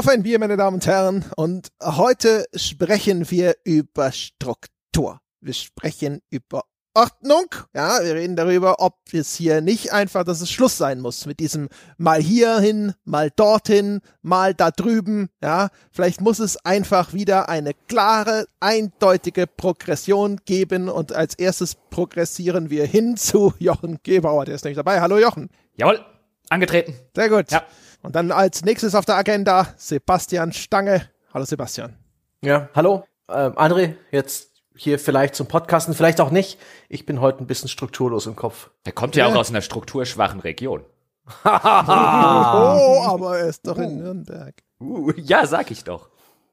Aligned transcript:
Auf 0.00 0.08
ein 0.08 0.22
Bier, 0.22 0.38
meine 0.38 0.56
Damen 0.56 0.76
und 0.76 0.86
Herren. 0.86 1.26
Und 1.36 1.68
heute 1.82 2.46
sprechen 2.54 3.30
wir 3.30 3.54
über 3.64 4.12
Struktur. 4.12 5.20
Wir 5.42 5.52
sprechen 5.52 6.22
über 6.30 6.64
Ordnung. 6.94 7.44
Ja, 7.74 8.02
wir 8.02 8.14
reden 8.14 8.34
darüber, 8.34 8.76
ob 8.78 8.94
es 9.12 9.34
hier 9.34 9.60
nicht 9.60 9.92
einfach, 9.92 10.24
dass 10.24 10.40
es 10.40 10.50
Schluss 10.50 10.78
sein 10.78 11.00
muss 11.00 11.26
mit 11.26 11.38
diesem 11.38 11.68
mal 11.98 12.22
hierhin, 12.22 12.94
mal 13.04 13.30
dorthin, 13.30 14.00
mal 14.22 14.54
da 14.54 14.70
drüben. 14.70 15.28
Ja, 15.42 15.68
vielleicht 15.92 16.22
muss 16.22 16.38
es 16.38 16.56
einfach 16.64 17.12
wieder 17.12 17.50
eine 17.50 17.74
klare, 17.86 18.46
eindeutige 18.58 19.46
Progression 19.46 20.40
geben 20.46 20.88
und 20.88 21.12
als 21.12 21.34
erstes 21.34 21.74
progressieren 21.74 22.70
wir 22.70 22.86
hin 22.86 23.18
zu 23.18 23.52
Jochen 23.58 23.98
Gebauer. 24.02 24.46
Der 24.46 24.54
ist 24.54 24.64
nämlich 24.64 24.78
dabei. 24.78 25.02
Hallo 25.02 25.18
Jochen. 25.18 25.50
Jawohl, 25.76 26.02
angetreten. 26.48 26.94
Sehr 27.14 27.28
gut. 27.28 27.50
Ja. 27.50 27.66
Und 28.02 28.16
dann 28.16 28.32
als 28.32 28.64
nächstes 28.64 28.94
auf 28.94 29.04
der 29.04 29.16
Agenda 29.16 29.74
Sebastian 29.76 30.52
Stange. 30.52 31.08
Hallo 31.34 31.44
Sebastian. 31.44 31.96
Ja, 32.42 32.70
hallo. 32.74 33.04
Ähm, 33.28 33.52
André, 33.52 33.94
jetzt 34.10 34.50
hier 34.74 34.98
vielleicht 34.98 35.34
zum 35.34 35.46
Podcasten, 35.46 35.94
vielleicht 35.94 36.20
auch 36.20 36.30
nicht. 36.30 36.58
Ich 36.88 37.04
bin 37.04 37.20
heute 37.20 37.44
ein 37.44 37.46
bisschen 37.46 37.68
strukturlos 37.68 38.26
im 38.26 38.36
Kopf. 38.36 38.70
Er 38.84 38.92
kommt 38.92 39.16
ja, 39.16 39.26
ja. 39.26 39.32
auch 39.32 39.36
aus 39.38 39.50
einer 39.50 39.60
strukturschwachen 39.60 40.40
Region. 40.40 40.82
oh, 41.44 41.48
aber 41.48 43.38
er 43.38 43.48
ist 43.48 43.66
doch 43.66 43.76
in 43.76 43.98
Nürnberg. 43.98 44.54
Uh, 44.80 45.12
ja, 45.16 45.46
sag 45.46 45.70
ich 45.70 45.84
doch. 45.84 46.08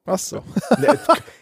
Ach 0.05 0.19
so. 0.19 0.43
Ne, 0.79 0.99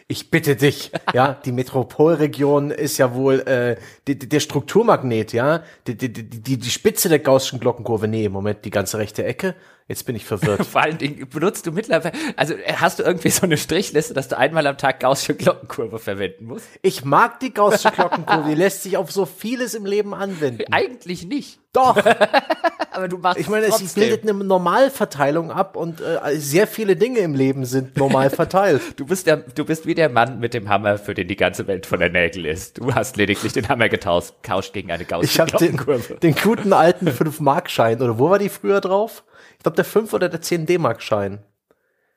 ich 0.07 0.29
bitte 0.29 0.55
dich, 0.55 0.91
ja, 1.13 1.33
die 1.33 1.51
Metropolregion 1.51 2.71
ist 2.71 2.97
ja 2.97 3.13
wohl 3.13 3.39
äh, 3.41 3.77
die, 4.07 4.17
die, 4.17 4.29
der 4.29 4.39
Strukturmagnet, 4.39 5.33
ja, 5.33 5.63
die, 5.87 5.97
die, 5.97 6.11
die, 6.11 6.57
die 6.57 6.69
Spitze 6.69 7.09
der 7.09 7.19
gaußschen 7.19 7.59
Glockenkurve. 7.59 8.07
Nee, 8.07 8.25
im 8.25 8.31
Moment 8.31 8.63
die 8.65 8.69
ganze 8.69 8.99
rechte 8.99 9.25
Ecke. 9.25 9.55
Jetzt 9.87 10.05
bin 10.05 10.15
ich 10.15 10.25
verwirrt. 10.25 10.65
Vor 10.65 10.81
allen 10.81 10.97
Dingen 10.97 11.27
benutzt 11.29 11.67
du 11.67 11.71
mittlerweile, 11.71 12.13
also 12.35 12.55
hast 12.75 12.99
du 12.99 13.03
irgendwie 13.03 13.29
so 13.29 13.43
eine 13.43 13.57
Strichliste, 13.57 14.13
dass 14.13 14.27
du 14.27 14.37
einmal 14.37 14.65
am 14.67 14.77
Tag 14.77 14.99
gaußsche 14.99 15.35
Glockenkurve 15.35 15.99
verwenden 15.99 16.45
musst? 16.45 16.67
Ich 16.81 17.05
mag 17.05 17.39
die 17.39 17.53
gaußsche 17.53 17.91
Glockenkurve, 17.95 18.49
die 18.49 18.55
lässt 18.55 18.83
sich 18.83 18.97
auf 18.97 19.11
so 19.11 19.25
vieles 19.25 19.75
im 19.75 19.85
Leben 19.85 20.13
anwenden. 20.13 20.65
Eigentlich 20.71 21.25
nicht. 21.25 21.59
Doch. 21.73 21.97
Aber 22.91 23.09
du 23.09 23.17
machst 23.17 23.39
Ich 23.39 23.49
meine, 23.49 23.65
es 23.65 23.93
bildet 23.93 24.23
eine 24.23 24.33
Normalverteilung 24.33 25.51
ab 25.51 25.75
und 25.75 25.99
äh, 25.99 26.37
sehr 26.37 26.65
viele 26.65 26.95
Dinge 26.95 27.19
im 27.19 27.35
Leben 27.35 27.65
sind 27.65 27.97
normal 27.97 28.29
verteilt. 28.29 28.81
du 28.95 29.05
bist 29.05 29.27
der, 29.27 29.37
du 29.37 29.65
bist 29.65 29.85
wie 29.85 29.93
der 29.93 30.07
Mann 30.07 30.39
mit 30.39 30.53
dem 30.53 30.69
Hammer, 30.69 30.97
für 30.97 31.13
den 31.13 31.27
die 31.27 31.35
ganze 31.35 31.67
Welt 31.67 31.85
von 31.85 31.99
der 31.99 32.09
Nägel 32.09 32.45
ist. 32.45 32.77
Du 32.77 32.95
hast 32.95 33.17
lediglich 33.17 33.51
den 33.51 33.67
Hammer 33.67 33.89
getauscht, 33.89 34.33
gegen 34.71 34.91
eine 34.91 35.03
gaußsche 35.03 35.45
Glockenkurve. 35.45 36.15
Den, 36.15 36.33
den 36.33 36.41
guten 36.41 36.71
alten 36.71 37.09
5-Mark-Schein, 37.09 38.01
oder 38.01 38.17
wo 38.17 38.29
war 38.29 38.39
die 38.39 38.49
früher 38.49 38.79
drauf? 38.79 39.23
Ich 39.65 39.67
glaube, 39.67 39.77
der 39.77 39.85
5 39.85 40.13
oder 40.13 40.29
der 40.29 40.41
10 40.41 40.67
D-Mark-Schein. 40.67 41.39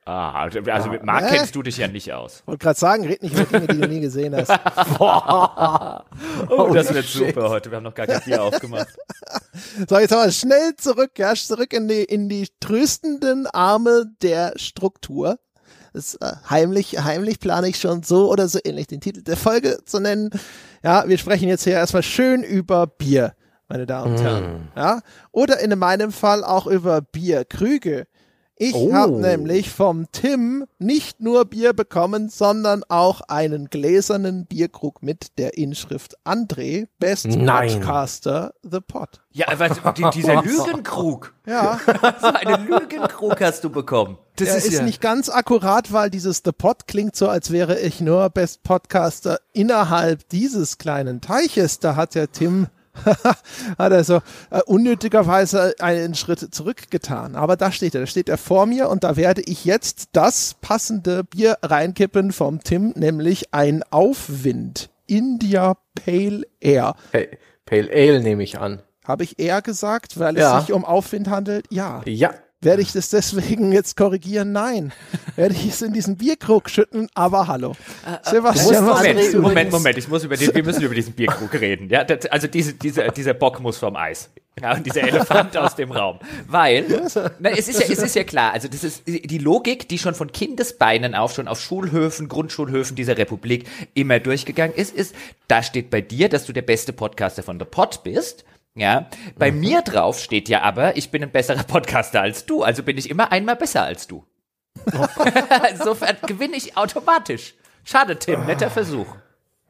Ah, 0.05 0.43
also, 0.43 0.59
also 0.59 0.89
mit 0.91 1.03
Mark 1.03 1.23
äh? 1.23 1.35
kennst 1.35 1.55
du 1.55 1.63
dich 1.63 1.77
ja 1.77 1.87
nicht 1.87 2.13
aus. 2.13 2.43
Wollte 2.45 2.61
gerade 2.61 2.77
sagen, 2.77 3.07
red 3.07 3.23
nicht 3.23 3.33
über 3.33 3.45
Dinge, 3.45 3.65
die 3.65 3.81
du 3.81 3.87
nie 3.87 4.01
gesehen 4.01 4.35
hast. 4.35 4.51
Boah. 4.99 6.05
Oh, 6.47 6.71
das 6.71 6.93
wird 6.93 7.05
shit. 7.05 7.29
super 7.29 7.49
heute. 7.49 7.71
Wir 7.71 7.77
haben 7.77 7.85
noch 7.85 7.95
gar 7.95 8.05
kein 8.05 8.21
Bier 8.21 8.43
aufgemacht. 8.43 8.89
So, 9.89 9.97
jetzt 9.97 10.13
aber 10.13 10.31
schnell 10.31 10.75
zurück, 10.77 11.13
ja, 11.17 11.33
zurück 11.33 11.73
in 11.73 11.87
die, 11.87 12.03
in 12.03 12.29
die 12.29 12.47
tröstenden 12.59 13.47
Arme 13.47 14.11
der 14.21 14.53
Struktur. 14.57 15.39
Das, 15.91 16.13
äh, 16.21 16.33
heimlich, 16.51 17.03
heimlich 17.03 17.39
plane 17.39 17.67
ich 17.67 17.79
schon 17.79 18.03
so 18.03 18.31
oder 18.31 18.47
so 18.47 18.59
ähnlich 18.63 18.85
den 18.85 19.01
Titel 19.01 19.23
der 19.23 19.37
Folge 19.37 19.79
zu 19.85 19.99
nennen. 19.99 20.29
Ja, 20.83 21.07
wir 21.07 21.17
sprechen 21.17 21.49
jetzt 21.49 21.63
hier 21.63 21.73
erstmal 21.73 22.03
schön 22.03 22.43
über 22.43 22.85
Bier 22.85 23.33
meine 23.69 23.85
Damen 23.85 24.13
und 24.13 24.21
Herren. 24.21 24.43
Mm. 24.43 24.77
Ja? 24.77 25.01
Oder 25.31 25.59
in 25.59 25.77
meinem 25.77 26.11
Fall 26.11 26.43
auch 26.43 26.67
über 26.67 27.01
Bierkrüge. 27.01 28.07
Ich 28.61 28.75
oh. 28.75 28.91
habe 28.91 29.13
nämlich 29.13 29.69
vom 29.69 30.11
Tim 30.11 30.65
nicht 30.79 31.21
nur 31.21 31.45
Bier 31.45 31.71
bekommen, 31.71 32.27
sondern 32.27 32.83
auch 32.89 33.21
einen 33.29 33.69
gläsernen 33.69 34.47
Bierkrug 34.47 35.01
mit 35.01 35.37
der 35.37 35.57
Inschrift 35.57 36.17
André, 36.25 36.89
Best 36.99 37.27
Nein. 37.27 37.79
Podcaster, 37.79 38.53
The 38.69 38.81
Pot. 38.81 39.21
Ja, 39.31 39.47
aber 39.47 39.69
die, 39.93 40.09
dieser 40.13 40.43
Lügenkrug. 40.43 41.33
Ja. 41.45 41.79
so 42.21 42.27
einen 42.27 42.67
Lügenkrug 42.67 43.39
hast 43.39 43.63
du 43.63 43.69
bekommen. 43.69 44.17
Das 44.35 44.49
ist, 44.49 44.67
ist 44.67 44.73
ja. 44.79 44.83
nicht 44.83 44.99
ganz 44.99 45.29
akkurat, 45.29 45.93
weil 45.93 46.09
dieses 46.09 46.41
The 46.43 46.51
Pot 46.51 46.85
klingt 46.85 47.15
so, 47.15 47.29
als 47.29 47.51
wäre 47.51 47.79
ich 47.79 48.01
nur 48.01 48.29
Best 48.29 48.63
Podcaster 48.63 49.39
innerhalb 49.53 50.27
dieses 50.27 50.77
kleinen 50.77 51.21
Teiches. 51.21 51.79
Da 51.79 51.95
hat 51.95 52.13
der 52.13 52.29
Tim 52.33 52.67
hat 53.77 53.91
er 53.91 54.03
so 54.03 54.17
äh, 54.49 54.61
unnötigerweise 54.65 55.75
einen 55.79 56.15
Schritt 56.15 56.53
zurückgetan. 56.53 57.35
Aber 57.35 57.55
da 57.55 57.71
steht 57.71 57.95
er, 57.95 58.01
da 58.01 58.07
steht 58.07 58.29
er 58.29 58.37
vor 58.37 58.65
mir 58.65 58.89
und 58.89 59.03
da 59.03 59.15
werde 59.15 59.41
ich 59.41 59.65
jetzt 59.65 60.09
das 60.13 60.55
passende 60.61 61.23
Bier 61.23 61.57
reinkippen 61.61 62.31
vom 62.31 62.61
Tim, 62.63 62.93
nämlich 62.95 63.53
ein 63.53 63.83
Aufwind. 63.91 64.89
India 65.07 65.75
Pale 65.95 66.43
Air. 66.59 66.95
Hey, 67.11 67.37
Pale 67.65 67.89
Ale 67.91 68.21
nehme 68.21 68.43
ich 68.43 68.59
an. 68.59 68.81
Habe 69.05 69.23
ich 69.23 69.39
eher 69.39 69.61
gesagt, 69.61 70.19
weil 70.19 70.35
es 70.35 70.41
ja. 70.41 70.61
sich 70.61 70.71
um 70.71 70.85
Aufwind 70.85 71.29
handelt? 71.29 71.65
Ja. 71.71 72.03
Ja, 72.05 72.31
werde 72.61 72.81
ich 72.81 72.91
das 72.91 73.09
deswegen 73.09 73.71
jetzt 73.71 73.95
korrigieren? 73.95 74.51
Nein. 74.51 74.91
Werde 75.35 75.55
ich 75.55 75.69
es 75.69 75.81
in 75.81 75.93
diesen 75.93 76.17
Bierkrug 76.17 76.69
schütten? 76.69 77.07
Aber 77.13 77.47
hallo. 77.47 77.71
Äh, 78.05 78.29
Sebastian, 78.29 78.85
Moment, 78.85 79.33
Moment, 79.35 79.71
Moment, 79.71 79.97
ich 79.97 80.07
muss 80.07 80.23
über 80.23 80.35
den, 80.35 80.53
wir 80.53 80.63
müssen 80.63 80.81
über 80.81 80.95
diesen 80.95 81.13
Bierkrug 81.13 81.53
reden. 81.53 81.89
Ja, 81.89 82.03
das, 82.03 82.25
also 82.25 82.47
diese, 82.47 82.73
diese, 82.73 83.07
dieser 83.09 83.33
Bock 83.33 83.59
muss 83.61 83.77
vom 83.77 83.95
Eis. 83.95 84.29
Ja, 84.61 84.75
und 84.75 84.85
dieser 84.85 85.03
Elefant 85.03 85.55
aus 85.55 85.75
dem 85.75 85.91
Raum. 85.91 86.19
Weil, 86.47 86.85
na, 87.39 87.51
es 87.51 87.69
ist 87.69 87.79
ja, 87.79 87.87
es 87.89 87.99
ist 87.99 88.15
ja 88.15 88.25
klar, 88.25 88.51
also 88.51 88.67
das 88.67 88.83
ist 88.83 89.07
die 89.07 89.37
Logik, 89.37 89.87
die 89.87 89.97
schon 89.97 90.15
von 90.15 90.33
Kindesbeinen 90.33 91.15
auf, 91.15 91.33
schon 91.33 91.47
auf 91.47 91.61
Schulhöfen, 91.61 92.27
Grundschulhöfen 92.27 92.95
dieser 92.95 93.17
Republik 93.17 93.67
immer 93.93 94.19
durchgegangen 94.19 94.75
ist, 94.75 94.93
ist, 94.93 95.15
da 95.47 95.63
steht 95.63 95.89
bei 95.89 96.01
dir, 96.01 96.27
dass 96.27 96.45
du 96.45 96.51
der 96.51 96.61
beste 96.63 96.91
Podcaster 96.91 97.41
von 97.41 97.57
The 97.57 97.65
Pod 97.65 98.03
bist. 98.03 98.43
Ja, 98.75 99.09
bei 99.37 99.51
mhm. 99.51 99.59
mir 99.59 99.81
drauf 99.81 100.19
steht 100.19 100.47
ja 100.47 100.61
aber, 100.61 100.95
ich 100.95 101.11
bin 101.11 101.23
ein 101.23 101.31
besserer 101.31 101.63
Podcaster 101.63 102.21
als 102.21 102.45
du, 102.45 102.63
also 102.63 102.83
bin 102.83 102.97
ich 102.97 103.09
immer 103.09 103.31
einmal 103.31 103.55
besser 103.55 103.83
als 103.83 104.07
du. 104.07 104.25
Oh. 104.93 105.07
Insofern 105.71 106.17
gewinne 106.25 106.55
ich 106.55 106.77
automatisch. 106.77 107.55
Schade, 107.83 108.17
Tim, 108.17 108.45
netter 108.45 108.69
Versuch. 108.69 109.07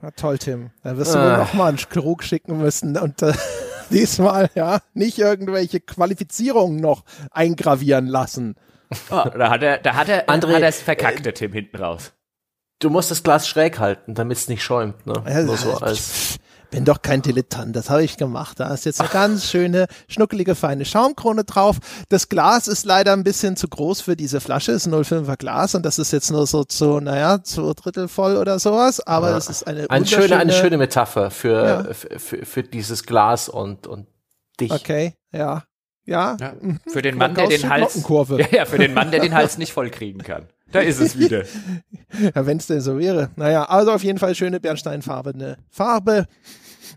Na 0.01 0.11
toll, 0.11 0.37
Tim. 0.37 0.71
Dann 0.83 0.97
wirst 0.97 1.13
du 1.13 1.19
wohl 1.19 1.37
noch 1.37 1.53
mal 1.53 1.67
einen 1.67 1.77
Krug 1.77 2.23
schicken 2.23 2.57
müssen 2.57 2.97
und 2.97 3.21
äh, 3.21 3.33
diesmal 3.89 4.49
ja 4.55 4.79
nicht 4.93 5.17
irgendwelche 5.17 5.79
Qualifizierungen 5.79 6.79
noch 6.79 7.03
eingravieren 7.31 8.07
lassen. 8.07 8.55
Oh, 9.09 9.23
da 9.23 9.49
hat 9.49 9.61
er, 9.61 9.77
da 9.77 9.95
hat 9.95 10.09
er, 10.09 10.29
André, 10.29 10.53
hat 10.53 10.61
er 10.61 10.69
es 10.69 10.81
verkackt, 10.81 11.25
der 11.25 11.33
Tim 11.33 11.53
hinten 11.53 11.77
raus. 11.77 12.13
Du 12.79 12.89
musst 12.89 13.11
das 13.11 13.23
Glas 13.23 13.47
schräg 13.47 13.77
halten, 13.79 14.15
damit 14.15 14.37
es 14.37 14.47
nicht 14.47 14.63
schäumt, 14.63 15.05
ne? 15.05 15.21
Ja, 15.27 15.43
Nur 15.43 15.57
so 15.57 15.77
als 15.77 16.39
bin 16.71 16.85
doch 16.85 17.01
kein 17.01 17.21
Dilettant, 17.21 17.75
das 17.75 17.89
habe 17.89 18.03
ich 18.03 18.17
gemacht. 18.17 18.59
Da 18.59 18.73
ist 18.73 18.85
jetzt 18.85 18.99
eine 19.01 19.09
ganz 19.09 19.49
schöne, 19.49 19.87
schnuckelige, 20.07 20.55
feine 20.55 20.85
Schaumkrone 20.85 21.43
drauf. 21.43 21.77
Das 22.09 22.29
Glas 22.29 22.67
ist 22.67 22.85
leider 22.85 23.13
ein 23.13 23.23
bisschen 23.23 23.55
zu 23.55 23.67
groß 23.67 24.01
für 24.01 24.15
diese 24.15 24.39
Flasche, 24.39 24.71
ist 24.71 24.85
ein 24.85 24.93
05er 24.93 25.37
Glas 25.37 25.75
und 25.75 25.85
das 25.85 25.99
ist 25.99 26.11
jetzt 26.11 26.31
nur 26.31 26.45
so 26.47 26.63
zu, 26.63 26.99
naja, 26.99 27.43
zwei 27.43 27.73
Drittel 27.73 28.07
voll 28.07 28.37
oder 28.37 28.59
sowas, 28.59 28.99
aber 29.01 29.35
es 29.35 29.45
ja. 29.45 29.51
ist 29.51 29.67
eine 29.67 29.89
eine 29.89 30.05
schöne, 30.05 30.37
eine 30.37 30.53
schöne 30.53 30.77
Metapher 30.77 31.31
für, 31.31 31.65
ja. 31.65 31.83
für, 31.93 32.19
für, 32.19 32.45
für 32.45 32.63
dieses 32.63 33.03
Glas 33.03 33.49
und, 33.49 33.87
und 33.87 34.07
dich. 34.59 34.71
Okay, 34.71 35.15
ja. 35.31 35.63
Ja. 36.05 36.37
ja. 36.39 36.53
Für 36.87 37.03
den 37.03 37.17
Mann, 37.17 37.35
der 37.35 37.47
den 37.47 37.69
Hals, 37.69 38.03
ja, 38.09 38.47
ja, 38.51 38.65
für 38.65 38.79
den 38.79 38.93
Mann, 38.95 39.11
der 39.11 39.19
den 39.19 39.35
Hals 39.35 39.59
nicht 39.59 39.73
voll 39.73 39.91
kriegen 39.91 40.23
kann. 40.23 40.47
Da 40.71 40.79
ist 40.81 40.99
es 40.99 41.17
wieder. 41.17 41.43
ja, 42.35 42.45
wenn 42.45 42.57
es 42.57 42.67
denn 42.67 42.81
so 42.81 42.97
wäre. 42.99 43.29
Naja, 43.35 43.65
also 43.65 43.91
auf 43.91 44.03
jeden 44.03 44.19
Fall 44.19 44.35
schöne 44.35 44.59
bernsteinfarbene 44.59 45.57
Farbe. 45.69 46.27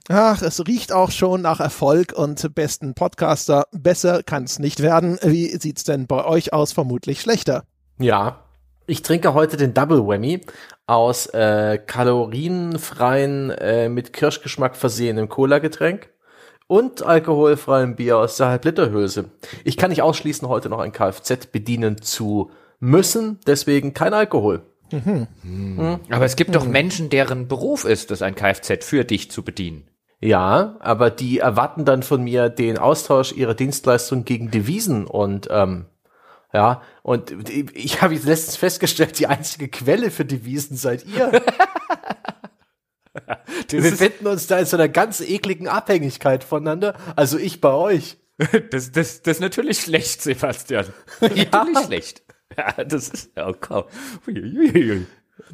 Ach, 0.09 0.43
es 0.43 0.67
riecht 0.67 0.93
auch 0.93 1.11
schon 1.11 1.43
nach 1.43 1.61
Erfolg 1.61 2.13
und 2.13 2.55
besten 2.55 2.95
Podcaster. 2.95 3.67
Besser 3.73 4.23
kann 4.23 4.45
es 4.45 4.59
nicht 4.59 4.81
werden. 4.81 5.19
Wie 5.23 5.49
sieht's 5.59 5.85
denn 5.85 6.07
bei 6.07 6.25
euch 6.25 6.53
aus? 6.53 6.73
Vermutlich 6.73 7.21
schlechter. 7.21 7.65
Ja, 7.99 8.45
ich 8.87 9.03
trinke 9.03 9.33
heute 9.33 9.57
den 9.57 9.75
Double 9.75 10.07
Whammy 10.07 10.41
aus 10.87 11.27
äh, 11.27 11.79
kalorienfreien, 11.79 13.51
äh, 13.51 13.89
mit 13.89 14.13
Kirschgeschmack 14.13 14.77
versehenen 14.77 15.29
Cola-Getränk 15.29 16.11
und 16.67 17.03
alkoholfreiem 17.03 17.97
Bier 17.97 18.19
aus 18.19 18.39
der 18.39 18.49
Halbliterhülse. 18.49 19.27
Ich 19.65 19.77
kann 19.77 19.91
nicht 19.91 20.03
ausschließen, 20.03 20.49
heute 20.49 20.69
noch 20.69 20.81
ein 20.81 20.93
Kfz 20.93 21.47
bedienen 21.47 22.03
zu 22.03 22.51
müssen, 22.83 23.39
deswegen 23.47 23.95
kein 23.95 24.13
Alkohol. 24.13 24.63
Mhm. 24.91 25.29
Mhm. 25.43 26.01
Aber 26.11 26.25
es 26.25 26.35
gibt 26.37 26.51
mhm. 26.51 26.55
doch 26.55 26.67
Menschen, 26.67 27.09
deren 27.11 27.47
Beruf 27.47 27.85
ist 27.85 28.11
es, 28.11 28.23
ein 28.23 28.35
Kfz 28.35 28.85
für 28.85 29.05
dich 29.05 29.31
zu 29.31 29.43
bedienen. 29.45 29.89
Ja, 30.21 30.77
aber 30.81 31.11
die 31.11 31.39
erwarten 31.39 31.85
dann 31.85 32.03
von 32.03 32.23
mir 32.23 32.49
den 32.49 32.79
Austausch 32.79 33.33
ihrer 33.33 33.55
Dienstleistung 33.55 34.25
gegen 34.25 34.51
Devisen 34.51 35.07
und 35.07 35.49
ähm, 35.51 35.87
ja, 36.53 36.83
und 37.03 37.33
ich 37.75 38.03
habe 38.03 38.15
letztens 38.15 38.57
festgestellt, 38.57 39.19
die 39.19 39.27
einzige 39.27 39.69
Quelle 39.69 40.11
für 40.11 40.25
Devisen 40.25 40.77
seid 40.77 41.07
ihr. 41.07 41.33
wir 43.71 43.81
befinden 43.81 44.27
uns 44.27 44.49
da 44.49 44.59
in 44.59 44.67
so 44.67 44.77
einer 44.77 44.89
ganz 44.89 45.21
ekligen 45.21 45.69
Abhängigkeit 45.69 46.45
voneinander, 46.45 46.95
also 47.17 47.39
ich 47.39 47.61
bei 47.61 47.73
euch. 47.73 48.19
Das, 48.71 48.91
das, 48.91 49.23
das 49.23 49.37
ist 49.37 49.41
natürlich 49.41 49.81
schlecht, 49.81 50.21
Sebastian. 50.23 50.87
Natürlich 51.21 51.49
ja. 51.53 51.85
schlecht. 51.85 52.23
Ja, 52.57 52.85
das 52.85 53.09
ist, 53.09 53.31
oh 53.37 53.53
komm. 53.59 53.85
Uiuiui. 54.27 55.07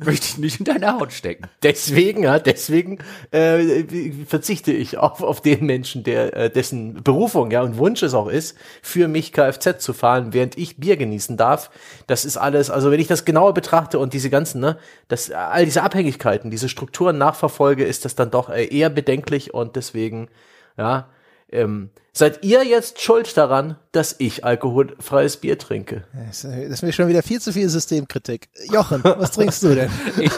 Möchte 0.05 0.27
ich 0.27 0.39
nicht 0.39 0.59
in 0.59 0.65
deine 0.65 0.93
Haut 0.93 1.12
stecken. 1.12 1.49
Deswegen, 1.62 2.25
ja, 2.25 2.39
deswegen 2.39 2.99
äh, 3.31 3.85
verzichte 4.27 4.73
ich 4.73 4.99
auf, 4.99 5.23
auf 5.23 5.41
den 5.41 5.65
Menschen, 5.67 6.03
der 6.03 6.37
äh, 6.37 6.50
dessen 6.50 7.03
Berufung 7.03 7.50
ja 7.50 7.62
und 7.62 7.79
Wunsch 7.79 8.03
es 8.03 8.15
auch 8.15 8.29
ist, 8.29 8.56
für 8.83 9.09
mich 9.09 9.33
Kfz 9.33 9.79
zu 9.79 9.93
fahren, 9.93 10.33
während 10.33 10.59
ich 10.59 10.77
Bier 10.79 10.97
genießen 10.97 11.37
darf. 11.37 11.71
Das 12.06 12.25
ist 12.25 12.37
alles, 12.37 12.71
also 12.71 12.91
wenn 12.91 13.00
ich 13.00 13.06
das 13.06 13.25
genauer 13.25 13.55
betrachte 13.55 13.99
und 13.99 14.12
diese 14.12 14.31
ganzen, 14.31 14.61
ne, 14.61 14.79
das 15.09 15.31
all 15.31 15.65
diese 15.65 15.83
Abhängigkeiten, 15.83 16.50
diese 16.50 16.69
Strukturen 16.69 17.17
nachverfolge, 17.19 17.85
ist 17.85 18.05
das 18.05 18.15
dann 18.15 18.31
doch 18.31 18.50
äh, 18.50 18.65
eher 18.65 18.91
bedenklich 18.91 19.55
und 19.55 19.77
deswegen, 19.77 20.29
ja, 20.77 21.09
ähm, 21.50 21.91
seid 22.12 22.45
ihr 22.45 22.65
jetzt 22.65 23.00
schuld 23.00 23.37
daran, 23.37 23.77
dass 23.93 24.17
ich 24.19 24.45
alkoholfreies 24.45 25.39
Bier 25.39 25.59
trinke? 25.59 26.05
Das 26.27 26.45
ist 26.45 26.83
mir 26.83 26.93
schon 26.93 27.09
wieder 27.09 27.23
viel 27.23 27.41
zu 27.41 27.53
viel 27.53 27.69
Systemkritik. 27.69 28.49
Jochen, 28.71 29.03
was 29.05 29.33
trinkst 29.33 29.62
du 29.62 29.75
denn? 29.75 29.91
Ich, 30.19 30.33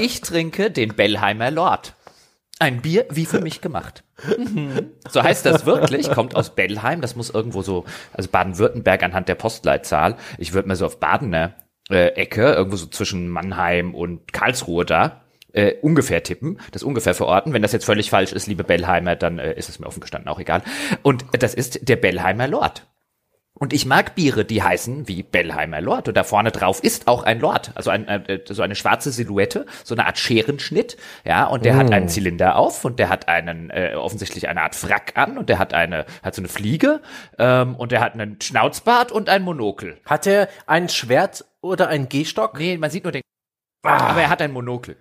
ich 0.00 0.20
trinke 0.22 0.70
den 0.70 0.94
Bellheimer 0.94 1.50
Lord. 1.50 1.94
Ein 2.58 2.82
Bier 2.82 3.06
wie 3.10 3.26
für 3.26 3.40
mich 3.40 3.60
gemacht. 3.60 4.04
Mhm. 4.36 4.90
So 5.08 5.22
heißt 5.22 5.46
das 5.46 5.64
wirklich, 5.64 6.10
kommt 6.10 6.36
aus 6.36 6.54
Bellheim, 6.54 7.00
das 7.00 7.16
muss 7.16 7.30
irgendwo 7.30 7.62
so, 7.62 7.86
also 8.12 8.28
Baden-Württemberg 8.28 9.02
anhand 9.02 9.28
der 9.28 9.34
Postleitzahl. 9.34 10.16
Ich 10.36 10.52
würde 10.52 10.68
mal 10.68 10.76
so 10.76 10.84
auf 10.84 11.00
Badener 11.00 11.54
äh, 11.88 12.08
Ecke, 12.08 12.52
irgendwo 12.52 12.76
so 12.76 12.86
zwischen 12.86 13.28
Mannheim 13.28 13.94
und 13.94 14.32
Karlsruhe 14.32 14.84
da 14.84 15.19
äh, 15.52 15.74
ungefähr 15.82 16.22
tippen, 16.22 16.58
das 16.72 16.82
ungefähr 16.82 17.14
verorten. 17.14 17.52
Wenn 17.52 17.62
das 17.62 17.72
jetzt 17.72 17.84
völlig 17.84 18.10
falsch 18.10 18.32
ist, 18.32 18.46
liebe 18.46 18.64
Bellheimer, 18.64 19.16
dann 19.16 19.38
äh, 19.38 19.54
ist 19.54 19.68
es 19.68 19.78
mir 19.78 19.86
offen 19.86 20.00
gestanden 20.00 20.28
auch 20.28 20.38
egal. 20.38 20.62
Und 21.02 21.24
das 21.32 21.54
ist 21.54 21.88
der 21.88 21.96
Bellheimer 21.96 22.48
Lord. 22.48 22.86
Und 23.60 23.74
ich 23.74 23.84
mag 23.84 24.14
Biere, 24.14 24.46
die 24.46 24.62
heißen 24.62 25.06
wie 25.06 25.22
Bellheimer 25.22 25.82
Lord. 25.82 26.08
Und 26.08 26.16
da 26.16 26.24
vorne 26.24 26.50
drauf 26.50 26.82
ist 26.82 27.06
auch 27.08 27.24
ein 27.24 27.40
Lord. 27.40 27.72
Also 27.74 27.90
ein, 27.90 28.08
äh, 28.08 28.40
so 28.48 28.62
eine 28.62 28.74
schwarze 28.74 29.10
Silhouette, 29.10 29.66
so 29.84 29.94
eine 29.94 30.06
Art 30.06 30.16
Scherenschnitt. 30.16 30.96
Ja, 31.26 31.44
und 31.44 31.66
der 31.66 31.74
mm. 31.74 31.76
hat 31.76 31.92
einen 31.92 32.08
Zylinder 32.08 32.56
auf 32.56 32.86
und 32.86 32.98
der 32.98 33.10
hat 33.10 33.28
einen, 33.28 33.68
äh, 33.68 33.92
offensichtlich 33.96 34.48
eine 34.48 34.62
Art 34.62 34.74
Frack 34.74 35.12
an 35.16 35.36
und 35.36 35.50
der 35.50 35.58
hat 35.58 35.74
eine, 35.74 36.06
hat 36.22 36.34
so 36.34 36.40
eine 36.40 36.48
Fliege, 36.48 37.02
ähm, 37.38 37.76
und 37.76 37.92
der 37.92 38.00
hat 38.00 38.14
einen 38.14 38.40
Schnauzbart 38.40 39.12
und 39.12 39.28
ein 39.28 39.42
Monokel. 39.42 39.98
Hat 40.06 40.26
er 40.26 40.48
ein 40.66 40.88
Schwert 40.88 41.44
oder 41.60 41.88
ein 41.88 42.08
Gehstock? 42.08 42.58
Nee, 42.58 42.78
man 42.78 42.90
sieht 42.90 43.04
nur 43.04 43.12
den, 43.12 43.20
ah. 43.82 44.10
aber 44.10 44.22
er 44.22 44.30
hat 44.30 44.40
ein 44.40 44.52
Monokel. 44.52 44.96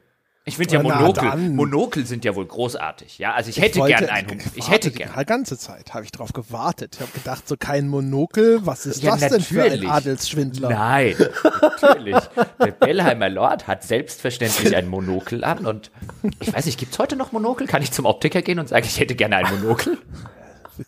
Ich 0.50 0.58
finde 0.58 0.74
ja 0.74 0.82
Monokel, 0.82 1.38
Monokel 1.38 2.06
sind 2.08 2.26
ja 2.26 2.36
wohl 2.36 2.48
großartig. 2.48 3.20
Ja, 3.20 3.34
also 3.34 3.52
ich, 3.52 3.58
ich 3.58 3.64
hätte 3.64 3.80
wollte, 3.80 3.98
gern 3.98 4.10
einen. 4.10 4.40
Ich, 4.40 4.58
ich 4.58 4.70
hätte 4.72 4.90
gern. 4.90 5.12
Die 5.18 5.26
ganze 5.26 5.60
Zeit 5.60 5.94
habe 5.94 6.06
ich 6.06 6.12
drauf 6.12 6.34
gewartet. 6.34 6.96
Ich 6.96 7.02
habe 7.02 7.12
gedacht, 7.12 7.48
so 7.48 7.56
kein 7.56 7.88
Monokel. 7.88 8.66
Was 8.66 8.88
ist 8.88 9.04
ja, 9.04 9.12
das 9.12 9.22
natürlich. 9.22 9.48
denn 9.48 9.58
für 9.58 9.72
ein 9.72 9.88
Adelsschwindler? 9.88 10.70
Nein, 10.70 11.16
natürlich. 11.62 12.16
Der 12.66 12.72
Bellheimer 12.72 13.30
Lord 13.30 13.68
hat 13.68 13.84
selbstverständlich 13.84 14.76
ein 14.76 14.88
Monokel 14.88 15.44
an 15.44 15.68
und 15.68 15.92
ich 16.40 16.52
weiß 16.52 16.66
nicht, 16.66 16.80
gibt's 16.80 16.98
heute 16.98 17.16
noch 17.16 17.32
Monokel? 17.32 17.68
Kann 17.68 17.84
ich 17.84 17.92
zum 17.92 18.06
Optiker 18.06 18.42
gehen 18.42 18.58
und 18.58 18.70
sagen, 18.70 18.86
ich 18.88 19.00
hätte 19.00 19.14
gerne 19.14 19.38
ein 19.38 19.60
Monokel? 19.60 20.00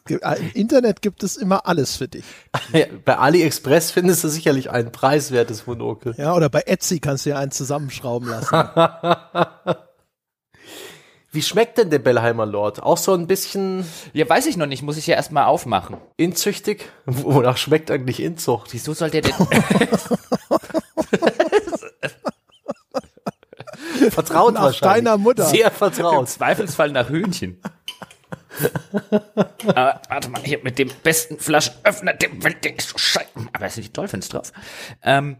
Im 0.07 0.51
Internet 0.53 1.01
gibt 1.01 1.23
es 1.23 1.38
immer 1.38 1.67
alles 1.67 1.95
für 1.97 2.07
dich. 2.07 2.25
bei 3.05 3.17
AliExpress 3.17 3.91
findest 3.91 4.23
du 4.23 4.29
sicherlich 4.29 4.69
ein 4.71 4.91
preiswertes 4.91 5.67
Monokel. 5.67 6.15
Ja, 6.17 6.33
oder 6.35 6.49
bei 6.49 6.61
Etsy 6.61 6.99
kannst 6.99 7.25
du 7.25 7.31
ja 7.31 7.38
einen 7.38 7.51
zusammenschrauben 7.51 8.29
lassen. 8.29 8.55
Wie 11.33 11.41
schmeckt 11.41 11.77
denn 11.77 11.89
der 11.89 11.99
Bellheimer 11.99 12.45
Lord? 12.45 12.83
Auch 12.83 12.97
so 12.97 13.13
ein 13.13 13.25
bisschen. 13.25 13.85
Ja, 14.11 14.27
weiß 14.27 14.47
ich 14.47 14.57
noch 14.57 14.65
nicht, 14.65 14.83
muss 14.83 14.97
ich 14.97 15.07
ja 15.07 15.15
erstmal 15.15 15.45
aufmachen. 15.45 15.95
Inzüchtig? 16.17 16.89
Wonach 17.05 17.55
schmeckt 17.55 17.89
eigentlich 17.89 18.21
Inzucht? 18.21 18.73
Wieso 18.73 18.93
soll 18.93 19.09
der 19.09 19.21
denn. 19.21 19.33
vertraut 24.11 24.55
nach 24.55 24.77
deiner 24.79 25.17
Mutter. 25.17 25.45
Sehr 25.45 25.71
vertraut. 25.71 26.19
Im 26.19 26.27
Zweifelsfall 26.27 26.91
nach 26.91 27.09
Hühnchen. 27.09 27.61
Aber, 29.68 30.01
warte 30.09 30.30
mal, 30.30 30.42
hier 30.44 30.59
mit 30.63 30.80
dem 30.80 30.89
besten 31.03 31.39
Flaschenöffner 31.39 32.13
der 32.13 32.44
Welt, 32.44 32.63
der 32.63 32.77
ist 32.77 32.89
so 32.89 32.98
scheiße. 32.98 33.30
Aber 33.53 33.65
es 33.65 33.75
sind 33.75 33.88
die 33.88 33.94
Dolphins 33.94 34.30
drauf. 34.30 34.51
Ähm, 35.03 35.38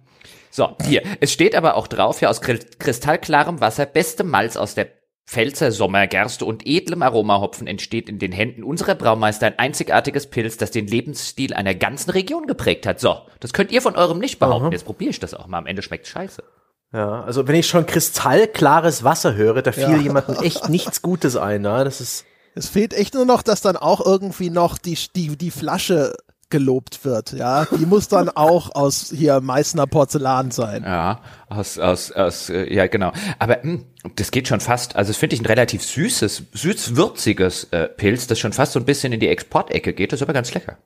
so, 0.50 0.75
hier. 0.86 1.04
Es 1.19 1.31
steht 1.31 1.56
aber 1.56 1.75
auch 1.75 1.88
drauf, 1.88 2.19
hier 2.19 2.30
aus 2.30 2.42
kristallklarem 2.42 3.62
Wasser, 3.62 3.86
beste 3.86 4.24
Malz 4.24 4.58
aus 4.58 4.75
der 4.75 4.88
Pfälzer 5.28 5.72
Sommergerste 5.72 6.44
und 6.44 6.68
edlem 6.68 7.04
Aromahopfen 7.04 7.66
entsteht 7.66 8.10
in 8.10 8.19
den 8.19 8.34
Händen 8.34 8.63
unserer 8.63 8.96
Braumeister 8.96 9.48
ein 9.48 9.60
einzigartiges 9.60 10.28
Pilz, 10.28 10.58
das 10.58 10.72
den 10.72 10.88
Lebensstil 10.88 11.54
einer 11.54 11.74
ganzen 11.74 12.12
Region 12.12 12.48
geprägt 12.48 12.86
hat. 12.86 13.00
So, 13.00 13.22
das 13.40 13.54
könnt 13.54 13.72
ihr 13.72 13.81
von 13.81 13.96
eurem 13.96 14.19
nicht 14.19 14.40
behaupten. 14.40 14.66
Aha. 14.66 14.72
Jetzt 14.74 14.86
probiere 14.86 15.12
ich 15.12 15.19
das 15.19 15.34
auch 15.34 15.48
mal. 15.48 15.60
Am 15.60 15.68
Ende 15.68 15.84
schmeckt 15.84 16.08
scheiße. 16.08 16.44
Ja, 16.92 17.24
also 17.24 17.48
wenn 17.48 17.56
ich 17.56 17.68
schon 17.68 17.86
kristallklares 17.86 19.06
Wasser 19.06 19.36
höre, 19.36 19.62
da 19.62 19.72
fiel 19.72 19.84
ja. 19.84 19.98
jemandem 19.98 20.36
echt 20.44 20.68
nichts 20.68 21.02
Gutes 21.02 21.38
ein. 21.38 21.62
Ne? 21.62 21.86
Das 21.86 22.02
ist 22.02 22.25
es 22.56 22.68
fehlt 22.68 22.94
echt 22.94 23.13
nur 23.13 23.25
noch, 23.25 23.42
dass 23.42 23.62
dann 23.62 23.77
auch 23.77 24.06
irgendwie 24.06 24.50
noch 24.50 24.77
die, 24.77 24.98
die, 25.15 25.38
die 25.38 25.51
Flasche 25.51 26.13
gelobt 26.51 27.06
wird, 27.06 27.31
ja. 27.31 27.65
Die 27.65 27.86
muss 27.86 28.09
dann 28.09 28.30
auch 28.36 28.75
aus 28.75 29.12
hier 29.15 29.39
Meißner 29.42 29.88
Porzellan 29.88 30.51
sein. 30.51 30.83
Ja, 30.83 31.21
aus, 31.50 31.80
aus, 31.80 32.12
aus, 32.12 32.50
äh, 32.50 32.71
ja, 32.71 32.88
genau. 32.88 33.12
Aber 33.39 33.59
mh, 33.63 33.63
hm, 33.63 33.86
das 34.15 34.31
geht 34.31 34.48
schon 34.48 34.59
fast, 34.59 34.95
also 34.95 35.09
das 35.09 35.18
finde 35.18 35.36
ich 35.36 35.42
ein 35.42 35.45
relativ 35.45 35.83
süßes, 35.83 36.44
süß-würziges 36.53 37.69
äh, 37.71 37.88
Pilz, 37.88 38.27
das 38.27 38.38
schon 38.38 38.53
fast 38.53 38.74
so 38.74 38.80
ein 38.80 38.86
bisschen 38.86 39.13
in 39.13 39.19
die 39.19 39.30
Exportecke 39.30 39.94
geht. 39.94 40.12
Das 40.12 40.19
ist 40.19 40.24
aber 40.24 40.33
ganz 40.33 40.53
lecker. 40.53 40.77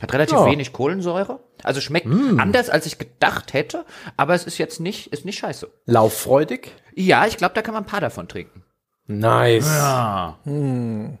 Hat 0.00 0.12
relativ 0.12 0.38
ja. 0.38 0.46
wenig 0.46 0.72
Kohlensäure. 0.72 1.40
Also 1.62 1.80
schmeckt 1.80 2.06
mm. 2.06 2.38
anders, 2.40 2.68
als 2.68 2.86
ich 2.86 2.98
gedacht 2.98 3.52
hätte, 3.52 3.84
aber 4.16 4.34
es 4.34 4.44
ist 4.44 4.58
jetzt 4.58 4.80
nicht, 4.80 5.12
ist 5.12 5.24
nicht 5.24 5.38
scheiße. 5.38 5.70
Lauffreudig? 5.86 6.72
Ja, 6.94 7.26
ich 7.26 7.36
glaube, 7.36 7.54
da 7.54 7.62
kann 7.62 7.74
man 7.74 7.84
ein 7.84 7.86
paar 7.88 8.00
davon 8.00 8.28
trinken. 8.28 8.63
Nice. 9.06 9.66
Ja. 9.66 10.38
Hm. 10.44 11.18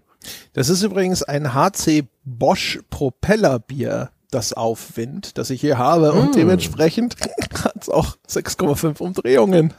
Das 0.54 0.68
ist 0.68 0.82
übrigens 0.82 1.22
ein 1.22 1.54
HC 1.54 2.04
Bosch 2.24 2.80
Propellerbier, 2.88 4.10
das 4.30 4.52
Aufwind, 4.52 5.36
das 5.36 5.50
ich 5.50 5.60
hier 5.60 5.78
habe 5.78 6.12
mm. 6.12 6.18
und 6.18 6.26
hm. 6.28 6.32
dementsprechend 6.32 7.16
hat 7.64 7.82
es 7.82 7.88
auch 7.88 8.16
6,5 8.28 9.00
Umdrehungen. 9.00 9.74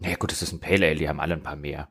Ja 0.00 0.16
gut, 0.16 0.32
das 0.32 0.42
ist 0.42 0.52
ein 0.52 0.60
Pale 0.60 0.86
Ale, 0.86 0.96
die 0.96 1.08
haben 1.08 1.20
alle 1.20 1.34
ein 1.34 1.42
paar 1.42 1.56
mehr. 1.56 1.88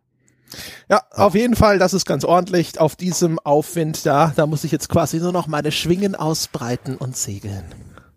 Ja, 0.89 1.01
auf 1.11 1.35
jeden 1.35 1.55
Fall, 1.55 1.77
das 1.77 1.94
ist 1.94 2.05
ganz 2.05 2.23
ordentlich 2.23 2.79
auf 2.79 2.95
diesem 2.95 3.37
Aufwind 3.39 4.06
da. 4.06 4.31
Da 4.35 4.45
muss 4.45 4.63
ich 4.63 4.71
jetzt 4.71 4.87
quasi 4.87 5.19
nur 5.19 5.33
noch 5.33 5.47
meine 5.47 5.71
Schwingen 5.71 6.16
ausbreiten 6.16 6.95
und 6.95 7.18
segeln. 7.18 7.66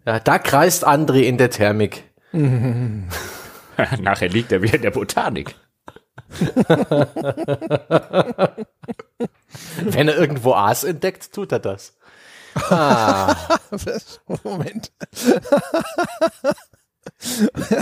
Ja, 0.06 0.20
da 0.20 0.38
kreist 0.38 0.86
André 0.86 1.22
in 1.22 1.38
der 1.38 1.50
Thermik. 1.50 2.04
Nachher 2.32 4.28
liegt 4.28 4.52
er 4.52 4.62
wieder 4.62 4.74
in 4.74 4.82
der 4.82 4.92
Botanik. 4.92 5.56
Wenn 9.82 10.08
er 10.08 10.16
irgendwo 10.16 10.54
Aas 10.54 10.84
entdeckt, 10.84 11.32
tut 11.32 11.52
er 11.52 11.58
das. 11.58 11.94
Ah. 12.54 13.58
Moment. 14.44 14.92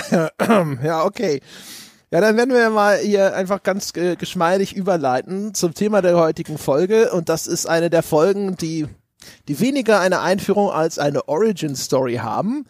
ja, 0.82 1.04
okay. 1.04 1.40
Ja, 2.10 2.22
dann 2.22 2.38
werden 2.38 2.54
wir 2.54 2.70
mal 2.70 2.96
hier 2.98 3.36
einfach 3.36 3.62
ganz 3.62 3.94
äh, 3.94 4.16
geschmeidig 4.16 4.74
überleiten 4.74 5.52
zum 5.52 5.74
Thema 5.74 6.00
der 6.00 6.16
heutigen 6.16 6.56
Folge. 6.56 7.12
Und 7.12 7.28
das 7.28 7.46
ist 7.46 7.66
eine 7.66 7.90
der 7.90 8.02
Folgen, 8.02 8.56
die, 8.56 8.86
die 9.46 9.60
weniger 9.60 10.00
eine 10.00 10.20
Einführung 10.20 10.70
als 10.70 10.98
eine 10.98 11.28
Origin 11.28 11.76
Story 11.76 12.16
haben. 12.16 12.64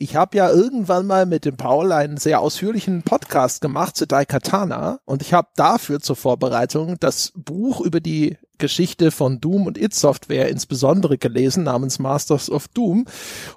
Ich 0.00 0.14
habe 0.14 0.36
ja 0.36 0.48
irgendwann 0.48 1.08
mal 1.08 1.26
mit 1.26 1.44
dem 1.44 1.56
Paul 1.56 1.90
einen 1.90 2.18
sehr 2.18 2.38
ausführlichen 2.38 3.02
Podcast 3.02 3.60
gemacht 3.60 3.96
zu 3.96 4.06
Daikatana 4.06 5.00
und 5.04 5.22
ich 5.22 5.32
habe 5.32 5.48
dafür 5.56 5.98
zur 5.98 6.14
Vorbereitung 6.14 7.00
das 7.00 7.32
Buch 7.34 7.80
über 7.80 7.98
die 7.98 8.38
Geschichte 8.58 9.10
von 9.10 9.40
Doom 9.40 9.66
und 9.66 9.76
It 9.76 9.94
Software 9.94 10.50
insbesondere 10.50 11.18
gelesen 11.18 11.64
namens 11.64 11.98
Masters 11.98 12.48
of 12.48 12.68
Doom. 12.68 13.06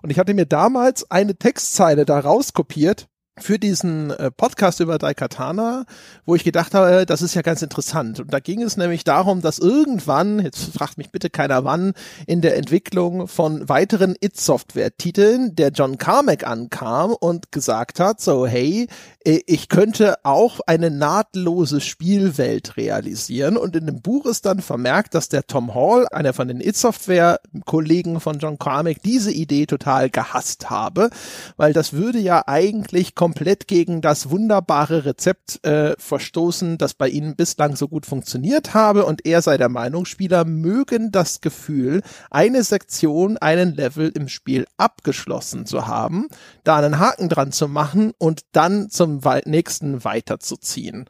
Und 0.01 0.09
ich 0.09 0.17
hatte 0.17 0.33
mir 0.33 0.47
damals 0.47 1.11
eine 1.11 1.35
Textzeile 1.35 2.05
da 2.05 2.19
rauskopiert 2.19 3.07
für 3.39 3.57
diesen 3.57 4.11
äh, 4.11 4.29
Podcast 4.29 4.81
über 4.81 4.97
Daikatana, 4.97 5.85
wo 6.25 6.35
ich 6.35 6.43
gedacht 6.43 6.73
habe, 6.73 7.05
das 7.05 7.21
ist 7.21 7.33
ja 7.33 7.41
ganz 7.41 7.61
interessant. 7.61 8.19
Und 8.19 8.33
da 8.33 8.39
ging 8.39 8.61
es 8.61 8.75
nämlich 8.75 9.05
darum, 9.05 9.41
dass 9.41 9.57
irgendwann, 9.57 10.39
jetzt 10.39 10.73
fragt 10.73 10.97
mich 10.97 11.11
bitte 11.11 11.29
keiner 11.29 11.63
wann, 11.63 11.93
in 12.27 12.41
der 12.41 12.57
Entwicklung 12.57 13.27
von 13.27 13.69
weiteren 13.69 14.15
It-Software-Titeln 14.19 15.55
der 15.55 15.69
John 15.69 15.97
Carmack 15.97 16.45
ankam 16.45 17.13
und 17.13 17.51
gesagt 17.53 17.99
hat, 18.01 18.19
so 18.19 18.45
hey, 18.45 18.87
äh, 19.23 19.39
ich 19.45 19.69
könnte 19.69 20.15
auch 20.23 20.59
eine 20.67 20.91
nahtlose 20.91 21.79
Spielwelt 21.79 22.75
realisieren. 22.75 23.55
Und 23.55 23.75
in 23.77 23.85
dem 23.85 24.01
Buch 24.01 24.25
ist 24.25 24.45
dann 24.45 24.59
vermerkt, 24.59 25.15
dass 25.15 25.29
der 25.29 25.47
Tom 25.47 25.73
Hall, 25.73 26.05
einer 26.11 26.33
von 26.33 26.49
den 26.49 26.59
It-Software-Kollegen 26.59 28.19
von 28.19 28.39
John 28.39 28.59
Carmack, 28.59 29.01
diese 29.03 29.31
Idee 29.31 29.65
total 29.67 30.09
gehasst 30.09 30.69
habe, 30.69 31.09
weil 31.55 31.71
das 31.71 31.93
würde 31.93 32.19
ja 32.19 32.43
eigentlich 32.45 33.15
komplett 33.31 33.69
gegen 33.69 34.01
das 34.01 34.29
wunderbare 34.29 35.05
Rezept 35.05 35.65
äh, 35.65 35.95
verstoßen, 35.97 36.77
das 36.77 36.93
bei 36.93 37.07
ihnen 37.07 37.37
bislang 37.37 37.77
so 37.77 37.87
gut 37.87 38.05
funktioniert 38.05 38.73
habe 38.73 39.05
und 39.05 39.25
er 39.25 39.41
sei 39.41 39.55
der 39.55 39.69
Meinung, 39.69 40.03
Spieler 40.03 40.43
mögen 40.43 41.13
das 41.13 41.39
Gefühl, 41.39 42.01
eine 42.29 42.61
Sektion, 42.63 43.37
einen 43.37 43.73
Level 43.73 44.11
im 44.13 44.27
Spiel 44.27 44.65
abgeschlossen 44.75 45.65
zu 45.65 45.87
haben, 45.87 46.27
da 46.65 46.75
einen 46.75 46.99
Haken 46.99 47.29
dran 47.29 47.53
zu 47.53 47.69
machen 47.69 48.11
und 48.17 48.41
dann 48.51 48.89
zum 48.89 49.21
nächsten 49.45 50.03
weiterzuziehen. 50.03 51.05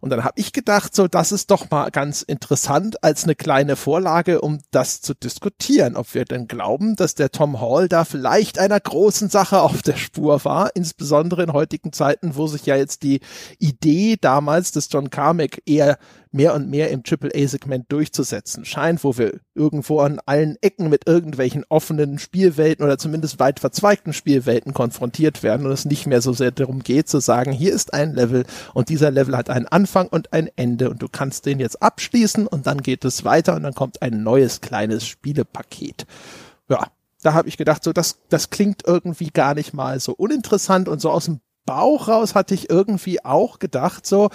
Und 0.00 0.10
dann 0.10 0.22
habe 0.22 0.38
ich 0.38 0.52
gedacht, 0.52 0.94
so 0.94 1.08
das 1.08 1.32
ist 1.32 1.50
doch 1.50 1.70
mal 1.70 1.90
ganz 1.90 2.22
interessant 2.22 3.02
als 3.02 3.24
eine 3.24 3.34
kleine 3.34 3.74
Vorlage, 3.74 4.42
um 4.42 4.60
das 4.70 5.00
zu 5.00 5.12
diskutieren, 5.12 5.96
ob 5.96 6.14
wir 6.14 6.24
denn 6.24 6.46
glauben, 6.46 6.94
dass 6.94 7.16
der 7.16 7.32
Tom 7.32 7.60
Hall 7.60 7.88
da 7.88 8.04
vielleicht 8.04 8.60
einer 8.60 8.78
großen 8.78 9.28
Sache 9.28 9.60
auf 9.60 9.82
der 9.82 9.96
Spur 9.96 10.44
war, 10.44 10.70
insbesondere 10.76 11.42
in 11.42 11.52
heutigen 11.54 11.92
Zeiten, 11.92 12.36
wo 12.36 12.46
sich 12.46 12.66
ja 12.66 12.76
jetzt 12.76 13.02
die 13.02 13.20
Idee 13.58 14.16
damals 14.20 14.72
des 14.72 14.88
John 14.92 15.08
Carmack 15.08 15.62
eher 15.64 15.98
mehr 16.34 16.52
und 16.54 16.68
mehr 16.68 16.90
im 16.90 17.02
AAA-Segment 17.08 17.90
durchzusetzen 17.90 18.64
scheint, 18.64 19.04
wo 19.04 19.16
wir 19.16 19.38
irgendwo 19.54 20.00
an 20.00 20.20
allen 20.26 20.56
Ecken 20.60 20.90
mit 20.90 21.06
irgendwelchen 21.06 21.64
offenen 21.68 22.18
Spielwelten 22.18 22.84
oder 22.84 22.98
zumindest 22.98 23.38
weit 23.38 23.60
verzweigten 23.60 24.12
Spielwelten 24.12 24.74
konfrontiert 24.74 25.44
werden 25.44 25.64
und 25.64 25.72
es 25.72 25.84
nicht 25.84 26.06
mehr 26.06 26.20
so 26.20 26.32
sehr 26.32 26.50
darum 26.50 26.82
geht 26.82 27.08
zu 27.08 27.20
sagen, 27.20 27.52
hier 27.52 27.72
ist 27.72 27.94
ein 27.94 28.14
Level 28.14 28.44
und 28.74 28.88
dieser 28.88 29.12
Level 29.12 29.36
hat 29.36 29.48
einen 29.48 29.68
Anfang 29.68 30.08
und 30.08 30.32
ein 30.32 30.50
Ende 30.56 30.90
und 30.90 31.00
du 31.00 31.08
kannst 31.08 31.46
den 31.46 31.60
jetzt 31.60 31.80
abschließen 31.80 32.48
und 32.48 32.66
dann 32.66 32.78
geht 32.82 33.04
es 33.04 33.24
weiter 33.24 33.54
und 33.54 33.62
dann 33.62 33.74
kommt 33.74 34.02
ein 34.02 34.24
neues 34.24 34.60
kleines 34.60 35.06
Spielepaket. 35.06 36.04
Ja, 36.68 36.88
da 37.22 37.32
habe 37.32 37.48
ich 37.48 37.56
gedacht, 37.56 37.84
so 37.84 37.92
das, 37.92 38.18
das 38.28 38.50
klingt 38.50 38.82
irgendwie 38.86 39.30
gar 39.30 39.54
nicht 39.54 39.72
mal 39.72 39.98
so 40.00 40.12
uninteressant 40.12 40.88
und 40.88 41.00
so 41.00 41.10
aus 41.10 41.26
dem 41.26 41.40
Bauch 41.66 42.08
raus 42.08 42.34
hatte 42.34 42.54
ich 42.54 42.70
irgendwie 42.70 43.24
auch 43.24 43.58
gedacht, 43.58 44.06
so, 44.06 44.30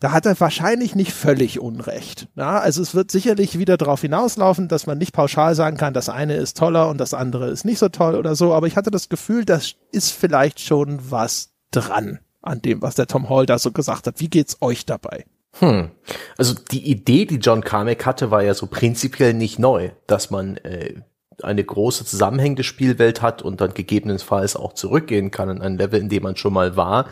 da 0.00 0.12
hat 0.12 0.26
er 0.26 0.38
wahrscheinlich 0.40 0.94
nicht 0.94 1.12
völlig 1.12 1.60
Unrecht. 1.60 2.28
Ja, 2.34 2.58
also 2.58 2.80
es 2.80 2.94
wird 2.94 3.10
sicherlich 3.10 3.58
wieder 3.58 3.76
darauf 3.76 4.00
hinauslaufen, 4.00 4.66
dass 4.66 4.86
man 4.86 4.98
nicht 4.98 5.12
pauschal 5.12 5.54
sagen 5.54 5.76
kann, 5.76 5.92
das 5.92 6.08
eine 6.08 6.36
ist 6.36 6.56
toller 6.56 6.88
und 6.88 6.98
das 6.98 7.14
andere 7.14 7.48
ist 7.48 7.64
nicht 7.64 7.78
so 7.78 7.90
toll 7.90 8.14
oder 8.14 8.34
so, 8.34 8.54
aber 8.54 8.66
ich 8.66 8.76
hatte 8.76 8.90
das 8.90 9.08
Gefühl, 9.08 9.44
das 9.44 9.74
ist 9.92 10.10
vielleicht 10.10 10.60
schon 10.60 10.98
was 11.10 11.50
dran 11.70 12.20
an 12.42 12.62
dem, 12.62 12.80
was 12.80 12.94
der 12.94 13.06
Tom 13.06 13.28
Hall 13.28 13.44
da 13.44 13.58
so 13.58 13.72
gesagt 13.72 14.06
hat. 14.06 14.20
Wie 14.20 14.30
geht's 14.30 14.56
euch 14.62 14.86
dabei? 14.86 15.26
Hm. 15.58 15.90
Also 16.38 16.54
die 16.54 16.90
Idee, 16.90 17.26
die 17.26 17.36
John 17.36 17.62
Carmack 17.62 18.06
hatte, 18.06 18.30
war 18.30 18.42
ja 18.42 18.54
so 18.54 18.66
prinzipiell 18.66 19.34
nicht 19.34 19.58
neu, 19.58 19.90
dass 20.06 20.30
man 20.30 20.56
äh, 20.58 21.02
eine 21.44 21.64
große 21.64 22.04
zusammenhängende 22.04 22.64
Spielwelt 22.64 23.22
hat 23.22 23.42
und 23.42 23.60
dann 23.60 23.74
gegebenenfalls 23.74 24.56
auch 24.56 24.72
zurückgehen 24.72 25.30
kann 25.30 25.48
in 25.48 25.60
ein 25.60 25.78
Level, 25.78 26.00
in 26.00 26.08
dem 26.08 26.22
man 26.22 26.36
schon 26.36 26.52
mal 26.52 26.76
war. 26.76 27.06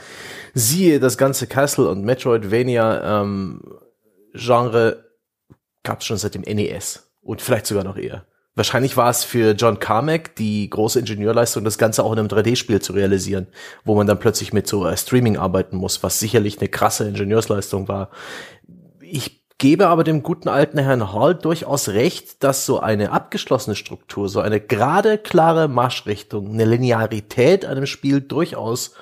Siehe 0.55 1.01
das 1.01 1.19
ganze 1.19 1.47
Castle 1.47 1.89
und 1.89 2.05
Metroidvania 2.05 3.23
ähm, 3.23 3.63
Genre 4.35 5.05
gab 5.83 6.01
es 6.01 6.07
schon 6.07 6.19
seit 6.19 6.35
dem 6.35 6.43
NES 6.43 7.11
und 7.23 7.41
vielleicht 7.43 7.67
sogar 7.67 7.85
noch 7.85 7.97
eher. 7.97 8.25
Wahrscheinlich 8.55 8.97
war 8.97 9.09
es 9.09 9.23
für 9.23 9.53
John 9.53 9.79
Carmack 9.79 10.35
die 10.35 10.69
große 10.69 10.99
Ingenieurleistung, 10.99 11.63
das 11.63 11.79
Ganze 11.79 12.03
auch 12.03 12.13
in 12.13 12.19
einem 12.19 12.27
3D-Spiel 12.27 12.83
zu 12.83 12.93
realisieren, 12.93 13.47
wo 13.85 13.95
man 13.95 14.09
dann 14.09 14.19
plötzlich 14.19 14.53
mit 14.53 14.67
so 14.67 14.85
äh, 14.85 14.97
Streaming 14.97 15.37
arbeiten 15.37 15.77
muss, 15.77 16.03
was 16.03 16.19
sicherlich 16.19 16.59
eine 16.59 16.69
krasse 16.69 17.07
Ingenieursleistung 17.07 17.87
war. 17.87 18.11
Ich 19.01 19.45
gebe 19.59 19.89
aber 19.89 20.05
dem 20.05 20.23
guten 20.23 20.49
alten 20.49 20.79
Herrn 20.79 21.13
Hall 21.13 21.35
durchaus 21.35 21.89
recht, 21.89 22.43
dass 22.45 22.65
so 22.65 22.79
eine 22.79 23.11
abgeschlossene 23.11 23.75
Struktur, 23.75 24.29
so 24.29 24.41
eine 24.41 24.61
gerade, 24.61 25.19
klare 25.19 25.69
Marschrichtung, 25.69 26.53
eine 26.53 26.65
Linearität 26.65 27.65
einem 27.65 27.87
Spiel 27.87 28.21
durchaus 28.21 28.95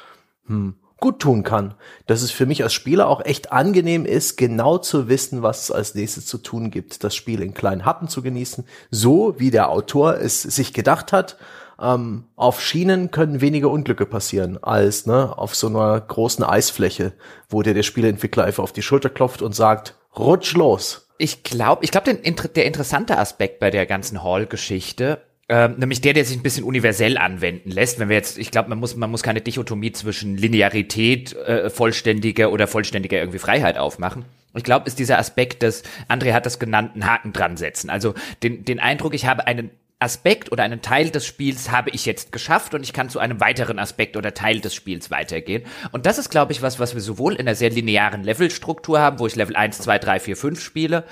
hm, 0.47 0.77
gut 0.99 1.21
tun 1.21 1.43
kann. 1.43 1.75
Dass 2.07 2.23
es 2.23 2.31
für 2.31 2.47
mich 2.47 2.63
als 2.63 2.73
Spieler 2.73 3.09
auch 3.09 3.23
echt 3.25 3.53
angenehm 3.53 4.07
ist, 4.07 4.39
genau 4.39 4.79
zu 4.79 5.09
wissen, 5.09 5.43
was 5.43 5.65
es 5.65 5.71
als 5.71 5.95
nächstes 5.95 6.25
zu 6.25 6.39
tun 6.39 6.71
gibt, 6.71 7.05
das 7.05 7.15
Spiel 7.15 7.43
in 7.43 7.53
kleinen 7.53 7.85
Happen 7.85 8.09
zu 8.09 8.23
genießen, 8.23 8.65
so 8.91 9.35
wie 9.39 9.51
der 9.51 9.69
Autor 9.69 10.17
es 10.17 10.43
sich 10.43 10.73
gedacht 10.73 11.13
hat. 11.13 11.37
Ähm, 11.79 12.25
auf 12.37 12.63
Schienen 12.63 13.11
können 13.11 13.43
weniger 13.43 13.71
Unglücke 13.71 14.07
passieren 14.07 14.57
als 14.63 15.05
ne, 15.05 15.37
auf 15.37 15.55
so 15.55 15.67
einer 15.67 16.01
großen 16.01 16.43
Eisfläche, 16.43 17.13
wo 17.51 17.61
dir 17.61 17.75
der 17.75 17.83
Spieleentwickler 17.83 18.45
einfach 18.45 18.63
auf 18.63 18.73
die 18.73 18.81
Schulter 18.81 19.11
klopft 19.11 19.43
und 19.43 19.55
sagt, 19.55 19.95
Rutsch 20.19 20.55
los. 20.55 21.09
Ich 21.19 21.43
glaube, 21.43 21.85
ich 21.85 21.91
glaube, 21.91 22.15
der 22.15 22.65
interessante 22.67 23.19
Aspekt 23.19 23.59
bei 23.59 23.71
der 23.71 23.87
ganzen 23.87 24.23
Hall-Geschichte 24.23 25.23
ähm, 25.49 25.77
nämlich 25.77 26.01
der, 26.01 26.13
der 26.13 26.25
sich 26.25 26.37
ein 26.37 26.43
bisschen 26.43 26.65
universell 26.65 27.17
anwenden 27.17 27.71
lässt. 27.71 28.01
Wenn 28.01 28.09
wir 28.09 28.17
jetzt, 28.17 28.37
ich 28.37 28.51
glaube, 28.51 28.69
man 28.69 28.79
muss, 28.79 28.97
man 28.97 29.11
muss 29.11 29.23
keine 29.23 29.41
Dichotomie 29.41 29.93
zwischen 29.93 30.37
Linearität, 30.37 31.35
äh, 31.37 31.71
vollständiger 31.71 32.51
oder 32.51 32.67
vollständiger 32.67 33.19
irgendwie 33.19 33.39
Freiheit 33.39 33.79
aufmachen. 33.79 34.25
Ich 34.57 34.65
glaube, 34.65 34.87
ist 34.87 34.99
dieser 34.99 35.19
Aspekt 35.19 35.63
des, 35.63 35.85
André 36.09 36.33
hat 36.33 36.47
das 36.47 36.59
genannt, 36.59 36.93
einen 36.95 37.07
Haken 37.07 37.33
dran 37.33 37.57
setzen. 37.57 37.91
Also 37.91 38.15
den, 38.43 38.65
den 38.65 38.81
Eindruck, 38.81 39.15
ich 39.15 39.27
habe 39.27 39.47
einen 39.47 39.71
Aspekt 39.99 40.53
oder 40.53 40.63
einen 40.63 40.83
Teil 40.83 41.09
des 41.09 41.25
Spiels 41.25 41.71
habe 41.71 41.89
ich 41.89 42.05
jetzt 42.05 42.31
geschafft 42.31 42.75
und 42.75 42.83
ich 42.83 42.93
kann 42.93 43.09
zu 43.09 43.19
einem 43.19 43.41
weiteren 43.41 43.79
Aspekt 43.79 44.19
oder 44.19 44.35
Teil 44.35 44.61
des 44.61 44.75
Spiels 44.75 45.11
weitergehen. 45.11 45.63
Und 45.91 46.05
das 46.05 46.19
ist, 46.19 46.29
glaube 46.29 46.53
ich, 46.53 46.61
was, 46.61 46.79
was 46.79 46.93
wir 46.93 47.01
sowohl 47.01 47.33
in 47.33 47.41
einer 47.41 47.55
sehr 47.55 47.71
linearen 47.71 48.23
Levelstruktur 48.23 49.01
haben, 49.01 49.19
wo 49.19 49.27
ich 49.27 49.37
Level 49.37 49.57
1, 49.57 49.79
2, 49.79 49.99
3, 49.99 50.21
4, 50.21 50.37
5 50.37 50.61
spiele, 50.61 51.05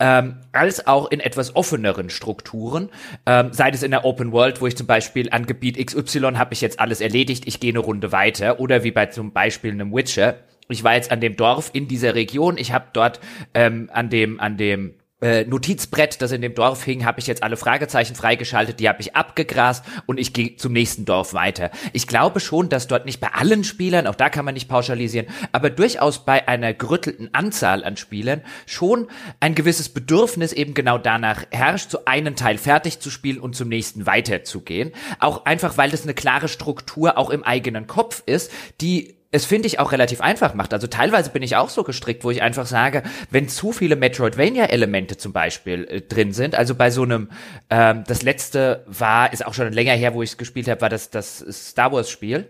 ähm, 0.00 0.40
als 0.50 0.88
auch 0.88 1.08
in 1.12 1.20
etwas 1.20 1.54
offeneren 1.54 2.10
Strukturen. 2.10 2.90
Ähm, 3.26 3.52
sei 3.52 3.70
es 3.70 3.84
in 3.84 3.92
der 3.92 4.04
Open 4.04 4.32
World, 4.32 4.60
wo 4.60 4.66
ich 4.66 4.76
zum 4.76 4.88
Beispiel 4.88 5.30
an 5.30 5.46
Gebiet 5.46 5.78
XY 5.78 6.32
habe 6.34 6.52
ich 6.52 6.60
jetzt 6.60 6.80
alles 6.80 7.00
erledigt, 7.00 7.44
ich 7.46 7.60
gehe 7.60 7.70
eine 7.70 7.78
Runde 7.78 8.10
weiter. 8.10 8.58
Oder 8.58 8.82
wie 8.82 8.90
bei 8.90 9.06
zum 9.06 9.32
Beispiel 9.32 9.70
einem 9.70 9.94
Witcher. 9.94 10.34
Ich 10.68 10.82
war 10.82 10.94
jetzt 10.94 11.12
an 11.12 11.20
dem 11.20 11.36
Dorf 11.36 11.70
in 11.74 11.86
dieser 11.86 12.16
Region, 12.16 12.56
ich 12.56 12.72
habe 12.72 12.86
dort 12.92 13.20
ähm, 13.54 13.88
an 13.92 14.08
dem, 14.08 14.40
an 14.40 14.56
dem 14.56 14.94
äh, 15.22 15.44
Notizbrett, 15.44 16.20
das 16.20 16.32
in 16.32 16.42
dem 16.42 16.54
Dorf 16.54 16.84
hing, 16.84 17.04
habe 17.04 17.20
ich 17.20 17.26
jetzt 17.26 17.42
alle 17.42 17.56
Fragezeichen 17.56 18.14
freigeschaltet, 18.14 18.80
die 18.80 18.88
habe 18.88 19.00
ich 19.00 19.16
abgegrast 19.16 19.84
und 20.06 20.18
ich 20.18 20.32
gehe 20.32 20.56
zum 20.56 20.72
nächsten 20.72 21.04
Dorf 21.04 21.32
weiter. 21.32 21.70
Ich 21.92 22.06
glaube 22.06 22.40
schon, 22.40 22.68
dass 22.68 22.88
dort 22.88 23.06
nicht 23.06 23.20
bei 23.20 23.28
allen 23.28 23.64
Spielern, 23.64 24.06
auch 24.06 24.14
da 24.14 24.28
kann 24.28 24.44
man 24.44 24.54
nicht 24.54 24.68
pauschalisieren, 24.68 25.28
aber 25.52 25.70
durchaus 25.70 26.24
bei 26.24 26.48
einer 26.48 26.74
gerüttelten 26.74 27.30
Anzahl 27.32 27.84
an 27.84 27.96
Spielern 27.96 28.42
schon 28.66 29.06
ein 29.40 29.54
gewisses 29.54 29.88
Bedürfnis 29.88 30.52
eben 30.52 30.74
genau 30.74 30.98
danach 30.98 31.44
herrscht, 31.50 31.90
so 31.90 32.04
einen 32.04 32.36
Teil 32.36 32.58
fertig 32.58 32.98
zu 32.98 33.10
spielen 33.10 33.38
und 33.38 33.54
zum 33.54 33.68
nächsten 33.68 34.06
weiterzugehen. 34.06 34.92
Auch 35.20 35.44
einfach, 35.44 35.76
weil 35.76 35.90
das 35.90 36.02
eine 36.02 36.14
klare 36.14 36.48
Struktur 36.48 37.16
auch 37.16 37.30
im 37.30 37.44
eigenen 37.44 37.86
Kopf 37.86 38.22
ist, 38.26 38.50
die 38.80 39.14
es 39.32 39.46
finde 39.46 39.66
ich 39.66 39.78
auch 39.78 39.92
relativ 39.92 40.20
einfach 40.20 40.54
macht. 40.54 40.72
Also 40.74 40.86
teilweise 40.86 41.30
bin 41.30 41.42
ich 41.42 41.56
auch 41.56 41.70
so 41.70 41.82
gestrickt, 41.82 42.22
wo 42.22 42.30
ich 42.30 42.42
einfach 42.42 42.66
sage, 42.66 43.02
wenn 43.30 43.48
zu 43.48 43.72
viele 43.72 43.96
Metroidvania-Elemente 43.96 45.16
zum 45.16 45.32
Beispiel 45.32 45.84
äh, 45.90 46.00
drin 46.02 46.32
sind, 46.32 46.54
also 46.54 46.74
bei 46.74 46.90
so 46.90 47.02
einem, 47.02 47.30
ähm, 47.70 48.04
das 48.06 48.22
letzte 48.22 48.84
war, 48.86 49.32
ist 49.32 49.44
auch 49.44 49.54
schon 49.54 49.72
länger 49.72 49.94
her, 49.94 50.14
wo 50.14 50.22
ich 50.22 50.30
es 50.30 50.36
gespielt 50.36 50.68
habe, 50.68 50.82
war 50.82 50.90
das 50.90 51.10
das 51.10 51.38
Star 51.50 51.92
Wars 51.92 52.10
Spiel 52.10 52.46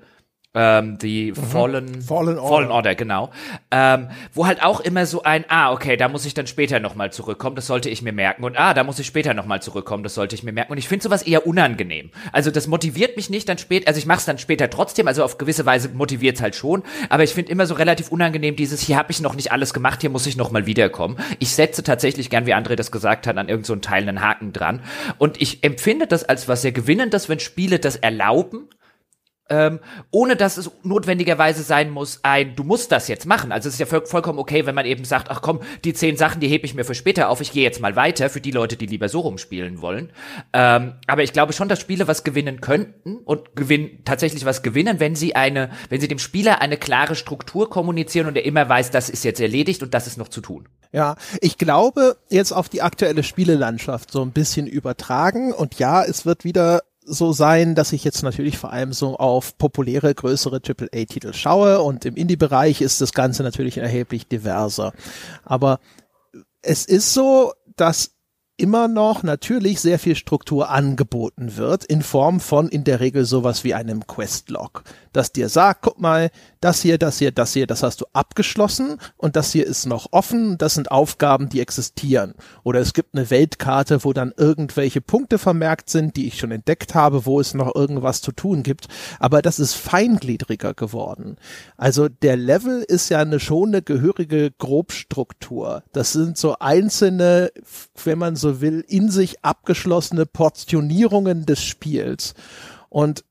ähm, 0.55 0.99
die 0.99 1.33
mhm. 1.33 1.37
Fallen, 1.37 2.03
Fallen, 2.03 2.39
Order. 2.39 2.49
Fallen 2.49 2.71
Order, 2.71 2.95
genau. 2.95 3.31
Ähm, 3.71 4.09
wo 4.35 4.47
halt 4.47 4.63
auch 4.63 4.81
immer 4.81 5.07
so 5.07 5.23
ein, 5.23 5.45
ah, 5.49 5.73
okay, 5.73 5.97
da 5.97 6.09
muss 6.09 6.27
ich 6.27 6.35
dann 6.35 6.47
später 6.47 6.79
nochmal 6.79 7.13
zurückkommen, 7.13 7.57
das 7.57 7.67
sollte 7.67 7.89
ich 7.89 8.03
mir 8.03 8.13
merken. 8.13 8.45
Und 8.45 8.59
ah, 8.59 8.75
da 8.75 8.85
muss 8.85 8.99
ich 8.99 9.07
später 9.07 9.33
nochmal 9.33 9.63
zurückkommen, 9.63 10.03
das 10.03 10.15
sollte 10.15 10.35
ich 10.35 10.43
mir 10.43 10.53
merken. 10.53 10.73
Und 10.73 10.79
ich 10.79 10.89
finde 10.89 11.05
sowas 11.05 11.23
eher 11.23 11.47
unangenehm. 11.47 12.11
Also 12.33 12.51
das 12.51 12.67
motiviert 12.67 13.17
mich 13.17 13.31
nicht 13.31 13.49
dann 13.49 13.59
später, 13.59 13.89
also 13.89 13.99
ich 13.99 14.07
mache 14.07 14.19
es 14.19 14.25
dann 14.27 14.39
später 14.39 14.69
trotzdem, 14.69 15.09
also 15.09 15.25
auf 15.25 15.39
gewisse 15.39 15.65
Weise 15.65 15.89
motiviert 15.89 16.37
es 16.37 16.43
halt 16.43 16.55
schon, 16.55 16.83
aber 17.09 17.23
ich 17.23 17.33
finde 17.33 17.51
immer 17.51 17.67
so 17.67 17.75
relativ 17.75 18.13
unangenehm 18.13 18.57
dieses, 18.57 18.81
hier 18.83 18.97
habe 18.97 19.11
ich 19.11 19.21
noch 19.21 19.35
nicht 19.35 19.53
alles 19.53 19.73
gemacht, 19.73 20.03
hier 20.03 20.11
muss 20.11 20.27
ich 20.27 20.37
nochmal 20.37 20.67
wiederkommen. 20.67 21.17
Ich 21.39 21.55
setze 21.55 21.83
tatsächlich 21.83 22.29
gern, 22.29 22.47
wie 22.47 22.55
André 22.55 22.77
das 22.77 22.91
gesagt 22.91 23.27
hat, 23.27 23.39
an 23.39 23.49
irgendeinen 23.49 23.63
so 23.65 23.77
Teil 23.77 24.07
einen 24.07 24.21
Haken 24.21 24.53
dran. 24.53 24.83
Und 25.19 25.41
ich 25.41 25.65
empfinde 25.65 26.07
das 26.07 26.25
als 26.25 26.47
was 26.49 26.63
sehr 26.63 26.73
gewinnendes, 26.73 27.29
wenn 27.29 27.41
Spiele 27.41 27.79
das 27.79 27.97
erlauben, 27.97 28.69
ähm, 29.53 29.81
ohne 30.11 30.35
dass 30.35 30.57
es 30.57 30.71
notwendigerweise 30.83 31.63
sein 31.63 31.91
muss, 31.91 32.21
ein, 32.23 32.57
du 32.57 32.65
musst 32.65 32.91
das 32.91 33.07
jetzt 33.07 33.27
machen. 33.27 33.53
Also 33.53 33.69
es 33.69 33.75
ist 33.75 33.81
ja 33.81 33.87
voll, 33.87 34.07
vollkommen 34.07 34.39
okay, 34.39 34.65
wenn 34.65 34.75
man 34.75 34.87
eben 34.87 35.05
sagt, 35.05 35.31
ach 35.31 35.43
komm, 35.43 35.61
die 35.85 35.93
zehn 35.93 36.17
Sachen, 36.17 36.41
die 36.41 36.49
hebe 36.49 36.65
ich 36.65 36.75
mir 36.75 36.85
für 36.85 36.95
später 36.95 37.29
auf, 37.29 37.43
ich 37.43 37.53
gehe 37.53 37.63
jetzt 37.63 37.79
mal 37.79 37.95
weiter, 37.95 38.31
für 38.31 38.41
die 38.41 38.51
Leute, 38.51 38.79
die 38.79 38.87
lieber 38.87 39.11
so 39.11 39.21
rumspielen 39.21 39.83
wollen. 39.83 40.11
Ähm, 40.55 40.95
aber 41.07 41.23
ich 41.23 41.35
glaube 41.35 41.53
schon, 41.53 41.69
dass 41.69 41.81
Spiele 41.81 42.09
was 42.09 42.25
gewinnen 42.25 42.63
könnten 42.63 43.19
und 43.19 43.55
gewinnen, 43.55 43.99
tatsächlich 44.07 44.47
was 44.47 44.63
gewinnen, 44.63 45.01
wenn 45.01 45.15
sie 45.15 45.37
eine, 45.37 45.69
wenn 45.91 46.01
sie 46.01 46.09
dem 46.09 46.19
Spieler 46.19 46.63
eine 46.63 46.79
klare 46.79 47.15
Struktur 47.15 47.69
kommunizieren 47.69 48.29
und 48.29 48.37
er 48.37 48.47
immer 48.47 48.67
weiß, 48.67 48.91
das 48.91 49.11
ist 49.11 49.23
jetzt 49.23 49.41
erledigt 49.41 49.83
und 49.83 49.93
das 49.93 50.07
ist 50.07 50.17
noch 50.17 50.29
zu 50.29 50.41
tun. 50.41 50.67
Ja, 50.93 51.17
ich 51.43 51.59
glaube, 51.59 52.17
jetzt 52.31 52.53
auf 52.53 52.71
die 52.71 52.81
aktuelle 52.81 53.23
Spielelandschaft 53.23 54.11
so 54.11 54.23
ein 54.23 54.33
bisschen 54.33 54.67
übertragen 54.67 55.53
und 55.53 55.79
ja, 55.79 56.03
es 56.03 56.25
wird 56.25 56.45
wieder 56.45 56.83
so 57.05 57.33
sein, 57.33 57.75
dass 57.75 57.93
ich 57.93 58.05
jetzt 58.05 58.23
natürlich 58.23 58.59
vor 58.59 58.73
allem 58.73 58.93
so 58.93 59.17
auf 59.17 59.59
populäre, 59.59 60.15
größere 60.15 60.61
AAA-Titel 60.67 61.33
schaue 61.33 61.83
und 61.83 62.05
im 62.05 62.17
Indie-Bereich 62.17 62.81
ist 62.81 63.01
das 63.01 63.13
Ganze 63.13 63.43
natürlich 63.43 63.79
erheblich 63.79 64.27
diverser. 64.29 64.93
Aber 65.45 65.81
es 66.63 66.85
ist 66.85 67.13
so, 67.13 67.53
dass 67.77 68.13
immer 68.57 68.87
noch 68.87 69.23
natürlich 69.23 69.81
sehr 69.81 69.99
viel 69.99 70.15
Struktur 70.15 70.71
angeboten 70.71 71.57
wird 71.57 71.85
in 71.85 72.03
Form 72.03 72.39
von 72.39 72.69
in 72.69 72.85
der 72.85 73.01
Regel 73.01 73.25
sowas 73.25 73.65
wie 73.65 73.75
einem 73.75 74.07
Questlog, 74.07 74.85
das 75.13 75.33
dir 75.33 75.49
sagt, 75.49 75.83
guck 75.83 76.01
mal, 76.01 76.31
das 76.63 76.81
hier, 76.81 76.97
das 76.97 77.19
hier, 77.19 77.33
das 77.33 77.53
hier, 77.53 77.67
das 77.67 77.83
hast 77.83 78.01
du 78.01 78.07
abgeschlossen 78.13 78.97
und 79.17 79.35
das 79.35 79.53
hier 79.53 79.67
ist 79.67 79.85
noch 79.85 80.07
offen, 80.13 80.57
das 80.59 80.75
sind 80.75 80.91
Aufgaben, 80.91 81.49
die 81.49 81.61
existieren. 81.61 82.35
Oder 82.63 82.79
es 82.81 82.95
gibt 82.95 83.15
eine 83.15 83.31
Weltkarte, 83.31 84.05
wo 84.05 84.13
dann 84.13 84.33
irgendwelche 84.37 85.01
Punkte 85.01 85.39
vermerkt 85.39 85.91
sind, 85.91 86.17
die 86.17 86.29
ich 86.29 86.39
schon 86.39 86.53
entdeckt 86.53 86.95
habe, 86.95 87.27
wo 87.27 87.41
es 87.41 87.53
noch 87.53 87.75
irgendwas 87.75 88.23
zu 88.23 88.31
tun 88.31 88.63
gibt, 88.63 88.87
aber 89.19 89.43
das 89.43 89.59
ist 89.59 89.75
feingliedriger 89.75 90.73
geworden. 90.73 91.37
Also 91.77 92.09
der 92.09 92.37
Level 92.37 92.83
ist 92.87 93.09
ja 93.09 93.19
eine 93.19 93.41
schon 93.41 93.71
eine 93.71 93.83
gehörige 93.83 94.53
Grobstruktur. 94.53 95.83
Das 95.93 96.13
sind 96.13 96.39
so 96.39 96.57
einzelne, 96.61 97.51
wenn 98.05 98.19
man 98.19 98.37
so 98.37 98.61
will, 98.61 98.85
in 98.87 99.11
sich 99.11 99.45
abgeschlossene 99.45 100.27
Portionierungen 100.27 101.45
des 101.45 101.61
Spiels. 101.61 102.35
Und 102.89 103.25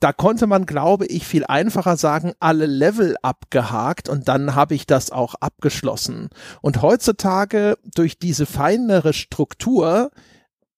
da 0.00 0.12
konnte 0.12 0.46
man, 0.46 0.66
glaube 0.66 1.06
ich, 1.06 1.26
viel 1.26 1.44
einfacher 1.44 1.96
sagen, 1.96 2.32
alle 2.40 2.66
Level 2.66 3.16
abgehakt 3.22 4.08
und 4.08 4.28
dann 4.28 4.54
habe 4.54 4.74
ich 4.74 4.86
das 4.86 5.10
auch 5.10 5.34
abgeschlossen. 5.36 6.28
Und 6.60 6.82
heutzutage 6.82 7.78
durch 7.94 8.18
diese 8.18 8.46
feinere 8.46 9.12
Struktur 9.12 10.10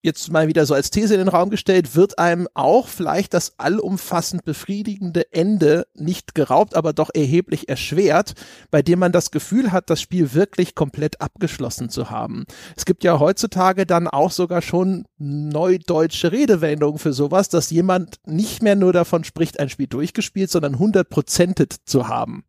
jetzt 0.03 0.31
mal 0.31 0.47
wieder 0.47 0.65
so 0.65 0.75
als 0.75 0.91
These 0.91 1.15
in 1.15 1.21
den 1.21 1.29
Raum 1.29 1.51
gestellt, 1.51 1.97
wird 1.97 2.19
einem 2.19 2.49
auch 2.55 2.89
vielleicht 2.89 3.35
das 3.35 3.59
allumfassend 3.59 4.45
befriedigende 4.45 5.33
Ende 5.33 5.87
nicht 5.95 6.35
geraubt, 6.35 6.77
aber 6.77 6.93
doch 6.93 7.11
erheblich 7.13 7.69
erschwert, 7.69 8.35
bei 8.71 8.83
dem 8.83 9.01
man 9.01 9.13
das 9.13 9.31
Gefühl 9.31 9.73
hat, 9.73 9.91
das 9.91 10.01
Spiel 10.01 10.35
wirklich 10.35 10.75
komplett 10.75 11.21
abgeschlossen 11.21 11.91
zu 11.91 12.11
haben. 12.11 12.45
Es 12.77 12.85
gibt 12.85 13.03
ja 13.03 13.19
heutzutage 13.19 13.87
dann 13.87 14.07
auch 14.07 14.31
sogar 14.31 14.63
schon 14.63 15.07
neudeutsche 15.19 16.31
Redewendungen 16.31 16.99
für 16.99 17.13
sowas, 17.13 17.49
dass 17.49 17.71
jemand 17.71 18.21
nicht 18.25 18.63
mehr 18.63 18.77
nur 18.77 18.93
davon 18.93 19.25
spricht, 19.25 19.59
ein 19.59 19.69
Spiel 19.69 19.89
durchgespielt, 19.89 20.51
sondern 20.51 20.79
hundertprozentet 20.79 21.75
zu 21.85 22.09
haben 22.09 22.45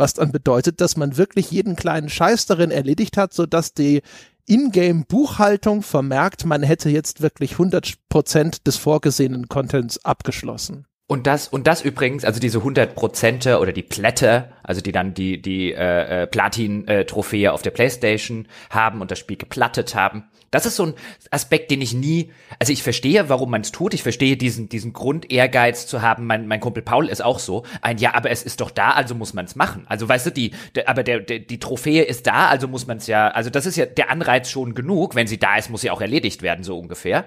was 0.00 0.14
dann 0.14 0.30
bedeutet, 0.30 0.80
dass 0.80 0.96
man 0.96 1.16
wirklich 1.16 1.50
jeden 1.50 1.74
kleinen 1.74 2.08
Scheiß 2.08 2.46
darin 2.46 2.70
erledigt 2.70 3.16
hat, 3.16 3.34
so 3.34 3.46
dass 3.46 3.74
die 3.74 4.02
Ingame-Buchhaltung 4.48 5.82
vermerkt, 5.82 6.44
man 6.44 6.62
hätte 6.62 6.88
jetzt 6.90 7.20
wirklich 7.20 7.54
100% 7.54 8.64
des 8.64 8.76
vorgesehenen 8.76 9.48
Contents 9.48 10.04
abgeschlossen. 10.04 10.86
Und 11.10 11.26
das, 11.26 11.48
und 11.48 11.66
das 11.66 11.80
übrigens, 11.82 12.24
also 12.24 12.38
diese 12.38 12.58
100 12.58 12.94
Prozente 12.94 13.60
oder 13.60 13.72
die 13.72 13.82
Plätte, 13.82 14.52
also 14.62 14.82
die 14.82 14.92
dann 14.92 15.14
die, 15.14 15.40
die 15.40 15.72
äh, 15.72 16.22
äh, 16.22 16.26
Platin-Trophäe 16.26 17.50
auf 17.50 17.62
der 17.62 17.70
Playstation 17.70 18.46
haben 18.68 19.00
und 19.00 19.10
das 19.10 19.18
Spiel 19.18 19.38
geplattet 19.38 19.94
haben. 19.94 20.24
Das 20.50 20.66
ist 20.66 20.76
so 20.76 20.86
ein 20.86 20.94
Aspekt, 21.30 21.70
den 21.70 21.80
ich 21.80 21.94
nie, 21.94 22.30
also 22.58 22.72
ich 22.72 22.82
verstehe, 22.82 23.28
warum 23.28 23.50
man 23.50 23.60
es 23.60 23.72
tut. 23.72 23.94
Ich 23.94 24.02
verstehe 24.02 24.36
diesen, 24.36 24.68
diesen 24.68 24.92
Grund-Ehrgeiz 24.92 25.86
zu 25.86 26.02
haben. 26.02 26.26
Mein, 26.26 26.46
mein 26.46 26.60
Kumpel 26.60 26.82
Paul 26.82 27.08
ist 27.08 27.22
auch 27.22 27.38
so. 27.38 27.64
Ein, 27.82 27.98
ja, 27.98 28.14
aber 28.14 28.30
es 28.30 28.42
ist 28.42 28.60
doch 28.60 28.70
da, 28.70 28.90
also 28.90 29.14
muss 29.14 29.34
man 29.34 29.44
es 29.44 29.56
machen. 29.56 29.84
Also 29.88 30.08
weißt 30.08 30.26
du, 30.26 30.30
die, 30.30 30.52
der, 30.74 30.88
aber 30.88 31.02
der, 31.02 31.20
der, 31.20 31.40
die 31.40 31.58
Trophäe 31.58 32.02
ist 32.02 32.26
da, 32.26 32.48
also 32.48 32.68
muss 32.68 32.86
man 32.86 32.98
es 32.98 33.06
ja, 33.06 33.28
also 33.28 33.50
das 33.50 33.66
ist 33.66 33.76
ja 33.76 33.86
der 33.86 34.10
Anreiz 34.10 34.50
schon 34.50 34.74
genug. 34.74 35.14
Wenn 35.14 35.26
sie 35.26 35.38
da 35.38 35.56
ist, 35.56 35.70
muss 35.70 35.82
sie 35.82 35.90
auch 35.90 36.00
erledigt 36.00 36.42
werden, 36.42 36.64
so 36.64 36.78
ungefähr. 36.78 37.26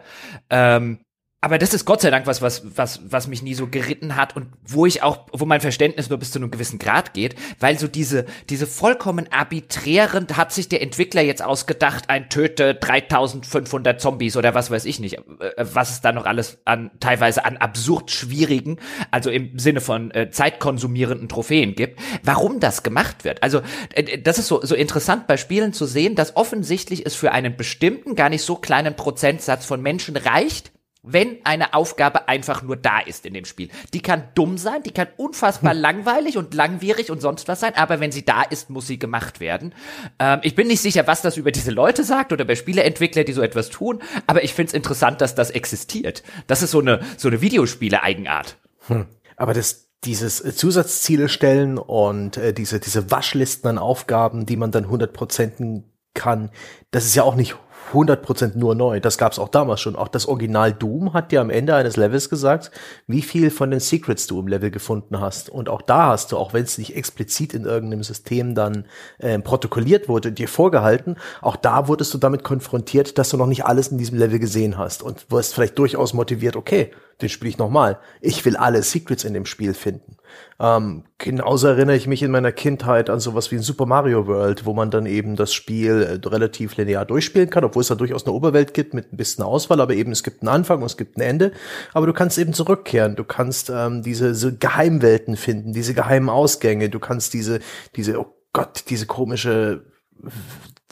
Ähm, 0.50 1.00
aber 1.44 1.58
das 1.58 1.74
ist 1.74 1.86
Gott 1.86 2.02
sei 2.02 2.12
Dank 2.12 2.28
was, 2.28 2.44
was, 2.44 2.78
was, 2.78 3.02
was 3.04 3.28
mich 3.28 3.42
nie 3.42 3.56
so 3.56 3.66
geritten 3.66 4.16
hat 4.16 4.36
und 4.36 4.46
wo 4.64 4.86
ich 4.86 5.02
auch, 5.02 5.26
wo 5.34 5.46
mein 5.46 5.60
Verständnis 5.60 6.08
nur 6.08 6.20
bis 6.20 6.30
zu 6.30 6.38
einem 6.38 6.52
gewissen 6.52 6.78
Grad 6.78 7.16
geht, 7.16 7.34
weil 7.60 7.80
so 7.80 7.88
diese, 7.88 8.26
diese 8.50 8.68
vollkommen 8.68 9.28
arbiträren, 9.32 10.28
hat 10.38 10.54
sich 10.54 10.70
der 10.70 10.84
Entwickler 10.84 11.24
jetzt 11.24 11.44
ausgedacht, 11.44 12.12
ein 12.12 12.30
töte 12.30 12.76
3500 12.76 14.00
Zombies 14.00 14.38
oder 14.38 14.54
was 14.54 14.70
weiß 14.70 14.86
ich 14.86 15.00
nicht, 15.00 15.18
äh, 15.18 15.52
was 15.58 15.90
es 15.90 16.02
da 16.02 16.12
noch 16.12 16.28
alles 16.28 16.60
an, 16.66 16.92
teilweise 17.00 17.44
an 17.44 17.58
absurd 17.58 18.12
schwierigen, 18.12 18.78
also 19.10 19.32
im 19.32 19.58
Sinne 19.58 19.82
von 19.82 20.12
äh, 20.12 20.30
zeitkonsumierenden 20.30 21.28
Trophäen 21.28 21.74
gibt, 21.74 22.00
warum 22.22 22.60
das 22.60 22.84
gemacht 22.84 23.24
wird. 23.24 23.42
Also, 23.42 23.62
äh, 23.96 24.20
das 24.20 24.38
ist 24.38 24.46
so, 24.46 24.64
so 24.64 24.76
interessant 24.76 25.26
bei 25.26 25.38
Spielen 25.38 25.74
zu 25.74 25.88
sehen, 25.88 26.14
dass 26.14 26.36
offensichtlich 26.36 27.04
es 27.04 27.16
für 27.16 27.32
einen 27.32 27.58
bestimmten, 27.58 28.14
gar 28.14 28.30
nicht 28.30 28.44
so 28.44 28.58
kleinen 28.58 28.96
Prozentsatz 28.96 29.66
von 29.66 29.82
Menschen 29.82 30.16
reicht, 30.18 30.71
wenn 31.04 31.38
eine 31.46 31.74
Aufgabe 31.74 32.28
einfach 32.28 32.62
nur 32.62 32.76
da 32.76 33.00
ist 33.00 33.26
in 33.26 33.34
dem 33.34 33.46
Spiel. 33.46 33.70
Die 33.94 34.02
kann 34.02 34.24
dumm 34.36 34.58
sein, 34.58 34.84
die 34.84 34.92
kann 34.92 35.08
unfassbar 35.18 35.74
hm. 35.74 35.82
langweilig 35.82 36.38
und 36.38 36.54
langwierig 36.54 37.10
und 37.10 37.22
sonst 37.22 37.48
was 37.48 37.60
sein, 37.60 37.76
aber 37.76 38.00
wenn 38.00 38.12
sie 38.12 38.24
da 38.24 38.44
ist, 38.44 38.70
muss 38.70 38.88
sie 38.88 39.00
gemacht 39.00 39.40
werden. 39.40 39.74
Ähm, 40.20 40.40
ich 40.44 40.56
bin 40.56 40.68
nicht 40.68 40.82
sicher, 40.82 41.08
was 41.08 41.22
das 41.22 41.38
über 41.38 41.52
diese 41.52 41.72
Leute 41.72 42.04
sagt 42.04 42.32
oder 42.32 42.44
über 42.44 42.56
Spieleentwickler, 42.56 43.24
die 43.24 43.34
so 43.34 43.42
etwas 43.42 43.70
tun, 43.70 44.02
aber 44.28 44.44
ich 44.44 44.54
finde 44.54 44.70
es 44.70 44.74
interessant, 44.74 45.22
dass 45.22 45.34
das 45.34 45.50
existiert. 45.50 46.24
Das 46.48 46.62
ist 46.62 46.72
so 46.72 46.80
eine, 46.80 47.02
so 47.18 47.28
eine 47.28 47.42
Videospiele-Eigenart. 47.42 48.58
Hm. 48.88 49.08
Aber 49.38 49.54
das, 49.54 49.90
dieses 50.04 50.44
äh, 50.44 50.54
Zusatzziele 50.54 51.30
stellen 51.30 51.80
und 51.80 52.38
äh, 52.38 52.54
diese, 52.54 52.80
diese 52.80 53.10
Waschlisten 53.10 53.72
an 53.72 53.78
Aufgaben, 53.80 54.46
die 54.46 54.58
man 54.58 54.72
dann 54.72 54.86
100% 54.86 55.84
kann, 56.14 56.52
das 56.92 57.06
ist 57.06 57.16
ja 57.16 57.24
auch 57.24 57.36
nicht 57.36 57.56
100% 57.92 58.58
nur 58.58 58.76
neu. 58.76 59.00
Das 59.00 59.18
gab 59.18 59.32
es 59.32 59.40
auch 59.40 59.50
damals 59.50 59.82
schon. 59.82 59.96
Auch 59.96 60.08
das 60.08 60.26
Original 60.28 60.74
Doom 60.74 61.14
hat 61.14 61.32
dir 61.32 61.42
am 61.42 61.50
Ende 61.50 61.76
eines 61.76 61.98
Levels 61.98 62.30
gesagt, 62.30 62.72
wie 63.08 63.22
viel 63.22 63.52
von 63.52 63.72
den 63.72 63.80
Secrets 63.80 64.28
du 64.28 64.40
im 64.40 64.48
Level 64.48 64.72
gefunden 64.72 65.20
hast. 65.20 65.50
Und 65.50 65.70
auch 65.70 65.82
da 65.82 66.08
hast 66.08 66.32
du, 66.32 66.38
auch 66.38 66.54
wenn 66.54 66.64
es 66.64 66.78
nicht 66.78 66.96
explizit 66.96 67.54
in 67.54 67.66
irgendeinem 67.66 68.04
System 68.04 68.56
dann 68.56 68.86
äh, 69.20 69.40
protokolliert 69.40 70.10
wurde, 70.10 70.32
dir 70.32 70.48
vorgehalten, 70.48 71.18
auch 71.42 71.56
da 71.56 71.88
wurdest 71.88 72.14
du 72.14 72.18
damit 72.18 72.44
konfrontiert, 72.44 73.18
dass 73.18 73.30
du 73.30 73.38
noch 73.38 73.48
nicht 73.48 73.66
alles 73.66 73.90
in 73.90 73.98
diesem 73.98 74.18
Level 74.18 74.40
gesehen 74.40 74.78
hast 74.78 75.04
und 75.04 75.30
wirst 75.30 75.54
vielleicht 75.54 75.78
durchaus 75.78 76.14
motiviert, 76.14 76.56
okay, 76.56 76.92
den 77.22 77.30
spiele 77.30 77.50
ich 77.50 77.58
nochmal. 77.58 78.00
Ich 78.20 78.44
will 78.46 78.58
alle 78.58 78.84
Secrets 78.84 79.24
in 79.24 79.34
dem 79.34 79.46
Spiel 79.46 79.74
finden. 79.74 80.18
Ähm, 80.60 81.04
genauso 81.18 81.68
erinnere 81.68 81.96
ich 81.96 82.08
mich 82.08 82.24
in 82.24 82.32
meiner 82.32 82.52
Kindheit 82.52 83.10
an 83.10 83.20
sowas 83.20 83.52
wie 83.52 83.56
ein 83.56 83.62
Super 83.62 83.86
Mario 83.86 84.28
World, 84.28 84.66
wo 84.66 84.74
man 84.74 84.92
dann 84.92 85.06
eben 85.06 85.36
das 85.36 85.54
Spiel 85.54 86.02
äh, 86.24 86.28
relativ 86.28 86.78
linear 86.78 87.06
durchspielen 87.06 87.50
kann, 87.50 87.64
obwohl 87.64 87.82
es 87.82 87.88
da 87.88 87.96
durchaus 87.96 88.26
eine 88.26 88.34
Oberwelt 88.34 88.74
gibt 88.74 88.94
mit 88.94 89.12
ein 89.12 89.18
bisschen 89.18 89.44
Auswahl, 89.44 89.82
aber 89.82 89.94
eben 89.94 90.12
es 90.12 90.24
gibt 90.24 90.42
einen 90.42 90.50
Anfang 90.50 90.80
und 90.80 90.86
es 90.86 90.98
gibt 90.98 91.18
ein 91.18 91.22
Ende. 91.22 91.52
Aber 91.94 92.06
du 92.06 92.14
kannst 92.14 92.38
eben 92.38 92.54
zurückkehren. 92.54 93.16
Du 93.16 93.24
kannst 93.24 93.70
ähm, 93.70 94.04
diese 94.04 94.36
so 94.36 94.52
Geheimwelten 94.58 95.36
finden, 95.36 95.74
diese 95.74 95.94
geheimen 95.94 96.30
Ausgänge. 96.30 96.90
Du 96.90 97.00
kannst 97.00 97.34
diese, 97.34 97.60
diese, 97.96 98.20
oh 98.20 98.34
Gott, 98.54 98.86
diese 98.90 99.06
komische 99.06 99.86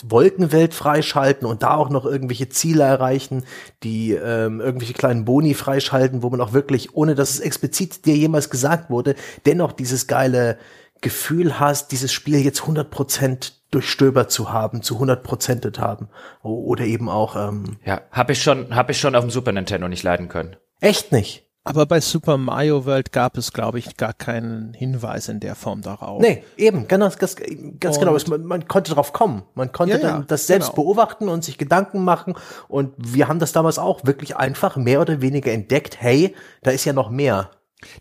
Wolkenwelt 0.08 0.74
freischalten 0.74 1.48
und 1.48 1.64
da 1.64 1.76
auch 1.76 1.90
noch 1.90 2.06
irgendwelche 2.06 2.50
Ziele 2.50 2.84
erreichen, 2.84 3.44
die 3.84 4.14
ähm, 4.14 4.62
irgendwelche 4.62 4.94
kleinen 4.94 5.26
Boni 5.26 5.54
freischalten, 5.54 6.24
wo 6.24 6.30
man 6.30 6.42
auch 6.42 6.54
wirklich, 6.54 6.96
ohne 6.96 7.16
dass 7.16 7.32
es 7.32 7.40
explizit 7.40 8.06
dir 8.06 8.16
jemals 8.16 8.50
gesagt 8.50 8.90
wurde, 8.90 9.16
dennoch 9.46 9.72
dieses 9.72 10.08
geile 10.08 10.58
Gefühl 11.02 11.60
hast, 11.60 11.92
dieses 11.92 12.12
Spiel 12.12 12.40
jetzt 12.40 12.62
100% 12.62 13.54
durchstöbert 13.72 14.32
zu 14.32 14.52
haben, 14.52 14.82
zu 14.82 15.00
100%et 15.00 15.80
haben. 15.80 16.10
Oder 16.42 16.86
eben 16.86 17.10
auch. 17.10 17.36
Ähm, 17.36 17.78
ja, 17.86 18.02
habe 18.12 18.34
ich 18.34 18.42
schon, 18.42 18.76
habe 18.76 18.92
ich 18.92 19.00
schon 19.00 19.16
auf 19.16 19.24
dem 19.24 19.30
Super 19.30 19.52
Nintendo 19.52 19.88
nicht 19.88 20.04
leiden 20.04 20.28
können. 20.28 20.56
Echt 20.82 21.12
nicht? 21.12 21.49
Aber 21.70 21.86
bei 21.86 22.02
Super 22.02 22.38
Mario 22.38 22.84
World 22.88 23.12
gab 23.12 23.38
es, 23.38 23.54
glaube 23.54 23.78
ich, 23.78 23.96
gar 23.96 24.14
keinen 24.14 24.74
Hinweis 24.74 25.30
in 25.30 25.40
der 25.40 25.54
Form 25.54 25.84
darauf. 25.84 26.20
Nee, 26.20 26.44
eben, 26.58 26.88
genau, 26.88 27.10
ganz, 27.10 27.36
ganz 27.80 28.00
genau. 28.00 28.18
Man, 28.28 28.44
man, 28.44 28.68
konnte 28.68 28.92
drauf 28.92 29.14
kommen. 29.14 29.44
Man 29.54 29.72
konnte 29.72 29.98
ja, 29.98 30.02
dann 30.02 30.26
das 30.26 30.48
selbst 30.48 30.72
genau. 30.72 30.84
beobachten 30.84 31.30
und 31.30 31.44
sich 31.44 31.60
Gedanken 31.60 32.04
machen. 32.04 32.34
Und 32.70 32.94
wir 32.98 33.28
haben 33.28 33.38
das 33.38 33.52
damals 33.52 33.78
auch 33.78 34.04
wirklich 34.04 34.36
einfach 34.36 34.78
mehr 34.78 35.00
oder 35.00 35.22
weniger 35.22 35.52
entdeckt. 35.52 36.02
Hey, 36.02 36.34
da 36.64 36.72
ist 36.72 36.86
ja 36.86 36.94
noch 36.94 37.12
mehr. 37.12 37.52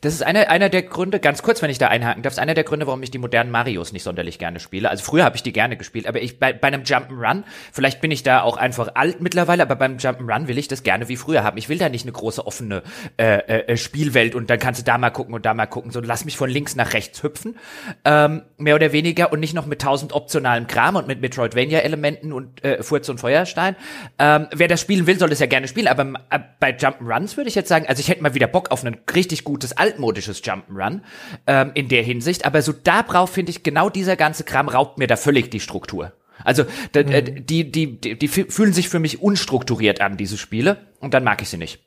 Das 0.01 0.13
ist 0.13 0.23
einer, 0.23 0.51
einer 0.51 0.69
der 0.69 0.83
Gründe, 0.83 1.21
ganz 1.21 1.43
kurz, 1.43 1.63
wenn 1.63 1.71
ich 1.71 1.79
da 1.79 1.87
einhaken 1.87 2.23
darf, 2.23 2.33
ist 2.33 2.41
einer 2.41 2.55
der 2.55 2.65
Gründe, 2.65 2.89
warum 2.89 3.01
ich 3.05 3.13
die 3.13 3.19
modernen 3.19 3.53
Marios 3.53 3.93
nicht 3.93 4.03
sonderlich 4.03 4.41
gerne 4.41 4.59
spiele. 4.59 4.91
Also 4.91 5.05
früher 5.05 5.25
habe 5.25 5.37
ich 5.37 5.45
die 5.45 5.53
gerne 5.53 5.77
gespielt, 5.77 6.09
aber 6.09 6.21
ich 6.21 6.41
bei, 6.41 6.53
bei 6.53 6.67
einem 6.69 6.83
Jump'n'Run, 6.83 7.45
vielleicht 7.73 8.01
bin 8.01 8.11
ich 8.11 8.25
da 8.25 8.43
auch 8.43 8.57
einfach 8.57 8.97
alt 8.97 9.21
mittlerweile, 9.21 9.63
aber 9.63 9.77
beim 9.77 9.97
Jump'n'Run 9.97 10.49
will 10.49 10.59
ich 10.59 10.67
das 10.67 10.83
gerne 10.83 11.09
wie 11.09 11.17
früher 11.17 11.45
haben. 11.45 11.59
Ich 11.59 11.69
will 11.69 11.79
da 11.79 11.89
nicht 11.89 12.05
eine 12.05 12.13
große 12.13 12.45
offene 12.45 12.83
äh, 13.19 13.39
äh, 13.39 13.77
Spielwelt 13.77 14.35
und 14.35 14.51
dann 14.51 14.59
kannst 14.59 14.81
du 14.81 14.85
da 14.85 14.99
mal 14.99 15.11
gucken 15.11 15.33
und 15.33 15.47
da 15.47 15.55
mal 15.55 15.67
gucken, 15.67 15.93
so 15.93 16.01
lass 16.01 16.25
mich 16.25 16.37
von 16.37 16.51
links 16.51 16.75
nach 16.75 16.93
rechts 16.93 17.23
hüpfen, 17.23 17.57
ähm, 18.05 18.43
mehr 18.57 18.75
oder 18.75 18.91
weniger 18.93 19.33
und 19.33 19.39
nicht 19.39 19.55
noch 19.55 19.67
mit 19.67 19.81
tausend 19.81 20.13
optionalen 20.13 20.67
Kram 20.67 20.97
und 20.97 21.07
mit 21.07 21.21
Metroidvania-Elementen 21.21 22.33
und 22.33 22.65
äh, 22.65 22.83
Furz 22.83 23.09
und 23.09 23.21
Feuerstein. 23.21 23.77
Ähm, 24.19 24.49
wer 24.53 24.67
das 24.67 24.81
spielen 24.81 25.07
will, 25.07 25.21
soll 25.21 25.31
es 25.31 25.39
ja 25.39 25.47
gerne 25.47 25.69
spielen, 25.69 25.87
aber 25.87 26.15
äh, 26.31 26.41
bei 26.59 26.71
Jump'n'Runs 26.71 27.37
würde 27.37 27.49
ich 27.49 27.55
jetzt 27.55 27.69
sagen, 27.69 27.87
also 27.87 28.01
ich 28.01 28.09
hätte 28.09 28.25
mal 28.25 28.35
wieder 28.35 28.49
Bock 28.49 28.73
auf 28.73 28.85
ein 28.85 28.97
richtig 29.15 29.45
gutes 29.45 29.68
gutes 29.69 29.73
altmodisches 29.77 30.43
Jump'n'Run 30.43 31.01
ähm, 31.47 31.71
in 31.75 31.89
der 31.89 32.03
Hinsicht. 32.03 32.45
Aber 32.45 32.63
so 32.63 32.73
da 32.73 33.03
braucht, 33.03 33.33
finde 33.33 33.51
ich, 33.51 33.63
genau 33.63 33.91
dieser 33.91 34.17
ganze 34.17 34.45
Kram 34.45 34.69
raubt 34.69 34.99
mir 34.99 35.07
da 35.07 35.17
völlig 35.17 35.51
die 35.51 35.61
Struktur. 35.61 36.13
Also 36.45 36.65
da, 36.93 37.01
äh, 37.01 37.23
mhm. 37.23 37.47
die, 37.47 37.71
die, 37.71 38.01
die, 38.01 38.19
die 38.19 38.29
fühlen 38.29 38.73
sich 38.73 38.89
für 38.89 38.99
mich 39.01 39.21
unstrukturiert 39.23 40.01
an, 40.01 40.17
diese 40.17 40.39
Spiele, 40.39 40.79
und 41.01 41.15
dann 41.15 41.25
mag 41.25 41.43
ich 41.43 41.49
sie 41.49 41.57
nicht. 41.57 41.85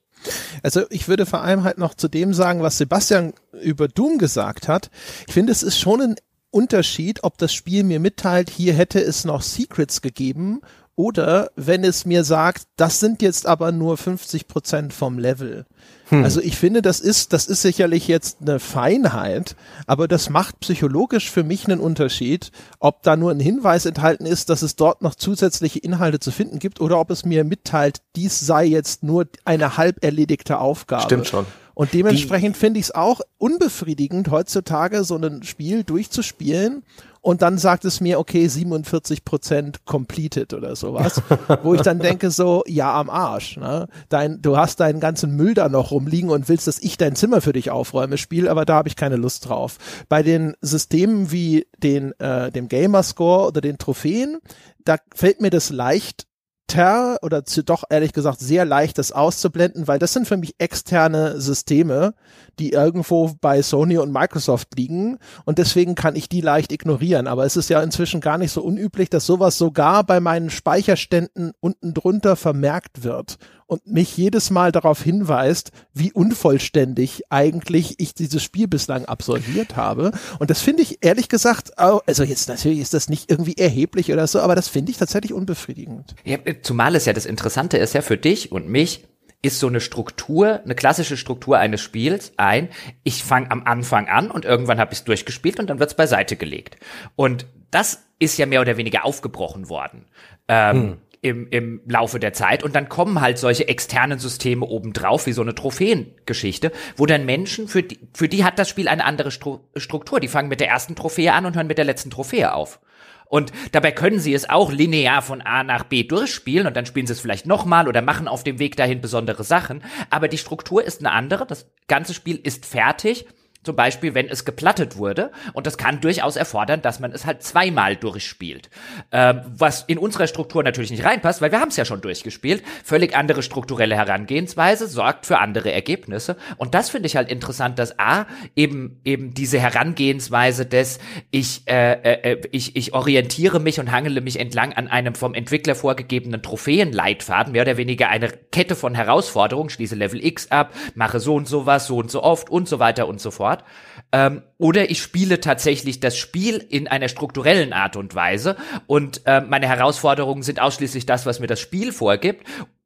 Also 0.62 0.84
ich 0.90 1.08
würde 1.08 1.26
vor 1.26 1.42
allem 1.42 1.64
halt 1.64 1.80
noch 1.80 1.96
zu 1.96 2.08
dem 2.08 2.34
sagen, 2.34 2.62
was 2.62 2.78
Sebastian 2.78 3.34
über 3.64 3.88
Doom 3.88 4.20
gesagt 4.20 4.68
hat. 4.68 4.92
Ich 5.28 5.34
finde, 5.34 5.52
es 5.52 5.64
ist 5.64 5.80
schon 5.80 6.02
ein 6.02 6.16
Unterschied, 6.52 7.24
ob 7.24 7.38
das 7.38 7.54
Spiel 7.54 7.84
mir 7.84 8.00
mitteilt, 8.00 8.50
hier 8.50 8.74
hätte 8.74 9.00
es 9.00 9.26
noch 9.26 9.42
Secrets 9.42 10.02
gegeben 10.02 10.62
oder 10.96 11.50
wenn 11.56 11.84
es 11.84 12.06
mir 12.06 12.24
sagt, 12.24 12.64
das 12.76 13.00
sind 13.00 13.22
jetzt 13.22 13.48
aber 13.48 13.72
nur 13.72 13.98
50 13.98 14.48
Prozent 14.48 14.94
vom 14.94 15.18
Level. 15.18 15.66
Hm. 16.12 16.26
Also 16.26 16.42
ich 16.42 16.58
finde, 16.58 16.82
das 16.82 17.00
ist, 17.00 17.32
das 17.32 17.48
ist 17.48 17.62
sicherlich 17.62 18.08
jetzt 18.08 18.40
eine 18.42 18.60
Feinheit, 18.60 19.56
aber 19.88 20.10
das 20.10 20.30
macht 20.30 20.60
psychologisch 20.60 21.32
für 21.32 21.44
mich 21.44 21.66
einen 21.66 21.80
Unterschied, 21.80 22.52
ob 22.80 23.02
da 23.04 23.16
nur 23.16 23.32
ein 23.32 23.40
Hinweis 23.40 23.86
enthalten 23.86 24.26
ist, 24.26 24.50
dass 24.50 24.62
es 24.62 24.76
dort 24.76 25.02
noch 25.02 25.16
zusätzliche 25.16 25.80
Inhalte 25.80 26.20
zu 26.20 26.32
finden 26.32 26.60
gibt 26.60 26.82
oder 26.82 27.00
ob 27.00 27.12
es 27.12 27.24
mir 27.24 27.46
mitteilt, 27.46 28.02
dies 28.18 28.42
sei 28.42 28.66
jetzt 28.66 29.04
nur 29.04 29.26
eine 29.46 29.78
halb 29.78 30.04
erledigte 30.04 30.60
Aufgabe. 30.60 31.04
Stimmt 31.04 31.28
schon. 31.28 31.46
Und 31.74 31.94
dementsprechend 31.94 32.58
finde 32.58 32.80
ich 32.80 32.88
es 32.88 32.96
auch 32.96 33.22
unbefriedigend, 33.38 34.30
heutzutage 34.30 35.06
so 35.06 35.16
ein 35.16 35.42
Spiel 35.44 35.84
durchzuspielen 35.84 36.84
und 37.22 37.44
dann 37.44 37.60
sagt 37.60 37.86
es 37.86 38.02
mir, 38.02 38.20
okay, 38.20 38.48
47 38.48 39.24
Prozent 39.24 39.86
completed 39.86 40.54
oder 40.54 40.76
sowas, 40.76 41.22
wo 41.64 41.76
ich 41.76 41.82
dann 41.82 42.00
denke 42.00 42.32
so, 42.32 42.64
ja, 42.68 43.00
am 43.00 43.10
Arsch, 43.10 43.58
ne? 43.58 43.88
Dein, 44.10 44.42
du 44.42 44.58
hast 44.58 44.80
deinen 44.80 45.00
ganzen 45.00 45.36
Müll 45.36 45.54
da 45.54 45.70
noch 45.70 45.92
rumliegen 45.92 46.32
und 46.32 46.50
willst, 46.50 46.68
dass 46.68 46.80
ich 46.80 46.98
dein 46.98 47.16
Zimmer 47.16 47.42
für 47.42 47.54
dich 47.54 47.70
aufräume, 47.70 48.18
Spiel, 48.18 48.50
aber 48.50 48.66
da 48.66 48.76
habe 48.76 48.90
ich 48.90 48.96
keine 48.96 49.18
Lust 49.18 49.48
drauf. 49.48 49.78
Bei 50.10 50.24
den 50.24 50.56
Systemen 50.62 51.32
wie 51.32 51.68
den, 51.78 52.20
äh, 52.20 52.52
dem 52.52 52.68
Gamerscore 52.68 53.48
oder 53.48 53.62
den 53.62 53.78
Trophäen, 53.78 54.40
da 54.84 54.98
fällt 55.14 55.42
mir 55.42 55.52
das 55.52 55.70
leicht 55.70 56.26
leichter 56.72 57.18
oder 57.22 57.46
zu, 57.46 57.64
doch 57.64 57.84
ehrlich 57.90 58.14
gesagt 58.14 58.40
sehr 58.40 58.66
leicht, 58.66 58.98
das 58.98 59.12
auszublenden, 59.12 59.88
weil 59.88 60.00
das 60.00 60.14
sind 60.14 60.28
für 60.28 60.38
mich 60.38 60.56
externe 60.58 61.40
Systeme, 61.40 62.14
die 62.60 62.72
irgendwo 62.72 63.32
bei 63.42 63.62
Sony 63.62 63.98
und 63.98 64.12
Microsoft 64.12 64.78
liegen 64.78 65.18
und 65.46 65.58
deswegen 65.58 65.96
kann 65.96 66.16
ich 66.16 66.30
die 66.30 66.42
leicht 66.42 66.72
ignorieren. 66.72 67.28
Aber 67.28 67.46
es 67.46 67.58
ist 67.58 67.70
ja 67.70 67.82
inzwischen 67.82 68.22
gar 68.22 68.38
nicht 68.38 68.52
so 68.52 68.62
unüblich, 68.62 69.10
dass 69.10 69.26
sowas 69.26 69.58
sogar 69.58 70.04
bei 70.04 70.20
meinen 70.20 70.50
Speicherständen 70.50 71.52
unten 71.60 71.94
drunter 71.94 72.36
vermerkt 72.36 73.04
wird 73.04 73.38
und 73.72 73.88
mich 73.88 74.18
jedes 74.18 74.50
Mal 74.50 74.74
darauf 74.74 75.02
hinweist, 75.02 75.72
wie 75.94 76.12
unvollständig 76.12 77.24
eigentlich 77.30 78.02
ich 78.02 78.14
dieses 78.14 78.44
Spiel 78.44 78.68
bislang 78.68 79.06
absolviert 79.06 79.78
habe. 79.78 80.12
Und 80.40 80.50
das 80.50 80.60
finde 80.62 80.84
ich 80.84 80.98
ehrlich 81.06 81.30
gesagt, 81.30 81.80
also 81.80 82.24
jetzt 82.24 82.50
natürlich 82.50 82.80
ist 82.80 82.94
das 82.94 83.08
nicht 83.08 83.32
irgendwie 83.32 83.56
erheblich 83.56 84.12
oder 84.12 84.28
so, 84.28 84.42
aber 84.42 84.56
das 84.56 84.68
finde 84.68 84.92
ich 84.92 84.98
tatsächlich 84.98 85.32
unbefriedigend. 85.32 86.16
Ja, 86.26 86.38
zumal 86.62 86.96
es 86.96 87.06
ja 87.06 87.14
das 87.14 87.26
Interessante 87.26 87.78
ist 87.78 87.94
ja 87.94 88.02
für 88.02 88.18
dich 88.18 88.52
und 88.52 88.68
mich, 88.68 89.06
ist 89.42 89.60
so 89.60 89.68
eine 89.68 89.80
Struktur, 89.80 90.60
eine 90.66 90.76
klassische 90.76 91.16
Struktur 91.16 91.58
eines 91.58 91.80
Spiels 91.80 92.34
ein, 92.36 92.68
ich 93.06 93.24
fange 93.24 93.52
am 93.52 93.64
Anfang 93.64 94.10
an 94.10 94.32
und 94.32 94.44
irgendwann 94.44 94.82
habe 94.82 94.92
ich 94.92 95.00
es 95.00 95.06
durchgespielt 95.06 95.62
und 95.62 95.70
dann 95.70 95.80
wird 95.80 95.92
es 95.92 95.96
beiseite 95.96 96.36
gelegt. 96.36 96.76
Und 97.16 97.46
das 97.72 98.02
ist 98.20 98.38
ja 98.38 98.48
mehr 98.48 98.60
oder 98.60 98.76
weniger 98.76 99.06
aufgebrochen 99.06 99.70
worden. 99.70 100.08
Ähm, 100.50 100.76
hm 100.76 100.98
im, 101.22 101.48
im 101.50 101.82
Laufe 101.88 102.20
der 102.20 102.34
Zeit. 102.34 102.64
Und 102.64 102.76
dann 102.76 102.90
kommen 102.90 103.22
halt 103.22 103.38
solche 103.38 103.68
externen 103.68 104.20
Systeme 104.20 104.66
obendrauf, 104.66 105.28
wie 105.28 105.34
so 105.34 105.42
eine 105.42 105.56
Trophäengeschichte, 105.56 106.72
wo 106.98 107.06
dann 107.06 107.26
Menschen, 107.26 107.68
für 107.68 107.84
die, 107.84 108.00
für 108.14 108.28
die 108.28 108.44
hat 108.44 108.58
das 108.58 108.70
Spiel 108.70 108.88
eine 108.88 109.06
andere 109.06 109.32
Stru 109.32 109.60
Struktur. 109.76 110.20
Die 110.20 110.28
fangen 110.28 110.50
mit 110.50 110.60
der 110.60 110.70
ersten 110.70 110.96
Trophäe 110.96 111.34
an 111.34 111.46
und 111.46 111.56
hören 111.56 111.68
mit 111.68 111.78
der 111.78 111.86
letzten 111.86 112.10
Trophäe 112.10 112.54
auf. 112.54 112.80
Und 113.28 113.54
dabei 113.72 113.92
können 113.92 114.20
sie 114.20 114.34
es 114.34 114.50
auch 114.50 114.74
linear 114.74 115.22
von 115.22 115.42
A 115.42 115.64
nach 115.64 115.86
B 115.86 116.04
durchspielen 116.04 116.68
und 116.68 116.76
dann 116.76 116.86
spielen 116.86 117.08
sie 117.08 117.14
es 117.14 117.22
vielleicht 117.22 117.46
nochmal 117.46 117.88
oder 117.88 118.02
machen 118.02 118.28
auf 118.28 118.44
dem 118.44 118.60
Weg 118.60 118.76
dahin 118.76 119.00
besondere 119.00 119.46
Sachen. 119.46 119.84
Aber 120.10 120.28
die 120.28 120.38
Struktur 120.38 120.84
ist 120.84 121.00
eine 121.00 121.12
andere. 121.12 121.46
Das 121.46 121.72
ganze 121.88 122.14
Spiel 122.14 122.36
ist 122.36 122.66
fertig 122.66 123.26
zum 123.64 123.76
Beispiel, 123.76 124.16
wenn 124.16 124.28
es 124.28 124.44
geplattet 124.44 124.98
wurde. 124.98 125.32
Und 125.54 125.68
das 125.68 125.78
kann 125.78 126.02
durchaus 126.02 126.36
erfordern, 126.36 126.82
dass 126.82 127.00
man 127.00 127.12
es 127.12 127.26
halt 127.26 127.44
zweimal 127.44 127.96
durchspielt. 127.96 128.70
Ähm, 129.12 129.42
was 129.46 129.84
in 129.84 129.98
unserer 129.98 130.28
Struktur 130.28 130.64
natürlich 130.64 130.90
nicht 130.90 131.06
reinpasst, 131.06 131.42
weil 131.42 131.52
wir 131.52 131.60
haben 131.60 131.70
es 131.70 131.78
ja 131.78 131.86
schon 131.86 132.02
durchgespielt. 132.02 132.64
Völlig 132.84 133.16
andere 133.16 133.44
strukturelle 133.44 133.96
Herangehensweise 133.96 134.88
sorgt 134.88 135.28
für 135.28 135.38
andere 135.38 135.72
Ergebnisse. 135.72 136.38
Und 136.58 136.74
das 136.74 136.90
finde 136.90 137.08
ich 137.08 137.16
halt 137.16 137.30
interessant, 137.30 137.78
dass 137.78 138.00
A, 138.00 138.26
eben, 138.56 139.00
eben 139.04 139.34
diese 139.34 139.60
Herangehensweise 139.60 140.66
des, 140.66 141.00
ich, 141.30 141.68
äh, 141.68 141.94
äh, 141.94 142.32
äh, 142.34 142.42
ich, 142.52 142.76
ich 142.76 142.94
orientiere 142.94 143.60
mich 143.60 143.80
und 143.80 143.92
hangele 143.92 144.22
mich 144.22 144.40
entlang 144.40 144.74
an 144.74 144.88
einem 144.88 145.14
vom 145.14 145.36
Entwickler 145.36 145.76
vorgegebenen 145.76 146.42
Trophäenleitfaden, 146.42 147.54
mehr 147.54 147.62
oder 147.62 147.78
weniger 147.78 148.10
eine 148.10 148.30
Kette 148.30 148.76
von 148.76 148.96
Herausforderungen, 148.96 149.70
schließe 149.70 149.96
Level 149.96 150.24
X 150.26 150.50
ab, 150.50 150.74
mache 150.96 151.20
so 151.20 151.36
und 151.36 151.48
so 151.48 151.68
was, 151.68 151.86
so 151.86 151.98
und 151.98 152.10
so 152.10 152.24
oft 152.24 152.50
und 152.50 152.68
so 152.68 152.80
weiter 152.80 153.08
und 153.08 153.22
so 153.22 153.30
fort 153.30 153.51
fort. 153.52 153.64
Ähm, 154.12 154.42
oder 154.58 154.90
ich 154.90 155.02
spiele 155.02 155.40
tatsächlich 155.40 156.00
das 156.00 156.18
Spiel 156.18 156.58
in 156.58 156.88
einer 156.88 157.08
strukturellen 157.08 157.74
Art 157.74 157.96
und 157.96 158.16
Weise 158.16 158.58
und 158.88 159.22
äh, 159.26 159.42
meine 159.42 159.68
Herausforderungen 159.68 160.44
sind 160.44 160.62
ausschließlich 160.62 161.06
das, 161.06 161.26
was 161.26 161.40
mir 161.40 161.48
das 161.48 161.60
Spiel 161.60 161.92
vorgibt 161.92 162.46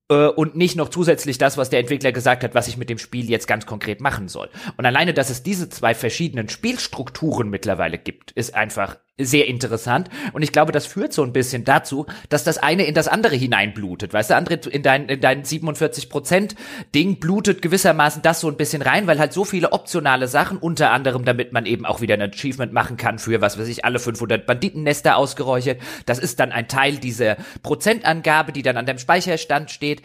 äh, 0.09 0.27
und 0.27 0.55
nicht 0.55 0.75
noch 0.75 0.89
zusätzlich 0.89 1.37
das, 1.37 1.57
was 1.57 1.69
der 1.69 1.79
Entwickler 1.79 2.11
gesagt 2.11 2.43
hat, 2.43 2.53
was 2.53 2.67
ich 2.67 2.77
mit 2.77 2.89
dem 2.89 2.99
Spiel 2.99 3.29
jetzt 3.29 3.47
ganz 3.47 3.65
konkret 3.65 4.01
machen 4.01 4.27
soll. 4.27 4.49
Und 4.77 4.85
alleine, 4.85 5.13
dass 5.13 5.29
es 5.29 5.43
diese 5.43 5.69
zwei 5.69 5.93
verschiedenen 5.93 6.49
Spielstrukturen 6.49 7.49
mittlerweile 7.49 7.97
gibt, 7.97 8.31
ist 8.31 8.53
einfach 8.53 8.97
sehr 9.17 9.47
interessant. 9.47 10.09
Und 10.33 10.41
ich 10.41 10.51
glaube, 10.51 10.73
das 10.73 10.85
führt 10.85 11.13
so 11.13 11.23
ein 11.23 11.31
bisschen 11.31 11.63
dazu, 11.63 12.05
dass 12.27 12.43
das 12.43 12.57
eine 12.57 12.85
in 12.85 12.93
das 12.93 13.07
andere 13.07 13.35
hineinblutet. 13.35 14.13
Weißt 14.13 14.31
du, 14.31 14.35
André, 14.35 14.67
in 14.67 14.83
dein, 14.83 15.07
in 15.07 15.21
dein 15.21 15.45
47 15.45 16.09
Prozent 16.09 16.55
Ding 16.93 17.19
blutet 17.19 17.61
gewissermaßen 17.61 18.21
das 18.21 18.41
so 18.41 18.49
ein 18.49 18.57
bisschen 18.57 18.81
rein, 18.81 19.07
weil 19.07 19.17
halt 19.17 19.31
so 19.31 19.45
viele 19.45 19.71
optionale 19.71 20.27
Sachen, 20.27 20.57
unter 20.57 20.91
anderem, 20.91 21.23
damit 21.23 21.53
man 21.53 21.65
eben 21.65 21.85
auch 21.85 22.01
wieder 22.01 22.15
ein 22.15 22.21
Achievement 22.21 22.73
machen 22.73 22.97
kann 22.97 23.17
für, 23.17 23.39
was 23.39 23.57
weiß 23.57 23.69
ich, 23.69 23.85
alle 23.85 23.99
500 23.99 24.45
Banditennester 24.45 25.15
ausgeräuchert. 25.15 25.79
Das 26.05 26.19
ist 26.19 26.41
dann 26.41 26.51
ein 26.51 26.67
Teil 26.67 26.97
dieser 26.97 27.37
Prozentangabe, 27.63 28.51
die 28.51 28.63
dann 28.63 28.75
an 28.75 28.85
deinem 28.85 28.99
Speicherstand 28.99 29.71
steht. 29.71 30.01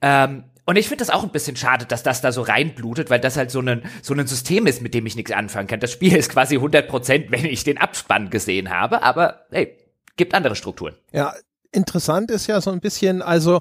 Ähm, 0.00 0.44
und 0.66 0.76
ich 0.76 0.88
finde 0.88 1.04
das 1.04 1.10
auch 1.10 1.22
ein 1.22 1.30
bisschen 1.30 1.56
schade, 1.56 1.84
dass 1.84 2.02
das 2.02 2.20
da 2.20 2.32
so 2.32 2.42
reinblutet, 2.42 3.10
weil 3.10 3.20
das 3.20 3.36
halt 3.36 3.50
so 3.50 3.60
ein, 3.60 3.82
so 4.02 4.14
ein 4.14 4.26
System 4.26 4.66
ist, 4.66 4.80
mit 4.80 4.94
dem 4.94 5.04
ich 5.06 5.16
nichts 5.16 5.32
anfangen 5.32 5.68
kann. 5.68 5.80
Das 5.80 5.92
Spiel 5.92 6.16
ist 6.16 6.30
quasi 6.30 6.56
100 6.56 6.88
Prozent, 6.88 7.30
wenn 7.30 7.44
ich 7.44 7.64
den 7.64 7.78
Abspann 7.78 8.30
gesehen 8.30 8.70
habe, 8.70 9.02
aber 9.02 9.46
hey, 9.50 9.76
gibt 10.16 10.34
andere 10.34 10.56
Strukturen. 10.56 10.94
Ja, 11.12 11.34
interessant 11.70 12.30
ist 12.30 12.46
ja 12.46 12.60
so 12.60 12.70
ein 12.70 12.80
bisschen, 12.80 13.20
also 13.20 13.60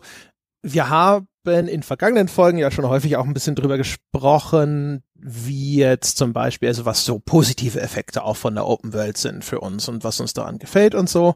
wir 0.62 0.89
haben 0.89 1.28
in 1.46 1.84
vergangenen 1.84 2.30
Folgen 2.30 2.58
ja 2.58 2.72
schon 2.72 2.88
häufig 2.88 3.18
auch 3.18 3.26
ein 3.26 3.34
bisschen 3.34 3.56
drüber 3.56 3.78
gesprochen, 3.78 5.04
wie 5.13 5.76
jetzt 5.76 6.18
zum 6.18 6.32
Beispiel, 6.32 6.70
also 6.70 6.86
was 6.86 7.04
so 7.04 7.20
positive 7.20 7.82
Effekte 7.82 8.24
auch 8.24 8.38
von 8.38 8.56
der 8.56 8.66
Open 8.66 8.94
World 8.94 9.18
sind 9.18 9.44
für 9.44 9.60
uns 9.60 9.89
und 9.89 10.06
was 10.06 10.22
uns 10.22 10.34
daran 10.34 10.58
gefällt 10.58 10.96
und 10.96 11.10
so. 11.10 11.36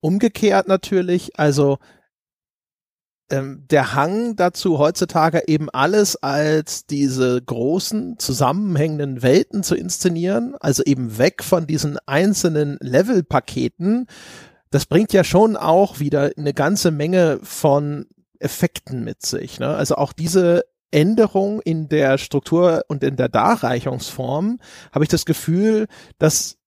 Umgekehrt 0.00 0.66
natürlich, 0.66 1.38
also 1.38 1.78
ähm, 3.32 3.64
der 3.70 3.94
Hang 3.94 4.36
dazu, 4.36 4.78
heutzutage 4.78 5.42
eben 5.48 5.70
alles 5.70 6.16
als 6.16 6.86
diese 6.86 7.40
großen 7.40 8.18
zusammenhängenden 8.18 9.22
Welten 9.22 9.62
zu 9.62 9.74
inszenieren, 9.74 10.54
also 10.60 10.82
eben 10.84 11.18
weg 11.18 11.42
von 11.42 11.66
diesen 11.66 11.98
einzelnen 12.06 12.76
Levelpaketen, 12.80 14.06
das 14.70 14.86
bringt 14.86 15.12
ja 15.12 15.24
schon 15.24 15.56
auch 15.56 15.98
wieder 15.98 16.30
eine 16.36 16.54
ganze 16.54 16.90
Menge 16.90 17.40
von 17.42 18.06
Effekten 18.38 19.02
mit 19.02 19.24
sich. 19.24 19.58
Ne? 19.58 19.68
Also 19.68 19.96
auch 19.96 20.12
diese 20.12 20.64
Änderung 20.90 21.60
in 21.62 21.88
der 21.88 22.18
Struktur 22.18 22.84
und 22.88 23.02
in 23.02 23.16
der 23.16 23.28
Darreichungsform 23.28 24.58
habe 24.92 25.04
ich 25.04 25.08
das 25.08 25.24
Gefühl, 25.24 25.86
dass 26.18 26.58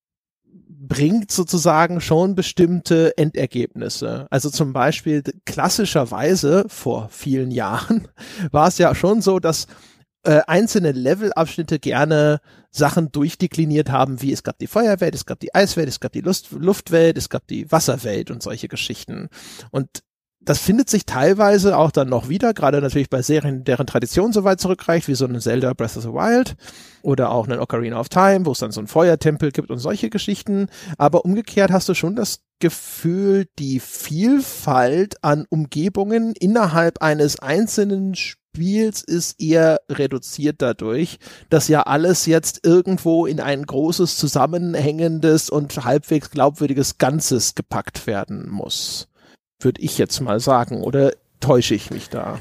bringt 0.87 1.31
sozusagen 1.31 2.01
schon 2.01 2.35
bestimmte 2.35 3.17
Endergebnisse. 3.17 4.27
Also 4.29 4.49
zum 4.49 4.73
Beispiel 4.73 5.23
klassischerweise 5.45 6.65
vor 6.67 7.09
vielen 7.11 7.51
Jahren 7.51 8.07
war 8.51 8.67
es 8.67 8.77
ja 8.77 8.93
schon 8.95 9.21
so, 9.21 9.39
dass 9.39 9.67
äh, 10.23 10.41
einzelne 10.47 10.91
Levelabschnitte 10.91 11.79
gerne 11.79 12.41
Sachen 12.71 13.11
durchdekliniert 13.11 13.89
haben, 13.89 14.21
wie 14.21 14.33
es 14.33 14.43
gab 14.43 14.57
die 14.57 14.67
Feuerwelt, 14.67 15.15
es 15.15 15.25
gab 15.25 15.39
die 15.39 15.53
Eiswelt, 15.53 15.87
es 15.87 15.99
gab 15.99 16.11
die 16.11 16.21
Lust 16.21 16.51
Luftwelt, 16.51 17.17
es 17.17 17.29
gab 17.29 17.47
die 17.47 17.71
Wasserwelt 17.71 18.31
und 18.31 18.43
solche 18.43 18.67
Geschichten. 18.67 19.29
Und 19.71 20.03
das 20.45 20.59
findet 20.59 20.89
sich 20.89 21.05
teilweise 21.05 21.77
auch 21.77 21.91
dann 21.91 22.09
noch 22.09 22.29
wieder, 22.29 22.53
gerade 22.53 22.79
natürlich 22.79 23.09
bei 23.09 23.21
Serien, 23.21 23.63
deren 23.63 23.87
Tradition 23.87 24.31
so 24.31 24.43
weit 24.43 24.59
zurückreicht, 24.59 25.07
wie 25.07 25.15
so 25.15 25.25
ein 25.25 25.39
Zelda 25.41 25.73
Breath 25.73 25.97
of 25.97 26.03
the 26.03 26.09
Wild 26.09 26.55
oder 27.01 27.31
auch 27.31 27.47
einen 27.47 27.59
Ocarina 27.59 27.99
of 27.99 28.09
Time, 28.09 28.45
wo 28.45 28.51
es 28.51 28.59
dann 28.59 28.71
so 28.71 28.79
einen 28.79 28.87
Feuertempel 28.87 29.51
gibt 29.51 29.71
und 29.71 29.79
solche 29.79 30.09
Geschichten. 30.09 30.67
Aber 30.97 31.25
umgekehrt 31.25 31.71
hast 31.71 31.89
du 31.89 31.93
schon 31.93 32.15
das 32.15 32.41
Gefühl, 32.59 33.47
die 33.59 33.79
Vielfalt 33.79 35.23
an 35.23 35.45
Umgebungen 35.49 36.33
innerhalb 36.39 37.01
eines 37.01 37.39
einzelnen 37.39 38.15
Spiels 38.15 39.03
ist 39.03 39.41
eher 39.41 39.81
reduziert 39.89 40.61
dadurch, 40.61 41.19
dass 41.49 41.67
ja 41.67 41.81
alles 41.81 42.25
jetzt 42.25 42.65
irgendwo 42.65 43.25
in 43.25 43.41
ein 43.41 43.65
großes, 43.65 44.15
zusammenhängendes 44.17 45.49
und 45.49 45.83
halbwegs 45.83 46.29
glaubwürdiges 46.29 46.97
Ganzes 46.97 47.55
gepackt 47.55 48.07
werden 48.07 48.49
muss 48.49 49.09
würde 49.65 49.81
ich 49.81 49.97
jetzt 49.97 50.21
mal 50.21 50.39
sagen. 50.39 50.81
Oder 50.83 51.11
täusche 51.41 51.75
ich 51.75 51.91
mich 51.91 52.09
da? 52.09 52.39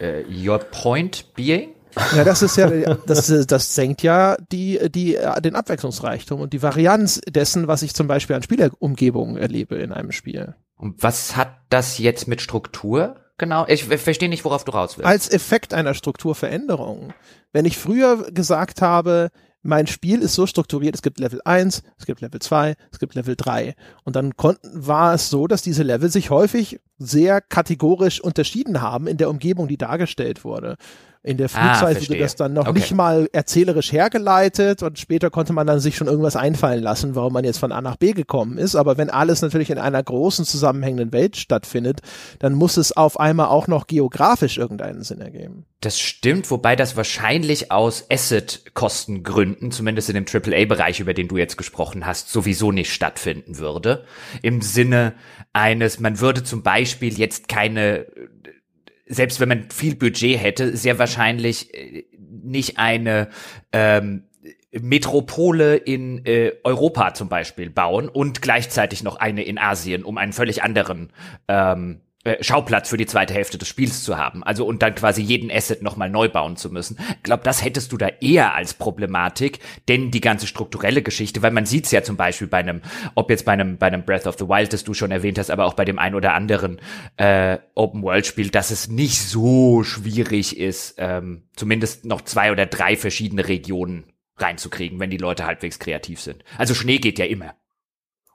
Uh, 0.00 0.22
your 0.30 0.58
point 0.58 1.34
being? 1.34 1.70
Ja, 2.14 2.24
das 2.24 2.42
ist 2.42 2.56
ja, 2.56 2.68
das, 3.06 3.46
das 3.46 3.74
senkt 3.74 4.02
ja 4.02 4.36
die, 4.52 4.78
die, 4.90 5.18
den 5.42 5.56
Abwechslungsreichtum 5.56 6.40
und 6.40 6.52
die 6.52 6.62
Varianz 6.62 7.20
dessen, 7.26 7.68
was 7.68 7.82
ich 7.82 7.94
zum 7.94 8.06
Beispiel 8.06 8.36
an 8.36 8.42
Spielerumgebungen 8.42 9.38
erlebe 9.38 9.76
in 9.76 9.92
einem 9.92 10.12
Spiel. 10.12 10.54
Und 10.76 11.02
was 11.02 11.36
hat 11.36 11.56
das 11.70 11.96
jetzt 11.98 12.28
mit 12.28 12.42
Struktur? 12.42 13.16
Genau, 13.38 13.66
ich 13.66 13.84
verstehe 13.84 14.28
nicht, 14.28 14.44
worauf 14.44 14.64
du 14.64 14.72
raus 14.72 14.98
willst. 14.98 15.08
Als 15.08 15.32
Effekt 15.32 15.72
einer 15.72 15.94
Strukturveränderung. 15.94 17.14
Wenn 17.52 17.64
ich 17.64 17.78
früher 17.78 18.30
gesagt 18.30 18.82
habe, 18.82 19.30
mein 19.66 19.86
Spiel 19.86 20.22
ist 20.22 20.34
so 20.34 20.46
strukturiert, 20.46 20.94
es 20.94 21.02
gibt 21.02 21.18
Level 21.18 21.40
1, 21.44 21.82
es 21.98 22.06
gibt 22.06 22.20
Level 22.20 22.40
2, 22.40 22.74
es 22.92 22.98
gibt 22.98 23.14
Level 23.14 23.36
3. 23.36 23.74
Und 24.04 24.16
dann 24.16 24.36
konnten, 24.36 24.68
war 24.72 25.14
es 25.14 25.28
so, 25.28 25.46
dass 25.46 25.62
diese 25.62 25.82
Level 25.82 26.10
sich 26.10 26.30
häufig 26.30 26.80
sehr 26.98 27.40
kategorisch 27.40 28.20
unterschieden 28.20 28.80
haben 28.80 29.06
in 29.06 29.16
der 29.16 29.28
Umgebung, 29.28 29.68
die 29.68 29.76
dargestellt 29.76 30.44
wurde. 30.44 30.76
In 31.26 31.38
der 31.38 31.48
Frühzeit 31.48 31.96
ah, 31.96 32.00
wurde 32.00 32.18
das 32.20 32.36
dann 32.36 32.52
noch 32.52 32.68
okay. 32.68 32.78
nicht 32.78 32.94
mal 32.94 33.28
erzählerisch 33.32 33.90
hergeleitet 33.90 34.84
und 34.84 34.96
später 34.96 35.28
konnte 35.28 35.52
man 35.52 35.66
dann 35.66 35.80
sich 35.80 35.96
schon 35.96 36.06
irgendwas 36.06 36.36
einfallen 36.36 36.84
lassen, 36.84 37.16
warum 37.16 37.32
man 37.32 37.44
jetzt 37.44 37.58
von 37.58 37.72
A 37.72 37.80
nach 37.80 37.96
B 37.96 38.12
gekommen 38.12 38.58
ist. 38.58 38.76
Aber 38.76 38.96
wenn 38.96 39.10
alles 39.10 39.42
natürlich 39.42 39.70
in 39.70 39.78
einer 39.78 40.00
großen 40.00 40.44
zusammenhängenden 40.44 41.12
Welt 41.12 41.36
stattfindet, 41.36 42.00
dann 42.38 42.54
muss 42.54 42.76
es 42.76 42.96
auf 42.96 43.18
einmal 43.18 43.48
auch 43.48 43.66
noch 43.66 43.88
geografisch 43.88 44.56
irgendeinen 44.56 45.02
Sinn 45.02 45.20
ergeben. 45.20 45.66
Das 45.80 45.98
stimmt, 45.98 46.48
wobei 46.52 46.76
das 46.76 46.96
wahrscheinlich 46.96 47.72
aus 47.72 48.06
Asset-Kostengründen, 48.08 49.72
zumindest 49.72 50.08
in 50.08 50.14
dem 50.14 50.26
AAA-Bereich, 50.32 51.00
über 51.00 51.12
den 51.12 51.26
du 51.26 51.38
jetzt 51.38 51.58
gesprochen 51.58 52.06
hast, 52.06 52.30
sowieso 52.30 52.70
nicht 52.70 52.92
stattfinden 52.92 53.58
würde. 53.58 54.04
Im 54.42 54.62
Sinne 54.62 55.14
eines, 55.52 55.98
man 55.98 56.20
würde 56.20 56.44
zum 56.44 56.62
Beispiel 56.62 57.18
jetzt 57.18 57.48
keine 57.48 58.06
selbst 59.06 59.40
wenn 59.40 59.48
man 59.48 59.70
viel 59.70 59.94
Budget 59.94 60.40
hätte, 60.40 60.76
sehr 60.76 60.98
wahrscheinlich 60.98 61.72
äh, 61.74 62.04
nicht 62.42 62.78
eine 62.78 63.28
ähm, 63.72 64.24
Metropole 64.72 65.76
in 65.76 66.24
äh, 66.26 66.52
Europa 66.64 67.14
zum 67.14 67.28
Beispiel 67.28 67.70
bauen 67.70 68.08
und 68.08 68.42
gleichzeitig 68.42 69.02
noch 69.02 69.16
eine 69.16 69.42
in 69.42 69.58
Asien, 69.58 70.04
um 70.04 70.18
einen 70.18 70.32
völlig 70.32 70.62
anderen 70.62 71.12
ähm, 71.48 72.00
äh, 72.00 72.05
Schauplatz 72.40 72.88
für 72.88 72.96
die 72.96 73.06
zweite 73.06 73.34
Hälfte 73.34 73.58
des 73.58 73.68
Spiels 73.68 74.02
zu 74.02 74.16
haben. 74.16 74.42
Also 74.42 74.66
und 74.66 74.82
dann 74.82 74.94
quasi 74.94 75.22
jeden 75.22 75.50
Asset 75.50 75.82
nochmal 75.82 76.10
neu 76.10 76.28
bauen 76.28 76.56
zu 76.56 76.70
müssen. 76.70 76.98
Ich 77.16 77.22
glaube, 77.22 77.42
das 77.44 77.64
hättest 77.64 77.92
du 77.92 77.96
da 77.96 78.08
eher 78.20 78.54
als 78.54 78.74
Problematik, 78.74 79.60
denn 79.88 80.10
die 80.10 80.20
ganze 80.20 80.46
strukturelle 80.46 81.02
Geschichte, 81.02 81.42
weil 81.42 81.50
man 81.50 81.66
sieht's 81.66 81.90
ja 81.90 82.02
zum 82.02 82.16
Beispiel 82.16 82.48
bei 82.48 82.58
einem, 82.58 82.82
ob 83.14 83.30
jetzt 83.30 83.44
bei 83.44 83.52
einem, 83.52 83.78
bei 83.78 83.86
einem 83.86 84.04
Breath 84.04 84.26
of 84.26 84.36
the 84.38 84.48
Wild, 84.48 84.72
das 84.72 84.84
du 84.84 84.94
schon 84.94 85.10
erwähnt 85.10 85.38
hast, 85.38 85.50
aber 85.50 85.66
auch 85.66 85.74
bei 85.74 85.84
dem 85.84 85.98
ein 85.98 86.14
oder 86.14 86.34
anderen 86.34 86.80
äh, 87.16 87.58
Open-World-Spiel, 87.74 88.50
dass 88.50 88.70
es 88.70 88.88
nicht 88.88 89.20
so 89.20 89.82
schwierig 89.82 90.56
ist, 90.58 90.96
ähm, 90.98 91.44
zumindest 91.56 92.04
noch 92.04 92.22
zwei 92.22 92.52
oder 92.52 92.66
drei 92.66 92.96
verschiedene 92.96 93.48
Regionen 93.48 94.04
reinzukriegen, 94.38 95.00
wenn 95.00 95.10
die 95.10 95.16
Leute 95.16 95.46
halbwegs 95.46 95.78
kreativ 95.78 96.20
sind. 96.20 96.44
Also 96.58 96.74
Schnee 96.74 96.98
geht 96.98 97.18
ja 97.18 97.24
immer. 97.24 97.54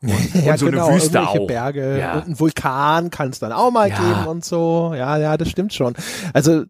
Und, 0.02 0.46
ja, 0.46 0.54
und 0.54 0.58
so 0.58 0.66
genau, 0.66 0.88
eine 0.88 0.96
Wüste 0.96 1.22
auch. 1.22 1.48
Berge 1.48 2.00
ja. 2.00 2.16
und 2.16 2.30
ein 2.30 2.40
Vulkan 2.40 3.12
kann 3.12 3.30
es 3.30 3.40
dann 3.40 3.52
auch 3.52 3.72
mal 3.72 3.90
ja. 3.90 3.98
geben 3.98 4.28
und 4.28 4.44
so. 4.44 4.94
Ja, 4.96 5.18
ja, 5.18 5.38
das 5.38 5.50
stimmt 5.50 5.74
schon. 5.74 5.96
Also 6.34 6.66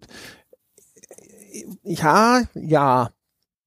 ja, 1.83 2.43
ja, 2.53 3.11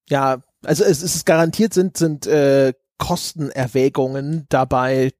ja. 0.08 0.38
Also 0.64 0.84
es 0.84 1.02
ist 1.02 1.26
garantiert 1.26 1.74
sind 1.74 1.96
sind 1.96 2.26
äh, 2.26 2.74
Kostenerwägungen 2.98 4.46
dabei 4.48 5.12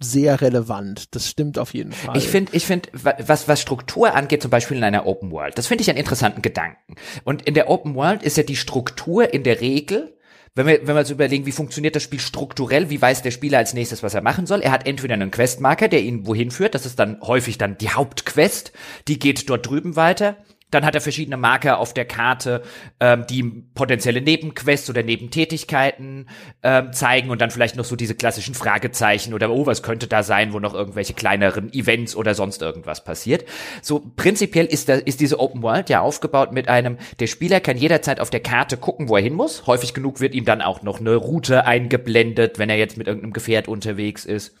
sehr 0.00 0.40
relevant. 0.40 1.14
Das 1.14 1.28
stimmt 1.28 1.58
auf 1.58 1.72
jeden 1.72 1.92
Fall. 1.92 2.16
Ich 2.16 2.28
finde, 2.28 2.54
ich 2.54 2.66
finde, 2.66 2.90
was, 2.92 3.48
was 3.48 3.60
Struktur 3.60 4.14
angeht, 4.14 4.42
zum 4.42 4.50
Beispiel 4.50 4.76
in 4.76 4.84
einer 4.84 5.06
Open 5.06 5.30
World, 5.30 5.56
das 5.56 5.68
finde 5.68 5.82
ich 5.82 5.90
einen 5.90 5.98
interessanten 5.98 6.42
Gedanken. 6.42 6.96
Und 7.24 7.42
in 7.42 7.54
der 7.54 7.70
Open 7.70 7.94
World 7.94 8.22
ist 8.22 8.36
ja 8.36 8.42
die 8.42 8.56
Struktur 8.56 9.32
in 9.32 9.42
der 9.42 9.60
Regel 9.60 10.15
wenn 10.56 10.66
wir, 10.66 10.80
wenn 10.86 10.96
wir 10.96 11.00
uns 11.00 11.10
überlegen, 11.10 11.44
wie 11.44 11.52
funktioniert 11.52 11.94
das 11.94 12.02
Spiel 12.02 12.18
strukturell, 12.18 12.88
wie 12.88 13.00
weiß 13.00 13.20
der 13.20 13.30
Spieler 13.30 13.58
als 13.58 13.74
nächstes, 13.74 14.02
was 14.02 14.14
er 14.14 14.22
machen 14.22 14.46
soll? 14.46 14.62
Er 14.62 14.72
hat 14.72 14.86
entweder 14.86 15.12
einen 15.12 15.30
Questmarker, 15.30 15.86
der 15.86 16.02
ihn 16.02 16.26
wohin 16.26 16.50
führt, 16.50 16.74
das 16.74 16.86
ist 16.86 16.98
dann 16.98 17.20
häufig 17.20 17.58
dann 17.58 17.76
die 17.76 17.90
Hauptquest, 17.90 18.72
die 19.06 19.18
geht 19.18 19.48
dort 19.50 19.68
drüben 19.68 19.96
weiter. 19.96 20.36
Dann 20.76 20.84
hat 20.84 20.94
er 20.94 21.00
verschiedene 21.00 21.38
Marker 21.38 21.78
auf 21.78 21.94
der 21.94 22.04
Karte, 22.04 22.60
ähm, 23.00 23.24
die 23.30 23.42
potenzielle 23.42 24.20
Nebenquests 24.20 24.90
oder 24.90 25.02
Nebentätigkeiten 25.02 26.28
ähm, 26.62 26.92
zeigen 26.92 27.30
und 27.30 27.40
dann 27.40 27.50
vielleicht 27.50 27.76
noch 27.76 27.86
so 27.86 27.96
diese 27.96 28.14
klassischen 28.14 28.54
Fragezeichen 28.54 29.32
oder 29.32 29.50
oh, 29.50 29.64
was 29.64 29.82
könnte 29.82 30.06
da 30.06 30.22
sein, 30.22 30.52
wo 30.52 30.60
noch 30.60 30.74
irgendwelche 30.74 31.14
kleineren 31.14 31.72
Events 31.72 32.14
oder 32.14 32.34
sonst 32.34 32.60
irgendwas 32.60 33.04
passiert. 33.04 33.46
So 33.80 34.02
prinzipiell 34.16 34.66
ist, 34.66 34.90
da, 34.90 34.96
ist 34.96 35.20
diese 35.20 35.40
Open 35.40 35.62
World 35.62 35.88
ja 35.88 36.02
aufgebaut 36.02 36.52
mit 36.52 36.68
einem, 36.68 36.98
der 37.20 37.26
Spieler 37.26 37.60
kann 37.60 37.78
jederzeit 37.78 38.20
auf 38.20 38.28
der 38.28 38.40
Karte 38.40 38.76
gucken, 38.76 39.08
wo 39.08 39.16
er 39.16 39.22
hin 39.22 39.32
muss. 39.32 39.66
Häufig 39.66 39.94
genug 39.94 40.20
wird 40.20 40.34
ihm 40.34 40.44
dann 40.44 40.60
auch 40.60 40.82
noch 40.82 41.00
eine 41.00 41.14
Route 41.14 41.64
eingeblendet, 41.64 42.58
wenn 42.58 42.68
er 42.68 42.76
jetzt 42.76 42.98
mit 42.98 43.06
irgendeinem 43.06 43.32
Gefährt 43.32 43.66
unterwegs 43.66 44.26
ist. 44.26 44.54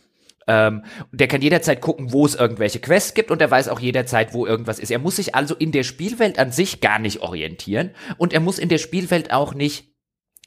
Ähm, 0.46 0.84
der 1.10 1.28
kann 1.28 1.42
jederzeit 1.42 1.80
gucken, 1.80 2.12
wo 2.12 2.24
es 2.24 2.34
irgendwelche 2.34 2.78
Quests 2.78 3.14
gibt 3.14 3.30
und 3.30 3.42
er 3.42 3.50
weiß 3.50 3.68
auch 3.68 3.80
jederzeit, 3.80 4.32
wo 4.32 4.46
irgendwas 4.46 4.78
ist. 4.78 4.90
Er 4.90 4.98
muss 4.98 5.16
sich 5.16 5.34
also 5.34 5.54
in 5.54 5.72
der 5.72 5.82
Spielwelt 5.82 6.38
an 6.38 6.52
sich 6.52 6.80
gar 6.80 6.98
nicht 6.98 7.20
orientieren 7.20 7.90
und 8.16 8.32
er 8.32 8.40
muss 8.40 8.58
in 8.58 8.68
der 8.68 8.78
Spielwelt 8.78 9.32
auch 9.32 9.54
nicht 9.54 9.96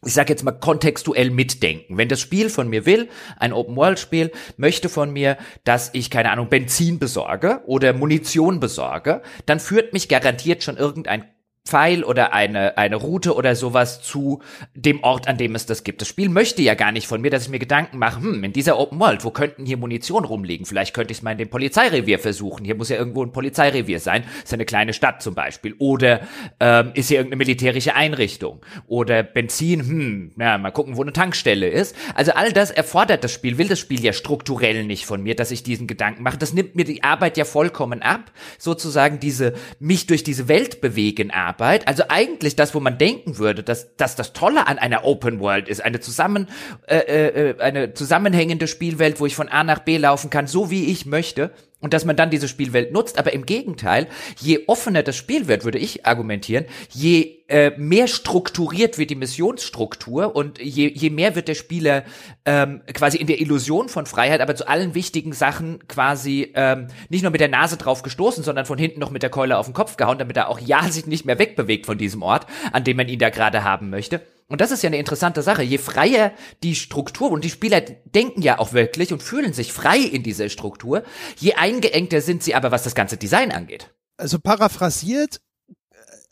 ich 0.05 0.13
sage 0.13 0.29
jetzt 0.29 0.43
mal 0.43 0.53
kontextuell 0.53 1.29
mitdenken. 1.29 1.97
Wenn 1.97 2.07
das 2.07 2.21
Spiel 2.21 2.49
von 2.49 2.69
mir 2.69 2.85
will, 2.85 3.09
ein 3.37 3.51
Open-World-Spiel, 3.51 4.31
möchte 4.55 4.87
von 4.87 5.11
mir, 5.11 5.37
dass 5.65 5.89
ich, 5.93 6.09
keine 6.09 6.31
Ahnung, 6.31 6.47
Benzin 6.47 6.99
besorge 6.99 7.61
oder 7.65 7.91
Munition 7.91 8.61
besorge, 8.61 9.21
dann 9.45 9.59
führt 9.59 9.91
mich 9.91 10.07
garantiert 10.07 10.63
schon 10.63 10.77
irgendein 10.77 11.25
Pfeil 11.69 12.03
oder 12.03 12.33
eine, 12.33 12.77
eine 12.79 12.95
Route 12.95 13.35
oder 13.35 13.55
sowas 13.55 14.01
zu 14.01 14.41
dem 14.73 15.03
Ort, 15.03 15.27
an 15.27 15.37
dem 15.37 15.53
es 15.53 15.67
das 15.67 15.83
gibt. 15.83 16.01
Das 16.01 16.07
Spiel 16.07 16.27
möchte 16.27 16.63
ja 16.63 16.73
gar 16.73 16.91
nicht 16.91 17.05
von 17.05 17.21
mir, 17.21 17.29
dass 17.29 17.43
ich 17.43 17.49
mir 17.49 17.59
Gedanken 17.59 17.99
mache, 17.99 18.21
hm, 18.21 18.43
in 18.43 18.53
dieser 18.53 18.79
Open 18.79 18.99
World, 18.99 19.23
wo 19.23 19.29
könnten 19.29 19.67
hier 19.67 19.77
Munition 19.77 20.25
rumliegen? 20.25 20.65
Vielleicht 20.65 20.95
könnte 20.95 21.11
ich 21.11 21.19
es 21.19 21.21
mal 21.21 21.33
in 21.33 21.37
dem 21.37 21.49
Polizeirevier 21.49 22.17
versuchen. 22.17 22.65
Hier 22.65 22.73
muss 22.73 22.89
ja 22.89 22.97
irgendwo 22.97 23.23
ein 23.23 23.31
Polizeirevier 23.31 23.99
sein. 23.99 24.23
Ist 24.43 24.51
eine 24.51 24.65
kleine 24.65 24.93
Stadt 24.93 25.21
zum 25.21 25.35
Beispiel. 25.35 25.75
Oder 25.77 26.21
ähm, 26.59 26.91
ist 26.95 27.09
hier 27.09 27.17
irgendeine 27.17 27.37
militärische 27.37 27.95
Einrichtung? 27.95 28.65
Oder 28.87 29.21
Benzin, 29.21 29.81
hm, 29.81 30.31
ja, 30.39 30.57
mal 30.57 30.71
gucken, 30.71 30.97
wo 30.97 31.03
eine 31.03 31.13
Tankstelle 31.13 31.67
ist. 31.69 31.95
Also 32.15 32.31
all 32.31 32.51
das 32.51 32.71
erfordert 32.71 33.23
das 33.23 33.31
Spiel, 33.31 33.59
will 33.59 33.67
das 33.67 33.77
Spiel 33.77 34.03
ja 34.03 34.13
strukturell 34.13 34.85
nicht 34.85 35.05
von 35.05 35.21
mir, 35.21 35.35
dass 35.35 35.51
ich 35.51 35.61
diesen 35.61 35.85
Gedanken 35.85 36.23
mache. 36.23 36.39
Das 36.39 36.51
nimmt 36.51 36.75
mir 36.75 36.85
die 36.85 37.03
Arbeit 37.03 37.37
ja 37.37 37.45
vollkommen 37.45 38.01
ab, 38.01 38.31
sozusagen 38.57 39.19
diese, 39.19 39.53
mich 39.79 40.07
durch 40.07 40.23
diese 40.23 40.47
Welt 40.47 40.81
bewegen 40.81 41.29
Arbeit 41.29 41.58
Arbeit, 41.59 41.87
also 41.89 42.03
eigentlich 42.07 42.55
das, 42.55 42.73
wo 42.73 42.79
man 42.79 42.97
denken 42.97 43.37
würde, 43.37 43.63
dass, 43.63 43.95
dass 43.97 44.15
das 44.15 44.31
Tolle 44.31 44.67
an 44.67 44.79
einer 44.79 45.03
Open 45.03 45.41
World 45.41 45.67
ist, 45.67 45.83
eine 45.83 45.99
zusammen, 45.99 46.47
äh, 46.87 46.97
äh, 46.97 47.59
eine 47.59 47.93
zusammenhängende 47.93 48.67
Spielwelt, 48.67 49.19
wo 49.19 49.25
ich 49.25 49.35
von 49.35 49.49
A 49.49 49.65
nach 49.65 49.79
B 49.79 49.97
laufen 49.97 50.29
kann, 50.29 50.47
so 50.47 50.71
wie 50.71 50.85
ich 50.85 51.05
möchte, 51.05 51.51
und 51.81 51.93
dass 51.93 52.05
man 52.05 52.15
dann 52.15 52.29
diese 52.29 52.47
Spielwelt 52.47 52.93
nutzt. 52.93 53.19
Aber 53.19 53.33
im 53.33 53.45
Gegenteil, 53.45 54.07
je 54.39 54.63
offener 54.67 55.03
das 55.03 55.17
Spiel 55.17 55.47
wird, 55.47 55.65
würde 55.65 55.79
ich 55.79 56.05
argumentieren, 56.05 56.65
je 56.91 57.38
äh, 57.49 57.71
mehr 57.77 58.07
strukturiert 58.07 58.97
wird 58.97 59.09
die 59.09 59.15
Missionsstruktur 59.15 60.35
und 60.35 60.59
je, 60.59 60.87
je 60.87 61.09
mehr 61.09 61.35
wird 61.35 61.47
der 61.47 61.55
Spieler 61.55 62.03
ähm, 62.45 62.81
quasi 62.93 63.17
in 63.17 63.27
der 63.27 63.41
Illusion 63.41 63.89
von 63.89 64.05
Freiheit, 64.05 64.39
aber 64.39 64.55
zu 64.55 64.67
allen 64.67 64.93
wichtigen 64.93 65.33
Sachen 65.33 65.87
quasi 65.87 66.51
ähm, 66.53 66.87
nicht 67.09 67.23
nur 67.23 67.31
mit 67.31 67.41
der 67.41 67.47
Nase 67.47 67.77
drauf 67.77 68.03
gestoßen, 68.03 68.43
sondern 68.43 68.65
von 68.65 68.77
hinten 68.77 68.99
noch 68.99 69.11
mit 69.11 69.23
der 69.23 69.31
Keule 69.31 69.57
auf 69.57 69.65
den 69.65 69.73
Kopf 69.73 69.97
gehauen, 69.97 70.19
damit 70.19 70.37
er 70.37 70.47
auch 70.47 70.59
ja 70.59 70.83
sich 70.89 71.07
nicht 71.07 71.25
mehr 71.25 71.39
wegbewegt 71.39 71.87
von 71.87 71.97
diesem 71.97 72.21
Ort, 72.21 72.45
an 72.71 72.83
dem 72.83 72.97
man 72.97 73.07
ihn 73.07 73.19
da 73.19 73.29
gerade 73.29 73.63
haben 73.63 73.89
möchte. 73.89 74.21
Und 74.47 74.61
das 74.61 74.71
ist 74.71 74.83
ja 74.83 74.87
eine 74.87 74.97
interessante 74.97 75.41
Sache. 75.41 75.63
Je 75.63 75.77
freier 75.77 76.31
die 76.63 76.75
Struktur, 76.75 77.31
und 77.31 77.43
die 77.43 77.49
Spieler 77.49 77.81
denken 77.81 78.41
ja 78.41 78.59
auch 78.59 78.73
wirklich 78.73 79.13
und 79.13 79.23
fühlen 79.23 79.53
sich 79.53 79.73
frei 79.73 79.99
in 79.99 80.23
dieser 80.23 80.49
Struktur, 80.49 81.03
je 81.37 81.53
eingeengter 81.53 82.21
sind 82.21 82.43
sie 82.43 82.55
aber, 82.55 82.71
was 82.71 82.83
das 82.83 82.95
ganze 82.95 83.17
Design 83.17 83.51
angeht. 83.51 83.91
Also 84.17 84.39
paraphrasiert, 84.39 85.39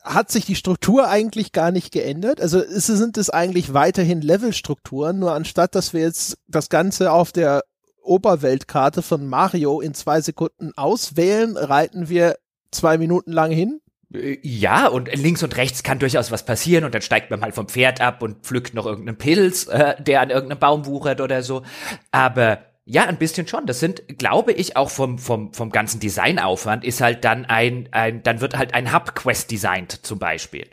hat 0.08 0.32
sich 0.32 0.46
die 0.46 0.56
Struktur 0.56 1.10
eigentlich 1.10 1.52
gar 1.52 1.72
nicht 1.72 1.92
geändert. 1.92 2.42
Also 2.42 2.62
sind 2.68 3.18
es 3.18 3.30
eigentlich 3.30 3.74
weiterhin 3.74 4.22
Levelstrukturen, 4.22 5.20
nur 5.20 5.34
anstatt 5.34 5.76
dass 5.76 5.94
wir 5.94 6.02
jetzt 6.02 6.38
das 6.48 6.70
Ganze 6.70 7.12
auf 7.12 7.32
der 7.32 7.64
Oberweltkarte 8.02 9.02
von 9.02 9.28
Mario 9.28 9.82
in 9.82 9.94
zwei 9.94 10.22
Sekunden 10.22 10.72
auswählen, 10.76 11.58
reiten 11.58 12.10
wir 12.10 12.38
zwei 12.72 12.98
Minuten 12.98 13.32
lang 13.32 13.52
hin 13.52 13.82
äh, 14.14 14.38
ja, 14.42 14.88
und 14.88 15.14
links 15.14 15.44
und 15.44 15.58
rechts 15.58 15.84
kann 15.84 16.00
durchaus 16.00 16.32
was 16.32 16.46
passieren 16.46 16.86
und 16.86 16.96
dann 16.96 17.02
steigt 17.02 17.30
man 17.30 17.40
mal 17.40 17.52
vom 17.52 17.68
Pferd 17.68 18.02
ab 18.02 18.22
und 18.22 18.46
pflückt 18.46 18.74
noch 18.74 18.86
irgendeinen 18.86 19.18
Pilz, 19.18 19.68
äh, 19.68 20.02
der 20.02 20.22
an 20.22 20.30
irgendeinem 20.30 20.60
Baum 20.60 20.86
wuchert 20.86 21.22
oder 21.22 21.44
so. 21.44 21.64
Aber 22.12 22.60
ja, 22.90 23.04
ein 23.04 23.18
bisschen 23.18 23.48
schon. 23.48 23.66
Das 23.66 23.82
sind, 23.82 24.18
glaube 24.18 24.54
ich, 24.54 24.78
auch 24.78 24.90
vom, 24.90 25.20
vom, 25.20 25.54
vom 25.54 25.72
ganzen 25.72 26.00
Designaufwand 26.00 26.86
ist 26.86 27.02
halt 27.02 27.26
dann 27.26 27.44
ein, 27.44 27.90
ein 27.92 28.24
dann 28.24 28.40
wird 28.40 28.58
halt 28.58 28.74
ein 28.74 28.94
Hub-Quest 28.94 29.52
designt 29.52 30.06
zum 30.06 30.20
Beispiel. 30.20 30.68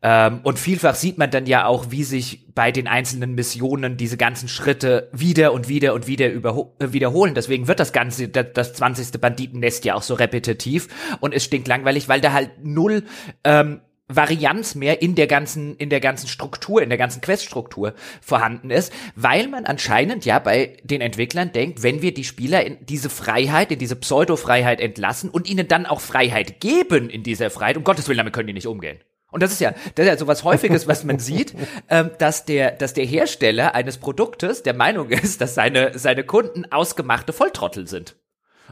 Ähm, 0.00 0.40
und 0.44 0.58
vielfach 0.58 0.94
sieht 0.94 1.18
man 1.18 1.30
dann 1.30 1.44
ja 1.44 1.66
auch, 1.66 1.90
wie 1.90 2.04
sich 2.04 2.46
bei 2.54 2.72
den 2.72 2.88
einzelnen 2.88 3.34
Missionen 3.34 3.98
diese 3.98 4.16
ganzen 4.16 4.48
Schritte 4.48 5.10
wieder 5.12 5.52
und 5.52 5.68
wieder 5.68 5.92
und 5.92 6.06
wieder 6.06 6.28
äh, 6.28 6.92
wiederholen. 6.92 7.34
Deswegen 7.34 7.68
wird 7.68 7.80
das 7.80 7.92
ganze, 7.92 8.28
das, 8.28 8.46
das 8.54 8.72
20. 8.72 9.20
Banditennest 9.20 9.84
ja 9.84 9.94
auch 9.94 10.02
so 10.02 10.14
repetitiv 10.14 10.88
und 11.20 11.34
es 11.34 11.44
stinkt 11.44 11.68
langweilig, 11.68 12.08
weil 12.08 12.22
da 12.22 12.32
halt 12.32 12.64
null, 12.64 13.04
ähm, 13.44 13.82
Varianz 14.08 14.74
mehr 14.74 15.02
in 15.02 15.14
der 15.14 15.26
ganzen, 15.26 15.76
in 15.76 15.90
der 15.90 16.00
ganzen 16.00 16.28
Struktur, 16.28 16.82
in 16.82 16.88
der 16.88 16.98
ganzen 16.98 17.20
Queststruktur 17.20 17.94
vorhanden 18.22 18.70
ist, 18.70 18.92
weil 19.14 19.48
man 19.48 19.66
anscheinend 19.66 20.24
ja 20.24 20.38
bei 20.38 20.78
den 20.82 21.02
Entwicklern 21.02 21.52
denkt, 21.52 21.82
wenn 21.82 22.00
wir 22.00 22.14
die 22.14 22.24
Spieler 22.24 22.64
in 22.64 22.78
diese 22.86 23.10
Freiheit, 23.10 23.70
in 23.70 23.78
diese 23.78 23.96
Pseudo-Freiheit 23.96 24.80
entlassen 24.80 25.28
und 25.28 25.48
ihnen 25.48 25.68
dann 25.68 25.86
auch 25.86 26.00
Freiheit 26.00 26.60
geben 26.60 27.10
in 27.10 27.22
dieser 27.22 27.50
Freiheit, 27.50 27.76
um 27.76 27.84
Gottes 27.84 28.08
Willen, 28.08 28.18
damit 28.18 28.32
können 28.32 28.46
die 28.46 28.54
nicht 28.54 28.66
umgehen. 28.66 28.98
Und 29.30 29.42
das 29.42 29.52
ist 29.52 29.60
ja, 29.60 29.72
das 29.94 30.06
ist 30.06 30.10
ja 30.10 30.16
so 30.16 30.26
was 30.26 30.42
Häufiges, 30.42 30.88
was 30.88 31.04
man 31.04 31.18
sieht, 31.18 31.54
ähm, 31.90 32.10
dass 32.18 32.46
der, 32.46 32.70
dass 32.70 32.94
der 32.94 33.04
Hersteller 33.04 33.74
eines 33.74 33.98
Produktes 33.98 34.62
der 34.62 34.74
Meinung 34.74 35.10
ist, 35.10 35.42
dass 35.42 35.54
seine, 35.54 35.98
seine 35.98 36.24
Kunden 36.24 36.72
ausgemachte 36.72 37.34
Volltrottel 37.34 37.86
sind 37.86 38.16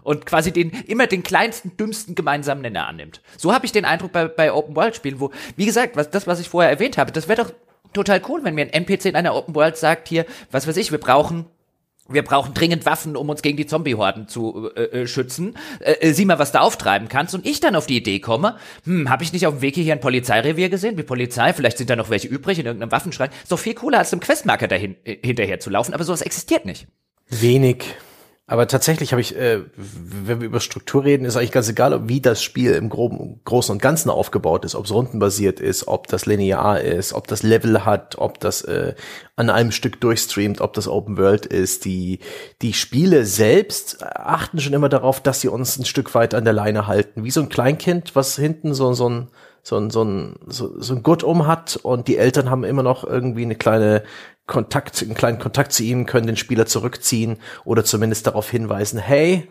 und 0.06 0.24
quasi 0.24 0.52
den 0.52 0.70
immer 0.86 1.08
den 1.08 1.24
kleinsten, 1.24 1.76
dümmsten 1.76 2.14
gemeinsamen 2.14 2.62
Nenner 2.62 2.86
annimmt. 2.86 3.20
So 3.36 3.52
habe 3.52 3.66
ich 3.66 3.72
den 3.72 3.84
Eindruck 3.84 4.12
bei, 4.12 4.28
bei 4.28 4.52
Open 4.52 4.76
World 4.76 4.94
Spielen, 4.94 5.18
wo, 5.18 5.32
wie 5.56 5.66
gesagt, 5.66 5.96
was 5.96 6.10
das, 6.10 6.28
was 6.28 6.38
ich 6.38 6.48
vorher 6.48 6.70
erwähnt 6.70 6.96
habe, 6.96 7.10
das 7.10 7.26
wäre 7.26 7.42
doch 7.42 7.52
total 7.92 8.22
cool, 8.28 8.44
wenn 8.44 8.54
mir 8.54 8.62
ein 8.62 8.70
NPC 8.70 9.06
in 9.06 9.16
einer 9.16 9.34
Open 9.34 9.54
World 9.56 9.76
sagt, 9.76 10.06
hier, 10.06 10.24
was 10.52 10.68
weiß 10.68 10.76
ich, 10.76 10.92
wir 10.92 11.00
brauchen 11.00 11.46
wir 12.08 12.22
brauchen 12.22 12.54
dringend 12.54 12.86
Waffen, 12.86 13.16
um 13.16 13.28
uns 13.30 13.42
gegen 13.42 13.56
die 13.56 13.66
Zombie-Horden 13.66 14.28
zu 14.28 14.70
äh, 14.76 14.82
äh, 14.82 15.06
schützen. 15.08 15.56
Äh, 15.80 15.94
äh, 15.94 16.12
sieh 16.12 16.24
mal, 16.24 16.38
was 16.38 16.52
du 16.52 16.60
auftreiben 16.60 17.08
kannst. 17.08 17.34
Und 17.34 17.44
ich 17.44 17.58
dann 17.58 17.74
auf 17.74 17.88
die 17.88 17.96
Idee 17.96 18.20
komme, 18.20 18.58
hm, 18.84 19.10
habe 19.10 19.24
ich 19.24 19.32
nicht 19.32 19.44
auf 19.44 19.54
dem 19.54 19.60
Weg 19.60 19.74
hier 19.74 19.92
ein 19.92 20.00
Polizeirevier 20.00 20.68
gesehen? 20.68 20.96
Wie 20.96 21.02
Polizei, 21.02 21.52
vielleicht 21.52 21.78
sind 21.78 21.90
da 21.90 21.96
noch 21.96 22.08
welche 22.08 22.28
übrig 22.28 22.60
in 22.60 22.66
irgendeinem 22.66 22.92
Waffenschrank. 22.92 23.32
Ist 23.42 23.50
doch 23.50 23.58
viel 23.58 23.74
cooler, 23.74 23.98
als 23.98 24.12
einem 24.12 24.20
Questmarker 24.20 24.68
dahin 24.68 24.94
äh, 25.02 25.16
hinterher 25.20 25.58
zu 25.58 25.68
laufen. 25.68 25.94
Aber 25.94 26.04
sowas 26.04 26.22
existiert 26.22 26.64
nicht. 26.64 26.86
Wenig. 27.28 27.96
Aber 28.48 28.68
tatsächlich 28.68 29.10
habe 29.10 29.20
ich, 29.20 29.34
äh, 29.34 29.62
wenn 29.74 30.40
wir 30.40 30.46
über 30.46 30.60
Struktur 30.60 31.02
reden, 31.02 31.24
ist 31.24 31.36
eigentlich 31.36 31.50
ganz 31.50 31.68
egal, 31.68 32.08
wie 32.08 32.20
das 32.20 32.44
Spiel 32.44 32.72
im 32.74 32.88
Groben, 32.88 33.40
Großen 33.44 33.72
und 33.72 33.82
Ganzen 33.82 34.08
aufgebaut 34.08 34.64
ist, 34.64 34.76
ob 34.76 34.84
es 34.84 34.92
rundenbasiert 34.92 35.58
ist, 35.58 35.88
ob 35.88 36.06
das 36.06 36.26
linear 36.26 36.80
ist, 36.80 37.12
ob 37.12 37.26
das 37.26 37.42
Level 37.42 37.84
hat, 37.84 38.18
ob 38.18 38.38
das 38.38 38.62
äh, 38.62 38.94
an 39.34 39.50
einem 39.50 39.72
Stück 39.72 40.00
durchstreamt, 40.00 40.60
ob 40.60 40.74
das 40.74 40.86
Open 40.86 41.18
World 41.18 41.44
ist. 41.44 41.84
Die, 41.86 42.20
die 42.62 42.72
Spiele 42.72 43.24
selbst 43.24 44.04
achten 44.04 44.60
schon 44.60 44.74
immer 44.74 44.88
darauf, 44.88 45.20
dass 45.20 45.40
sie 45.40 45.48
uns 45.48 45.76
ein 45.76 45.84
Stück 45.84 46.14
weit 46.14 46.32
an 46.32 46.44
der 46.44 46.52
Leine 46.52 46.86
halten. 46.86 47.24
Wie 47.24 47.32
so 47.32 47.40
ein 47.40 47.48
Kleinkind, 47.48 48.14
was 48.14 48.36
hinten 48.36 48.74
so, 48.74 48.92
so 48.92 49.08
ein 49.08 49.28
so 49.66 49.76
ein, 49.78 49.90
so 49.90 50.04
ein, 50.04 50.36
so, 50.46 50.80
so 50.80 50.94
ein 50.94 51.02
Gurt 51.02 51.24
um 51.24 51.48
hat 51.48 51.74
und 51.74 52.06
die 52.06 52.18
Eltern 52.18 52.50
haben 52.50 52.62
immer 52.62 52.84
noch 52.84 53.02
irgendwie 53.02 53.42
eine 53.42 53.56
kleine 53.56 54.04
Kontakt, 54.46 55.02
einen 55.02 55.14
kleinen 55.14 55.38
Kontakt 55.38 55.72
zu 55.72 55.82
ihm, 55.82 56.06
können 56.06 56.26
den 56.26 56.36
Spieler 56.36 56.66
zurückziehen 56.66 57.38
oder 57.64 57.84
zumindest 57.84 58.26
darauf 58.26 58.48
hinweisen, 58.50 58.98
hey, 58.98 59.48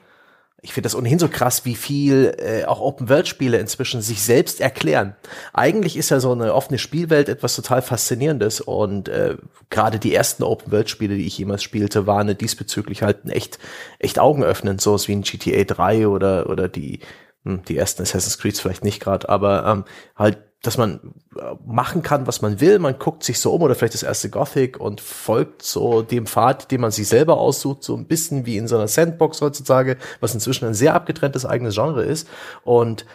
ich 0.66 0.74
finde 0.74 0.88
das 0.88 0.96
ohnehin 0.96 1.20
so 1.20 1.28
krass, 1.28 1.64
wie 1.66 1.76
viel 1.76 2.36
äh, 2.40 2.66
auch 2.66 2.80
Open-World-Spiele 2.80 3.58
inzwischen 3.60 4.02
sich 4.02 4.24
selbst 4.24 4.62
erklären. 4.62 5.16
Eigentlich 5.54 5.96
ist 5.96 6.10
ja 6.10 6.20
so 6.20 6.32
eine 6.32 6.56
offene 6.56 6.80
Spielwelt 6.80 7.30
etwas 7.30 7.56
total 7.56 7.84
Faszinierendes 7.84 8.62
und 8.62 9.08
äh, 9.08 9.38
gerade 9.70 10.00
die 10.00 10.16
ersten 10.16 10.44
Open-World-Spiele, 10.44 11.18
die 11.18 11.28
ich 11.28 11.38
jemals 11.38 11.62
spielte, 11.62 12.08
waren 12.08 12.36
diesbezüglich 12.36 13.04
halt 13.04 13.30
echt, 13.30 13.60
echt 14.00 14.18
augenöffnend, 14.18 14.82
so 14.82 14.98
wie 15.08 15.16
ein 15.16 15.22
GTA 15.22 15.66
3 15.66 16.08
oder, 16.08 16.50
oder 16.50 16.68
die, 16.68 17.00
hm, 17.44 17.64
die 17.66 17.78
ersten 17.78 18.02
Assassin's 18.02 18.40
Creeds 18.40 18.60
vielleicht 18.60 18.84
nicht 18.84 19.00
gerade, 19.00 19.30
aber 19.30 19.66
ähm, 19.68 19.86
halt 20.16 20.40
dass 20.66 20.78
man 20.78 21.00
äh, 21.38 21.42
machen 21.66 22.02
kann, 22.02 22.28
was 22.28 22.42
man 22.42 22.60
will. 22.60 22.80
Man 22.80 23.00
guckt 23.00 23.24
sich 23.24 23.40
so 23.40 23.54
um 23.54 23.62
oder 23.62 23.76
vielleicht 23.76 23.94
das 23.94 24.04
erste 24.04 24.30
Gothic 24.30 24.80
und 24.80 25.02
folgt 25.02 25.62
so 25.62 26.02
dem 26.02 26.26
Pfad, 26.26 26.72
den 26.72 26.82
man 26.82 26.92
sich 26.92 27.08
selber 27.08 27.38
aussucht, 27.38 27.84
so 27.84 27.96
ein 27.96 28.06
bisschen 28.06 28.46
wie 28.46 28.58
in 28.58 28.68
so 28.68 28.76
einer 28.76 28.88
Sandbox 28.88 29.42
heutzutage, 29.42 29.98
was 30.20 30.34
inzwischen 30.34 30.66
ein 30.66 30.74
sehr 30.74 30.94
abgetrenntes 30.94 31.46
eigenes 31.46 31.76
Genre 31.76 32.04
ist. 32.04 32.28
Und 32.64 33.06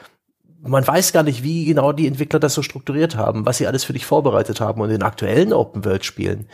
man 0.63 0.87
weiß 0.87 1.13
gar 1.13 1.23
nicht, 1.23 1.43
wie 1.43 1.65
genau 1.65 1.93
die 1.93 2.07
Entwickler 2.07 2.39
das 2.39 2.55
so 2.55 2.63
strukturiert 2.63 3.17
haben, 3.17 3.47
was 3.47 3.59
sie 3.59 3.67
alles 3.67 3.85
für 3.85 3.95
dich 3.95 4.05
vorbereitet 4.05 4.61
haben. 4.61 4.81
Und 4.81 4.91
in 4.91 5.03
aktuellen 5.03 5.53
Open-World-Spielen 5.53 6.49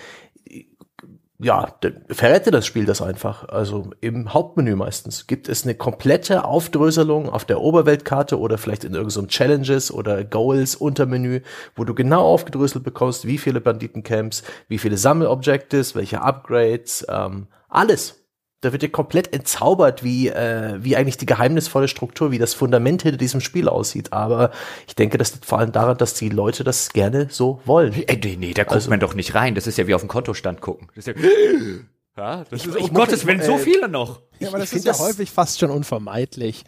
ja, 1.38 1.74
verrette 2.08 2.50
das 2.50 2.66
Spiel 2.66 2.86
das 2.86 3.02
einfach. 3.02 3.48
Also 3.48 3.90
im 4.00 4.32
Hauptmenü 4.32 4.74
meistens 4.74 5.26
gibt 5.26 5.48
es 5.48 5.64
eine 5.64 5.74
komplette 5.74 6.44
Aufdröselung 6.44 7.28
auf 7.28 7.44
der 7.44 7.60
Oberweltkarte 7.60 8.38
oder 8.38 8.56
vielleicht 8.56 8.84
in 8.84 8.94
irgendeinem 8.94 9.28
Challenges 9.28 9.92
oder 9.92 10.24
Goals 10.24 10.76
Untermenü, 10.76 11.42
wo 11.74 11.84
du 11.84 11.94
genau 11.94 12.22
aufgedröselt 12.22 12.84
bekommst, 12.84 13.26
wie 13.26 13.38
viele 13.38 13.60
Banditencamps, 13.60 14.44
wie 14.68 14.78
viele 14.78 14.96
Sammelobjectives, 14.96 15.94
welche 15.94 16.22
Upgrades, 16.22 17.06
ähm, 17.08 17.48
alles 17.68 18.25
da 18.62 18.72
wird 18.72 18.82
dir 18.82 18.88
komplett 18.88 19.32
entzaubert, 19.34 20.02
wie, 20.02 20.28
äh, 20.28 20.76
wie 20.78 20.96
eigentlich 20.96 21.18
die 21.18 21.26
geheimnisvolle 21.26 21.88
Struktur, 21.88 22.30
wie 22.30 22.38
das 22.38 22.54
Fundament 22.54 23.02
hinter 23.02 23.18
diesem 23.18 23.40
Spiel 23.40 23.68
aussieht. 23.68 24.12
Aber 24.12 24.50
ich 24.86 24.94
denke, 24.94 25.18
das 25.18 25.34
liegt 25.34 25.44
vor 25.44 25.58
allem 25.58 25.72
daran, 25.72 25.98
dass 25.98 26.14
die 26.14 26.30
Leute 26.30 26.64
das 26.64 26.90
gerne 26.90 27.28
so 27.30 27.60
wollen. 27.66 27.92
Äh, 27.92 28.16
nee, 28.16 28.36
nee, 28.38 28.54
da 28.54 28.64
guckt 28.64 28.74
also, 28.74 28.90
man 28.90 29.00
doch 29.00 29.14
nicht 29.14 29.34
rein. 29.34 29.54
Das 29.54 29.66
ist 29.66 29.76
ja 29.76 29.86
wie 29.86 29.94
auf 29.94 30.00
dem 30.00 30.08
Kontostand 30.08 30.60
gucken. 30.60 30.88
Das 30.94 31.06
ist 31.06 31.16
ja, 31.16 31.22
ja 32.16 32.44
das 32.50 32.64
ich, 32.64 32.68
ist, 32.68 32.76
um 32.76 32.94
Gottes 32.94 33.26
Willen, 33.26 33.42
so 33.42 33.58
viele 33.58 33.88
noch. 33.88 34.20
Ja, 34.38 34.48
aber 34.48 34.58
das 34.58 34.72
ist 34.72 34.86
ja 34.86 34.92
das 34.92 35.00
häufig 35.00 35.30
fast 35.30 35.60
schon 35.60 35.70
unvermeidlich. 35.70 36.64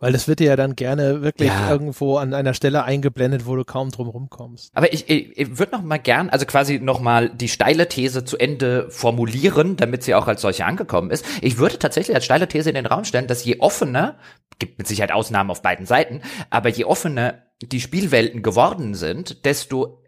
Weil 0.00 0.12
das 0.12 0.28
wird 0.28 0.38
dir 0.40 0.46
ja 0.46 0.56
dann 0.56 0.76
gerne 0.76 1.22
wirklich 1.22 1.48
ja. 1.48 1.70
irgendwo 1.70 2.18
an 2.18 2.32
einer 2.32 2.54
Stelle 2.54 2.84
eingeblendet, 2.84 3.46
wo 3.46 3.56
du 3.56 3.64
kaum 3.64 3.90
drum 3.90 4.08
rumkommst. 4.08 4.70
Aber 4.74 4.92
ich, 4.92 5.10
ich, 5.10 5.36
ich 5.36 5.58
würde 5.58 5.72
noch 5.72 5.82
mal 5.82 5.98
gern, 5.98 6.30
also 6.30 6.46
quasi 6.46 6.78
noch 6.78 7.00
mal 7.00 7.30
die 7.30 7.48
steile 7.48 7.88
These 7.88 8.24
zu 8.24 8.36
Ende 8.38 8.90
formulieren, 8.90 9.76
damit 9.76 10.04
sie 10.04 10.14
auch 10.14 10.28
als 10.28 10.40
solche 10.40 10.64
angekommen 10.64 11.10
ist. 11.10 11.24
Ich 11.42 11.58
würde 11.58 11.78
tatsächlich 11.78 12.14
als 12.14 12.24
steile 12.24 12.48
These 12.48 12.68
in 12.68 12.76
den 12.76 12.86
Raum 12.86 13.04
stellen, 13.04 13.26
dass 13.26 13.44
je 13.44 13.58
offener, 13.58 14.16
gibt 14.58 14.78
mit 14.78 14.86
Sicherheit 14.86 15.12
Ausnahmen 15.12 15.50
auf 15.50 15.62
beiden 15.62 15.86
Seiten, 15.86 16.22
aber 16.50 16.68
je 16.68 16.84
offener 16.84 17.42
die 17.60 17.80
Spielwelten 17.80 18.42
geworden 18.42 18.94
sind, 18.94 19.44
desto 19.44 20.02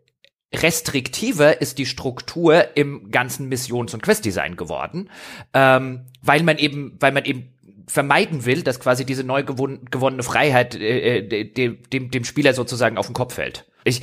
restriktiver 0.53 1.61
ist 1.61 1.79
die 1.79 1.87
Struktur 1.87 2.77
im 2.77 3.11
ganzen 3.11 3.49
Missions- 3.49 3.95
und 3.95 4.03
Questdesign 4.03 4.57
geworden, 4.57 5.11
ähm, 5.55 6.07
weil 6.23 6.43
man 6.43 6.59
eben, 6.59 6.97
weil 6.99 7.13
man 7.13 7.25
eben 7.25 7.55
vermeiden 7.91 8.45
will, 8.45 8.63
dass 8.63 8.81
quasi 8.81 9.05
diese 9.05 9.25
neu 9.25 9.43
gewon 9.43 9.81
gewonnene 9.91 10.23
Freiheit 10.23 10.75
äh, 10.75 11.19
äh 11.19 11.45
dem, 11.45 11.79
dem, 11.91 12.11
dem 12.11 12.25
Spieler 12.25 12.55
sozusagen 12.55 12.99
auf 12.99 13.07
den 13.07 13.15
Kopf 13.15 13.35
fällt. 13.35 13.67
Ich 13.85 14.03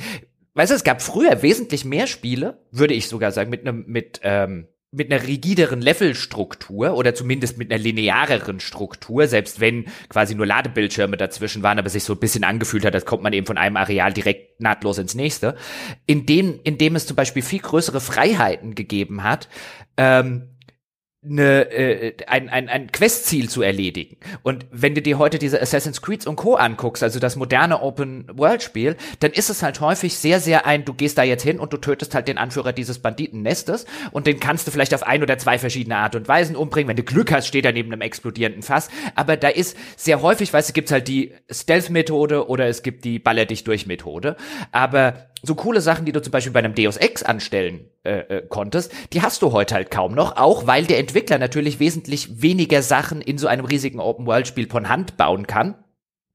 weiß, 0.54 0.70
es 0.70 0.84
gab 0.84 1.00
früher 1.00 1.42
wesentlich 1.42 1.84
mehr 1.84 2.06
Spiele, 2.06 2.64
würde 2.70 2.94
ich 2.94 3.08
sogar 3.08 3.32
sagen, 3.32 3.50
mit 3.50 3.66
einem 3.66 3.84
mit 3.86 4.20
ähm, 4.22 4.68
mit 4.90 5.12
einer 5.12 5.22
rigideren 5.22 5.82
Levelstruktur 5.82 6.94
oder 6.94 7.14
zumindest 7.14 7.58
mit 7.58 7.70
einer 7.70 7.82
lineareren 7.82 8.58
Struktur, 8.58 9.26
selbst 9.26 9.60
wenn 9.60 9.84
quasi 10.08 10.34
nur 10.34 10.46
Ladebildschirme 10.46 11.18
dazwischen 11.18 11.62
waren, 11.62 11.78
aber 11.78 11.90
sich 11.90 12.04
so 12.04 12.14
ein 12.14 12.20
bisschen 12.20 12.42
angefühlt 12.42 12.86
hat, 12.86 12.94
als 12.94 13.04
kommt 13.04 13.22
man 13.22 13.34
eben 13.34 13.46
von 13.46 13.58
einem 13.58 13.76
Areal 13.76 14.14
direkt 14.14 14.62
nahtlos 14.62 14.96
ins 14.96 15.14
nächste, 15.14 15.56
in, 16.06 16.24
denen, 16.24 16.58
in 16.62 16.78
dem 16.78 16.96
es 16.96 17.06
zum 17.06 17.16
Beispiel 17.16 17.42
viel 17.42 17.60
größere 17.60 18.00
Freiheiten 18.00 18.74
gegeben 18.74 19.24
hat, 19.24 19.50
ähm, 19.98 20.57
eine, 21.28 21.70
äh, 21.70 22.14
ein, 22.26 22.48
ein, 22.48 22.68
ein 22.68 22.92
Questziel 22.92 23.48
zu 23.48 23.62
erledigen. 23.62 24.16
Und 24.42 24.66
wenn 24.70 24.94
du 24.94 25.02
dir 25.02 25.18
heute 25.18 25.38
diese 25.38 25.60
Assassin's 25.60 26.02
Creed 26.02 26.26
und 26.26 26.36
Co. 26.36 26.54
anguckst, 26.54 27.02
also 27.02 27.18
das 27.18 27.36
moderne 27.36 27.82
Open-World-Spiel, 27.82 28.96
dann 29.20 29.32
ist 29.32 29.50
es 29.50 29.62
halt 29.62 29.80
häufig 29.80 30.16
sehr, 30.16 30.40
sehr 30.40 30.66
ein, 30.66 30.84
du 30.84 30.94
gehst 30.94 31.18
da 31.18 31.22
jetzt 31.22 31.42
hin 31.42 31.58
und 31.60 31.72
du 31.72 31.76
tötest 31.76 32.14
halt 32.14 32.28
den 32.28 32.38
Anführer 32.38 32.72
dieses 32.72 32.98
Banditennestes 32.98 33.86
und 34.12 34.26
den 34.26 34.40
kannst 34.40 34.66
du 34.66 34.70
vielleicht 34.70 34.94
auf 34.94 35.02
ein 35.02 35.22
oder 35.22 35.38
zwei 35.38 35.58
verschiedene 35.58 35.96
Art 35.96 36.14
und 36.14 36.28
Weisen 36.28 36.56
umbringen. 36.56 36.88
Wenn 36.88 36.96
du 36.96 37.02
Glück 37.02 37.32
hast, 37.32 37.46
steht 37.46 37.64
er 37.64 37.72
neben 37.72 37.92
einem 37.92 38.02
explodierenden 38.02 38.62
Fass. 38.62 38.88
Aber 39.14 39.36
da 39.36 39.48
ist 39.48 39.76
sehr 39.96 40.22
häufig, 40.22 40.52
weißt 40.52 40.70
du, 40.70 40.72
gibt's 40.72 40.92
halt 40.92 41.08
die 41.08 41.32
Stealth-Methode 41.50 42.48
oder 42.48 42.66
es 42.66 42.82
gibt 42.82 43.04
die 43.04 43.18
Baller 43.18 43.46
dich 43.46 43.64
durch 43.64 43.86
Methode. 43.86 44.36
Aber 44.72 45.28
so 45.42 45.54
coole 45.54 45.80
Sachen, 45.80 46.04
die 46.04 46.12
du 46.12 46.20
zum 46.20 46.32
Beispiel 46.32 46.52
bei 46.52 46.58
einem 46.58 46.74
Deus 46.74 46.96
Ex 46.96 47.22
anstellen 47.22 47.88
äh, 48.04 48.18
äh, 48.18 48.46
konntest, 48.48 48.92
die 49.12 49.22
hast 49.22 49.42
du 49.42 49.52
heute 49.52 49.74
halt 49.74 49.90
kaum 49.90 50.14
noch, 50.14 50.36
auch 50.36 50.66
weil 50.66 50.84
der 50.84 50.98
Entwickler 50.98 51.17
natürlich 51.38 51.80
wesentlich 51.80 52.42
weniger 52.42 52.82
Sachen 52.82 53.20
in 53.20 53.38
so 53.38 53.46
einem 53.46 53.64
riesigen 53.64 54.00
Open-World-Spiel 54.00 54.68
von 54.68 54.88
Hand 54.88 55.16
bauen 55.16 55.46
kann 55.46 55.74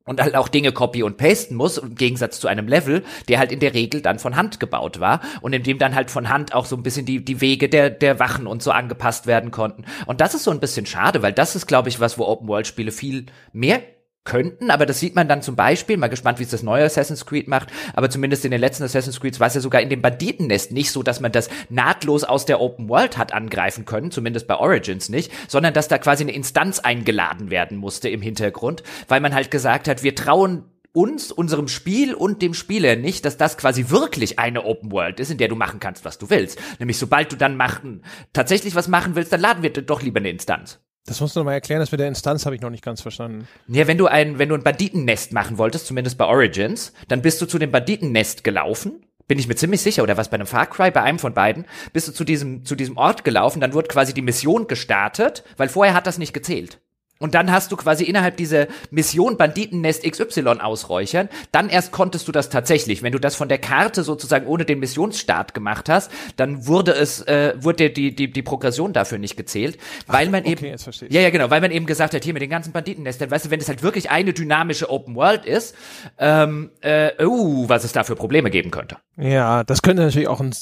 und 0.06 0.22
halt 0.22 0.36
auch 0.36 0.48
Dinge 0.48 0.72
copy 0.72 1.04
und 1.04 1.18
pasten 1.18 1.56
muss, 1.56 1.78
im 1.78 1.96
Gegensatz 1.96 2.40
zu 2.40 2.48
einem 2.48 2.68
Level, 2.68 3.04
der 3.30 3.40
halt 3.40 3.52
in 3.52 3.60
der 3.60 3.74
Regel 3.74 4.02
dann 4.02 4.20
von 4.20 4.36
Hand 4.36 4.60
gebaut 4.60 5.00
war 5.00 5.22
und 5.42 5.54
in 5.54 5.64
dem 5.64 5.78
dann 5.80 5.96
halt 5.96 6.12
von 6.12 6.30
Hand 6.30 6.54
auch 6.54 6.66
so 6.66 6.76
ein 6.76 6.84
bisschen 6.84 7.06
die, 7.06 7.24
die 7.24 7.42
Wege 7.42 7.70
der, 7.70 7.90
der 7.90 8.20
Wachen 8.20 8.48
und 8.48 8.62
so 8.62 8.72
angepasst 8.72 9.28
werden 9.28 9.52
konnten. 9.52 9.86
Und 10.06 10.22
das 10.22 10.34
ist 10.34 10.44
so 10.44 10.52
ein 10.52 10.60
bisschen 10.60 10.86
schade, 10.86 11.22
weil 11.22 11.34
das 11.34 11.56
ist, 11.56 11.68
glaube 11.68 11.90
ich, 11.90 12.00
was, 12.00 12.18
wo 12.18 12.26
Open-World-Spiele 12.26 12.92
viel 12.92 13.28
mehr 13.54 13.82
könnten, 14.24 14.72
aber 14.72 14.86
das 14.86 15.00
sieht 15.00 15.16
man 15.16 15.28
dann 15.28 15.42
zum 15.42 15.56
Beispiel, 15.56 15.98
mal 15.98 16.08
gespannt, 16.08 16.40
wie 16.40 16.44
es 16.44 16.50
das 16.50 16.64
neue 16.64 16.86
Assassin's 16.86 17.26
Creed 17.26 17.48
macht, 17.48 17.70
aber 17.94 18.10
zumindest 18.10 18.46
in 18.46 18.52
den 18.52 18.62
letzten 18.62 18.84
Assassin's 18.84 19.20
Creeds 19.20 19.40
war 19.40 19.48
es 19.48 19.56
ja 19.56 19.62
sogar 19.62 19.82
in 19.82 19.90
dem 19.90 20.02
Banditennest 20.02 20.72
nicht 20.72 20.92
so, 20.92 21.04
dass 21.04 21.20
man 21.20 21.32
das 21.32 21.50
nahtlos 21.70 22.24
aus 22.24 22.46
der 22.46 22.62
Open 22.62 22.90
World 22.90 23.18
hat 23.18 23.34
angreifen 23.34 23.86
können, 23.86 24.12
zumindest 24.12 24.48
bei 24.48 24.56
Origins 24.56 25.10
nicht, 25.10 25.32
sondern 25.48 25.74
dass 25.74 25.88
da 25.88 25.98
quasi 25.98 26.24
eine 26.24 26.34
Instanz 26.34 26.80
eingeladen 26.80 27.50
werden 27.50 27.78
musste 27.78 28.10
im 28.10 28.22
Hintergrund, 28.22 28.84
weil 29.08 29.22
man 29.22 29.34
halt 29.34 29.52
gesagt 29.52 29.88
hat, 29.88 30.04
wir 30.04 30.16
trauen 30.16 30.66
uns, 30.94 31.32
unserem 31.32 31.68
Spiel 31.68 32.14
und 32.14 32.42
dem 32.42 32.54
Spieler 32.54 32.96
nicht, 32.96 33.26
dass 33.26 33.36
das 33.36 33.58
quasi 33.58 33.90
wirklich 33.90 34.40
eine 34.40 34.64
Open 34.64 34.92
World 34.92 35.20
ist, 35.20 35.32
in 35.32 35.40
der 35.40 35.48
du 35.48 35.56
machen 35.56 35.80
kannst, 35.80 36.06
was 36.06 36.20
du 36.20 36.30
willst. 36.30 36.60
Nämlich 36.80 36.98
sobald 36.98 37.32
du 37.32 37.36
dann 37.36 37.58
machen, 37.58 38.04
tatsächlich 38.32 38.76
was 38.76 38.88
machen 38.88 39.16
willst, 39.16 39.34
dann 39.34 39.42
laden 39.42 39.64
wir 39.64 39.72
doch 39.72 40.04
lieber 40.04 40.20
eine 40.20 40.30
Instanz. 40.30 40.80
Das 41.06 41.20
musst 41.20 41.36
du 41.36 41.42
noch 41.42 41.46
mal 41.46 41.54
erklären, 41.54 41.82
das 41.82 41.92
mit 41.92 42.00
der 42.00 42.08
Instanz 42.08 42.46
habe 42.46 42.56
ich 42.56 42.62
noch 42.62 42.70
nicht 42.70 42.84
ganz 42.84 43.02
verstanden. 43.02 43.48
Ja, 43.68 43.88
wenn 43.88 43.98
du 43.98 44.08
ein, 44.08 44.40
wenn 44.40 44.48
du 44.48 44.56
ein 44.56 44.64
Banditennest 44.64 45.34
machen 45.34 45.58
wolltest, 45.58 45.88
zumindest 45.88 46.18
bei 46.18 46.26
Origins, 46.26 46.94
dann 47.10 47.22
bist 47.22 47.42
du 47.42 47.46
zu 47.46 47.60
dem 47.60 47.72
Banditennest 47.72 48.44
gelaufen. 48.44 49.06
Bin 49.28 49.40
ich 49.40 49.48
mir 49.48 49.56
ziemlich 49.56 49.82
sicher, 49.82 50.04
oder 50.04 50.18
was 50.18 50.30
bei 50.30 50.36
einem 50.36 50.48
Far 50.48 50.66
Cry, 50.68 50.92
bei 50.92 51.02
einem 51.02 51.20
von 51.20 51.34
beiden, 51.34 51.66
bist 51.92 52.08
du 52.08 52.12
zu 52.14 52.24
diesem, 52.24 52.66
zu 52.66 52.76
diesem 52.76 52.98
Ort 52.98 53.24
gelaufen, 53.24 53.60
dann 53.60 53.74
wurde 53.74 53.88
quasi 53.88 54.14
die 54.14 54.22
Mission 54.22 54.68
gestartet, 54.68 55.44
weil 55.58 55.70
vorher 55.70 55.94
hat 55.94 56.08
das 56.08 56.18
nicht 56.18 56.34
gezählt. 56.34 56.80
Und 57.20 57.36
dann 57.36 57.52
hast 57.52 57.72
du 57.72 57.78
quasi 57.78 58.04
innerhalb 58.04 58.38
dieser 58.38 58.68
Mission 58.92 59.38
Banditennest 59.38 60.04
XY 60.04 60.60
ausräuchern. 60.60 61.30
Dann 61.52 61.70
erst 61.70 61.92
konntest 61.92 62.28
du 62.28 62.32
das 62.32 62.50
tatsächlich. 62.50 63.02
Wenn 63.02 63.14
du 63.14 63.20
das 63.20 63.36
von 63.36 63.48
der 63.48 63.60
Karte 63.60 64.04
sozusagen 64.04 64.48
ohne 64.48 64.66
den 64.66 64.80
Missionsstart 64.80 65.54
gemacht 65.54 65.90
hast, 65.90 66.12
dann 66.36 66.68
wurde 66.68 66.92
es, 66.92 67.22
äh, 67.22 67.54
wurde 67.58 67.92
die, 67.92 68.14
die, 68.14 68.32
die 68.32 68.42
Progression 68.42 68.94
dafür 68.94 69.20
nicht 69.20 69.38
gezählt. 69.38 69.78
Weil 70.08 70.30
man 70.30 70.42
okay, 70.42 70.52
eben. 70.52 70.66
jetzt 70.66 70.84
verstehe 70.84 71.08
ich. 71.08 71.14
Ja, 71.14 71.22
ja, 71.22 71.30
genau, 71.30 71.50
weil 71.50 71.62
man 71.62 71.72
eben 71.72 71.86
gesagt 71.86 72.14
hat, 72.14 72.24
hier 72.24 72.34
mit 72.34 72.42
den 72.42 72.50
ganzen 72.50 72.74
Banditennestern, 72.74 73.32
weißt 73.32 73.46
du, 73.46 73.52
wenn 73.52 73.60
es 73.60 73.70
halt 73.70 73.84
wirklich 73.84 74.10
eine 74.10 74.34
dynamische 74.34 74.90
Open 74.90 75.16
World 75.16 75.46
ist, 75.46 75.76
ähm, 76.18 76.72
äh, 76.82 77.12
uh, 77.24 77.70
was 77.70 77.84
es 77.84 77.94
da 77.94 78.04
für 78.04 78.16
Probleme 78.16 78.50
geben 78.50 78.72
könnte. 78.72 78.98
Ja, 79.18 79.64
das 79.64 79.82
könnte 79.82 80.04
natürlich 80.04 80.28
auch 80.28 80.42
ein 80.42 80.54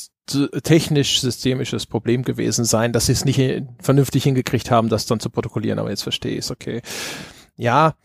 technisch-systemisches 0.63 1.85
Problem 1.85 2.23
gewesen 2.23 2.65
sein, 2.65 2.93
dass 2.93 3.07
sie 3.07 3.13
es 3.13 3.25
nicht 3.25 3.63
vernünftig 3.79 4.23
hingekriegt 4.23 4.71
haben, 4.71 4.89
das 4.89 5.05
dann 5.05 5.19
zu 5.19 5.29
protokollieren, 5.29 5.79
aber 5.79 5.89
jetzt 5.89 6.03
verstehe 6.03 6.33
ich 6.33 6.45
es, 6.45 6.51
okay. 6.51 6.81
Ja, 7.55 7.95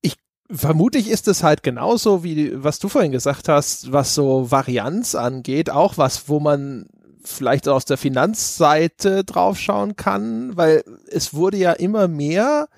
ich 0.00 0.16
vermutlich 0.50 1.08
ist 1.08 1.28
es 1.28 1.42
halt 1.42 1.62
genauso, 1.62 2.24
wie 2.24 2.52
was 2.62 2.78
du 2.78 2.88
vorhin 2.88 3.12
gesagt 3.12 3.48
hast, 3.48 3.92
was 3.92 4.14
so 4.14 4.50
Varianz 4.50 5.14
angeht, 5.14 5.70
auch 5.70 5.98
was, 5.98 6.28
wo 6.28 6.40
man 6.40 6.86
vielleicht 7.24 7.68
aus 7.68 7.84
der 7.84 7.96
Finanzseite 7.96 9.24
draufschauen 9.24 9.96
kann, 9.96 10.56
weil 10.56 10.84
es 11.08 11.34
wurde 11.34 11.56
ja 11.56 11.72
immer 11.72 12.08
mehr 12.08 12.68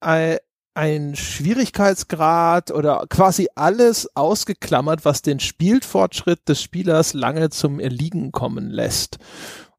äh, 0.00 0.38
ein 0.76 1.16
Schwierigkeitsgrad 1.16 2.70
oder 2.70 3.06
quasi 3.08 3.48
alles 3.54 4.14
ausgeklammert, 4.14 5.04
was 5.04 5.22
den 5.22 5.40
Spielfortschritt 5.40 6.48
des 6.48 6.60
Spielers 6.62 7.14
lange 7.14 7.50
zum 7.50 7.80
Erliegen 7.80 8.30
kommen 8.30 8.70
lässt. 8.70 9.18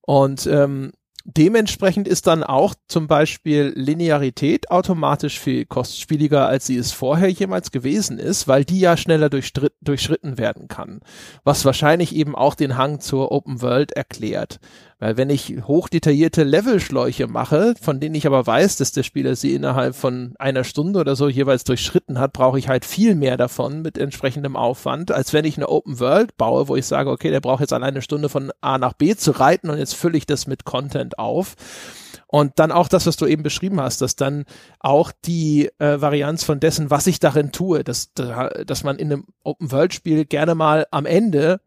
Und 0.01 0.47
ähm, 0.47 0.93
dementsprechend 1.23 2.07
ist 2.07 2.25
dann 2.25 2.43
auch 2.43 2.73
zum 2.87 3.07
Beispiel 3.07 3.73
Linearität 3.75 4.71
automatisch 4.71 5.39
viel 5.39 5.65
kostspieliger, 5.65 6.47
als 6.47 6.65
sie 6.65 6.77
es 6.77 6.93
vorher 6.93 7.29
jemals 7.29 7.71
gewesen 7.71 8.17
ist, 8.17 8.47
weil 8.47 8.65
die 8.65 8.79
ja 8.79 8.97
schneller 8.97 9.29
durchschritten 9.29 10.37
werden 10.37 10.67
kann. 10.67 11.01
Was 11.43 11.65
wahrscheinlich 11.65 12.15
eben 12.15 12.35
auch 12.35 12.55
den 12.55 12.77
Hang 12.77 13.01
zur 13.01 13.31
Open 13.31 13.61
World 13.61 13.91
erklärt. 13.91 14.59
Weil 14.99 15.15
wenn 15.15 15.29
ich 15.29 15.55
hochdetaillierte 15.67 16.43
Levelschläuche 16.43 17.27
mache, 17.27 17.75
von 17.79 17.99
denen 17.99 18.15
ich 18.15 18.25
aber 18.25 18.47
weiß, 18.47 18.77
dass 18.77 18.91
der 18.91 19.03
Spieler 19.03 19.35
sie 19.35 19.53
innerhalb 19.53 19.95
von 19.95 20.33
einer 20.39 20.63
Stunde 20.63 20.99
oder 20.99 21.15
so 21.15 21.29
jeweils 21.29 21.63
durchschritten 21.63 22.19
hat, 22.19 22.33
brauche 22.33 22.57
ich 22.57 22.67
halt 22.67 22.83
viel 22.83 23.13
mehr 23.13 23.37
davon 23.37 23.83
mit 23.83 23.99
entsprechendem 23.99 24.55
Aufwand, 24.55 25.11
als 25.11 25.33
wenn 25.33 25.45
ich 25.45 25.57
eine 25.57 25.69
Open 25.69 25.99
World 25.99 26.35
baue, 26.37 26.67
wo 26.67 26.75
ich 26.75 26.87
sage, 26.87 27.11
okay, 27.11 27.29
der 27.29 27.41
braucht 27.41 27.61
jetzt 27.61 27.73
alleine 27.73 27.97
eine 27.97 28.01
Stunde 28.01 28.27
von 28.27 28.51
A 28.61 28.79
nach 28.79 28.93
B 28.93 29.15
zu 29.15 29.31
reiten 29.31 29.69
und 29.69 29.77
jetzt 29.77 29.93
fülle 29.93 30.17
ich 30.17 30.25
das 30.25 30.47
mit 30.47 30.65
Content 30.65 31.19
auf. 31.19 31.55
Und 32.25 32.59
dann 32.59 32.71
auch 32.73 32.89
das, 32.89 33.05
was 33.05 33.15
du 33.15 33.25
eben 33.25 33.43
beschrieben 33.43 33.79
hast, 33.79 34.01
dass 34.01 34.15
dann 34.17 34.45
auch 34.79 35.13
die 35.25 35.69
äh, 35.79 36.01
Varianz 36.01 36.43
von 36.43 36.59
dessen, 36.59 36.89
was 36.89 37.07
ich 37.07 37.19
darin 37.19 37.53
tue, 37.53 37.83
dass, 37.85 38.11
dass 38.13 38.83
man 38.83 38.97
in 38.97 39.13
einem 39.13 39.25
Open-World-Spiel 39.43 40.25
gerne 40.25 40.53
mal 40.53 40.87
am 40.91 41.05
Ende 41.05 41.61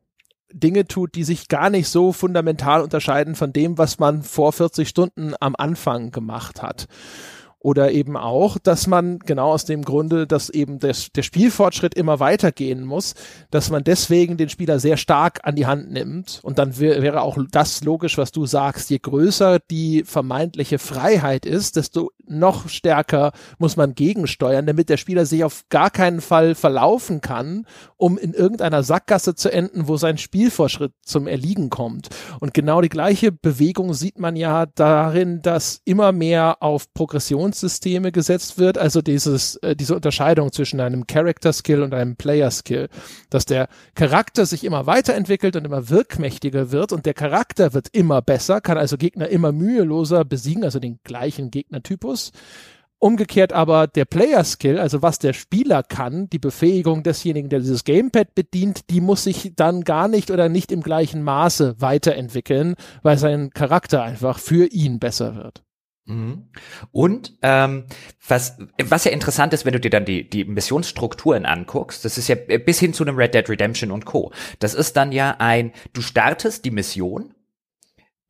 Dinge 0.52 0.86
tut, 0.86 1.14
die 1.14 1.24
sich 1.24 1.48
gar 1.48 1.70
nicht 1.70 1.88
so 1.88 2.12
fundamental 2.12 2.82
unterscheiden 2.82 3.34
von 3.34 3.52
dem, 3.52 3.78
was 3.78 3.98
man 3.98 4.22
vor 4.22 4.52
40 4.52 4.88
Stunden 4.88 5.34
am 5.40 5.54
Anfang 5.56 6.10
gemacht 6.10 6.62
hat. 6.62 6.86
Oder 7.62 7.92
eben 7.92 8.16
auch, 8.16 8.56
dass 8.56 8.86
man 8.86 9.18
genau 9.18 9.52
aus 9.52 9.66
dem 9.66 9.84
Grunde, 9.84 10.26
dass 10.26 10.48
eben 10.48 10.78
des, 10.78 11.12
der 11.12 11.22
Spielfortschritt 11.22 11.94
immer 11.94 12.18
weitergehen 12.18 12.84
muss, 12.84 13.14
dass 13.50 13.68
man 13.68 13.84
deswegen 13.84 14.38
den 14.38 14.48
Spieler 14.48 14.78
sehr 14.80 14.96
stark 14.96 15.40
an 15.42 15.56
die 15.56 15.66
Hand 15.66 15.90
nimmt. 15.90 16.40
Und 16.42 16.58
dann 16.58 16.78
wär, 16.78 17.02
wäre 17.02 17.20
auch 17.20 17.36
das 17.50 17.84
logisch, 17.84 18.16
was 18.16 18.32
du 18.32 18.46
sagst. 18.46 18.88
Je 18.88 18.98
größer 18.98 19.58
die 19.70 20.04
vermeintliche 20.04 20.78
Freiheit 20.78 21.44
ist, 21.44 21.76
desto 21.76 22.10
noch 22.26 22.68
stärker 22.68 23.32
muss 23.58 23.76
man 23.76 23.94
gegensteuern, 23.94 24.64
damit 24.64 24.88
der 24.88 24.96
Spieler 24.96 25.26
sich 25.26 25.44
auf 25.44 25.64
gar 25.68 25.90
keinen 25.90 26.20
Fall 26.20 26.54
verlaufen 26.54 27.20
kann, 27.20 27.66
um 27.96 28.16
in 28.16 28.32
irgendeiner 28.32 28.82
Sackgasse 28.82 29.34
zu 29.34 29.52
enden, 29.52 29.88
wo 29.88 29.96
sein 29.96 30.16
Spielfortschritt 30.16 30.92
zum 31.02 31.26
Erliegen 31.26 31.68
kommt. 31.68 32.08
Und 32.38 32.54
genau 32.54 32.80
die 32.80 32.88
gleiche 32.88 33.32
Bewegung 33.32 33.92
sieht 33.92 34.18
man 34.18 34.36
ja 34.36 34.66
darin, 34.66 35.42
dass 35.42 35.82
immer 35.84 36.12
mehr 36.12 36.62
auf 36.62 36.92
Progressionssysteme 37.50 38.12
gesetzt 38.12 38.58
wird, 38.58 38.78
also 38.78 39.02
dieses, 39.02 39.56
äh, 39.56 39.74
diese 39.76 39.94
Unterscheidung 39.94 40.52
zwischen 40.52 40.80
einem 40.80 41.06
Character 41.06 41.52
Skill 41.52 41.82
und 41.82 41.94
einem 41.94 42.16
Player 42.16 42.50
Skill, 42.50 42.88
dass 43.28 43.44
der 43.44 43.68
Charakter 43.94 44.46
sich 44.46 44.64
immer 44.64 44.86
weiterentwickelt 44.86 45.56
und 45.56 45.64
immer 45.64 45.88
wirkmächtiger 45.88 46.70
wird 46.70 46.92
und 46.92 47.06
der 47.06 47.14
Charakter 47.14 47.74
wird 47.74 47.88
immer 47.92 48.22
besser, 48.22 48.60
kann 48.60 48.78
also 48.78 48.96
Gegner 48.96 49.28
immer 49.28 49.52
müheloser 49.52 50.24
besiegen, 50.24 50.64
also 50.64 50.78
den 50.78 51.00
gleichen 51.04 51.50
Gegnertypus. 51.50 52.32
Umgekehrt 53.02 53.54
aber 53.54 53.86
der 53.86 54.04
Player 54.04 54.44
Skill, 54.44 54.78
also 54.78 55.00
was 55.00 55.18
der 55.18 55.32
Spieler 55.32 55.82
kann, 55.82 56.28
die 56.28 56.38
Befähigung 56.38 57.02
desjenigen, 57.02 57.48
der 57.48 57.60
dieses 57.60 57.84
Gamepad 57.84 58.34
bedient, 58.34 58.90
die 58.90 59.00
muss 59.00 59.24
sich 59.24 59.54
dann 59.56 59.84
gar 59.84 60.06
nicht 60.06 60.30
oder 60.30 60.50
nicht 60.50 60.70
im 60.70 60.82
gleichen 60.82 61.22
Maße 61.22 61.76
weiterentwickeln, 61.78 62.74
weil 63.02 63.16
sein 63.16 63.50
Charakter 63.50 64.02
einfach 64.02 64.38
für 64.38 64.66
ihn 64.66 64.98
besser 64.98 65.34
wird. 65.34 65.62
Mhm. 66.10 66.48
Und 66.92 67.38
ähm, 67.42 67.84
was, 68.26 68.58
was 68.82 69.04
ja 69.04 69.12
interessant 69.12 69.52
ist, 69.52 69.64
wenn 69.64 69.72
du 69.72 69.80
dir 69.80 69.90
dann 69.90 70.04
die, 70.04 70.28
die 70.28 70.44
Missionsstrukturen 70.44 71.46
anguckst, 71.46 72.04
das 72.04 72.18
ist 72.18 72.28
ja 72.28 72.34
bis 72.34 72.78
hin 72.78 72.92
zu 72.92 73.04
einem 73.04 73.16
Red 73.16 73.34
Dead 73.34 73.48
Redemption 73.48 73.90
und 73.90 74.04
Co. 74.04 74.32
Das 74.58 74.74
ist 74.74 74.96
dann 74.96 75.12
ja 75.12 75.36
ein, 75.38 75.72
du 75.92 76.02
startest 76.02 76.64
die 76.64 76.70
Mission 76.70 77.34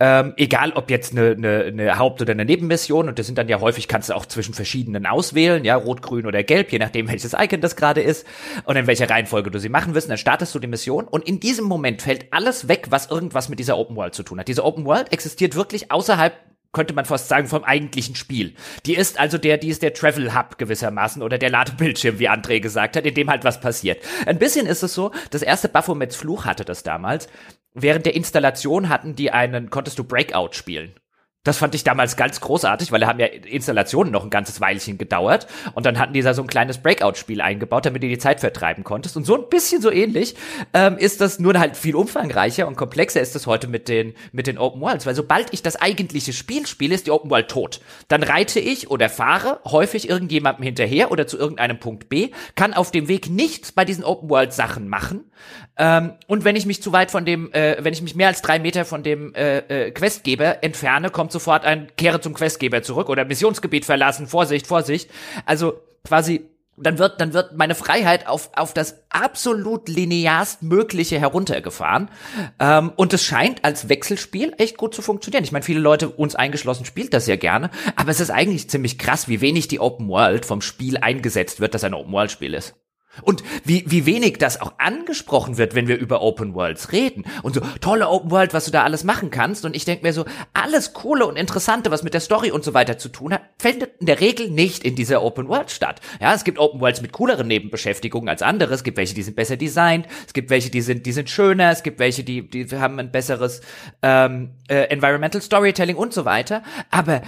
ähm, 0.03 0.33
egal 0.39 0.72
ob 0.72 0.91
jetzt 0.91 1.12
eine, 1.12 1.33
eine, 1.33 1.64
eine 1.64 1.99
Haupt- 1.99 2.22
oder 2.22 2.33
eine 2.33 2.47
Nebenmission, 2.47 3.07
und 3.07 3.18
das 3.18 3.26
sind 3.26 3.37
dann 3.37 3.49
ja 3.49 3.61
häufig, 3.61 3.87
kannst 3.87 4.09
du 4.09 4.14
auch 4.14 4.24
zwischen 4.24 4.55
verschiedenen 4.55 5.05
auswählen, 5.05 5.62
ja, 5.62 5.76
rot, 5.76 6.01
grün 6.01 6.26
oder 6.26 6.43
gelb, 6.43 6.72
je 6.72 6.78
nachdem 6.78 7.07
welches 7.09 7.35
Icon 7.35 7.61
das 7.61 7.76
gerade 7.76 8.01
ist 8.01 8.26
und 8.64 8.76
in 8.76 8.87
welcher 8.87 9.11
Reihenfolge 9.11 9.51
du 9.51 9.59
sie 9.59 9.68
machen 9.68 9.95
wirst, 9.95 10.09
dann 10.09 10.16
startest 10.16 10.55
du 10.55 10.59
die 10.59 10.68
Mission 10.68 11.07
und 11.07 11.28
in 11.28 11.39
diesem 11.39 11.66
Moment 11.66 12.01
fällt 12.01 12.33
alles 12.33 12.66
weg, 12.66 12.87
was 12.89 13.11
irgendwas 13.11 13.51
mit 13.51 13.59
dieser 13.59 13.76
Open 13.76 13.95
World 13.95 14.14
zu 14.14 14.22
tun 14.22 14.41
hat. 14.41 14.49
Diese 14.49 14.64
Open 14.64 14.87
World 14.87 15.12
existiert 15.12 15.55
wirklich 15.55 15.93
außerhalb 15.93 16.33
könnte 16.73 16.95
man 16.95 17.05
fast 17.05 17.29
sagen, 17.29 17.49
vom 17.49 17.64
eigentlichen 17.64 18.14
Spiel. 18.14 18.55
Die 18.87 18.95
ist 18.95 19.18
also 19.18 19.39
der, 19.39 19.59
die 19.59 19.68
ist 19.68 19.83
der 19.83 19.95
Travel 19.95 20.35
Hub 20.35 20.59
gewissermaßen 20.59 21.23
oder 21.23 21.39
der 21.39 21.51
Ladebildschirm, 21.51 22.18
wie 22.18 22.29
André 22.29 22.61
gesagt 22.61 22.97
hat, 22.97 23.07
in 23.07 23.14
dem 23.14 23.31
halt 23.31 23.45
was 23.45 23.61
passiert. 23.61 24.03
Ein 24.27 24.39
bisschen 24.39 24.66
ist 24.66 24.83
es 24.83 24.95
so, 24.95 25.11
das 25.31 25.43
erste 25.43 25.68
Baphomets 25.68 26.16
Fluch 26.16 26.45
hatte 26.45 26.64
das 26.64 26.83
damals. 26.83 27.29
Während 27.75 28.07
der 28.07 28.14
Installation 28.14 28.89
hatten 28.89 29.14
die 29.14 29.31
einen, 29.31 29.71
konntest 29.71 29.99
du 29.99 30.05
Breakout 30.05 30.53
spielen. 30.53 30.95
Das 31.43 31.57
fand 31.57 31.74
ich 31.74 31.84
damals 31.84 32.16
ganz 32.16 32.38
großartig, 32.43 32.93
weil 32.93 33.01
da 33.01 33.07
haben 33.07 33.18
ja 33.18 33.24
Installationen 33.24 34.12
noch 34.12 34.24
ein 34.24 34.28
ganzes 34.28 34.61
Weilchen 34.61 34.99
gedauert 34.99 35.47
und 35.72 35.86
dann 35.86 35.99
hatten 35.99 36.12
die 36.12 36.20
da 36.20 36.34
so 36.34 36.43
ein 36.43 36.49
kleines 36.49 36.76
Breakout-Spiel 36.78 37.41
eingebaut, 37.41 37.86
damit 37.86 38.03
du 38.03 38.09
die 38.09 38.18
Zeit 38.18 38.41
vertreiben 38.41 38.84
konntest. 38.84 39.16
Und 39.16 39.24
so 39.24 39.36
ein 39.36 39.49
bisschen 39.49 39.80
so 39.80 39.91
ähnlich 39.91 40.34
ähm, 40.74 40.99
ist 40.99 41.22
das 41.22 41.38
nur 41.38 41.59
halt 41.59 41.78
viel 41.78 41.97
umfangreicher 41.97 42.68
und 42.68 42.76
komplexer 42.76 43.22
ist 43.22 43.34
das 43.34 43.47
heute 43.47 43.68
mit 43.68 43.88
den, 43.88 44.12
mit 44.32 44.49
den 44.49 44.59
Open 44.59 44.82
Worlds, 44.82 45.07
weil 45.07 45.14
sobald 45.14 45.55
ich 45.55 45.62
das 45.62 45.76
eigentliche 45.76 46.34
Spiel 46.34 46.66
spiele, 46.66 46.95
ist 46.95 47.07
die 47.07 47.11
Open 47.11 47.30
World 47.30 47.49
tot. 47.49 47.80
Dann 48.09 48.22
reite 48.22 48.61
ich 48.61 48.91
oder 48.91 49.09
fahre 49.09 49.61
häufig 49.64 50.11
irgendjemandem 50.11 50.64
hinterher 50.64 51.11
oder 51.11 51.26
zu 51.26 51.38
irgendeinem 51.38 51.80
Punkt 51.80 52.11
B, 52.11 52.32
kann 52.55 52.74
auf 52.74 52.91
dem 52.91 53.09
Weg 53.09 53.30
nichts 53.30 53.72
bei 53.72 53.86
diesen 53.86 54.05
Open 54.05 54.28
World 54.28 54.53
Sachen 54.53 54.88
machen. 54.88 55.30
Ähm, 55.76 56.12
und 56.26 56.45
wenn 56.45 56.57
ich 56.57 56.66
mich 56.66 56.82
zu 56.82 56.93
weit 56.93 57.11
von 57.11 57.24
dem, 57.24 57.53
äh, 57.53 57.76
wenn 57.80 57.93
ich 57.93 58.03
mich 58.03 58.14
mehr 58.14 58.28
als 58.28 58.43
drei 58.43 58.59
Meter 58.59 58.84
von 58.84 59.03
dem 59.03 59.34
äh, 59.34 59.59
äh, 59.59 59.91
Questgeber 59.91 60.62
entferne, 60.62 61.11
kommt 61.11 61.32
sofort 61.32 61.64
ein 61.64 61.88
Kehre 61.97 62.20
zum 62.20 62.34
Questgeber 62.34 62.82
zurück 62.82 63.09
oder 63.09 63.24
Missionsgebiet 63.24 63.84
verlassen, 63.84 64.26
Vorsicht, 64.26 64.66
Vorsicht. 64.66 65.11
Also 65.47 65.80
quasi 66.05 66.51
dann 66.82 66.99
wird, 66.99 67.20
dann 67.20 67.32
wird 67.32 67.57
meine 67.57 67.74
Freiheit 67.74 68.26
auf, 68.26 68.51
auf 68.55 68.72
das 68.72 69.03
absolut 69.11 69.88
linearst 69.88 70.62
Mögliche 70.62 71.18
heruntergefahren. 71.18 72.11
Ähm, 72.59 72.93
und 72.97 73.12
es 73.12 73.24
scheint 73.24 73.64
als 73.64 73.88
Wechselspiel 73.88 74.55
echt 74.59 74.76
gut 74.76 74.95
zu 74.95 75.03
funktionieren. 75.03 75.45
Ich 75.45 75.53
meine, 75.53 75.64
viele 75.64 75.80
Leute, 75.80 76.09
uns 76.09 76.34
eingeschlossen, 76.34 76.84
spielt 76.84 77.14
das 77.14 77.26
ja 77.26 77.36
gerne, 77.36 77.70
aber 77.97 78.11
es 78.11 78.20
ist 78.20 78.30
eigentlich 78.30 78.70
ziemlich 78.70 78.99
krass, 78.99 79.28
wie 79.28 79.41
wenig 79.41 79.68
die 79.68 79.80
Open 79.80 80.09
World 80.09 80.47
vom 80.47 80.62
Spiel 80.62 80.97
eingesetzt 80.99 81.61
wird, 81.61 81.74
dass 81.74 81.84
ein 81.84 81.95
Open 81.95 82.12
World 82.12 82.30
Spiel 82.30 82.55
ist. 82.55 82.74
Und 83.23 83.43
wie, 83.65 83.85
wie 83.89 84.07
wenig 84.07 84.39
das 84.39 84.61
auch 84.61 84.75
angesprochen 84.79 85.59
wird, 85.59 85.75
wenn 85.75 85.89
wir 85.89 85.99
über 85.99 86.23
Open 86.23 86.55
Worlds 86.55 86.93
reden. 86.93 87.25
Und 87.43 87.55
so, 87.55 87.61
tolle 87.81 88.09
Open 88.09 88.31
World, 88.31 88.55
was 88.55 88.67
du 88.67 88.71
da 88.71 88.85
alles 88.85 89.05
machen 89.05 89.31
kannst. 89.31 89.65
Und 89.65 89.75
ich 89.75 89.85
denke 89.85 90.07
mir 90.07 90.13
so, 90.13 90.25
alles 90.53 90.93
Coole 90.93 91.27
und 91.27 91.37
Interessante, 91.37 91.91
was 91.91 92.03
mit 92.03 92.15
der 92.15 92.21
Story 92.21 92.51
und 92.51 92.65
so 92.65 92.73
weiter 92.73 92.99
zu 92.99 93.09
tun 93.09 93.35
hat, 93.35 93.43
findet 93.59 94.01
in 94.01 94.07
der 94.07 94.21
Regel 94.21 94.49
nicht 94.51 94.85
in 94.85 94.95
dieser 94.95 95.23
Open 95.23 95.49
World 95.49 95.71
statt. 95.71 96.01
Ja, 96.21 96.35
es 96.35 96.45
gibt 96.45 96.59
Open 96.59 96.81
Worlds 96.81 97.03
mit 97.03 97.13
cooleren 97.13 97.49
Nebenbeschäftigungen 97.49 98.29
als 98.29 98.43
andere. 98.43 98.75
Es 98.75 98.85
gibt 98.85 98.97
welche, 98.97 99.15
die 99.15 99.23
sind 99.23 99.37
besser 99.37 99.57
designt. 99.57 100.07
Es 100.27 100.33
gibt 100.33 100.51
welche, 100.51 100.71
die 100.71 100.81
sind, 100.81 101.05
die 101.05 101.13
sind 101.13 101.29
schöner. 101.29 101.71
Es 101.71 101.83
gibt 101.83 101.99
welche, 101.99 102.23
die, 102.23 102.49
die 102.49 102.67
haben 102.77 102.99
ein 103.01 103.11
besseres 103.11 103.61
ähm, 104.03 104.53
äh, 104.69 104.85
Environmental 104.85 105.43
Storytelling 105.43 105.97
und 105.97 106.15
so 106.15 106.25
weiter. 106.25 106.63
Aber 106.91 107.23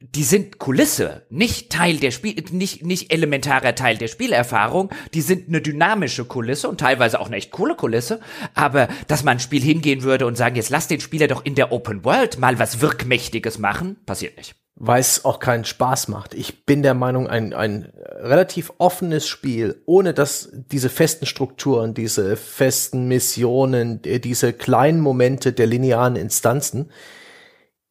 die 0.00 0.24
sind 0.24 0.58
Kulisse, 0.58 1.26
nicht 1.28 1.70
Teil 1.70 1.98
der 1.98 2.10
Spiel, 2.10 2.42
nicht, 2.52 2.82
nicht 2.82 3.12
elementarer 3.12 3.74
Teil 3.74 3.98
der 3.98 4.08
Spielerfahrung. 4.08 4.88
Die 5.12 5.20
sind 5.20 5.48
eine 5.48 5.60
dynamische 5.60 6.24
Kulisse 6.24 6.70
und 6.70 6.80
teilweise 6.80 7.20
auch 7.20 7.26
eine 7.26 7.36
echt 7.36 7.50
coole 7.50 7.74
Kulisse. 7.74 8.20
Aber 8.54 8.88
dass 9.08 9.24
man 9.24 9.36
ein 9.36 9.40
Spiel 9.40 9.62
hingehen 9.62 10.02
würde 10.02 10.26
und 10.26 10.36
sagen, 10.36 10.56
jetzt 10.56 10.70
lass 10.70 10.88
den 10.88 11.00
Spieler 11.00 11.28
doch 11.28 11.44
in 11.44 11.54
der 11.54 11.70
Open 11.70 12.02
World 12.04 12.38
mal 12.38 12.58
was 12.58 12.80
Wirkmächtiges 12.80 13.58
machen, 13.58 13.96
passiert 14.06 14.38
nicht. 14.38 14.54
Weil 14.74 15.00
es 15.00 15.26
auch 15.26 15.38
keinen 15.38 15.66
Spaß 15.66 16.08
macht. 16.08 16.32
Ich 16.32 16.64
bin 16.64 16.82
der 16.82 16.94
Meinung, 16.94 17.28
ein, 17.28 17.52
ein 17.52 17.92
relativ 18.16 18.72
offenes 18.78 19.28
Spiel, 19.28 19.82
ohne 19.84 20.14
dass 20.14 20.48
diese 20.72 20.88
festen 20.88 21.26
Strukturen, 21.26 21.92
diese 21.92 22.38
festen 22.38 23.06
Missionen, 23.06 24.00
diese 24.00 24.54
kleinen 24.54 25.00
Momente 25.00 25.52
der 25.52 25.66
linearen 25.66 26.16
Instanzen, 26.16 26.90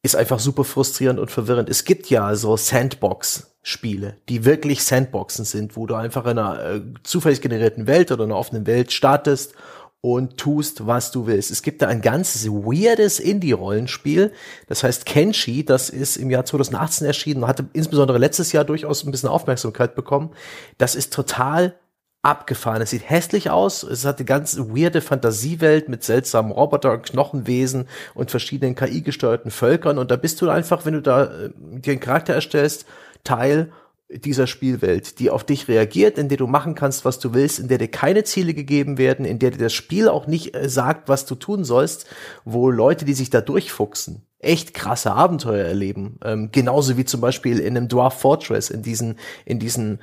ist 0.02 0.16
einfach 0.16 0.38
super 0.38 0.64
frustrierend 0.64 1.20
und 1.20 1.30
verwirrend. 1.30 1.68
Es 1.68 1.84
gibt 1.84 2.08
ja 2.08 2.34
so 2.34 2.56
Sandbox-Spiele, 2.56 4.16
die 4.28 4.44
wirklich 4.44 4.82
Sandboxen 4.82 5.44
sind, 5.44 5.76
wo 5.76 5.86
du 5.86 5.94
einfach 5.94 6.24
in 6.24 6.38
einer 6.38 6.64
äh, 6.64 6.80
zufällig 7.02 7.40
generierten 7.40 7.86
Welt 7.86 8.10
oder 8.10 8.24
einer 8.24 8.36
offenen 8.36 8.66
Welt 8.66 8.92
startest 8.92 9.54
und 10.00 10.38
tust, 10.38 10.86
was 10.86 11.10
du 11.10 11.26
willst. 11.26 11.50
Es 11.50 11.62
gibt 11.62 11.82
da 11.82 11.88
ein 11.88 12.00
ganz 12.00 12.46
weirdes 12.46 13.20
Indie-Rollenspiel, 13.20 14.32
das 14.66 14.82
heißt 14.82 15.04
Kenshi, 15.04 15.64
das 15.64 15.90
ist 15.90 16.16
im 16.16 16.30
Jahr 16.30 16.46
2018 16.46 17.06
erschienen 17.06 17.42
und 17.42 17.48
hatte 17.48 17.66
insbesondere 17.74 18.16
letztes 18.16 18.52
Jahr 18.52 18.64
durchaus 18.64 19.04
ein 19.04 19.10
bisschen 19.10 19.28
Aufmerksamkeit 19.28 19.94
bekommen. 19.94 20.30
Das 20.78 20.94
ist 20.94 21.12
total 21.12 21.74
abgefahren. 22.22 22.82
Es 22.82 22.90
sieht 22.90 23.08
hässlich 23.08 23.50
aus. 23.50 23.82
Es 23.82 24.04
hat 24.04 24.18
eine 24.18 24.26
ganz 24.26 24.58
weirde 24.58 25.00
Fantasiewelt 25.00 25.88
mit 25.88 26.04
seltsamen 26.04 26.52
Roboter, 26.52 26.98
Knochenwesen 26.98 27.88
und 28.14 28.30
verschiedenen 28.30 28.74
KI-gesteuerten 28.74 29.50
Völkern. 29.50 29.98
Und 29.98 30.10
da 30.10 30.16
bist 30.16 30.40
du 30.42 30.50
einfach, 30.50 30.84
wenn 30.84 30.94
du 30.94 31.02
da 31.02 31.24
äh, 31.24 31.50
dir 31.56 31.92
einen 31.92 32.00
Charakter 32.00 32.34
erstellst, 32.34 32.86
Teil 33.24 33.72
dieser 34.10 34.46
Spielwelt, 34.46 35.18
die 35.20 35.30
auf 35.30 35.44
dich 35.44 35.68
reagiert, 35.68 36.18
in 36.18 36.28
der 36.28 36.38
du 36.38 36.46
machen 36.46 36.74
kannst, 36.74 37.04
was 37.04 37.20
du 37.20 37.32
willst, 37.32 37.58
in 37.58 37.68
der 37.68 37.78
dir 37.78 37.88
keine 37.88 38.24
Ziele 38.24 38.54
gegeben 38.54 38.98
werden, 38.98 39.24
in 39.24 39.38
der 39.38 39.52
dir 39.52 39.58
das 39.58 39.72
Spiel 39.72 40.08
auch 40.08 40.26
nicht 40.26 40.54
äh, 40.54 40.68
sagt, 40.68 41.08
was 41.08 41.26
du 41.26 41.36
tun 41.36 41.64
sollst, 41.64 42.06
wo 42.44 42.70
Leute, 42.70 43.04
die 43.04 43.14
sich 43.14 43.30
da 43.30 43.40
durchfuchsen, 43.40 44.26
echt 44.40 44.74
krasse 44.74 45.12
Abenteuer 45.12 45.64
erleben. 45.64 46.18
Ähm, 46.24 46.50
genauso 46.52 46.96
wie 46.96 47.04
zum 47.04 47.20
Beispiel 47.20 47.60
in 47.60 47.76
einem 47.76 47.88
Dwarf 47.88 48.20
Fortress, 48.20 48.68
in 48.68 48.82
diesen, 48.82 49.16
in 49.44 49.58
diesen 49.58 50.00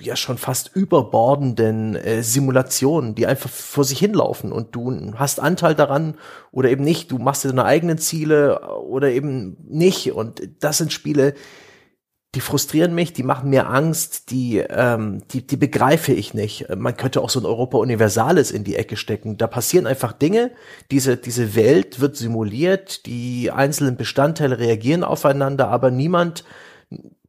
ja 0.00 0.16
schon 0.16 0.38
fast 0.38 0.74
überbordenden 0.74 1.96
äh, 1.96 2.22
Simulationen, 2.22 3.14
die 3.14 3.26
einfach 3.26 3.50
vor 3.50 3.84
sich 3.84 3.98
hinlaufen 3.98 4.52
und 4.52 4.74
du 4.74 5.12
hast 5.16 5.40
Anteil 5.40 5.74
daran 5.74 6.16
oder 6.50 6.70
eben 6.70 6.84
nicht, 6.84 7.10
du 7.10 7.18
machst 7.18 7.44
dir 7.44 7.48
deine 7.48 7.64
eigenen 7.64 7.98
Ziele 7.98 8.78
oder 8.80 9.10
eben 9.10 9.56
nicht 9.68 10.12
und 10.12 10.42
das 10.60 10.78
sind 10.78 10.92
Spiele, 10.92 11.34
die 12.34 12.40
frustrieren 12.40 12.94
mich, 12.94 13.12
die 13.12 13.22
machen 13.22 13.50
mir 13.50 13.68
Angst, 13.68 14.30
die, 14.30 14.58
ähm, 14.58 15.22
die, 15.30 15.46
die 15.46 15.56
begreife 15.56 16.12
ich 16.12 16.34
nicht. 16.34 16.66
Man 16.76 16.96
könnte 16.96 17.20
auch 17.20 17.30
so 17.30 17.40
ein 17.40 17.46
Europa 17.46 17.78
Universales 17.78 18.50
in 18.50 18.64
die 18.64 18.74
Ecke 18.74 18.96
stecken. 18.96 19.36
Da 19.36 19.46
passieren 19.46 19.86
einfach 19.86 20.12
Dinge, 20.12 20.50
diese, 20.90 21.16
diese 21.16 21.54
Welt 21.54 22.00
wird 22.00 22.16
simuliert, 22.16 23.06
die 23.06 23.50
einzelnen 23.52 23.96
Bestandteile 23.96 24.58
reagieren 24.58 25.04
aufeinander, 25.04 25.68
aber 25.68 25.90
niemand 25.90 26.44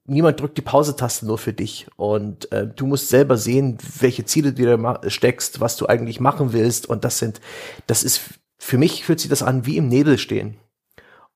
niemand 0.05 0.39
drückt 0.39 0.57
die 0.57 0.61
Pause-Taste 0.61 1.25
nur 1.25 1.37
für 1.37 1.53
dich. 1.53 1.87
Und 1.95 2.51
äh, 2.51 2.67
du 2.67 2.87
musst 2.87 3.09
selber 3.09 3.37
sehen, 3.37 3.77
welche 3.99 4.25
Ziele 4.25 4.53
du 4.53 4.63
dir 4.63 4.99
steckst, 5.09 5.59
was 5.59 5.77
du 5.77 5.87
eigentlich 5.87 6.19
machen 6.19 6.53
willst. 6.53 6.87
Und 6.87 7.03
das 7.03 7.19
sind, 7.19 7.41
das 7.87 8.03
ist, 8.03 8.21
für 8.57 8.77
mich 8.77 9.03
fühlt 9.05 9.19
sich 9.19 9.29
das 9.29 9.43
an 9.43 9.65
wie 9.65 9.77
im 9.77 9.87
Nebel 9.87 10.17
stehen. 10.17 10.57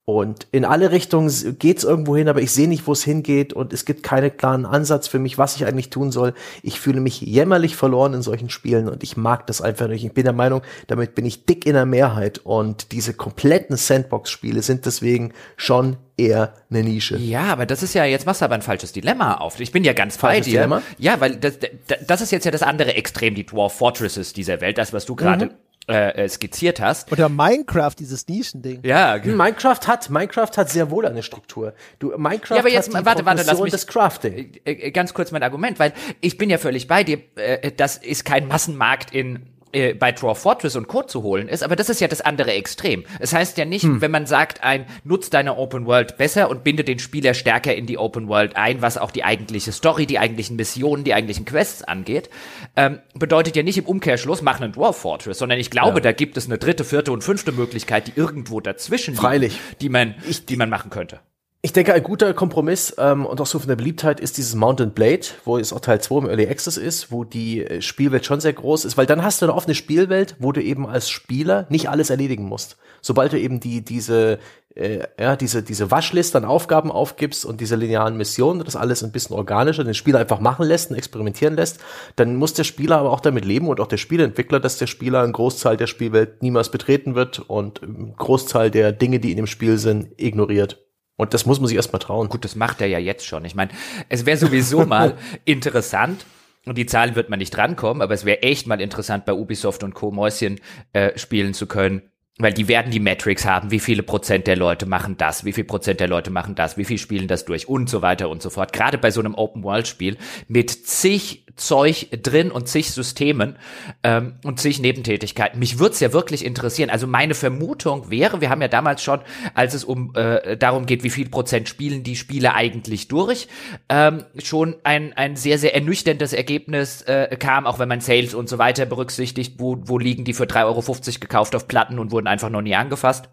Und 0.09 0.47
in 0.51 0.65
alle 0.65 0.89
Richtungen 0.89 1.31
geht's 1.59 1.83
irgendwo 1.83 2.17
hin, 2.17 2.29
aber 2.29 2.41
ich 2.41 2.51
sehe 2.51 2.67
nicht, 2.67 2.87
wo 2.87 2.93
es 2.93 3.03
hingeht 3.03 3.53
und 3.53 3.73
es 3.73 3.85
gibt 3.85 4.01
keinen 4.01 4.35
klaren 4.35 4.65
Ansatz 4.65 5.07
für 5.07 5.19
mich, 5.19 5.37
was 5.37 5.55
ich 5.55 5.67
eigentlich 5.67 5.91
tun 5.91 6.11
soll. 6.11 6.33
Ich 6.63 6.79
fühle 6.79 6.99
mich 6.99 7.21
jämmerlich 7.21 7.75
verloren 7.75 8.15
in 8.15 8.23
solchen 8.23 8.49
Spielen 8.49 8.89
und 8.89 9.03
ich 9.03 9.17
mag 9.17 9.45
das 9.45 9.61
einfach 9.61 9.87
nicht. 9.87 10.03
Ich 10.03 10.11
bin 10.11 10.23
der 10.23 10.33
Meinung, 10.33 10.63
damit 10.87 11.13
bin 11.13 11.27
ich 11.27 11.45
dick 11.45 11.67
in 11.67 11.73
der 11.73 11.85
Mehrheit 11.85 12.39
und 12.39 12.91
diese 12.91 13.13
kompletten 13.13 13.77
Sandbox-Spiele 13.77 14.63
sind 14.63 14.87
deswegen 14.87 15.31
schon 15.57 15.97
eher 16.17 16.55
eine 16.71 16.81
Nische. 16.81 17.17
Ja, 17.17 17.43
aber 17.43 17.67
das 17.67 17.83
ist 17.83 17.93
ja, 17.93 18.03
jetzt 18.03 18.25
machst 18.25 18.41
du 18.41 18.45
aber 18.45 18.55
ein 18.55 18.63
falsches 18.63 18.91
Dilemma 18.91 19.35
auf. 19.35 19.59
Ich 19.59 19.71
bin 19.71 19.83
ja 19.83 19.93
ganz 19.93 20.17
falsches 20.17 20.47
bei 20.47 20.49
dir. 20.49 20.57
Dilemma? 20.61 20.81
Ja, 20.97 21.21
weil 21.21 21.35
das, 21.35 21.59
das 22.07 22.21
ist 22.21 22.31
jetzt 22.31 22.45
ja 22.45 22.51
das 22.51 22.63
andere 22.63 22.95
Extrem, 22.95 23.35
die 23.35 23.45
Dwarf 23.45 23.73
Fortresses 23.73 24.33
dieser 24.33 24.59
Welt, 24.59 24.79
das, 24.79 24.91
was 24.91 25.05
du 25.05 25.15
gerade 25.15 25.45
mhm 25.45 25.51
äh, 25.89 26.25
äh, 26.25 26.29
skizziert 26.29 26.79
hast. 26.79 27.11
Oder 27.11 27.29
Minecraft, 27.29 27.95
dieses 27.97 28.27
Nischending. 28.27 28.81
Ja, 28.83 29.17
genau. 29.17 29.43
Minecraft 29.43 29.87
hat, 29.87 30.09
Minecraft 30.11 30.51
hat 30.55 30.69
sehr 30.69 30.91
wohl 30.91 31.07
eine 31.07 31.23
Struktur. 31.23 31.73
Du, 31.97 32.15
Minecraft 32.15 32.57
ja, 32.57 32.59
aber 32.61 32.69
jetzt, 32.69 32.93
hat 32.93 33.01
die 33.01 33.05
warte, 33.05 33.25
warte, 33.25 33.43
lass 33.45 33.59
mich, 33.59 33.71
des 33.71 33.87
Crafting. 33.87 34.51
Äh, 34.65 34.71
äh, 34.71 34.91
ganz 34.91 35.15
kurz 35.15 35.31
mein 35.31 35.41
Argument, 35.41 35.79
weil 35.79 35.93
ich 36.21 36.37
bin 36.37 36.51
ja 36.51 36.59
völlig 36.59 36.87
bei 36.87 37.03
dir, 37.03 37.19
äh, 37.35 37.71
das 37.71 37.97
ist 37.97 38.23
kein 38.23 38.47
Massenmarkt 38.47 39.15
in 39.15 39.47
äh, 39.71 39.93
bei 39.93 40.11
Draw 40.11 40.35
Fortress 40.35 40.75
und 40.75 40.87
Code 40.87 41.07
zu 41.07 41.23
holen 41.23 41.47
ist, 41.47 41.63
aber 41.63 41.75
das 41.75 41.89
ist 41.89 42.01
ja 42.01 42.07
das 42.07 42.21
andere 42.21 42.53
Extrem. 42.53 43.05
Es 43.19 43.33
heißt 43.33 43.57
ja 43.57 43.65
nicht, 43.65 43.83
hm. 43.83 44.01
wenn 44.01 44.11
man 44.11 44.25
sagt, 44.25 44.63
ein 44.63 44.85
nutzt 45.03 45.33
deine 45.33 45.57
Open 45.57 45.85
World 45.85 46.17
besser 46.17 46.49
und 46.49 46.63
binde 46.63 46.83
den 46.83 46.99
Spieler 46.99 47.33
stärker 47.33 47.75
in 47.75 47.85
die 47.85 47.97
Open 47.97 48.27
World 48.27 48.55
ein, 48.55 48.81
was 48.81 48.97
auch 48.97 49.11
die 49.11 49.23
eigentliche 49.23 49.71
Story, 49.71 50.05
die 50.05 50.19
eigentlichen 50.19 50.55
Missionen, 50.55 51.03
die 51.03 51.13
eigentlichen 51.13 51.45
Quests 51.45 51.83
angeht, 51.83 52.29
ähm, 52.75 52.99
bedeutet 53.13 53.55
ja 53.55 53.63
nicht 53.63 53.77
im 53.77 53.85
Umkehrschluss, 53.85 54.41
mach 54.41 54.59
einen 54.59 54.71
Dwarf 54.71 54.97
Fortress, 54.97 55.37
sondern 55.37 55.59
ich 55.59 55.69
glaube, 55.69 55.97
ja. 55.97 56.01
da 56.01 56.11
gibt 56.11 56.37
es 56.37 56.47
eine 56.47 56.57
dritte, 56.57 56.83
vierte 56.83 57.11
und 57.11 57.23
fünfte 57.23 57.51
Möglichkeit, 57.51 58.07
die 58.07 58.13
irgendwo 58.15 58.59
dazwischen 58.61 59.15
Freilich. 59.15 59.53
Liegt, 59.53 59.81
die 59.81 59.89
man, 59.89 60.15
ich, 60.27 60.45
die 60.45 60.55
man 60.55 60.69
machen 60.69 60.89
könnte. 60.89 61.19
Ich 61.61 61.73
denke, 61.73 61.93
ein 61.93 62.03
guter 62.03 62.33
Kompromiss 62.33 62.95
ähm, 62.97 63.25
und 63.25 63.41
auch 63.41 63.45
so 63.45 63.59
von 63.59 63.67
der 63.67 63.75
Beliebtheit 63.75 64.21
ist 64.21 64.37
dieses 64.37 64.55
Mountain 64.55 64.91
Blade, 64.91 65.25
wo 65.43 65.57
es 65.57 65.73
auch 65.73 65.81
Teil 65.81 65.99
2 65.99 66.19
im 66.19 66.29
Early 66.29 66.47
Access 66.47 66.77
ist, 66.77 67.11
wo 67.11 67.25
die 67.25 67.65
äh, 67.65 67.81
Spielwelt 67.81 68.25
schon 68.25 68.39
sehr 68.39 68.53
groß 68.53 68.85
ist, 68.85 68.95
weil 68.95 69.05
dann 69.05 69.25
hast 69.25 69.41
du 69.41 69.45
eine 69.45 69.53
offene 69.53 69.75
Spielwelt, 69.75 70.37
wo 70.39 70.53
du 70.53 70.63
eben 70.63 70.87
als 70.87 71.09
Spieler 71.09 71.65
nicht 71.67 71.89
alles 71.89 72.11
erledigen 72.11 72.45
musst. 72.45 72.77
Sobald 73.01 73.33
du 73.33 73.39
eben 73.39 73.59
die 73.59 73.83
diese 73.83 74.39
äh, 74.73 74.99
ja 75.19 75.35
diese 75.35 75.61
diese 75.61 75.91
Waschliste 75.91 76.37
an 76.37 76.45
Aufgaben 76.45 76.93
aufgibst 76.93 77.43
und 77.43 77.59
diese 77.59 77.75
linearen 77.75 78.15
Missionen, 78.15 78.63
das 78.63 78.77
alles 78.77 79.03
ein 79.03 79.11
bisschen 79.11 79.35
organischer, 79.35 79.83
den 79.83 79.93
Spieler 79.93 80.19
einfach 80.19 80.39
machen 80.39 80.65
lässt 80.65 80.91
und 80.91 80.95
experimentieren 80.95 81.57
lässt, 81.57 81.81
dann 82.15 82.37
muss 82.37 82.53
der 82.53 82.63
Spieler 82.63 82.99
aber 82.99 83.11
auch 83.11 83.19
damit 83.19 83.43
leben 83.43 83.67
und 83.67 83.81
auch 83.81 83.87
der 83.87 83.97
Spieleentwickler, 83.97 84.61
dass 84.61 84.77
der 84.77 84.87
Spieler 84.87 85.23
einen 85.23 85.33
Großteil 85.33 85.75
der 85.75 85.87
Spielwelt 85.87 86.41
niemals 86.41 86.71
betreten 86.71 87.15
wird 87.15 87.39
und 87.39 87.83
einen 87.83 88.15
Großteil 88.15 88.71
der 88.71 88.93
Dinge, 88.93 89.19
die 89.19 89.31
in 89.31 89.37
dem 89.37 89.47
Spiel 89.47 89.77
sind, 89.77 90.13
ignoriert. 90.15 90.85
Und 91.19 91.33
das 91.33 91.45
muss 91.45 91.59
man 91.59 91.67
sich 91.67 91.75
erstmal 91.75 91.99
trauen. 91.99 92.29
Gut, 92.29 92.45
das 92.45 92.55
macht 92.55 92.79
er 92.79 92.87
ja 92.87 92.97
jetzt 92.97 93.25
schon. 93.25 93.43
Ich 93.43 93.53
meine, 93.53 93.71
es 94.07 94.25
wäre 94.25 94.37
sowieso 94.37 94.85
mal 94.85 95.17
interessant, 95.45 96.25
und 96.65 96.77
die 96.77 96.85
Zahlen 96.85 97.15
wird 97.15 97.29
man 97.29 97.39
nicht 97.39 97.51
drankommen, 97.51 98.01
aber 98.01 98.13
es 98.13 98.23
wäre 98.23 98.41
echt 98.41 98.67
mal 98.67 98.79
interessant, 98.79 99.25
bei 99.25 99.33
Ubisoft 99.33 99.83
und 99.83 99.93
Co. 99.93 100.11
Mäuschen 100.11 100.61
äh, 100.93 101.17
spielen 101.17 101.53
zu 101.53 101.67
können. 101.67 102.03
Weil 102.37 102.53
die 102.53 102.69
werden 102.69 102.89
die 102.89 103.01
Metrics 103.01 103.45
haben, 103.45 103.69
wie 103.69 103.79
viele 103.79 104.01
Prozent 104.01 104.47
der 104.47 104.55
Leute 104.55 104.85
machen 104.85 105.17
das, 105.17 105.43
wie 105.43 105.51
viel 105.51 105.65
Prozent 105.65 105.99
der 105.99 106.07
Leute 106.07 106.31
machen 106.31 106.55
das, 106.55 106.77
wie 106.77 106.85
viel 106.85 106.97
spielen 106.97 107.27
das 107.27 107.43
durch 107.43 107.67
und 107.67 107.89
so 107.89 108.01
weiter 108.01 108.29
und 108.29 108.41
so 108.41 108.49
fort. 108.49 108.71
Gerade 108.71 108.97
bei 108.97 109.11
so 109.11 109.19
einem 109.19 109.35
Open-World-Spiel 109.35 110.15
mit 110.47 110.69
zig 110.69 111.45
Zeug 111.59 112.07
drin 112.23 112.51
und 112.51 112.67
zig 112.67 112.91
Systemen 112.91 113.57
ähm, 114.03 114.35
und 114.43 114.59
zig 114.59 114.79
Nebentätigkeiten. 114.79 115.59
Mich 115.59 115.79
würde 115.79 115.93
es 115.93 115.99
ja 115.99 116.13
wirklich 116.13 116.45
interessieren. 116.45 116.89
Also 116.89 117.07
meine 117.07 117.33
Vermutung 117.33 118.09
wäre, 118.09 118.41
wir 118.41 118.49
haben 118.49 118.61
ja 118.61 118.67
damals 118.67 119.03
schon, 119.03 119.19
als 119.53 119.73
es 119.73 119.83
um 119.83 120.13
äh, 120.15 120.57
darum 120.57 120.85
geht, 120.85 121.03
wie 121.03 121.09
viel 121.09 121.29
Prozent 121.29 121.69
spielen 121.69 122.03
die 122.03 122.15
Spiele 122.15 122.53
eigentlich 122.55 123.07
durch, 123.07 123.47
ähm, 123.89 124.25
schon 124.41 124.75
ein, 124.83 125.13
ein 125.13 125.35
sehr, 125.35 125.57
sehr 125.57 125.75
ernüchterndes 125.75 126.33
Ergebnis 126.33 127.01
äh, 127.03 127.35
kam, 127.37 127.65
auch 127.65 127.79
wenn 127.79 127.89
man 127.89 128.01
Sales 128.01 128.33
und 128.33 128.49
so 128.49 128.57
weiter 128.57 128.85
berücksichtigt, 128.85 129.55
wo, 129.57 129.77
wo 129.81 129.97
liegen 129.97 130.23
die 130.23 130.33
für 130.33 130.45
3,50 130.45 130.65
Euro 130.65 131.19
gekauft 131.19 131.55
auf 131.55 131.67
Platten 131.67 131.99
und 131.99 132.11
wurden 132.11 132.27
einfach 132.27 132.49
noch 132.49 132.61
nie 132.61 132.75
angefasst. 132.75 133.29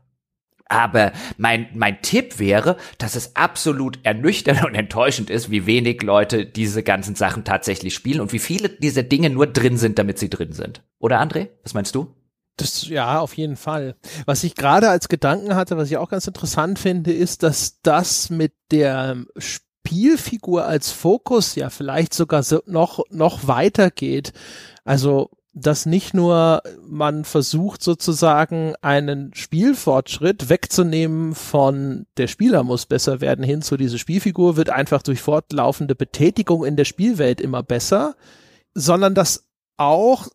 Aber 0.68 1.12
mein, 1.36 1.68
mein 1.74 2.02
Tipp 2.02 2.38
wäre, 2.38 2.76
dass 2.98 3.14
es 3.14 3.36
absolut 3.36 4.00
ernüchternd 4.02 4.64
und 4.66 4.74
enttäuschend 4.74 5.30
ist, 5.30 5.50
wie 5.50 5.66
wenig 5.66 6.02
Leute 6.02 6.44
diese 6.44 6.82
ganzen 6.82 7.14
Sachen 7.14 7.44
tatsächlich 7.44 7.94
spielen 7.94 8.20
und 8.20 8.32
wie 8.32 8.38
viele 8.38 8.68
dieser 8.68 9.02
Dinge 9.02 9.30
nur 9.30 9.46
drin 9.46 9.76
sind, 9.76 9.98
damit 9.98 10.18
sie 10.18 10.30
drin 10.30 10.52
sind. 10.52 10.82
Oder 10.98 11.20
André? 11.20 11.48
Was 11.62 11.74
meinst 11.74 11.94
du? 11.94 12.14
Das, 12.56 12.88
ja, 12.88 13.20
auf 13.20 13.34
jeden 13.34 13.56
Fall. 13.56 13.96
Was 14.24 14.42
ich 14.42 14.54
gerade 14.54 14.88
als 14.88 15.08
Gedanken 15.08 15.54
hatte, 15.54 15.76
was 15.76 15.90
ich 15.90 15.98
auch 15.98 16.08
ganz 16.08 16.26
interessant 16.26 16.78
finde, 16.78 17.12
ist, 17.12 17.42
dass 17.42 17.80
das 17.82 18.30
mit 18.30 18.54
der 18.70 19.24
Spielfigur 19.36 20.64
als 20.64 20.90
Fokus 20.90 21.54
ja 21.54 21.68
vielleicht 21.68 22.14
sogar 22.14 22.42
so 22.42 22.62
noch, 22.66 23.04
noch 23.10 23.46
weiter 23.46 23.90
geht. 23.90 24.32
Also 24.84 25.30
dass 25.58 25.86
nicht 25.86 26.12
nur 26.12 26.62
man 26.86 27.24
versucht 27.24 27.82
sozusagen 27.82 28.74
einen 28.82 29.32
Spielfortschritt 29.32 30.50
wegzunehmen 30.50 31.34
von 31.34 32.06
der 32.18 32.26
Spieler 32.26 32.62
muss 32.62 32.84
besser 32.84 33.22
werden 33.22 33.42
hin 33.42 33.62
zu 33.62 33.78
diese 33.78 33.98
Spielfigur 33.98 34.58
wird 34.58 34.68
einfach 34.68 35.00
durch 35.00 35.22
fortlaufende 35.22 35.94
Betätigung 35.94 36.62
in 36.66 36.76
der 36.76 36.84
Spielwelt 36.84 37.40
immer 37.40 37.62
besser, 37.62 38.16
sondern 38.74 39.14
dass 39.14 39.46
auch 39.78 40.28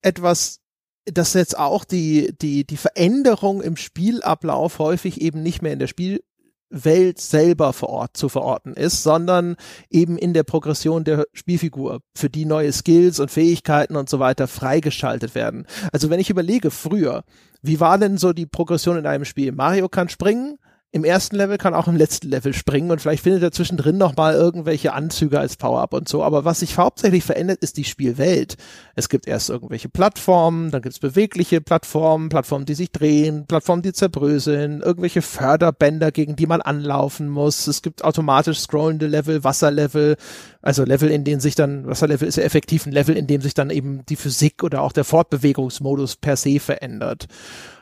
etwas 0.00 0.60
dass 1.06 1.34
jetzt 1.34 1.58
auch 1.58 1.84
die, 1.84 2.34
die, 2.40 2.64
die 2.64 2.76
Veränderung 2.76 3.62
im 3.62 3.76
Spielablauf 3.76 4.78
häufig 4.78 5.20
eben 5.20 5.42
nicht 5.42 5.62
mehr 5.62 5.72
in 5.72 5.78
der 5.78 5.86
Spiel, 5.86 6.22
Welt 6.70 7.20
selber 7.20 7.72
vor 7.72 7.88
Ort 7.88 8.16
zu 8.16 8.28
verorten 8.28 8.74
ist, 8.74 9.02
sondern 9.02 9.56
eben 9.90 10.18
in 10.18 10.34
der 10.34 10.42
Progression 10.42 11.04
der 11.04 11.26
Spielfigur, 11.32 12.00
für 12.14 12.28
die 12.28 12.44
neue 12.44 12.72
Skills 12.72 13.20
und 13.20 13.30
Fähigkeiten 13.30 13.96
und 13.96 14.08
so 14.08 14.18
weiter 14.18 14.46
freigeschaltet 14.46 15.34
werden. 15.34 15.66
Also 15.92 16.10
wenn 16.10 16.20
ich 16.20 16.30
überlege, 16.30 16.70
früher, 16.70 17.24
wie 17.62 17.80
war 17.80 17.98
denn 17.98 18.18
so 18.18 18.32
die 18.32 18.46
Progression 18.46 18.98
in 18.98 19.06
einem 19.06 19.24
Spiel? 19.24 19.52
Mario 19.52 19.88
kann 19.88 20.08
springen, 20.08 20.58
im 20.90 21.04
ersten 21.04 21.36
Level, 21.36 21.58
kann 21.58 21.74
auch 21.74 21.86
im 21.86 21.96
letzten 21.96 22.30
Level 22.30 22.54
springen 22.54 22.90
und 22.90 23.00
vielleicht 23.00 23.22
findet 23.22 23.42
er 23.42 23.52
zwischendrin 23.52 23.98
noch 23.98 24.16
mal 24.16 24.32
irgendwelche 24.32 24.94
Anzüge 24.94 25.38
als 25.38 25.56
Power-Up 25.56 25.92
und 25.92 26.08
so. 26.08 26.24
Aber 26.24 26.46
was 26.46 26.60
sich 26.60 26.78
hauptsächlich 26.78 27.24
verändert, 27.24 27.58
ist 27.60 27.76
die 27.76 27.84
Spielwelt. 27.84 28.56
Es 28.94 29.10
gibt 29.10 29.28
erst 29.28 29.50
irgendwelche 29.50 29.90
Plattformen, 29.90 30.70
dann 30.70 30.80
gibt 30.80 30.94
es 30.94 30.98
bewegliche 30.98 31.60
Plattformen, 31.60 32.30
Plattformen, 32.30 32.64
die 32.64 32.74
sich 32.74 32.90
drehen, 32.90 33.46
Plattformen, 33.46 33.82
die 33.82 33.92
zerbröseln, 33.92 34.80
irgendwelche 34.80 35.20
Förderbänder, 35.20 36.10
gegen 36.10 36.36
die 36.36 36.46
man 36.46 36.62
anlaufen 36.62 37.28
muss. 37.28 37.66
Es 37.66 37.82
gibt 37.82 38.02
automatisch 38.02 38.60
scrollende 38.60 39.08
Level, 39.08 39.44
Wasserlevel, 39.44 40.16
also 40.62 40.84
Level, 40.84 41.10
in 41.10 41.22
denen 41.22 41.40
sich 41.40 41.54
dann, 41.54 41.86
Wasserlevel 41.86 42.26
ist 42.26 42.36
ja 42.36 42.44
effektiv 42.44 42.86
ein 42.86 42.92
Level, 42.92 43.14
in 43.14 43.26
dem 43.26 43.42
sich 43.42 43.52
dann 43.52 43.68
eben 43.68 44.06
die 44.06 44.16
Physik 44.16 44.62
oder 44.62 44.80
auch 44.80 44.92
der 44.92 45.04
Fortbewegungsmodus 45.04 46.16
per 46.16 46.36
se 46.36 46.60
verändert. 46.60 47.26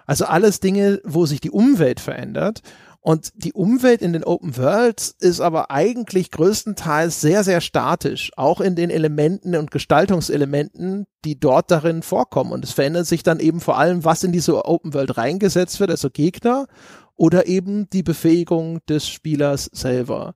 Also 0.06 0.24
alles 0.24 0.60
Dinge, 0.60 1.00
wo 1.04 1.26
sich 1.26 1.40
die 1.40 1.50
Umwelt 1.50 2.00
verändert. 2.00 2.62
Und 3.00 3.32
die 3.36 3.52
Umwelt 3.52 4.02
in 4.02 4.12
den 4.12 4.24
Open 4.24 4.56
Worlds 4.56 5.14
ist 5.20 5.40
aber 5.40 5.70
eigentlich 5.70 6.32
größtenteils 6.32 7.20
sehr, 7.20 7.44
sehr 7.44 7.60
statisch, 7.60 8.32
auch 8.36 8.60
in 8.60 8.74
den 8.74 8.90
Elementen 8.90 9.54
und 9.54 9.70
Gestaltungselementen, 9.70 11.06
die 11.24 11.38
dort 11.38 11.70
darin 11.70 12.02
vorkommen. 12.02 12.50
Und 12.50 12.64
es 12.64 12.72
verändert 12.72 13.06
sich 13.06 13.22
dann 13.22 13.38
eben 13.38 13.60
vor 13.60 13.78
allem, 13.78 14.04
was 14.04 14.24
in 14.24 14.32
diese 14.32 14.64
Open 14.64 14.92
World 14.92 15.16
reingesetzt 15.16 15.78
wird, 15.78 15.90
also 15.90 16.10
Gegner 16.10 16.66
oder 17.14 17.46
eben 17.46 17.88
die 17.90 18.02
Befähigung 18.02 18.84
des 18.88 19.08
Spielers 19.08 19.70
selber. 19.72 20.34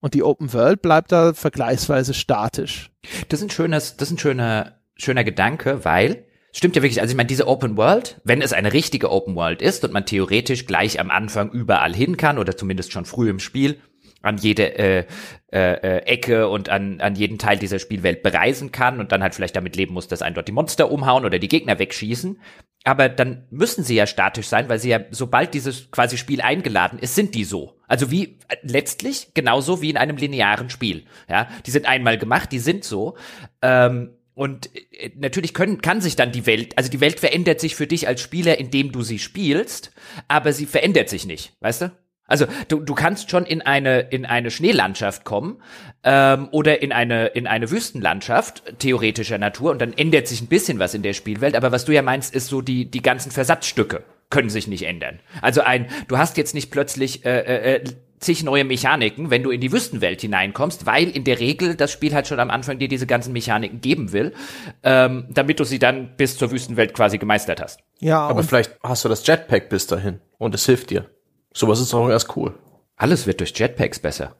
Und 0.00 0.12
die 0.12 0.22
Open 0.22 0.52
World 0.52 0.82
bleibt 0.82 1.12
da 1.12 1.32
vergleichsweise 1.32 2.12
statisch. 2.12 2.90
Das 3.30 3.40
ist 3.40 3.46
ein 3.46 3.50
schönes, 3.50 3.96
das 3.96 4.08
ist 4.08 4.16
ein 4.16 4.18
schöner, 4.18 4.78
schöner 4.94 5.24
Gedanke, 5.24 5.86
weil 5.86 6.24
Stimmt 6.52 6.74
ja 6.76 6.82
wirklich. 6.82 7.00
Also 7.00 7.12
ich 7.12 7.16
meine, 7.16 7.28
diese 7.28 7.46
Open 7.46 7.76
World, 7.76 8.20
wenn 8.24 8.42
es 8.42 8.52
eine 8.52 8.72
richtige 8.72 9.10
Open 9.10 9.36
World 9.36 9.62
ist 9.62 9.84
und 9.84 9.92
man 9.92 10.06
theoretisch 10.06 10.66
gleich 10.66 10.98
am 10.98 11.10
Anfang 11.10 11.50
überall 11.50 11.94
hin 11.94 12.16
kann 12.16 12.38
oder 12.38 12.56
zumindest 12.56 12.92
schon 12.92 13.04
früh 13.04 13.30
im 13.30 13.38
Spiel 13.38 13.80
an 14.22 14.36
jede 14.36 14.78
äh, 14.78 15.06
äh, 15.52 15.72
äh, 15.72 15.98
Ecke 16.06 16.48
und 16.48 16.68
an, 16.68 17.00
an 17.00 17.14
jeden 17.14 17.38
Teil 17.38 17.58
dieser 17.58 17.78
Spielwelt 17.78 18.22
bereisen 18.22 18.70
kann 18.70 19.00
und 19.00 19.12
dann 19.12 19.22
halt 19.22 19.34
vielleicht 19.34 19.56
damit 19.56 19.76
leben 19.76 19.94
muss, 19.94 20.08
dass 20.08 20.22
einen 20.22 20.34
dort 20.34 20.48
die 20.48 20.52
Monster 20.52 20.90
umhauen 20.90 21.24
oder 21.24 21.38
die 21.38 21.48
Gegner 21.48 21.78
wegschießen. 21.78 22.38
Aber 22.84 23.08
dann 23.08 23.46
müssen 23.50 23.84
sie 23.84 23.94
ja 23.94 24.06
statisch 24.06 24.46
sein, 24.46 24.68
weil 24.68 24.78
sie 24.78 24.90
ja, 24.90 25.00
sobald 25.10 25.54
dieses 25.54 25.90
quasi 25.90 26.16
Spiel 26.16 26.40
eingeladen 26.40 26.98
ist, 26.98 27.14
sind 27.14 27.34
die 27.34 27.44
so. 27.44 27.78
Also 27.88 28.10
wie 28.10 28.38
letztlich 28.62 29.32
genauso 29.34 29.82
wie 29.82 29.90
in 29.90 29.96
einem 29.96 30.16
linearen 30.16 30.70
Spiel. 30.70 31.04
Ja, 31.28 31.48
die 31.66 31.70
sind 31.70 31.86
einmal 31.86 32.18
gemacht, 32.18 32.52
die 32.52 32.58
sind 32.58 32.84
so. 32.84 33.16
Ähm, 33.62 34.10
und 34.40 34.74
äh, 34.74 35.10
natürlich 35.18 35.52
können, 35.52 35.82
kann 35.82 36.00
sich 36.00 36.16
dann 36.16 36.32
die 36.32 36.46
Welt, 36.46 36.78
also 36.78 36.90
die 36.90 37.02
Welt 37.02 37.20
verändert 37.20 37.60
sich 37.60 37.76
für 37.76 37.86
dich 37.86 38.08
als 38.08 38.22
Spieler, 38.22 38.58
indem 38.58 38.90
du 38.90 39.02
sie 39.02 39.18
spielst, 39.18 39.92
aber 40.28 40.54
sie 40.54 40.64
verändert 40.64 41.10
sich 41.10 41.26
nicht, 41.26 41.52
weißt 41.60 41.82
du? 41.82 41.92
Also 42.24 42.46
du, 42.68 42.80
du 42.80 42.94
kannst 42.94 43.30
schon 43.30 43.44
in 43.44 43.60
eine 43.60 44.00
in 44.00 44.24
eine 44.24 44.50
Schneelandschaft 44.50 45.24
kommen 45.24 45.60
ähm, 46.04 46.48
oder 46.52 46.80
in 46.80 46.90
eine 46.90 47.26
in 47.26 47.46
eine 47.46 47.70
Wüstenlandschaft 47.70 48.78
theoretischer 48.78 49.36
Natur 49.36 49.72
und 49.72 49.82
dann 49.82 49.92
ändert 49.92 50.26
sich 50.26 50.40
ein 50.40 50.46
bisschen 50.46 50.78
was 50.78 50.94
in 50.94 51.02
der 51.02 51.12
Spielwelt. 51.12 51.54
Aber 51.54 51.70
was 51.70 51.84
du 51.84 51.92
ja 51.92 52.00
meinst, 52.00 52.34
ist 52.34 52.46
so 52.46 52.62
die 52.62 52.90
die 52.90 53.02
ganzen 53.02 53.32
Versatzstücke 53.32 54.04
können 54.30 54.48
sich 54.48 54.68
nicht 54.68 54.84
ändern. 54.84 55.20
Also 55.42 55.60
ein 55.60 55.86
du 56.08 56.16
hast 56.16 56.38
jetzt 56.38 56.54
nicht 56.54 56.70
plötzlich 56.70 57.26
äh, 57.26 57.40
äh, 57.40 57.74
äh 57.74 57.84
zig 58.20 58.42
neue 58.44 58.64
Mechaniken, 58.64 59.30
wenn 59.30 59.42
du 59.42 59.50
in 59.50 59.60
die 59.60 59.72
Wüstenwelt 59.72 60.20
hineinkommst, 60.20 60.86
weil 60.86 61.08
in 61.08 61.24
der 61.24 61.40
Regel 61.40 61.74
das 61.74 61.90
Spiel 61.90 62.14
halt 62.14 62.26
schon 62.26 62.38
am 62.38 62.50
Anfang 62.50 62.78
dir 62.78 62.88
diese 62.88 63.06
ganzen 63.06 63.32
Mechaniken 63.32 63.80
geben 63.80 64.12
will, 64.12 64.34
ähm, 64.82 65.26
damit 65.30 65.58
du 65.58 65.64
sie 65.64 65.78
dann 65.78 66.16
bis 66.16 66.36
zur 66.36 66.50
Wüstenwelt 66.50 66.94
quasi 66.94 67.18
gemeistert 67.18 67.60
hast. 67.60 67.80
Ja, 67.98 68.20
aber 68.20 68.42
vielleicht 68.42 68.78
hast 68.82 69.04
du 69.04 69.08
das 69.08 69.26
Jetpack 69.26 69.68
bis 69.68 69.86
dahin 69.86 70.20
und 70.38 70.54
es 70.54 70.66
hilft 70.66 70.90
dir. 70.90 71.06
Sowas 71.52 71.80
ist 71.80 71.94
auch 71.94 72.08
erst 72.08 72.36
cool. 72.36 72.54
Alles 72.96 73.26
wird 73.26 73.40
durch 73.40 73.58
Jetpacks 73.58 73.98
besser. 73.98 74.36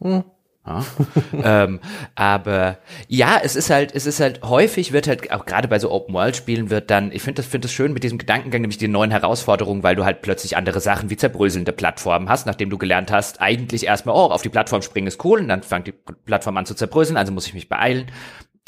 Hm. 0.00 0.24
Ja. 0.64 0.84
ähm, 1.42 1.80
aber 2.14 2.78
ja, 3.08 3.40
es 3.42 3.56
ist 3.56 3.68
halt, 3.68 3.92
es 3.94 4.06
ist 4.06 4.20
halt 4.20 4.42
häufig 4.42 4.92
wird 4.92 5.08
halt 5.08 5.32
auch 5.32 5.44
gerade 5.44 5.66
bei 5.66 5.80
so 5.80 5.90
Open 5.90 6.14
World 6.14 6.36
Spielen 6.36 6.70
wird 6.70 6.88
dann, 6.90 7.10
ich 7.10 7.22
finde 7.22 7.42
das 7.42 7.50
finde 7.50 7.66
das 7.66 7.72
schön 7.72 7.92
mit 7.92 8.04
diesem 8.04 8.18
Gedankengang, 8.18 8.60
nämlich 8.60 8.78
die 8.78 8.86
neuen 8.86 9.10
Herausforderungen, 9.10 9.82
weil 9.82 9.96
du 9.96 10.04
halt 10.04 10.22
plötzlich 10.22 10.56
andere 10.56 10.80
Sachen 10.80 11.10
wie 11.10 11.16
zerbröselnde 11.16 11.72
Plattformen 11.72 12.28
hast, 12.28 12.46
nachdem 12.46 12.70
du 12.70 12.78
gelernt 12.78 13.10
hast, 13.10 13.40
eigentlich 13.40 13.86
erstmal 13.86 14.14
oh 14.14 14.30
auf 14.30 14.42
die 14.42 14.50
Plattform 14.50 14.82
springen 14.82 15.08
ist 15.08 15.24
cool 15.24 15.40
und 15.40 15.48
dann 15.48 15.64
fängt 15.64 15.88
die 15.88 15.92
Plattform 15.92 16.56
an 16.56 16.66
zu 16.66 16.74
zerbröseln, 16.74 17.16
also 17.16 17.32
muss 17.32 17.46
ich 17.46 17.54
mich 17.54 17.68
beeilen. 17.68 18.06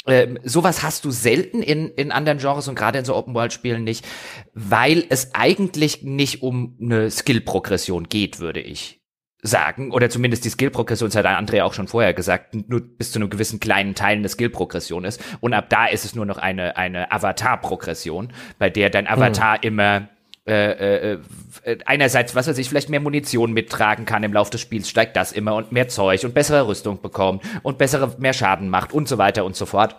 Ähm, 0.07 0.37
sowas 0.43 0.83
hast 0.83 1.05
du 1.05 1.11
selten 1.11 1.63
in, 1.63 1.89
in 1.89 2.11
anderen 2.11 2.39
Genres 2.39 2.67
und 2.67 2.75
gerade 2.75 2.99
in 2.99 3.05
so 3.05 3.15
Open-World-Spielen 3.15 3.83
nicht, 3.83 4.05
weil 4.53 5.03
es 5.09 5.33
eigentlich 5.33 6.03
nicht 6.03 6.43
um 6.43 6.77
eine 6.79 7.09
Skill-Progression 7.09 8.09
geht, 8.09 8.39
würde 8.39 8.59
ich 8.59 9.01
sagen, 9.45 9.91
oder 9.91 10.09
zumindest 10.09 10.45
die 10.45 10.49
Skill-Progression, 10.49 11.09
das 11.09 11.15
hat 11.15 11.25
Andrea 11.25 11.65
auch 11.65 11.73
schon 11.73 11.87
vorher 11.87 12.13
gesagt, 12.13 12.55
nur 12.69 12.81
bis 12.81 13.11
zu 13.11 13.19
einem 13.19 13.29
gewissen 13.29 13.59
kleinen 13.59 13.95
Teil 13.95 14.17
eine 14.17 14.29
Skill-Progression 14.29 15.05
ist. 15.05 15.23
Und 15.39 15.53
ab 15.53 15.69
da 15.69 15.85
ist 15.85 16.05
es 16.05 16.15
nur 16.15 16.25
noch 16.25 16.37
eine, 16.37 16.77
eine 16.77 17.11
Avatar-Progression, 17.11 18.33
bei 18.59 18.69
der 18.69 18.89
dein 18.89 19.07
Avatar 19.07 19.55
hm. 19.55 19.61
immer 19.61 20.07
äh, 20.47 21.13
äh, 21.13 21.19
äh, 21.63 21.77
einerseits, 21.85 22.35
was 22.35 22.47
er 22.47 22.53
sich 22.53 22.69
vielleicht 22.69 22.89
mehr 22.89 22.99
Munition 22.99 23.51
mittragen 23.51 24.05
kann 24.05 24.21
im 24.21 24.31
Laufe 24.31 24.51
des 24.51 24.61
Spiels, 24.61 24.87
steigt 24.87 25.15
das 25.15 25.31
immer 25.31 25.55
und 25.55 25.71
mehr 25.71 25.87
Zeug 25.87 26.23
und 26.23 26.35
bessere 26.35 26.67
Rüstung 26.67 27.01
bekommt 27.01 27.43
und 27.63 27.79
bessere, 27.79 28.15
mehr 28.19 28.33
Schaden 28.33 28.69
macht 28.69 28.93
und 28.93 29.07
so 29.07 29.17
weiter 29.17 29.43
und 29.43 29.55
so 29.55 29.65
fort. 29.65 29.95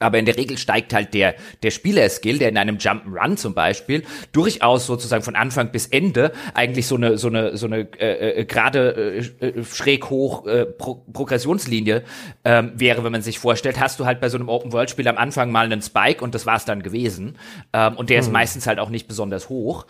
Aber 0.00 0.18
in 0.18 0.24
der 0.24 0.36
Regel 0.36 0.56
steigt 0.56 0.94
halt 0.94 1.12
der, 1.12 1.34
der 1.62 1.70
Spieler-Skill, 1.70 2.38
der 2.38 2.48
in 2.48 2.56
einem 2.56 2.78
Jump'n'Run 2.78 3.36
zum 3.36 3.54
Beispiel 3.54 4.02
durchaus 4.32 4.86
sozusagen 4.86 5.22
von 5.22 5.36
Anfang 5.36 5.70
bis 5.72 5.86
Ende 5.86 6.32
eigentlich 6.54 6.86
so 6.86 6.96
eine, 6.96 7.18
so 7.18 7.28
eine, 7.28 7.56
so 7.56 7.66
eine 7.66 7.80
äh, 7.98 8.40
äh, 8.40 8.44
gerade 8.46 9.22
äh, 9.40 9.46
äh, 9.46 9.64
schräg 9.64 10.08
hoch 10.08 10.46
äh, 10.46 10.64
Pro 10.64 11.04
Progressionslinie 11.12 12.02
ähm, 12.44 12.72
wäre, 12.76 13.04
wenn 13.04 13.12
man 13.12 13.22
sich 13.22 13.38
vorstellt, 13.38 13.78
hast 13.78 14.00
du 14.00 14.06
halt 14.06 14.20
bei 14.20 14.30
so 14.30 14.38
einem 14.38 14.48
Open-World-Spiel 14.48 15.06
am 15.06 15.18
Anfang 15.18 15.50
mal 15.50 15.66
einen 15.66 15.82
Spike 15.82 16.24
und 16.24 16.34
das 16.34 16.46
war's 16.46 16.64
dann 16.64 16.82
gewesen. 16.82 17.36
Ähm, 17.72 17.96
und 17.96 18.08
der 18.08 18.18
hm. 18.18 18.26
ist 18.26 18.32
meistens 18.32 18.66
halt 18.66 18.78
auch 18.78 18.88
nicht 18.88 19.06
besonders 19.06 19.50
hoch. 19.50 19.86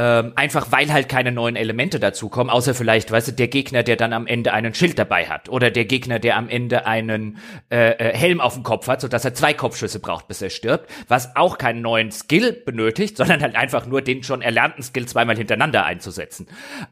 Ähm, 0.00 0.32
einfach 0.36 0.70
weil 0.70 0.92
halt 0.92 1.08
keine 1.08 1.32
neuen 1.32 1.56
Elemente 1.56 1.98
dazukommen, 1.98 2.50
außer 2.50 2.72
vielleicht, 2.72 3.10
weißt 3.10 3.28
du, 3.28 3.32
der 3.32 3.48
Gegner, 3.48 3.82
der 3.82 3.96
dann 3.96 4.12
am 4.12 4.28
Ende 4.28 4.52
einen 4.52 4.72
Schild 4.72 4.96
dabei 4.96 5.26
hat. 5.26 5.48
Oder 5.48 5.72
der 5.72 5.86
Gegner, 5.86 6.20
der 6.20 6.36
am 6.36 6.48
Ende 6.48 6.86
einen 6.86 7.38
äh, 7.68 7.94
äh, 7.94 8.16
Helm 8.16 8.40
auf 8.40 8.54
dem 8.54 8.62
Kopf 8.62 8.86
hat, 8.86 9.00
sodass 9.00 9.24
er 9.24 9.34
zwei 9.34 9.54
Kopfschüsse 9.54 9.98
braucht, 9.98 10.28
bis 10.28 10.40
er 10.40 10.50
stirbt. 10.50 10.88
Was 11.08 11.34
auch 11.34 11.58
keinen 11.58 11.82
neuen 11.82 12.12
Skill 12.12 12.52
benötigt, 12.52 13.16
sondern 13.16 13.42
halt 13.42 13.56
einfach 13.56 13.86
nur 13.86 14.00
den 14.00 14.22
schon 14.22 14.40
erlernten 14.40 14.84
Skill 14.84 15.06
zweimal 15.06 15.36
hintereinander 15.36 15.84
einzusetzen. 15.84 16.46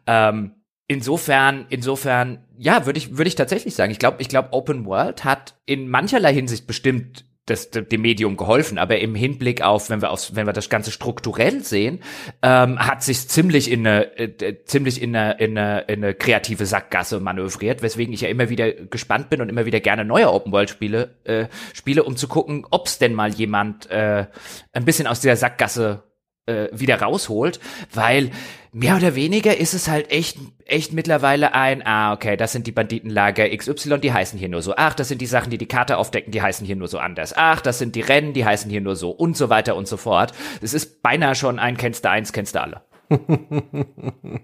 Ähm, 0.09 0.57
insofern, 0.89 1.67
insofern, 1.69 2.45
ja, 2.59 2.87
würde 2.87 2.99
ich, 2.99 3.17
würde 3.17 3.29
ich 3.29 3.37
tatsächlich 3.37 3.77
sagen. 3.77 3.93
Ich 3.93 4.01
glaube, 4.01 4.17
ich 4.19 4.29
glaube, 4.29 4.49
Open 4.51 4.85
World 4.85 5.25
hat 5.25 5.55
in 5.65 5.89
mancherlei 5.89 6.35
Hinsicht 6.35 6.67
bestimmt 6.67 7.25
das, 7.47 7.71
dem 7.71 8.01
Medium 8.01 8.37
geholfen, 8.37 8.77
aber 8.77 8.99
im 8.99 9.15
Hinblick 9.15 9.63
auf, 9.63 9.89
wenn 9.89 10.03
wir 10.03 10.11
auf, 10.11 10.35
wenn 10.35 10.47
wir 10.47 10.53
das 10.53 10.69
Ganze 10.69 10.91
strukturell 10.91 11.63
sehen, 11.63 12.01
ähm, 12.43 12.79
hat 12.79 13.03
sich 13.05 13.29
ziemlich 13.29 13.71
in 13.71 13.87
eine, 13.87 14.19
äh, 14.19 14.65
ziemlich 14.65 15.01
in 15.01 15.15
eine, 15.15 15.39
in 15.39 15.57
eine, 15.57 15.81
in 15.83 16.05
eine 16.05 16.15
kreative 16.15 16.67
Sackgasse 16.67 17.21
manövriert, 17.21 17.83
weswegen 17.83 18.13
ich 18.13 18.23
ja 18.23 18.29
immer 18.29 18.49
wieder 18.51 18.73
gespannt 18.73 19.31
bin 19.31 19.41
und 19.41 19.49
immer 19.49 19.65
wieder 19.65 19.81
gerne 19.81 20.05
neue 20.05 20.33
Open 20.33 20.53
World 20.53 20.71
Spiele 20.71 21.15
äh, 21.25 21.47
spiele, 21.73 22.03
um 22.03 22.17
zu 22.17 22.27
gucken, 22.27 22.67
ob 22.71 22.87
es 22.87 22.99
denn 22.99 23.15
mal 23.15 23.33
jemand 23.33 23.89
äh, 23.91 24.27
ein 24.73 24.85
bisschen 24.85 25.07
aus 25.07 25.21
dieser 25.21 25.37
Sackgasse 25.37 26.03
äh, 26.47 26.69
wieder 26.73 27.01
rausholt, 27.01 27.61
weil 27.93 28.31
mehr 28.73 28.97
oder 28.97 29.15
weniger 29.15 29.57
ist 29.57 29.75
es 29.75 29.89
halt 29.89 30.11
echt, 30.11 30.39
echt 30.65 30.93
mittlerweile 30.93 31.55
ein, 31.55 31.85
ah, 31.85 32.13
okay, 32.13 32.37
das 32.37 32.53
sind 32.53 32.67
die 32.67 32.73
Banditenlager 32.73 33.49
XY, 33.49 33.99
die 33.99 34.13
heißen 34.13 34.39
hier 34.39 34.49
nur 34.49 34.63
so. 34.63 34.75
Ach, 34.77 34.95
das 34.95 35.09
sind 35.09 35.21
die 35.21 35.27
Sachen, 35.27 35.51
die 35.51 35.59
die 35.59 35.67
Karte 35.67 35.97
aufdecken, 35.97 36.33
die 36.33 36.43
heißen 36.43 36.67
hier 36.67 36.77
nur 36.77 36.89
so 36.89 36.99
anders. 36.99 37.35
Ach, 37.37 37.61
das 37.61 37.79
sind 37.79 37.97
die 37.97 38.03
Rennen, 38.03 38.33
die 38.33 38.45
heißen 38.45 38.71
hier 38.71 38.81
nur 38.81 38.97
so 38.97 39.11
und 39.11 39.37
so 39.37 39.49
weiter 39.49 39.77
und 39.77 39.89
so 39.89 39.97
fort. 39.97 40.33
Es 40.61 40.75
ist 40.75 41.03
beinahe 41.03 41.35
schon 41.35 41.59
ein 41.59 41.77
kennst 41.77 42.05
du 42.05 42.11
eins, 42.11 42.33
kennst 42.33 42.55
du 42.55 42.63
alle. 42.63 42.83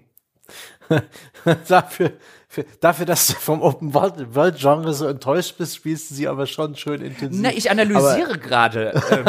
Dafür 1.67 2.13
für, 2.53 2.65
dafür, 2.81 3.07
dass 3.07 3.27
du 3.27 3.33
vom 3.33 3.63
Open 3.63 3.95
World, 3.95 4.35
World 4.35 4.57
Genre 4.59 4.93
so 4.93 5.07
enttäuscht 5.07 5.57
bist, 5.57 5.75
spielst 5.75 6.11
du 6.11 6.15
sie 6.15 6.27
aber 6.27 6.45
schon 6.45 6.75
schön 6.75 7.01
intensiv. 7.01 7.41
Na, 7.41 7.51
ich 7.51 7.71
analysiere 7.71 8.37
gerade. 8.37 8.93
Ähm, 9.13 9.25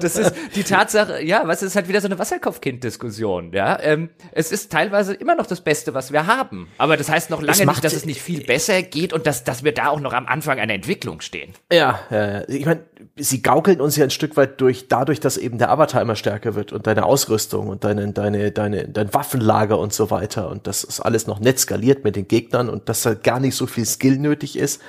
das 0.00 0.16
ist 0.16 0.34
die 0.54 0.62
Tatsache, 0.62 1.22
ja, 1.22 1.42
was 1.46 1.62
ist 1.62 1.76
halt 1.76 1.88
wieder 1.88 2.00
so 2.00 2.08
eine 2.08 2.18
Wasserkopfkind-Diskussion, 2.18 3.52
ja. 3.52 3.78
Ähm, 3.80 4.10
es 4.32 4.50
ist 4.50 4.72
teilweise 4.72 5.14
immer 5.14 5.34
noch 5.34 5.46
das 5.46 5.60
Beste, 5.60 5.94
was 5.94 6.12
wir 6.12 6.26
haben. 6.26 6.68
Aber 6.78 6.96
das 6.96 7.10
heißt 7.10 7.30
noch 7.30 7.42
lange 7.42 7.66
nicht, 7.66 7.84
dass 7.84 7.92
es 7.92 8.04
nicht 8.04 8.20
viel 8.20 8.44
besser 8.44 8.82
geht 8.82 9.12
und 9.12 9.26
dass, 9.26 9.44
dass 9.44 9.62
wir 9.62 9.72
da 9.72 9.88
auch 9.88 10.00
noch 10.00 10.12
am 10.12 10.26
Anfang 10.26 10.58
einer 10.58 10.74
Entwicklung 10.74 11.20
stehen. 11.20 11.52
Ja, 11.72 12.00
ja, 12.10 12.30
ja. 12.30 12.48
ich 12.48 12.64
meine, 12.64 12.84
sie 13.16 13.42
gaukeln 13.42 13.80
uns 13.80 13.96
ja 13.96 14.04
ein 14.04 14.10
Stück 14.10 14.36
weit 14.36 14.60
durch, 14.60 14.88
dadurch, 14.88 15.20
dass 15.20 15.36
eben 15.36 15.58
der 15.58 15.70
Avatar 15.70 16.02
immer 16.02 16.16
stärker 16.16 16.54
wird 16.54 16.72
und 16.72 16.86
deine 16.86 17.04
Ausrüstung 17.04 17.68
und 17.68 17.84
deine, 17.84 18.12
deine, 18.12 18.50
deine, 18.50 18.88
dein 18.88 19.14
Waffenlager 19.14 19.78
und 19.78 19.92
so 19.92 20.10
weiter 20.10 20.50
und 20.50 20.66
das 20.66 20.82
ist 20.82 21.00
alles 21.00 21.26
noch 21.26 21.38
nett 21.38 21.60
skaliert 21.60 22.04
mit 22.04 22.16
den 22.16 22.26
Gegnern 22.26 22.68
und 22.68 22.88
dass 22.88 23.02
da 23.02 23.14
gar 23.14 23.38
nicht 23.38 23.54
so 23.54 23.66
viel 23.66 23.86
Skill 23.86 24.18
nötig 24.18 24.58
ist. 24.58 24.82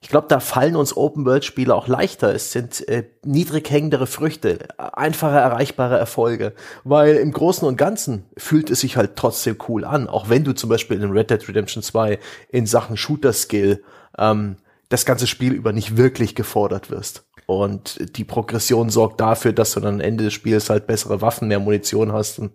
Ich 0.00 0.10
glaube, 0.10 0.26
da 0.28 0.38
fallen 0.38 0.76
uns 0.76 0.94
Open-World-Spiele 0.94 1.74
auch 1.74 1.88
leichter. 1.88 2.34
Es 2.34 2.52
sind 2.52 2.86
äh, 2.88 3.04
niedrig 3.24 3.70
hängendere 3.70 4.06
Früchte, 4.06 4.58
einfache 4.76 5.36
erreichbare 5.36 5.96
Erfolge. 5.96 6.52
Weil 6.84 7.14
im 7.14 7.32
Großen 7.32 7.66
und 7.66 7.78
Ganzen 7.78 8.26
fühlt 8.36 8.68
es 8.68 8.80
sich 8.80 8.98
halt 8.98 9.16
trotzdem 9.16 9.56
cool 9.66 9.86
an. 9.86 10.06
Auch 10.06 10.28
wenn 10.28 10.44
du 10.44 10.52
zum 10.52 10.68
Beispiel 10.68 11.02
in 11.02 11.10
Red 11.10 11.30
Dead 11.30 11.48
Redemption 11.48 11.82
2 11.82 12.18
in 12.50 12.66
Sachen 12.66 12.98
Shooter-Skill 12.98 13.82
ähm, 14.18 14.56
das 14.90 15.06
ganze 15.06 15.26
Spiel 15.26 15.54
über 15.54 15.72
nicht 15.72 15.96
wirklich 15.96 16.34
gefordert 16.34 16.90
wirst. 16.90 17.24
Und 17.46 18.16
die 18.16 18.24
Progression 18.24 18.88
sorgt 18.90 19.20
dafür, 19.20 19.52
dass 19.52 19.72
du 19.72 19.80
dann 19.80 19.94
am 19.94 20.00
Ende 20.00 20.24
des 20.24 20.32
Spiels 20.32 20.70
halt 20.70 20.86
bessere 20.86 21.20
Waffen, 21.20 21.48
mehr 21.48 21.60
Munition 21.60 22.12
hast. 22.12 22.38
Und, 22.38 22.52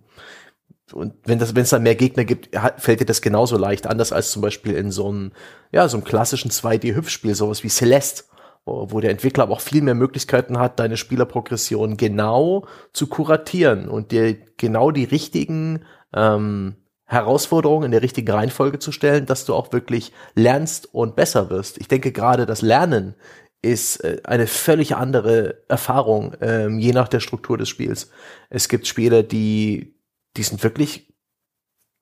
und 0.93 1.13
wenn 1.25 1.37
das, 1.37 1.55
wenn 1.55 1.63
es 1.63 1.69
dann 1.69 1.83
mehr 1.83 1.95
Gegner 1.95 2.25
gibt, 2.25 2.49
fällt 2.77 3.01
dir 3.01 3.05
das 3.05 3.21
genauso 3.21 3.57
leicht, 3.57 3.85
anders 3.85 4.11
als 4.11 4.31
zum 4.31 4.41
Beispiel 4.41 4.75
in 4.75 4.91
so 4.91 5.09
einem, 5.09 5.31
ja, 5.71 5.87
so 5.87 5.97
einem 5.97 6.03
klassischen 6.03 6.49
2D-Hüpfspiel, 6.49 7.35
sowas 7.35 7.63
wie 7.63 7.69
Celeste, 7.69 8.23
wo 8.65 8.99
der 8.99 9.11
Entwickler 9.11 9.43
aber 9.43 9.53
auch 9.53 9.61
viel 9.61 9.81
mehr 9.81 9.95
Möglichkeiten 9.95 10.57
hat, 10.57 10.79
deine 10.79 10.97
Spielerprogression 10.97 11.97
genau 11.97 12.67
zu 12.93 13.07
kuratieren 13.07 13.87
und 13.87 14.11
dir 14.11 14.37
genau 14.57 14.91
die 14.91 15.05
richtigen 15.05 15.85
ähm, 16.13 16.75
Herausforderungen 17.05 17.85
in 17.85 17.91
der 17.91 18.03
richtigen 18.03 18.31
Reihenfolge 18.31 18.77
zu 18.77 18.91
stellen, 18.91 19.25
dass 19.25 19.45
du 19.45 19.55
auch 19.55 19.71
wirklich 19.73 20.11
lernst 20.35 20.93
und 20.93 21.15
besser 21.15 21.49
wirst. 21.49 21.79
Ich 21.79 21.87
denke 21.87 22.11
gerade 22.11 22.45
das 22.45 22.61
Lernen 22.61 23.15
ist 23.61 24.03
äh, 24.03 24.21
eine 24.23 24.47
völlig 24.47 24.95
andere 24.95 25.63
Erfahrung, 25.67 26.35
ähm, 26.41 26.79
je 26.79 26.93
nach 26.93 27.07
der 27.07 27.19
Struktur 27.19 27.57
des 27.57 27.69
Spiels. 27.69 28.09
Es 28.49 28.69
gibt 28.69 28.87
Spiele, 28.87 29.23
die, 29.23 29.95
die 30.37 30.43
sind 30.43 30.63
wirklich 30.63 31.13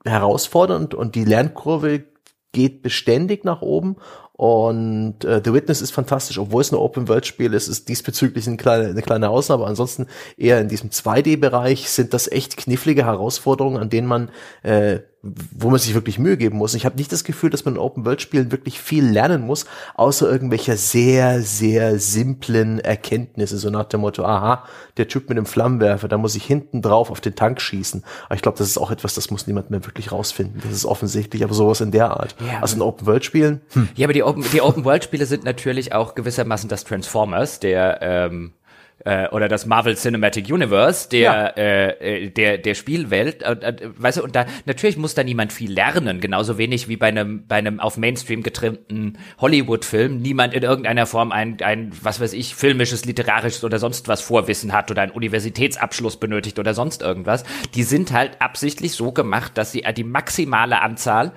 herausfordernd 0.05 0.93
und 0.93 1.15
die 1.15 1.25
Lernkurve 1.25 2.05
geht 2.53 2.81
beständig 2.81 3.43
nach 3.43 3.61
oben 3.61 3.97
und 4.37 5.25
äh, 5.25 5.41
The 5.43 5.51
Witness 5.51 5.81
ist 5.81 5.91
fantastisch, 5.91 6.37
obwohl 6.37 6.61
es 6.61 6.71
ein 6.71 6.75
Open-World-Spiel 6.75 7.55
ist, 7.55 7.67
ist 7.67 7.89
diesbezüglich 7.89 8.47
eine 8.47 8.57
kleine, 8.57 8.89
eine 8.89 9.01
kleine 9.01 9.29
Ausnahme. 9.29 9.65
Ansonsten 9.65 10.05
eher 10.37 10.61
in 10.61 10.69
diesem 10.69 10.91
2D-Bereich 10.91 11.89
sind 11.89 12.13
das 12.13 12.31
echt 12.31 12.55
knifflige 12.55 13.05
Herausforderungen, 13.05 13.77
an 13.77 13.89
denen 13.89 14.07
man 14.07 14.29
äh, 14.61 14.99
wo 15.23 15.69
man 15.69 15.79
sich 15.79 15.93
wirklich 15.93 16.19
Mühe 16.19 16.37
geben 16.37 16.57
muss. 16.57 16.75
Ich 16.75 16.85
habe 16.85 16.95
nicht 16.95 17.11
das 17.11 17.23
Gefühl, 17.23 17.49
dass 17.49 17.65
man 17.65 17.75
in 17.75 17.79
Open-World-Spielen 17.79 18.51
wirklich 18.51 18.79
viel 18.79 19.05
lernen 19.05 19.41
muss, 19.41 19.65
außer 19.95 20.29
irgendwelcher 20.29 20.77
sehr, 20.77 21.41
sehr 21.41 21.99
simplen 21.99 22.79
Erkenntnisse, 22.79 23.57
so 23.57 23.69
nach 23.69 23.85
dem 23.85 24.01
Motto, 24.01 24.23
aha, 24.23 24.63
der 24.97 25.07
Typ 25.07 25.29
mit 25.29 25.37
dem 25.37 25.45
Flammenwerfer, 25.45 26.07
da 26.07 26.17
muss 26.17 26.35
ich 26.35 26.45
hinten 26.45 26.81
drauf 26.81 27.09
auf 27.09 27.19
den 27.19 27.35
Tank 27.35 27.61
schießen. 27.61 28.03
Aber 28.25 28.35
ich 28.35 28.41
glaube, 28.41 28.57
das 28.57 28.67
ist 28.67 28.77
auch 28.77 28.91
etwas, 28.91 29.15
das 29.15 29.31
muss 29.31 29.47
niemand 29.47 29.71
mehr 29.71 29.85
wirklich 29.85 30.11
rausfinden. 30.11 30.61
Das 30.63 30.71
ist 30.71 30.85
offensichtlich, 30.85 31.43
aber 31.43 31.53
sowas 31.53 31.81
in 31.81 31.91
der 31.91 32.11
Art. 32.11 32.35
Ja, 32.39 32.61
also 32.61 32.75
in 32.75 32.81
Open-World-Spielen. 32.81 33.61
Hm. 33.73 33.89
Ja, 33.95 34.05
aber 34.05 34.13
die 34.13 34.23
Open, 34.23 34.45
die 34.53 34.61
Open-World-Spiele 34.61 35.25
sind 35.25 35.43
natürlich 35.43 35.93
auch 35.93 36.13
gewissermaßen 36.15 36.69
das 36.69 36.83
Transformers, 36.83 37.59
der 37.59 37.99
ähm 38.01 38.53
äh, 39.07 39.29
oder 39.29 39.47
das 39.47 39.65
Marvel 39.65 39.95
Cinematic 39.95 40.51
Universe 40.51 41.07
der 41.09 41.21
ja. 41.21 41.47
äh, 41.47 42.25
äh 42.25 42.29
der 42.29 42.57
der 42.57 42.75
Spielwelt 42.75 43.41
äh, 43.41 43.53
äh, 43.53 43.89
weißt 43.95 44.17
du 44.17 44.23
und 44.23 44.35
da 44.35 44.45
natürlich 44.65 44.97
muss 44.97 45.13
da 45.13 45.23
niemand 45.23 45.53
viel 45.53 45.71
lernen 45.71 46.19
genauso 46.19 46.57
wenig 46.57 46.89
wie 46.89 46.97
bei 46.97 47.07
einem 47.07 47.47
bei 47.47 47.55
einem 47.55 47.79
auf 47.79 47.97
Mainstream 47.97 48.43
getrimmten 48.43 49.17
Hollywood 49.39 49.85
Film 49.85 50.21
niemand 50.21 50.53
in 50.53 50.63
irgendeiner 50.63 51.05
Form 51.05 51.31
ein 51.31 51.57
ein 51.61 51.91
was 52.01 52.19
weiß 52.19 52.33
ich 52.33 52.55
filmisches 52.55 53.05
literarisches 53.05 53.63
oder 53.63 53.79
sonst 53.79 54.09
was 54.09 54.19
Vorwissen 54.21 54.73
hat 54.73 54.91
oder 54.91 55.03
einen 55.03 55.13
Universitätsabschluss 55.13 56.17
benötigt 56.17 56.59
oder 56.59 56.73
sonst 56.73 57.01
irgendwas 57.01 57.45
die 57.75 57.83
sind 57.83 58.11
halt 58.11 58.41
absichtlich 58.41 58.91
so 58.91 59.13
gemacht 59.13 59.53
dass 59.57 59.71
sie 59.71 59.85
die 59.95 60.03
maximale 60.03 60.81
Anzahl 60.81 61.31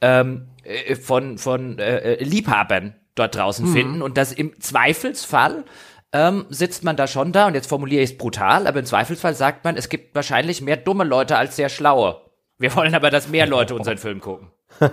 ähm, 0.00 0.46
äh, 0.62 0.94
von 0.94 1.38
von 1.38 1.80
äh, 1.80 2.22
Liebhabern 2.22 2.94
dort 3.16 3.34
draußen 3.34 3.68
mhm. 3.68 3.72
finden 3.72 4.02
und 4.02 4.16
das 4.16 4.32
im 4.32 4.60
Zweifelsfall 4.60 5.64
ähm, 6.12 6.46
sitzt 6.48 6.84
man 6.84 6.96
da 6.96 7.06
schon 7.06 7.32
da, 7.32 7.46
und 7.46 7.54
jetzt 7.54 7.68
formuliere 7.68 8.02
ich 8.02 8.12
es 8.12 8.18
brutal, 8.18 8.66
aber 8.66 8.78
im 8.78 8.86
Zweifelsfall 8.86 9.34
sagt 9.34 9.64
man, 9.64 9.76
es 9.76 9.88
gibt 9.88 10.14
wahrscheinlich 10.14 10.60
mehr 10.60 10.76
dumme 10.76 11.04
Leute 11.04 11.36
als 11.36 11.56
sehr 11.56 11.68
schlaue. 11.68 12.20
Wir 12.58 12.74
wollen 12.74 12.94
aber, 12.94 13.10
dass 13.10 13.28
mehr 13.28 13.46
Leute 13.46 13.74
unseren 13.74 13.98
Film 13.98 14.20
gucken. 14.20 14.50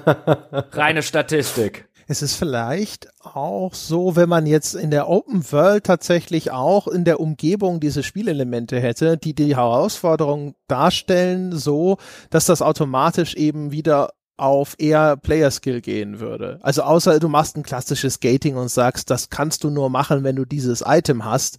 Reine 0.72 1.02
Statistik. 1.02 1.88
Es 2.08 2.22
ist 2.22 2.36
vielleicht 2.36 3.08
auch 3.24 3.74
so, 3.74 4.18
wenn 4.18 4.28
man 4.28 4.46
jetzt 4.46 4.76
in 4.76 4.92
der 4.92 5.08
Open 5.08 5.50
World 5.52 5.86
tatsächlich 5.86 6.52
auch 6.52 6.88
in 6.88 7.06
der 7.06 7.22
Umgebung 7.22 7.80
diese 7.80 8.04
Spielelemente 8.04 8.80
hätte, 8.80 9.18
die 9.18 9.34
die 9.34 9.56
Herausforderung 9.56 10.56
darstellen, 10.68 11.54
so, 11.54 11.98
dass 12.30 12.46
das 12.46 12.62
automatisch 12.62 13.36
eben 13.36 13.72
wieder 13.72 14.12
auf 14.38 14.76
eher 14.80 15.16
Player 15.18 15.52
Skill 15.52 15.82
gehen 15.82 16.20
würde. 16.20 16.60
Also 16.62 16.82
außer 16.82 17.20
du 17.20 17.30
machst 17.30 17.56
ein 17.56 17.64
klassisches 17.64 18.16
Skating 18.16 18.56
und 18.56 18.70
sagst, 18.70 19.10
das 19.10 19.30
kannst 19.30 19.64
du 19.64 19.70
nur 19.70 19.90
machen, 19.90 20.24
wenn 20.24 20.36
du 20.36 20.46
dieses 20.46 20.84
Item 20.86 21.26
hast. 21.26 21.58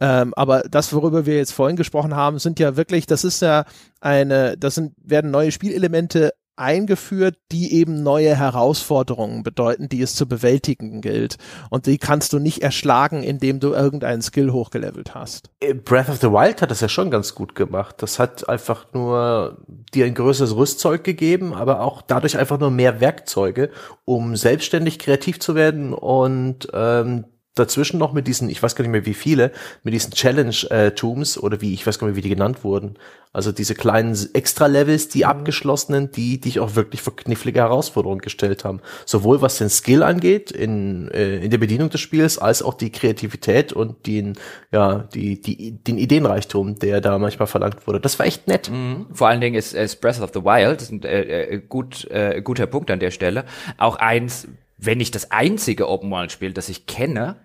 Ähm, 0.00 0.34
aber 0.34 0.62
das, 0.62 0.92
worüber 0.92 1.26
wir 1.26 1.36
jetzt 1.36 1.52
vorhin 1.52 1.76
gesprochen 1.76 2.14
haben, 2.14 2.38
sind 2.38 2.58
ja 2.58 2.76
wirklich, 2.76 3.06
das 3.06 3.24
ist 3.24 3.40
ja 3.40 3.64
eine, 4.00 4.56
das 4.56 4.74
sind, 4.74 4.94
werden 5.02 5.30
neue 5.30 5.52
Spielelemente 5.52 6.32
eingeführt, 6.56 7.36
die 7.52 7.74
eben 7.74 8.02
neue 8.02 8.36
Herausforderungen 8.36 9.42
bedeuten, 9.42 9.88
die 9.88 10.02
es 10.02 10.14
zu 10.14 10.26
bewältigen 10.26 11.00
gilt. 11.00 11.36
Und 11.70 11.86
die 11.86 11.98
kannst 11.98 12.32
du 12.32 12.38
nicht 12.38 12.62
erschlagen, 12.62 13.22
indem 13.22 13.60
du 13.60 13.72
irgendeinen 13.72 14.22
Skill 14.22 14.52
hochgelevelt 14.52 15.14
hast. 15.14 15.50
Äh, 15.60 15.74
Breath 15.74 16.08
of 16.08 16.16
the 16.16 16.30
Wild 16.30 16.62
hat 16.62 16.70
das 16.70 16.80
ja 16.80 16.88
schon 16.88 17.10
ganz 17.10 17.34
gut 17.34 17.54
gemacht. 17.54 17.96
Das 17.98 18.18
hat 18.18 18.48
einfach 18.48 18.86
nur 18.92 19.58
dir 19.94 20.06
ein 20.06 20.14
größeres 20.14 20.56
Rüstzeug 20.56 21.04
gegeben, 21.04 21.54
aber 21.54 21.80
auch 21.80 22.02
dadurch 22.02 22.38
einfach 22.38 22.58
nur 22.58 22.70
mehr 22.70 23.00
Werkzeuge, 23.00 23.70
um 24.04 24.36
selbstständig 24.36 24.98
kreativ 24.98 25.40
zu 25.40 25.54
werden 25.54 25.92
und 25.92 26.68
ähm, 26.72 27.24
dazwischen 27.56 27.98
noch 27.98 28.12
mit 28.12 28.26
diesen, 28.28 28.48
ich 28.48 28.62
weiß 28.62 28.76
gar 28.76 28.82
nicht 28.82 28.92
mehr 28.92 29.06
wie 29.06 29.14
viele, 29.14 29.50
mit 29.82 29.92
diesen 29.94 30.12
Challenge-Tombs 30.12 31.38
oder 31.38 31.60
wie, 31.60 31.74
ich 31.74 31.86
weiß 31.86 31.98
gar 31.98 32.06
nicht 32.06 32.14
mehr, 32.14 32.24
wie 32.24 32.28
die 32.28 32.34
genannt 32.34 32.62
wurden. 32.62 32.96
Also 33.32 33.52
diese 33.52 33.74
kleinen 33.74 34.16
Extra-Levels, 34.32 35.08
die 35.08 35.24
mhm. 35.24 35.30
abgeschlossenen, 35.30 36.10
die 36.10 36.40
dich 36.40 36.60
auch 36.60 36.74
wirklich 36.74 37.02
vor 37.02 37.16
knifflige 37.16 37.60
Herausforderungen 37.60 38.20
gestellt 38.20 38.64
haben. 38.64 38.80
Sowohl 39.04 39.42
was 39.42 39.58
den 39.58 39.68
Skill 39.68 40.02
angeht, 40.02 40.50
in, 40.50 41.10
äh, 41.10 41.44
in 41.44 41.50
der 41.50 41.58
Bedienung 41.58 41.90
des 41.90 42.00
Spiels, 42.00 42.38
als 42.38 42.62
auch 42.62 42.74
die 42.74 42.90
Kreativität 42.90 43.72
und 43.72 44.06
den, 44.06 44.38
ja, 44.72 45.06
die, 45.12 45.40
die, 45.40 45.72
den 45.72 45.98
Ideenreichtum, 45.98 46.78
der 46.78 47.00
da 47.00 47.18
manchmal 47.18 47.46
verlangt 47.46 47.86
wurde. 47.86 48.00
Das 48.00 48.18
war 48.18 48.26
echt 48.26 48.48
nett. 48.48 48.70
Mhm. 48.70 49.06
Vor 49.12 49.28
allen 49.28 49.40
Dingen 49.40 49.56
ist, 49.56 49.74
ist 49.74 50.00
Breath 50.00 50.20
of 50.20 50.30
the 50.32 50.42
Wild, 50.42 50.80
das 50.80 50.84
ist 50.84 50.92
ein 50.92 51.02
äh, 51.02 51.42
äh 51.42 51.58
gut, 51.58 52.10
äh, 52.10 52.40
guter 52.42 52.66
Punkt 52.66 52.90
an 52.90 53.00
der 53.00 53.10
Stelle, 53.10 53.44
auch 53.76 53.96
eins, 53.96 54.48
wenn 54.78 54.98
nicht 54.98 55.14
das 55.14 55.30
einzige 55.30 55.88
Open-World-Spiel, 55.88 56.52
das 56.52 56.68
ich 56.68 56.86
kenne, 56.86 57.36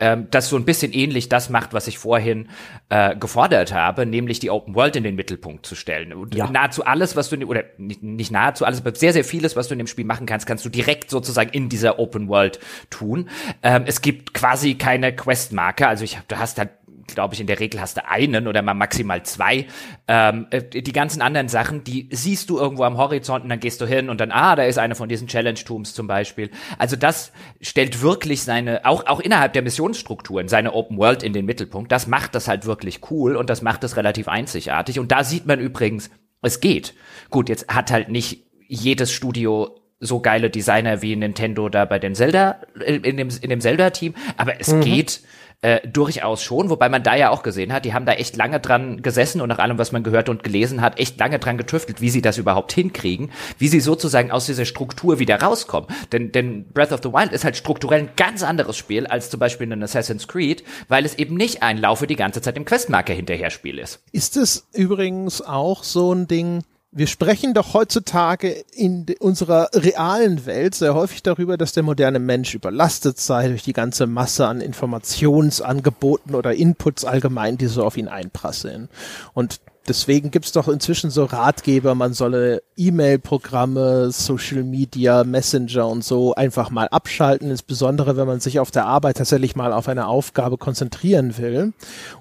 ähm, 0.00 0.28
das 0.30 0.48
so 0.48 0.56
ein 0.56 0.64
bisschen 0.64 0.92
ähnlich 0.92 1.28
das 1.28 1.50
macht, 1.50 1.72
was 1.72 1.86
ich 1.86 1.98
vorhin 1.98 2.48
äh, 2.88 3.16
gefordert 3.16 3.72
habe, 3.72 4.06
nämlich 4.06 4.40
die 4.40 4.50
Open 4.50 4.74
World 4.74 4.96
in 4.96 5.04
den 5.04 5.14
Mittelpunkt 5.14 5.66
zu 5.66 5.74
stellen. 5.74 6.12
Und 6.12 6.34
ja. 6.34 6.50
nahezu 6.50 6.84
alles, 6.84 7.16
was 7.16 7.30
du, 7.30 7.36
oder 7.46 7.64
nicht, 7.78 8.02
nicht 8.02 8.32
nahezu 8.32 8.64
alles, 8.64 8.80
aber 8.80 8.94
sehr, 8.94 9.12
sehr 9.12 9.24
vieles, 9.24 9.56
was 9.56 9.68
du 9.68 9.74
in 9.74 9.78
dem 9.78 9.86
Spiel 9.86 10.04
machen 10.04 10.26
kannst, 10.26 10.46
kannst 10.46 10.64
du 10.64 10.68
direkt 10.68 11.10
sozusagen 11.10 11.50
in 11.50 11.68
dieser 11.68 11.98
Open 11.98 12.28
World 12.28 12.58
tun. 12.90 13.28
Ähm, 13.62 13.84
es 13.86 14.00
gibt 14.00 14.34
quasi 14.34 14.74
keine 14.74 15.14
Questmarke, 15.14 15.86
also 15.86 16.04
ich, 16.04 16.18
du 16.28 16.38
hast 16.38 16.58
halt 16.58 16.70
glaube 17.06 17.34
ich, 17.34 17.40
in 17.40 17.46
der 17.46 17.60
Regel 17.60 17.80
hast 17.80 17.96
du 17.96 18.08
einen 18.08 18.46
oder 18.46 18.62
mal 18.62 18.74
maximal 18.74 19.22
zwei. 19.22 19.66
Ähm, 20.08 20.46
äh, 20.50 20.62
die 20.62 20.92
ganzen 20.92 21.22
anderen 21.22 21.48
Sachen, 21.48 21.84
die 21.84 22.08
siehst 22.12 22.50
du 22.50 22.58
irgendwo 22.58 22.84
am 22.84 22.96
Horizont 22.96 23.44
und 23.44 23.50
dann 23.50 23.60
gehst 23.60 23.80
du 23.80 23.86
hin 23.86 24.08
und 24.08 24.20
dann, 24.20 24.30
ah, 24.30 24.56
da 24.56 24.64
ist 24.64 24.78
eine 24.78 24.94
von 24.94 25.08
diesen 25.08 25.28
Challenge-Tooms 25.28 25.94
zum 25.94 26.06
Beispiel. 26.06 26.50
Also 26.78 26.96
das 26.96 27.32
stellt 27.60 28.02
wirklich 28.02 28.42
seine, 28.42 28.84
auch, 28.84 29.06
auch 29.06 29.20
innerhalb 29.20 29.52
der 29.52 29.62
Missionsstrukturen, 29.62 30.48
seine 30.48 30.72
Open 30.72 30.98
World 30.98 31.22
in 31.22 31.32
den 31.32 31.46
Mittelpunkt. 31.46 31.92
Das 31.92 32.06
macht 32.06 32.34
das 32.34 32.48
halt 32.48 32.66
wirklich 32.66 33.00
cool 33.10 33.36
und 33.36 33.50
das 33.50 33.62
macht 33.62 33.84
es 33.84 33.96
relativ 33.96 34.28
einzigartig. 34.28 34.98
Und 34.98 35.12
da 35.12 35.24
sieht 35.24 35.46
man 35.46 35.60
übrigens, 35.60 36.10
es 36.42 36.60
geht. 36.60 36.94
Gut, 37.30 37.48
jetzt 37.48 37.68
hat 37.68 37.90
halt 37.90 38.08
nicht 38.08 38.46
jedes 38.68 39.12
Studio 39.12 39.80
so 40.00 40.20
geile 40.20 40.50
Designer 40.50 41.02
wie 41.02 41.16
Nintendo 41.16 41.68
da 41.68 41.84
bei 41.84 41.98
den 41.98 42.14
Zelda, 42.14 42.60
äh, 42.80 42.96
in 42.96 43.16
dem, 43.16 43.28
in 43.40 43.50
dem 43.50 43.60
Zelda-Team, 43.60 44.14
aber 44.36 44.60
es 44.60 44.72
mhm. 44.72 44.80
geht 44.82 45.22
äh, 45.64 45.80
durchaus 45.88 46.42
schon, 46.42 46.68
wobei 46.68 46.90
man 46.90 47.02
da 47.02 47.16
ja 47.16 47.30
auch 47.30 47.42
gesehen 47.42 47.72
hat, 47.72 47.86
die 47.86 47.94
haben 47.94 48.04
da 48.04 48.12
echt 48.12 48.36
lange 48.36 48.60
dran 48.60 49.00
gesessen 49.00 49.40
und 49.40 49.48
nach 49.48 49.58
allem, 49.58 49.78
was 49.78 49.92
man 49.92 50.02
gehört 50.02 50.28
und 50.28 50.42
gelesen 50.42 50.82
hat, 50.82 51.00
echt 51.00 51.18
lange 51.18 51.38
dran 51.38 51.56
getüftelt, 51.56 52.02
wie 52.02 52.10
sie 52.10 52.20
das 52.20 52.36
überhaupt 52.36 52.70
hinkriegen, 52.74 53.30
wie 53.56 53.68
sie 53.68 53.80
sozusagen 53.80 54.30
aus 54.30 54.44
dieser 54.44 54.66
Struktur 54.66 55.18
wieder 55.18 55.40
rauskommen. 55.40 55.88
Denn, 56.12 56.32
denn 56.32 56.66
Breath 56.74 56.92
of 56.92 57.00
the 57.02 57.10
Wild 57.14 57.32
ist 57.32 57.44
halt 57.44 57.56
strukturell 57.56 58.00
ein 58.00 58.10
ganz 58.14 58.42
anderes 58.42 58.76
Spiel 58.76 59.06
als 59.06 59.30
zum 59.30 59.40
Beispiel 59.40 59.72
ein 59.72 59.82
Assassin's 59.82 60.28
Creed, 60.28 60.64
weil 60.88 61.06
es 61.06 61.14
eben 61.14 61.34
nicht 61.34 61.62
ein 61.62 61.78
Laufe 61.78 62.06
die 62.06 62.16
ganze 62.16 62.42
Zeit 62.42 62.58
im 62.58 62.66
Questmarker 62.66 63.14
hinterher 63.14 63.48
Spiel 63.48 63.78
ist. 63.78 64.02
Ist 64.12 64.36
es 64.36 64.68
übrigens 64.74 65.40
auch 65.40 65.82
so 65.82 66.12
ein 66.12 66.28
Ding, 66.28 66.62
wir 66.96 67.08
sprechen 67.08 67.54
doch 67.54 67.74
heutzutage 67.74 68.64
in 68.72 69.04
unserer 69.18 69.68
realen 69.74 70.46
Welt 70.46 70.76
sehr 70.76 70.94
häufig 70.94 71.24
darüber, 71.24 71.56
dass 71.56 71.72
der 71.72 71.82
moderne 71.82 72.20
Mensch 72.20 72.54
überlastet 72.54 73.18
sei 73.18 73.48
durch 73.48 73.64
die 73.64 73.72
ganze 73.72 74.06
Masse 74.06 74.46
an 74.46 74.60
Informationsangeboten 74.60 76.36
oder 76.36 76.54
Inputs 76.54 77.04
allgemein, 77.04 77.58
die 77.58 77.66
so 77.66 77.84
auf 77.84 77.96
ihn 77.96 78.06
einprasseln. 78.06 78.88
Und 79.32 79.60
deswegen 79.88 80.30
gibt's 80.30 80.52
doch 80.52 80.68
inzwischen 80.68 81.10
so 81.10 81.24
Ratgeber, 81.24 81.94
man 81.94 82.14
solle 82.14 82.62
E-Mail-Programme, 82.76 84.10
Social 84.10 84.62
Media, 84.62 85.24
Messenger 85.24 85.88
und 85.88 86.04
so 86.04 86.34
einfach 86.34 86.70
mal 86.70 86.88
abschalten, 86.88 87.50
insbesondere 87.50 88.16
wenn 88.16 88.26
man 88.26 88.40
sich 88.40 88.58
auf 88.60 88.70
der 88.70 88.86
Arbeit 88.86 89.18
tatsächlich 89.18 89.56
mal 89.56 89.72
auf 89.72 89.88
eine 89.88 90.06
Aufgabe 90.06 90.58
konzentrieren 90.58 91.36
will. 91.38 91.72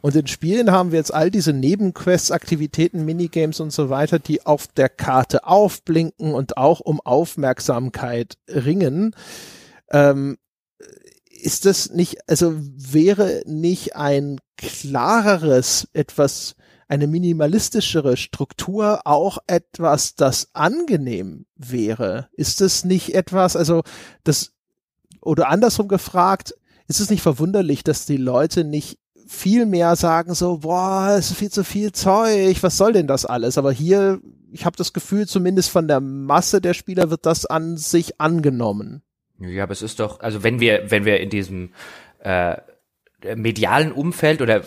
Und 0.02 0.16
in 0.16 0.28
Spielen 0.28 0.72
haben 0.72 0.92
wir 0.92 1.00
jetzt 1.00 1.14
all 1.14 1.32
diese 1.32 1.54
Nebenquests, 1.54 2.32
Aktivitäten, 2.32 3.06
Minigames 3.06 3.60
und 3.60 3.72
so 3.72 3.90
weiter, 3.90 4.20
die 4.20 4.46
auf 4.46 4.68
der 4.68 4.90
Karte 4.90 5.46
aufblinken 5.46 6.34
und 6.34 6.58
auch 6.58 6.80
um 6.80 7.00
Aufmerksamkeit 7.02 8.38
ringen. 8.48 9.16
Ähm, 9.92 10.38
ist 11.30 11.66
das 11.66 11.90
nicht, 11.90 12.18
also 12.30 12.54
wäre 12.56 13.44
nicht 13.46 13.96
ein 13.96 14.40
klareres, 14.58 15.88
etwas 15.94 16.56
eine 16.94 17.08
minimalistischere 17.08 18.18
Struktur 18.18 19.02
auch 19.06 19.40
etwas, 19.48 20.14
das 20.14 20.50
angenehm 20.54 21.48
wäre? 21.56 22.30
Ist 22.34 22.62
es 22.62 22.86
nicht 22.86 23.16
etwas, 23.16 23.56
also 23.56 23.82
das, 24.24 24.54
oder 25.20 25.50
andersrum 25.50 25.88
gefragt, 25.88 26.54
ist 26.88 27.00
es 27.00 27.10
nicht 27.10 27.24
verwunderlich, 27.24 27.84
dass 27.84 28.06
die 28.06 28.18
Leute 28.18 28.64
nicht 28.64 29.00
viel 29.26 29.66
mehr 29.66 29.96
sagen 29.96 30.36
so, 30.36 30.60
boah, 30.60 31.16
ist 31.18 31.34
viel 31.34 31.50
zu 31.50 31.64
viel 31.64 31.94
Zeug, 31.94 32.62
was 32.62 32.78
soll 32.78 32.94
denn 32.94 33.08
das 33.08 33.26
alles? 33.26 33.58
Aber 33.58 33.72
hier, 33.72 34.22
ich 34.52 34.66
habe 34.66 34.78
das 34.78 34.94
Gefühl, 34.94 35.28
zumindest 35.28 35.72
von 35.72 35.88
der 35.88 36.00
Masse 36.00 36.62
der 36.62 36.76
Spieler 36.76 37.10
wird 37.10 37.26
das 37.26 37.48
an 37.48 37.76
sich 37.76 38.22
angenommen. 38.22 39.02
Ja, 39.40 39.64
aber 39.64 39.72
es 39.72 39.82
ist 39.82 40.00
doch, 40.00 40.20
also 40.20 40.44
wenn 40.44 40.60
wir, 40.60 40.92
wenn 40.92 41.06
wir 41.06 41.20
in 41.22 41.32
diesem 41.32 41.72
äh, 42.20 42.58
medialen 43.36 43.92
Umfeld 43.92 44.44
oder 44.44 44.62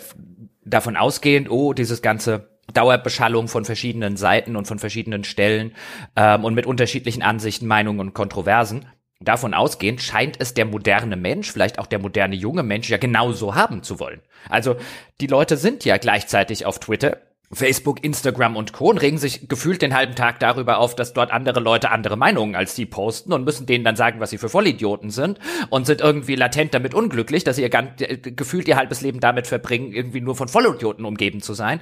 davon 0.67 0.97
ausgehend, 0.97 1.49
oh, 1.49 1.73
dieses 1.73 2.01
ganze 2.01 2.49
Dauerbeschallung 2.73 3.47
von 3.47 3.65
verschiedenen 3.65 4.17
Seiten 4.17 4.55
und 4.55 4.67
von 4.67 4.79
verschiedenen 4.79 5.23
Stellen 5.23 5.73
ähm, 6.15 6.43
und 6.43 6.53
mit 6.53 6.65
unterschiedlichen 6.65 7.23
Ansichten, 7.23 7.65
Meinungen 7.65 7.99
und 7.99 8.13
Kontroversen. 8.13 8.85
Davon 9.19 9.55
ausgehend 9.55 10.01
scheint 10.01 10.39
es 10.39 10.53
der 10.53 10.65
moderne 10.65 11.15
Mensch, 11.15 11.51
vielleicht 11.51 11.79
auch 11.79 11.87
der 11.87 11.99
moderne 11.99 12.35
junge 12.35 12.61
Mensch 12.61 12.89
ja 12.89 12.97
genauso 12.97 13.55
haben 13.55 13.81
zu 13.81 13.99
wollen. 13.99 14.21
Also 14.47 14.75
die 15.21 15.27
Leute 15.27 15.57
sind 15.57 15.85
ja 15.85 15.97
gleichzeitig 15.97 16.65
auf 16.65 16.79
Twitter 16.79 17.17
Facebook, 17.51 18.03
Instagram 18.03 18.57
und 18.57 18.73
Co. 18.73 18.89
und 18.89 18.97
regen 18.97 19.17
sich 19.17 19.47
gefühlt 19.47 19.81
den 19.81 19.95
halben 19.95 20.15
Tag 20.15 20.39
darüber 20.41 20.79
auf, 20.79 20.95
dass 20.95 21.13
dort 21.13 21.31
andere 21.31 21.61
Leute 21.61 21.91
andere 21.91 22.17
Meinungen 22.17 22.55
als 22.55 22.75
sie 22.75 22.85
posten 22.85 23.31
und 23.31 23.45
müssen 23.45 23.65
denen 23.65 23.85
dann 23.85 23.95
sagen, 23.95 24.19
was 24.19 24.31
sie 24.31 24.37
für 24.37 24.49
Vollidioten 24.49 25.11
sind 25.11 25.39
und 25.69 25.85
sind 25.85 26.01
irgendwie 26.01 26.35
latent 26.35 26.73
damit 26.73 26.93
unglücklich, 26.93 27.45
dass 27.45 27.55
sie 27.55 27.61
ihr 27.61 27.69
ganz, 27.69 28.01
äh, 28.01 28.17
gefühlt 28.17 28.67
ihr 28.67 28.75
halbes 28.75 28.99
Leben 28.99 29.21
damit 29.21 29.47
verbringen, 29.47 29.93
irgendwie 29.93 30.19
nur 30.19 30.35
von 30.35 30.49
Vollidioten 30.49 31.05
umgeben 31.05 31.41
zu 31.41 31.53
sein. 31.53 31.79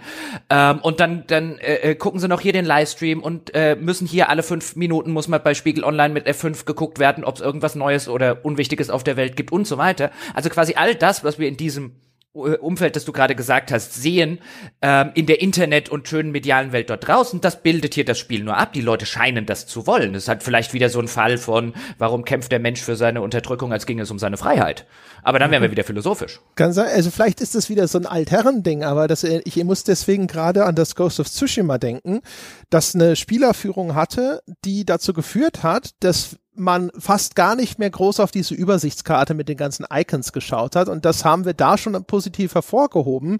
Ähm, 0.51 0.79
und 0.79 0.99
dann, 0.99 1.23
dann 1.25 1.57
äh, 1.57 1.91
äh, 1.91 1.95
gucken 1.95 2.19
sie 2.19 2.27
noch 2.27 2.41
hier 2.41 2.53
den 2.53 2.65
Livestream 2.65 3.23
und 3.23 3.55
äh, 3.55 3.75
müssen 3.75 4.07
hier 4.07 4.29
alle 4.29 4.43
fünf 4.43 4.75
Minuten 4.75 5.11
muss 5.11 5.27
mal 5.27 5.39
bei 5.39 5.55
Spiegel 5.55 5.83
Online 5.83 6.13
mit 6.13 6.27
F5 6.27 6.65
geguckt 6.65 6.99
werden, 6.99 7.23
ob 7.23 7.35
es 7.35 7.41
irgendwas 7.41 7.73
Neues 7.73 8.07
oder 8.07 8.45
Unwichtiges 8.45 8.91
auf 8.91 9.03
der 9.03 9.17
Welt 9.17 9.35
gibt 9.35 9.51
und 9.51 9.65
so 9.65 9.79
weiter. 9.79 10.11
Also 10.35 10.49
quasi 10.49 10.75
all 10.75 10.93
das, 10.93 11.23
was 11.23 11.39
wir 11.39 11.47
in 11.47 11.57
diesem 11.57 11.93
Umfeld, 12.35 12.95
das 12.95 13.05
du 13.05 13.13
gerade 13.13 13.33
gesagt 13.33 13.71
hast, 13.71 13.93
sehen 13.93 14.39
ähm, 14.81 15.11
in 15.13 15.25
der 15.25 15.41
Internet- 15.41 15.89
und 15.89 16.07
schönen 16.07 16.31
medialen 16.31 16.73
Welt 16.73 16.89
dort 16.89 17.07
draußen, 17.07 17.39
das 17.39 17.63
bildet 17.63 17.93
hier 17.93 18.03
das 18.03 18.19
Spiel 18.19 18.43
nur 18.43 18.57
ab. 18.57 18.73
Die 18.73 18.81
Leute 18.81 19.05
scheinen 19.05 19.45
das 19.45 19.67
zu 19.67 19.87
wollen. 19.87 20.13
Es 20.15 20.27
hat 20.27 20.43
vielleicht 20.43 20.73
wieder 20.73 20.89
so 20.89 20.99
ein 20.99 21.07
Fall 21.07 21.37
von, 21.37 21.73
warum 21.97 22.25
kämpft 22.25 22.51
der 22.51 22.59
Mensch 22.59 22.81
für 22.81 22.97
seine 22.97 23.21
Unterdrückung, 23.21 23.71
als 23.71 23.85
ging 23.85 23.99
es 23.99 24.11
um 24.11 24.19
seine 24.19 24.37
Freiheit. 24.37 24.85
Aber 25.23 25.39
dann 25.39 25.49
wären 25.49 25.61
wir 25.61 25.69
mhm. 25.69 25.71
wieder 25.71 25.83
philosophisch. 25.85 26.41
Kann 26.55 26.73
sein, 26.73 26.87
also 26.93 27.09
vielleicht 27.09 27.39
ist 27.39 27.55
das 27.55 27.69
wieder 27.69 27.87
so 27.87 27.97
ein 27.97 28.05
Altherren-Ding, 28.05 28.83
aber 28.83 29.07
das, 29.07 29.23
ich 29.23 29.63
muss 29.63 29.83
deswegen 29.83 30.27
gerade 30.27 30.65
an 30.65 30.75
das 30.75 30.95
Ghost 30.95 31.19
of 31.19 31.29
Tsushima 31.29 31.77
denken, 31.77 32.21
das 32.69 32.95
eine 32.95 33.15
Spielerführung 33.15 33.95
hatte, 33.95 34.41
die 34.63 34.85
dazu 34.85 35.13
geführt 35.13 35.63
hat, 35.63 35.91
dass 35.99 36.37
man 36.57 36.91
fast 36.97 37.35
gar 37.35 37.55
nicht 37.55 37.79
mehr 37.79 37.89
groß 37.89 38.19
auf 38.19 38.31
diese 38.31 38.53
Übersichtskarte 38.53 39.33
mit 39.33 39.49
den 39.49 39.57
ganzen 39.57 39.85
Icons 39.91 40.31
geschaut 40.31 40.75
hat. 40.75 40.87
Und 40.87 41.05
das 41.05 41.25
haben 41.25 41.45
wir 41.45 41.53
da 41.53 41.77
schon 41.77 42.01
positiv 42.05 42.55
hervorgehoben. 42.55 43.39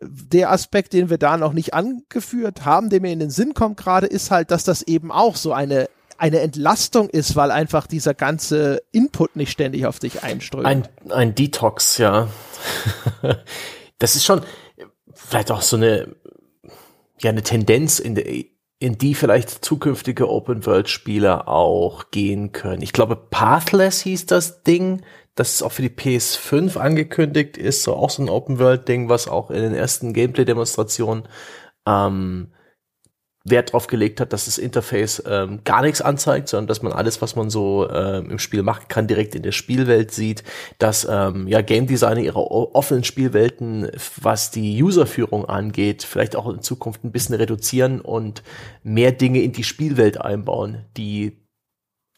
Der 0.00 0.50
Aspekt, 0.50 0.92
den 0.92 1.10
wir 1.10 1.18
da 1.18 1.36
noch 1.36 1.52
nicht 1.52 1.74
angeführt 1.74 2.64
haben, 2.64 2.90
der 2.90 3.00
mir 3.00 3.12
in 3.12 3.20
den 3.20 3.30
Sinn 3.30 3.54
kommt 3.54 3.76
gerade, 3.76 4.06
ist 4.06 4.30
halt, 4.30 4.50
dass 4.50 4.64
das 4.64 4.82
eben 4.82 5.12
auch 5.12 5.36
so 5.36 5.52
eine 5.52 5.88
eine 6.16 6.40
Entlastung 6.40 7.10
ist, 7.10 7.34
weil 7.34 7.50
einfach 7.50 7.88
dieser 7.88 8.14
ganze 8.14 8.82
Input 8.92 9.34
nicht 9.34 9.50
ständig 9.50 9.84
auf 9.84 9.98
dich 9.98 10.22
einströmt. 10.22 10.64
Ein, 10.64 10.88
ein 11.10 11.34
Detox, 11.34 11.98
ja. 11.98 12.28
das 13.98 14.14
ist 14.14 14.24
schon 14.24 14.42
vielleicht 15.12 15.50
auch 15.50 15.60
so 15.60 15.76
eine, 15.76 16.14
ja, 17.20 17.30
eine 17.30 17.42
Tendenz 17.42 17.98
in 17.98 18.14
der, 18.14 18.26
in 18.84 18.98
die 18.98 19.14
vielleicht 19.14 19.64
zukünftige 19.64 20.28
Open-World-Spieler 20.28 21.48
auch 21.48 22.10
gehen 22.10 22.52
können. 22.52 22.82
Ich 22.82 22.92
glaube, 22.92 23.16
Pathless 23.16 24.02
hieß 24.02 24.26
das 24.26 24.62
Ding, 24.62 25.00
das 25.36 25.62
auch 25.62 25.72
für 25.72 25.80
die 25.80 25.88
PS5 25.88 26.76
angekündigt 26.76 27.56
ist, 27.56 27.82
so 27.82 27.94
auch 27.94 28.10
so 28.10 28.22
ein 28.22 28.28
Open-World-Ding, 28.28 29.08
was 29.08 29.26
auch 29.26 29.50
in 29.50 29.62
den 29.62 29.74
ersten 29.74 30.12
Gameplay-Demonstrationen 30.12 31.26
ähm, 31.86 32.48
Wert 33.46 33.72
drauf 33.72 33.88
gelegt 33.88 34.20
hat, 34.20 34.32
dass 34.32 34.46
das 34.46 34.56
Interface 34.56 35.22
ähm, 35.26 35.60
gar 35.64 35.82
nichts 35.82 36.00
anzeigt, 36.00 36.48
sondern 36.48 36.66
dass 36.66 36.80
man 36.80 36.92
alles, 36.92 37.20
was 37.20 37.36
man 37.36 37.50
so 37.50 37.88
ähm, 37.90 38.30
im 38.30 38.38
Spiel 38.38 38.62
machen 38.62 38.86
kann, 38.88 39.06
direkt 39.06 39.34
in 39.34 39.42
der 39.42 39.52
Spielwelt 39.52 40.12
sieht, 40.12 40.42
dass 40.78 41.06
ähm, 41.10 41.46
ja 41.46 41.60
Game 41.60 41.86
Designer 41.86 42.22
ihre 42.22 42.40
offenen 42.50 43.04
Spielwelten, 43.04 43.90
was 44.20 44.50
die 44.50 44.82
Userführung 44.82 45.44
angeht, 45.44 46.04
vielleicht 46.04 46.36
auch 46.36 46.48
in 46.48 46.62
Zukunft 46.62 47.04
ein 47.04 47.12
bisschen 47.12 47.34
reduzieren 47.34 48.00
und 48.00 48.42
mehr 48.82 49.12
Dinge 49.12 49.42
in 49.42 49.52
die 49.52 49.64
Spielwelt 49.64 50.18
einbauen, 50.18 50.86
die 50.96 51.44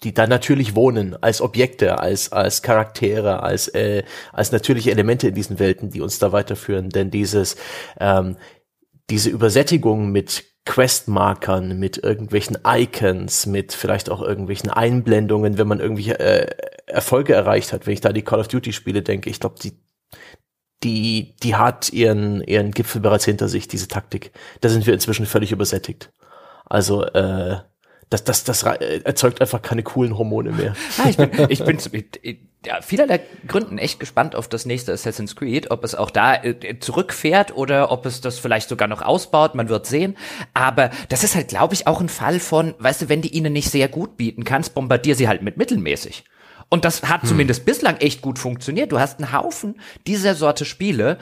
die 0.05 0.13
da 0.13 0.27
natürlich 0.27 0.75
wohnen 0.75 1.17
als 1.23 1.41
Objekte, 1.41 1.99
als 1.99 2.31
als 2.31 2.63
Charaktere, 2.63 3.43
als 3.43 3.69
äh, 3.69 4.03
als 4.33 4.53
natürliche 4.53 4.91
Elemente 4.91 5.29
in 5.29 5.35
diesen 5.35 5.59
Welten, 5.59 5.91
die 5.91 6.03
uns 6.03 6.19
da 6.19 6.33
weiterführen. 6.33 6.91
Denn 6.91 7.11
dieses 7.11 7.57
ähm, 7.99 8.37
diese 9.11 9.31
Übersättigung 9.31 10.11
mit 10.11 10.45
Questmarkern, 10.65 11.79
mit 11.79 12.03
irgendwelchen 12.03 12.59
Icons, 12.67 13.47
mit 13.47 13.73
vielleicht 13.73 14.11
auch 14.11 14.21
irgendwelchen 14.21 14.69
Einblendungen, 14.69 15.59
wenn 15.59 15.69
man 15.69 15.81
irgendwelche 15.81 16.19
äh, 16.19 16.51
Erfolge 16.87 17.35
erreicht 17.35 17.73
hat. 17.73 17.87
Wenn 17.87 17.95
ich 17.95 18.01
da 18.01 18.13
die 18.13 18.23
Call 18.23 18.41
of 18.41 18.49
Duty 18.49 18.73
Spiele 18.73 19.03
denke, 19.03 19.31
ich 19.31 19.39
glaube, 19.39 19.57
die, 19.63 19.79
die, 20.83 21.37
die 21.43 21.55
hat 21.55 21.93
ihren, 21.93 22.43
ihren 22.43 22.73
Gipfel 22.73 23.01
bereits 23.01 23.25
hinter 23.25 23.49
sich, 23.49 23.69
diese 23.69 23.87
Taktik. 23.87 24.33
Da 24.61 24.69
sind 24.69 24.87
wir 24.87 24.95
inzwischen 24.95 25.27
völlig 25.27 25.53
übersättigt. 25.53 26.13
Also, 26.65 27.05
äh, 27.05 27.61
das, 28.11 28.23
das, 28.25 28.45
das 28.45 28.63
erzeugt 28.63 29.41
einfach 29.41 29.63
keine 29.63 29.83
coolen 29.83 30.17
Hormone 30.17 30.53
mehr. 30.53 30.75
Ah, 30.99 31.09
ich 31.09 31.17
bin, 31.17 31.31
ich 31.49 31.65
bin 31.65 31.79
ja, 32.65 32.81
vielerlei 32.81 33.21
Gründen 33.47 33.79
echt 33.79 34.01
gespannt 34.01 34.35
auf 34.35 34.49
das 34.49 34.67
nächste 34.67 34.93
Assassin's 34.93 35.37
Creed, 35.37 35.71
ob 35.71 35.85
es 35.85 35.95
auch 35.95 36.11
da 36.11 36.35
äh, 36.35 36.79
zurückfährt 36.79 37.57
oder 37.57 37.91
ob 37.91 38.07
es 38.07 38.21
das 38.21 38.39
vielleicht 38.39 38.69
sogar 38.69 38.89
noch 38.89 39.03
ausbaut, 39.03 39.55
man 39.55 39.69
wird 39.69 39.87
sehen. 39.87 40.17
Aber 40.55 40.91
das 41.09 41.25
ist 41.25 41.35
halt, 41.35 41.49
glaube 41.49 41.75
ich, 41.75 41.87
auch 41.87 42.01
ein 42.01 42.09
Fall 42.09 42.41
von, 42.41 42.75
weißt 42.79 43.03
du, 43.03 43.09
wenn 43.09 43.23
die 43.23 43.35
ihnen 43.35 43.53
nicht 43.53 43.71
sehr 43.71 43.89
gut 43.89 44.17
bieten 44.17 44.45
kannst, 44.45 44.75
bombardier 44.75 45.15
sie 45.15 45.29
halt 45.29 45.43
mit 45.43 45.57
mittelmäßig. 45.57 46.25
Und 46.69 46.85
das 46.85 47.03
hat 47.05 47.23
hm. 47.23 47.29
zumindest 47.29 47.65
bislang 47.65 47.97
echt 47.99 48.23
gut 48.23 48.39
funktioniert. 48.39 48.91
Du 48.91 48.99
hast 48.99 49.21
einen 49.21 49.33
Haufen 49.33 49.81
dieser 50.07 50.35
Sorte 50.35 50.65
Spiele, 50.65 51.19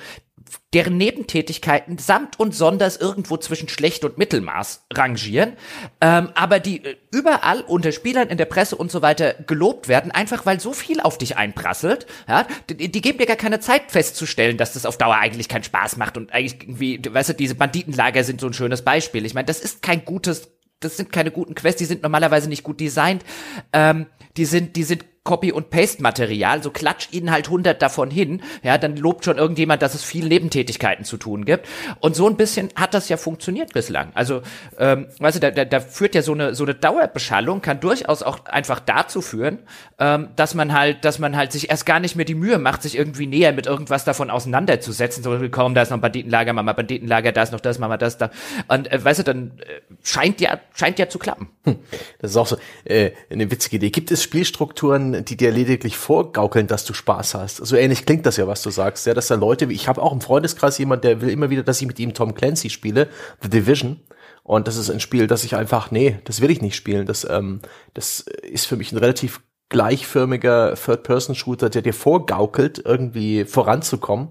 deren 0.72 0.96
Nebentätigkeiten 0.96 1.98
samt 1.98 2.38
und 2.40 2.54
sonders 2.54 2.96
irgendwo 2.96 3.36
zwischen 3.36 3.68
schlecht 3.68 4.04
und 4.04 4.18
Mittelmaß 4.18 4.86
rangieren, 4.92 5.52
ähm, 6.00 6.30
aber 6.34 6.58
die 6.58 6.84
äh, 6.84 6.96
überall 7.12 7.60
unter 7.60 7.92
Spielern 7.92 8.28
in 8.28 8.38
der 8.38 8.44
Presse 8.44 8.76
und 8.76 8.90
so 8.90 9.00
weiter 9.00 9.34
gelobt 9.46 9.88
werden, 9.88 10.10
einfach 10.10 10.46
weil 10.46 10.58
so 10.58 10.72
viel 10.72 11.00
auf 11.00 11.16
dich 11.16 11.36
einprasselt. 11.36 12.06
Ja? 12.28 12.46
Die, 12.68 12.90
die 12.90 13.00
geben 13.00 13.18
dir 13.18 13.26
gar 13.26 13.36
keine 13.36 13.60
Zeit 13.60 13.90
festzustellen, 13.90 14.56
dass 14.56 14.72
das 14.72 14.84
auf 14.84 14.98
Dauer 14.98 15.16
eigentlich 15.16 15.48
keinen 15.48 15.64
Spaß 15.64 15.96
macht 15.96 16.16
und 16.16 16.32
eigentlich 16.32 16.62
irgendwie, 16.62 17.00
weißt 17.08 17.30
du, 17.30 17.34
diese 17.34 17.54
Banditenlager 17.54 18.24
sind 18.24 18.40
so 18.40 18.48
ein 18.48 18.54
schönes 18.54 18.82
Beispiel. 18.82 19.24
Ich 19.26 19.34
meine, 19.34 19.46
das 19.46 19.60
ist 19.60 19.80
kein 19.82 20.04
gutes, 20.04 20.50
das 20.80 20.96
sind 20.96 21.12
keine 21.12 21.30
guten 21.30 21.54
Quests, 21.54 21.78
die 21.78 21.84
sind 21.84 22.02
normalerweise 22.02 22.48
nicht 22.48 22.64
gut 22.64 22.80
designt. 22.80 23.24
Ähm, 23.72 24.06
die 24.36 24.44
sind, 24.44 24.74
die 24.74 24.82
sind 24.82 25.04
Copy- 25.24 25.52
und 25.52 25.70
Paste-Material, 25.70 26.62
so 26.62 26.70
klatsch 26.70 27.08
ihnen 27.12 27.30
halt 27.30 27.46
100 27.46 27.80
davon 27.80 28.10
hin, 28.10 28.42
ja, 28.62 28.76
dann 28.76 28.94
lobt 28.98 29.24
schon 29.24 29.38
irgendjemand, 29.38 29.80
dass 29.80 29.94
es 29.94 30.04
viel 30.04 30.28
Nebentätigkeiten 30.28 31.06
zu 31.06 31.16
tun 31.16 31.46
gibt. 31.46 31.66
Und 32.00 32.14
so 32.14 32.28
ein 32.28 32.36
bisschen 32.36 32.68
hat 32.76 32.92
das 32.92 33.08
ja 33.08 33.16
funktioniert 33.16 33.72
bislang. 33.72 34.10
Also, 34.12 34.42
ähm, 34.78 35.06
weißt 35.18 35.36
du, 35.36 35.40
da, 35.40 35.50
da, 35.50 35.64
da 35.64 35.80
führt 35.80 36.14
ja 36.14 36.20
so 36.20 36.32
eine, 36.32 36.54
so 36.54 36.64
eine 36.64 36.74
Dauerbeschallung, 36.74 37.62
kann 37.62 37.80
durchaus 37.80 38.22
auch 38.22 38.44
einfach 38.44 38.80
dazu 38.80 39.22
führen, 39.22 39.60
ähm, 39.98 40.28
dass 40.36 40.54
man 40.54 40.74
halt, 40.74 41.06
dass 41.06 41.18
man 41.18 41.38
halt 41.38 41.52
sich 41.52 41.70
erst 41.70 41.86
gar 41.86 42.00
nicht 42.00 42.16
mehr 42.16 42.26
die 42.26 42.34
Mühe 42.34 42.58
macht, 42.58 42.82
sich 42.82 42.94
irgendwie 42.94 43.26
näher 43.26 43.54
mit 43.54 43.64
irgendwas 43.64 44.04
davon 44.04 44.28
auseinanderzusetzen. 44.28 45.24
So, 45.24 45.38
komm, 45.50 45.74
da 45.74 45.80
ist 45.80 45.90
noch 45.90 45.96
ein 45.96 46.02
Banditenlager, 46.02 46.52
mach 46.52 46.64
mal 46.64 46.74
Banditenlager, 46.74 47.32
da 47.32 47.44
ist 47.44 47.52
noch 47.52 47.60
das, 47.60 47.78
mach 47.78 47.88
mal 47.88 47.96
das, 47.96 48.18
da. 48.18 48.30
Und 48.68 48.92
äh, 48.92 49.02
weißt 49.02 49.20
du, 49.20 49.24
dann 49.24 49.52
äh, 49.60 49.80
scheint 50.02 50.42
ja, 50.42 50.60
scheint 50.74 50.98
ja 50.98 51.08
zu 51.08 51.18
klappen. 51.18 51.48
Hm. 51.64 51.78
Das 52.18 52.32
ist 52.32 52.36
auch 52.36 52.46
so 52.46 52.58
äh, 52.84 53.12
eine 53.30 53.50
witzige 53.50 53.76
Idee. 53.76 53.88
Gibt 53.88 54.10
es 54.10 54.22
Spielstrukturen, 54.22 55.13
die 55.22 55.36
dir 55.36 55.52
lediglich 55.52 55.96
vorgaukeln, 55.96 56.66
dass 56.66 56.84
du 56.84 56.94
Spaß 56.94 57.34
hast? 57.34 57.56
So 57.56 57.76
ähnlich 57.76 58.06
klingt 58.06 58.26
das 58.26 58.36
ja, 58.36 58.46
was 58.46 58.62
du 58.62 58.70
sagst. 58.70 59.06
Ja, 59.06 59.14
dass 59.14 59.28
da 59.28 59.34
Leute, 59.34 59.68
wie 59.68 59.74
ich 59.74 59.88
habe 59.88 60.02
auch 60.02 60.12
im 60.12 60.20
Freundeskreis 60.20 60.78
jemand, 60.78 61.04
der 61.04 61.20
will 61.20 61.28
immer 61.28 61.50
wieder, 61.50 61.62
dass 61.62 61.80
ich 61.80 61.86
mit 61.86 61.98
ihm 61.98 62.14
Tom 62.14 62.34
Clancy 62.34 62.70
spiele, 62.70 63.08
The 63.42 63.48
Division. 63.48 64.00
Und 64.42 64.68
das 64.68 64.76
ist 64.76 64.90
ein 64.90 65.00
Spiel, 65.00 65.26
das 65.26 65.44
ich 65.44 65.56
einfach, 65.56 65.90
nee, 65.90 66.18
das 66.24 66.40
will 66.40 66.50
ich 66.50 66.60
nicht 66.60 66.76
spielen. 66.76 67.06
Das, 67.06 67.26
ähm, 67.28 67.60
das 67.94 68.20
ist 68.20 68.66
für 68.66 68.76
mich 68.76 68.92
ein 68.92 68.98
relativ 68.98 69.40
gleichförmiger 69.68 70.74
Third-Person-Shooter, 70.74 71.70
der 71.70 71.82
dir 71.82 71.94
vorgaukelt, 71.94 72.82
irgendwie 72.84 73.44
voranzukommen 73.44 74.28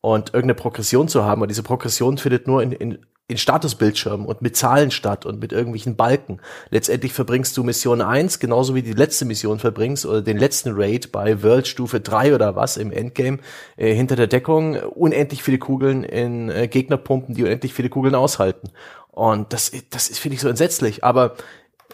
und 0.00 0.30
irgendeine 0.30 0.54
Progression 0.54 1.08
zu 1.08 1.24
haben. 1.24 1.42
Und 1.42 1.48
diese 1.48 1.62
Progression 1.62 2.18
findet 2.18 2.46
nur 2.46 2.62
in, 2.62 2.72
in 2.72 2.98
in 3.32 3.38
Statusbildschirmen 3.38 4.26
und 4.26 4.42
mit 4.42 4.56
Zahlen 4.56 4.90
statt 4.90 5.26
und 5.26 5.40
mit 5.40 5.52
irgendwelchen 5.52 5.96
Balken. 5.96 6.40
Letztendlich 6.70 7.12
verbringst 7.12 7.56
du 7.56 7.64
Mission 7.64 8.00
1, 8.00 8.38
genauso 8.38 8.74
wie 8.74 8.82
die 8.82 8.92
letzte 8.92 9.24
Mission 9.24 9.58
verbringst 9.58 10.06
oder 10.06 10.22
den 10.22 10.38
letzten 10.38 10.72
Raid 10.74 11.10
bei 11.10 11.42
World 11.42 11.66
Stufe 11.66 12.00
3 12.00 12.34
oder 12.34 12.54
was 12.54 12.76
im 12.76 12.92
Endgame 12.92 13.38
äh, 13.76 13.94
hinter 13.94 14.16
der 14.16 14.26
Deckung 14.28 14.76
unendlich 14.76 15.42
viele 15.42 15.58
Kugeln 15.58 16.04
in 16.04 16.50
äh, 16.50 16.68
Gegner 16.68 16.96
pumpen, 16.96 17.34
die 17.34 17.42
unendlich 17.42 17.74
viele 17.74 17.88
Kugeln 17.88 18.14
aushalten. 18.14 18.70
Und 19.10 19.52
das, 19.52 19.72
das 19.90 20.08
ist, 20.08 20.18
finde 20.18 20.36
ich, 20.36 20.40
so 20.40 20.48
entsetzlich. 20.48 21.04
Aber 21.04 21.34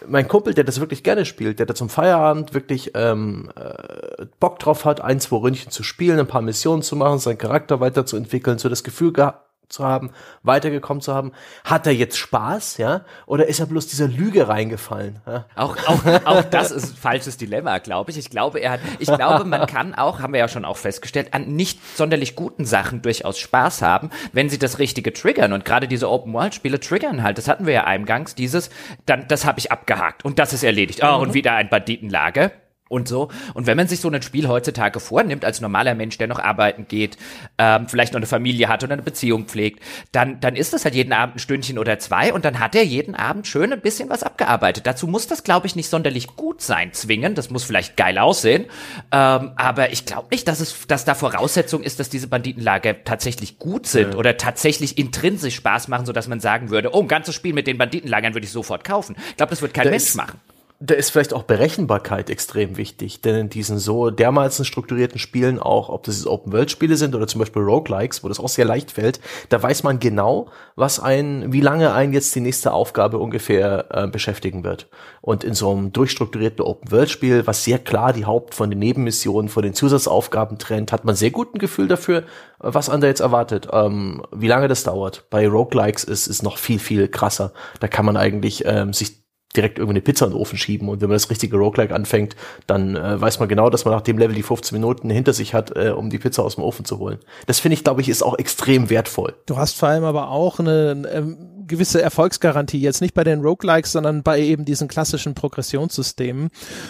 mein 0.07 0.27
Kumpel, 0.27 0.53
der 0.53 0.63
das 0.63 0.79
wirklich 0.79 1.03
gerne 1.03 1.25
spielt, 1.25 1.59
der 1.59 1.65
da 1.65 1.75
zum 1.75 1.89
Feierabend 1.89 2.53
wirklich 2.53 2.91
ähm, 2.95 3.51
äh, 3.55 4.25
Bock 4.39 4.59
drauf 4.59 4.85
hat, 4.85 5.01
ein, 5.01 5.19
zwei 5.19 5.37
Ründchen 5.37 5.71
zu 5.71 5.83
spielen, 5.83 6.19
ein 6.19 6.27
paar 6.27 6.41
Missionen 6.41 6.81
zu 6.81 6.95
machen, 6.95 7.19
seinen 7.19 7.37
Charakter 7.37 7.79
weiterzuentwickeln, 7.79 8.57
so 8.57 8.69
das 8.69 8.83
Gefühl 8.83 9.11
gehabt 9.13 9.48
zu 9.69 9.85
haben, 9.85 10.11
weitergekommen 10.43 11.01
zu 11.01 11.13
haben. 11.13 11.31
Hat 11.63 11.87
er 11.87 11.93
jetzt 11.93 12.17
Spaß, 12.17 12.77
ja? 12.77 13.01
Oder 13.25 13.47
ist 13.47 13.59
er 13.59 13.67
bloß 13.67 13.87
dieser 13.87 14.07
Lüge 14.07 14.47
reingefallen? 14.47 15.21
Ja? 15.25 15.45
Auch, 15.55 15.77
auch, 15.87 16.25
auch 16.25 16.43
das 16.43 16.71
ist 16.71 16.91
ein 16.91 16.97
falsches 16.97 17.37
Dilemma, 17.37 17.77
glaube 17.77 18.11
ich. 18.11 18.17
Ich 18.17 18.29
glaube, 18.29 18.59
er 18.59 18.71
hat, 18.71 18.79
ich 18.99 19.07
glaube, 19.07 19.45
man 19.45 19.67
kann 19.67 19.93
auch, 19.93 20.19
haben 20.19 20.33
wir 20.33 20.39
ja 20.39 20.47
schon 20.47 20.65
auch 20.65 20.77
festgestellt, 20.77 21.33
an 21.33 21.55
nicht 21.55 21.79
sonderlich 21.95 22.35
guten 22.35 22.65
Sachen 22.65 23.01
durchaus 23.01 23.39
Spaß 23.39 23.81
haben, 23.81 24.09
wenn 24.33 24.49
sie 24.49 24.59
das 24.59 24.79
Richtige 24.79 25.13
triggern. 25.13 25.53
Und 25.53 25.65
gerade 25.65 25.87
diese 25.87 26.09
Open-World-Spiele 26.09 26.79
triggern 26.79 27.23
halt. 27.23 27.37
Das 27.37 27.47
hatten 27.47 27.65
wir 27.65 27.73
ja 27.73 27.83
eingangs, 27.85 28.35
dieses, 28.35 28.69
dann, 29.05 29.27
das 29.27 29.45
habe 29.45 29.59
ich 29.59 29.71
abgehakt 29.71 30.25
und 30.25 30.39
das 30.39 30.53
ist 30.53 30.63
erledigt. 30.63 31.01
Oh, 31.03 31.17
und 31.17 31.29
mhm. 31.29 31.33
wieder 31.33 31.53
ein 31.53 31.69
Banditenlager 31.69 32.51
und 32.89 33.07
so. 33.07 33.29
Und 33.53 33.67
wenn 33.67 33.77
man 33.77 33.87
sich 33.87 34.01
so 34.01 34.09
ein 34.09 34.21
Spiel 34.21 34.47
heutzutage 34.47 34.99
vornimmt, 34.99 35.45
als 35.45 35.61
normaler 35.61 35.95
Mensch, 35.95 36.17
der 36.17 36.27
noch 36.27 36.39
arbeiten 36.39 36.87
geht, 36.87 37.17
ähm, 37.57 37.87
vielleicht 37.87 38.13
noch 38.13 38.19
eine 38.19 38.25
Familie 38.25 38.67
hat 38.67 38.83
oder 38.83 38.93
eine 38.93 39.03
Beziehung 39.03 39.45
pflegt, 39.45 39.81
dann, 40.11 40.41
dann 40.41 40.55
ist 40.55 40.73
das 40.73 40.83
halt 40.83 40.95
jeden 40.95 41.13
Abend 41.13 41.37
ein 41.37 41.39
Stündchen 41.39 41.77
oder 41.79 41.99
zwei 41.99 42.33
und 42.33 42.43
dann 42.43 42.59
hat 42.59 42.75
er 42.75 42.83
jeden 42.83 43.15
Abend 43.15 43.47
schön 43.47 43.71
ein 43.71 43.81
bisschen 43.81 44.09
was 44.09 44.23
abgearbeitet. 44.23 44.85
Dazu 44.85 45.07
muss 45.07 45.27
das, 45.27 45.43
glaube 45.43 45.67
ich, 45.67 45.75
nicht 45.75 45.89
sonderlich 45.89 46.27
gut 46.35 46.61
sein, 46.61 46.91
zwingen. 46.91 47.35
Das 47.35 47.49
muss 47.49 47.63
vielleicht 47.63 47.95
geil 47.95 48.17
aussehen. 48.17 48.65
Ähm, 49.11 49.51
aber 49.55 49.91
ich 49.91 50.05
glaube 50.05 50.27
nicht, 50.31 50.47
dass 50.47 50.59
es, 50.59 50.87
dass 50.87 51.05
da 51.05 51.13
Voraussetzung 51.13 51.83
ist, 51.83 51.99
dass 51.99 52.09
diese 52.09 52.27
Banditenlager 52.27 53.03
tatsächlich 53.03 53.59
gut 53.59 53.85
sind 53.85 54.13
ja. 54.13 54.19
oder 54.19 54.37
tatsächlich 54.37 54.97
intrinsisch 54.97 55.55
Spaß 55.55 55.87
machen, 55.87 56.05
sodass 56.05 56.27
man 56.27 56.39
sagen 56.39 56.71
würde, 56.71 56.93
oh, 56.93 57.01
ein 57.01 57.07
ganzes 57.07 57.35
Spiel 57.35 57.53
mit 57.53 57.67
den 57.67 57.77
Banditenlagern 57.77 58.33
würde 58.33 58.45
ich 58.45 58.51
sofort 58.51 58.83
kaufen. 58.83 59.15
Ich 59.29 59.37
glaube, 59.37 59.51
das 59.51 59.61
wird 59.61 59.73
kein 59.73 59.85
da 59.85 59.91
Mensch 59.91 60.15
machen 60.15 60.39
da 60.81 60.95
ist 60.95 61.09
vielleicht 61.09 61.33
auch 61.33 61.43
Berechenbarkeit 61.43 62.29
extrem 62.29 62.77
wichtig, 62.77 63.19
denn 63.19 63.35
in 63.35 63.49
diesen 63.49 63.79
so 63.79 64.11
dermaßen 64.11 64.63
strukturierten 64.63 65.19
Spielen 65.19 65.59
auch, 65.59 65.89
ob 65.89 66.03
das 66.03 66.25
Open-World-Spiele 66.25 66.95
sind 66.95 67.15
oder 67.15 67.27
zum 67.27 67.39
Beispiel 67.39 67.63
Roguelikes, 67.63 68.23
wo 68.23 68.29
das 68.29 68.39
auch 68.39 68.47
sehr 68.47 68.63
leicht 68.63 68.91
fällt, 68.91 69.19
da 69.49 69.61
weiß 69.61 69.83
man 69.83 69.99
genau, 69.99 70.47
was 70.77 71.01
ein, 71.01 71.51
wie 71.51 71.59
lange 71.59 71.91
ein 71.93 72.13
jetzt 72.13 72.33
die 72.33 72.39
nächste 72.39 72.71
Aufgabe 72.71 73.17
ungefähr 73.17 73.87
äh, 73.89 74.07
beschäftigen 74.07 74.63
wird. 74.63 74.87
Und 75.19 75.43
in 75.43 75.53
so 75.53 75.69
einem 75.69 75.91
durchstrukturierten 75.91 76.63
Open-World-Spiel, 76.63 77.45
was 77.45 77.65
sehr 77.65 77.79
klar 77.79 78.13
die 78.13 78.23
Haupt 78.23 78.55
von 78.55 78.69
den 78.69 78.79
Nebenmissionen, 78.79 79.49
von 79.49 79.63
den 79.63 79.73
Zusatzaufgaben 79.73 80.59
trennt, 80.59 80.93
hat 80.93 81.03
man 81.03 81.15
sehr 81.15 81.31
gut 81.31 81.53
ein 81.53 81.59
Gefühl 81.59 81.89
dafür, 81.89 82.23
was 82.57 82.89
an 82.89 83.01
da 83.01 83.07
jetzt 83.07 83.19
erwartet, 83.19 83.67
ähm, 83.73 84.23
wie 84.31 84.47
lange 84.47 84.69
das 84.69 84.83
dauert. 84.83 85.25
Bei 85.29 85.45
Roguelikes 85.45 86.05
ist 86.05 86.27
es 86.27 86.41
noch 86.41 86.57
viel, 86.57 86.79
viel 86.79 87.09
krasser. 87.09 87.51
Da 87.81 87.89
kann 87.89 88.05
man 88.05 88.15
eigentlich 88.15 88.63
ähm, 88.65 88.93
sich 88.93 89.18
direkt 89.55 89.79
irgendwie 89.79 89.93
eine 89.93 90.01
Pizza 90.01 90.25
in 90.25 90.31
den 90.31 90.39
Ofen 90.39 90.57
schieben 90.57 90.89
und 90.89 91.01
wenn 91.01 91.09
man 91.09 91.15
das 91.15 91.29
richtige 91.29 91.57
Roguelike 91.57 91.93
anfängt, 91.93 92.35
dann 92.67 92.95
äh, 92.95 93.19
weiß 93.19 93.39
man 93.39 93.49
genau, 93.49 93.69
dass 93.69 93.85
man 93.85 93.93
nach 93.93 94.01
dem 94.01 94.17
Level 94.17 94.35
die 94.35 94.43
15 94.43 94.75
Minuten 94.75 95.09
hinter 95.09 95.33
sich 95.33 95.53
hat, 95.53 95.75
äh, 95.75 95.89
um 95.89 96.09
die 96.09 96.19
Pizza 96.19 96.43
aus 96.43 96.55
dem 96.55 96.63
Ofen 96.63 96.85
zu 96.85 96.99
holen. 96.99 97.17
Das 97.47 97.59
finde 97.59 97.73
ich, 97.73 97.83
glaube 97.83 98.01
ich, 98.01 98.09
ist 98.09 98.21
auch 98.21 98.37
extrem 98.37 98.89
wertvoll. 98.89 99.35
Du 99.47 99.57
hast 99.57 99.73
vor 99.73 99.89
allem 99.89 100.03
aber 100.03 100.29
auch 100.29 100.59
eine 100.59 101.03
ähm, 101.11 101.37
gewisse 101.69 102.01
Erfolgsgarantie, 102.01 102.81
jetzt 102.81 102.99
nicht 102.99 103.13
bei 103.13 103.23
den 103.23 103.39
Roguelikes, 103.39 103.93
sondern 103.93 104.23
bei 104.23 104.41
eben 104.41 104.65
diesen 104.65 104.89
klassischen 104.89 105.35
Progressionssystemen. 105.35 106.49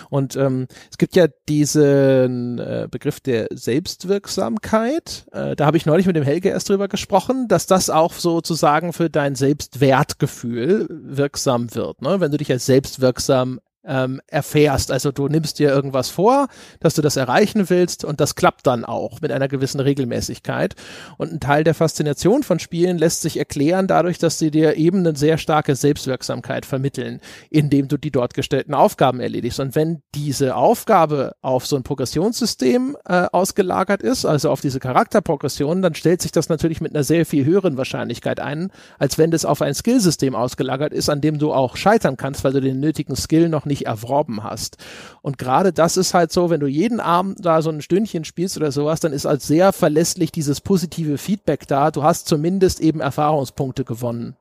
Und 0.09 0.35
ähm, 0.35 0.67
es 0.89 0.97
gibt 0.97 1.15
ja 1.15 1.27
diesen 1.47 2.57
äh, 2.57 2.87
Begriff 2.89 3.19
der 3.19 3.47
Selbstwirksamkeit. 3.51 5.27
Äh, 5.31 5.55
da 5.55 5.67
habe 5.67 5.77
ich 5.77 5.85
neulich 5.85 6.07
mit 6.07 6.15
dem 6.15 6.23
Helge 6.23 6.49
erst 6.49 6.69
drüber 6.69 6.87
gesprochen, 6.87 7.47
dass 7.47 7.67
das 7.67 7.91
auch 7.91 8.13
sozusagen 8.13 8.93
für 8.93 9.11
dein 9.11 9.35
Selbstwertgefühl 9.35 10.87
wirksam 10.89 11.75
wird. 11.75 12.01
Ne? 12.01 12.19
Wenn 12.19 12.31
du 12.31 12.37
dich 12.37 12.51
als 12.51 12.65
selbstwirksam 12.65 13.59
ähm, 13.85 14.21
erfährst. 14.27 14.91
Also 14.91 15.11
du 15.11 15.27
nimmst 15.27 15.59
dir 15.59 15.69
irgendwas 15.69 16.09
vor, 16.09 16.47
dass 16.79 16.93
du 16.93 17.01
das 17.01 17.15
erreichen 17.15 17.69
willst 17.69 18.03
und 18.03 18.19
das 18.19 18.35
klappt 18.35 18.67
dann 18.67 18.85
auch 18.85 19.21
mit 19.21 19.31
einer 19.31 19.47
gewissen 19.47 19.79
Regelmäßigkeit. 19.79 20.75
Und 21.17 21.31
ein 21.31 21.39
Teil 21.39 21.63
der 21.63 21.73
Faszination 21.73 22.43
von 22.43 22.59
Spielen 22.59 22.97
lässt 22.97 23.21
sich 23.21 23.37
erklären 23.37 23.87
dadurch, 23.87 24.17
dass 24.17 24.39
sie 24.39 24.51
dir 24.51 24.75
eben 24.75 24.99
eine 24.99 25.15
sehr 25.15 25.37
starke 25.37 25.75
Selbstwirksamkeit 25.75 26.65
vermitteln, 26.65 27.21
indem 27.49 27.87
du 27.87 27.97
die 27.97 28.11
dort 28.11 28.33
gestellten 28.33 28.73
Aufgaben 28.73 29.19
erledigst. 29.19 29.59
Und 29.59 29.75
wenn 29.75 30.01
diese 30.13 30.55
Aufgabe 30.55 31.33
auf 31.41 31.65
so 31.65 31.75
ein 31.75 31.83
Progressionssystem 31.83 32.97
äh, 33.05 33.27
ausgelagert 33.31 34.01
ist, 34.01 34.25
also 34.25 34.49
auf 34.49 34.61
diese 34.61 34.79
Charakterprogression, 34.79 35.81
dann 35.81 35.95
stellt 35.95 36.21
sich 36.21 36.31
das 36.31 36.49
natürlich 36.49 36.81
mit 36.81 36.93
einer 36.93 37.03
sehr 37.03 37.25
viel 37.25 37.45
höheren 37.45 37.77
Wahrscheinlichkeit 37.77 38.39
ein, 38.39 38.71
als 38.97 39.17
wenn 39.17 39.31
das 39.31 39.45
auf 39.45 39.61
ein 39.61 39.73
Skillsystem 39.73 40.35
ausgelagert 40.35 40.93
ist, 40.93 41.09
an 41.09 41.21
dem 41.21 41.39
du 41.39 41.53
auch 41.53 41.77
scheitern 41.77 42.17
kannst, 42.17 42.43
weil 42.43 42.53
du 42.53 42.61
den 42.61 42.79
nötigen 42.79 43.15
Skill 43.15 43.49
noch 43.49 43.65
nicht 43.69 43.85
erworben 43.85 44.43
hast. 44.43 44.77
Und 45.21 45.37
gerade 45.37 45.71
das 45.71 45.95
ist 45.95 46.13
halt 46.13 46.33
so, 46.33 46.49
wenn 46.49 46.59
du 46.59 46.67
jeden 46.67 46.99
Abend 46.99 47.37
da 47.45 47.61
so 47.61 47.69
ein 47.69 47.81
Stündchen 47.81 48.25
spielst 48.25 48.57
oder 48.57 48.73
sowas, 48.73 48.99
dann 48.99 49.13
ist 49.13 49.25
als 49.25 49.47
sehr 49.47 49.71
verlässlich 49.71 50.33
dieses 50.33 50.59
positive 50.59 51.17
Feedback 51.17 51.67
da. 51.67 51.91
Du 51.91 52.03
hast 52.03 52.27
zumindest 52.27 52.81
eben 52.81 52.99
Erfahrungspunkte 52.99 53.85
gewonnen. 53.85 54.35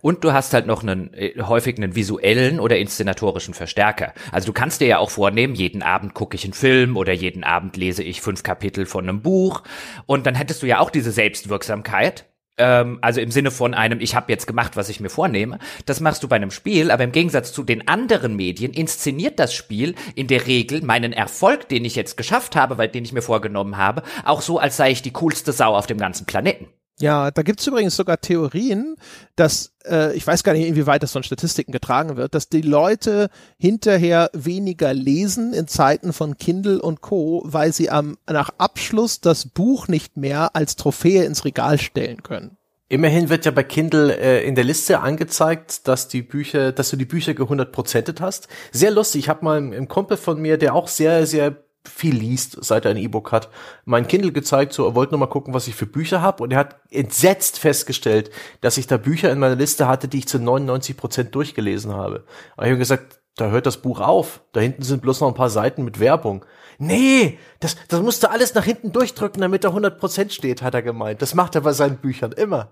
Und 0.00 0.24
du 0.24 0.32
hast 0.32 0.54
halt 0.54 0.66
noch 0.66 0.82
einen 0.82 1.12
äh, 1.14 1.40
häufig 1.42 1.76
einen 1.76 1.94
visuellen 1.94 2.60
oder 2.60 2.78
inszenatorischen 2.78 3.54
Verstärker. 3.54 4.12
Also 4.32 4.46
du 4.46 4.52
kannst 4.52 4.80
dir 4.80 4.88
ja 4.88 4.98
auch 4.98 5.10
vornehmen, 5.10 5.54
jeden 5.54 5.82
Abend 5.82 6.14
gucke 6.14 6.36
ich 6.36 6.44
einen 6.44 6.52
Film 6.52 6.96
oder 6.96 7.12
jeden 7.12 7.44
Abend 7.44 7.76
lese 7.76 8.02
ich 8.02 8.20
fünf 8.20 8.42
Kapitel 8.42 8.86
von 8.86 9.08
einem 9.08 9.22
Buch 9.22 9.62
und 10.06 10.26
dann 10.26 10.34
hättest 10.34 10.62
du 10.62 10.66
ja 10.66 10.78
auch 10.78 10.90
diese 10.90 11.12
Selbstwirksamkeit 11.12 12.26
ähm, 12.58 12.98
also 13.00 13.20
im 13.20 13.30
Sinne 13.30 13.50
von 13.50 13.74
einem, 13.74 14.00
ich 14.00 14.14
habe 14.14 14.32
jetzt 14.32 14.46
gemacht, 14.46 14.76
was 14.76 14.88
ich 14.88 15.00
mir 15.00 15.10
vornehme. 15.10 15.58
Das 15.84 16.00
machst 16.00 16.22
du 16.22 16.28
bei 16.28 16.36
einem 16.36 16.50
Spiel, 16.50 16.90
aber 16.90 17.04
im 17.04 17.12
Gegensatz 17.12 17.52
zu 17.52 17.62
den 17.62 17.88
anderen 17.88 18.36
Medien 18.36 18.72
inszeniert 18.72 19.38
das 19.38 19.54
Spiel 19.54 19.94
in 20.14 20.26
der 20.26 20.46
Regel 20.46 20.82
meinen 20.82 21.12
Erfolg, 21.12 21.68
den 21.68 21.84
ich 21.84 21.96
jetzt 21.96 22.16
geschafft 22.16 22.56
habe, 22.56 22.78
weil 22.78 22.88
den 22.88 23.04
ich 23.04 23.12
mir 23.12 23.22
vorgenommen 23.22 23.76
habe, 23.76 24.02
auch 24.24 24.42
so, 24.42 24.58
als 24.58 24.76
sei 24.76 24.90
ich 24.90 25.02
die 25.02 25.12
coolste 25.12 25.52
Sau 25.52 25.74
auf 25.74 25.86
dem 25.86 25.98
ganzen 25.98 26.26
Planeten. 26.26 26.68
Ja, 26.98 27.30
da 27.30 27.42
gibt's 27.42 27.66
übrigens 27.66 27.94
sogar 27.94 28.20
Theorien, 28.20 28.96
dass, 29.34 29.74
äh, 29.84 30.16
ich 30.16 30.26
weiß 30.26 30.42
gar 30.42 30.54
nicht, 30.54 30.66
inwieweit 30.66 31.02
das 31.02 31.12
von 31.12 31.22
Statistiken 31.22 31.70
getragen 31.70 32.16
wird, 32.16 32.34
dass 32.34 32.48
die 32.48 32.62
Leute 32.62 33.28
hinterher 33.58 34.30
weniger 34.32 34.94
lesen 34.94 35.52
in 35.52 35.68
Zeiten 35.68 36.14
von 36.14 36.38
Kindle 36.38 36.80
und 36.80 37.02
Co., 37.02 37.42
weil 37.44 37.72
sie 37.74 37.90
am, 37.90 38.16
nach 38.26 38.50
Abschluss 38.56 39.20
das 39.20 39.46
Buch 39.46 39.88
nicht 39.88 40.16
mehr 40.16 40.56
als 40.56 40.76
Trophäe 40.76 41.24
ins 41.24 41.44
Regal 41.44 41.78
stellen 41.78 42.22
können. 42.22 42.56
Immerhin 42.88 43.28
wird 43.28 43.44
ja 43.44 43.50
bei 43.50 43.64
Kindle 43.64 44.16
äh, 44.16 44.46
in 44.46 44.54
der 44.54 44.64
Liste 44.64 45.00
angezeigt, 45.00 45.88
dass 45.88 46.06
die 46.06 46.22
Bücher, 46.22 46.70
dass 46.70 46.90
du 46.90 46.96
die 46.96 47.04
Bücher 47.04 47.34
gehundertprozentet 47.34 48.20
hast. 48.20 48.46
Sehr 48.70 48.92
lustig. 48.92 49.24
Ich 49.24 49.28
habe 49.28 49.44
mal 49.44 49.58
im 49.58 49.88
Kumpel 49.88 50.16
von 50.16 50.40
mir, 50.40 50.56
der 50.56 50.74
auch 50.74 50.86
sehr, 50.86 51.26
sehr 51.26 51.65
viel 51.86 52.14
liest, 52.14 52.64
seit 52.64 52.84
er 52.84 52.92
ein 52.92 52.96
E-Book 52.96 53.32
hat, 53.32 53.48
mein 53.84 54.06
Kindle 54.06 54.32
gezeigt, 54.32 54.72
so 54.72 54.86
er 54.86 54.94
wollte 54.94 55.12
nur 55.12 55.20
mal 55.20 55.26
gucken, 55.26 55.54
was 55.54 55.68
ich 55.68 55.74
für 55.74 55.86
Bücher 55.86 56.22
habe 56.22 56.42
und 56.42 56.52
er 56.52 56.58
hat 56.58 56.76
entsetzt 56.90 57.58
festgestellt, 57.58 58.30
dass 58.60 58.78
ich 58.78 58.86
da 58.86 58.96
Bücher 58.96 59.30
in 59.30 59.38
meiner 59.38 59.56
Liste 59.56 59.88
hatte, 59.88 60.08
die 60.08 60.18
ich 60.18 60.28
zu 60.28 60.38
99 60.38 60.96
Prozent 60.96 61.34
durchgelesen 61.34 61.94
habe. 61.94 62.24
Aber 62.56 62.66
ich 62.66 62.70
habe 62.70 62.78
gesagt, 62.78 63.20
da 63.36 63.50
hört 63.50 63.66
das 63.66 63.76
Buch 63.76 64.00
auf. 64.00 64.40
Da 64.52 64.60
hinten 64.60 64.82
sind 64.82 65.02
bloß 65.02 65.20
noch 65.20 65.28
ein 65.28 65.34
paar 65.34 65.50
Seiten 65.50 65.84
mit 65.84 66.00
Werbung. 66.00 66.44
Nee, 66.78 67.38
das, 67.60 67.76
das 67.88 68.00
musst 68.00 68.22
du 68.22 68.30
alles 68.30 68.54
nach 68.54 68.64
hinten 68.64 68.92
durchdrücken, 68.92 69.40
damit 69.40 69.64
da 69.64 69.68
100% 69.68 70.30
steht, 70.30 70.62
hat 70.62 70.74
er 70.74 70.82
gemeint. 70.82 71.22
Das 71.22 71.34
macht 71.34 71.54
er 71.54 71.62
bei 71.62 71.72
seinen 71.72 71.98
Büchern 71.98 72.32
immer. 72.32 72.70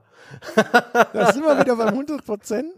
Da 1.12 1.32
sind 1.32 1.44
wir 1.44 1.58
wieder 1.58 1.76
beim 1.76 1.88
100 1.88 2.22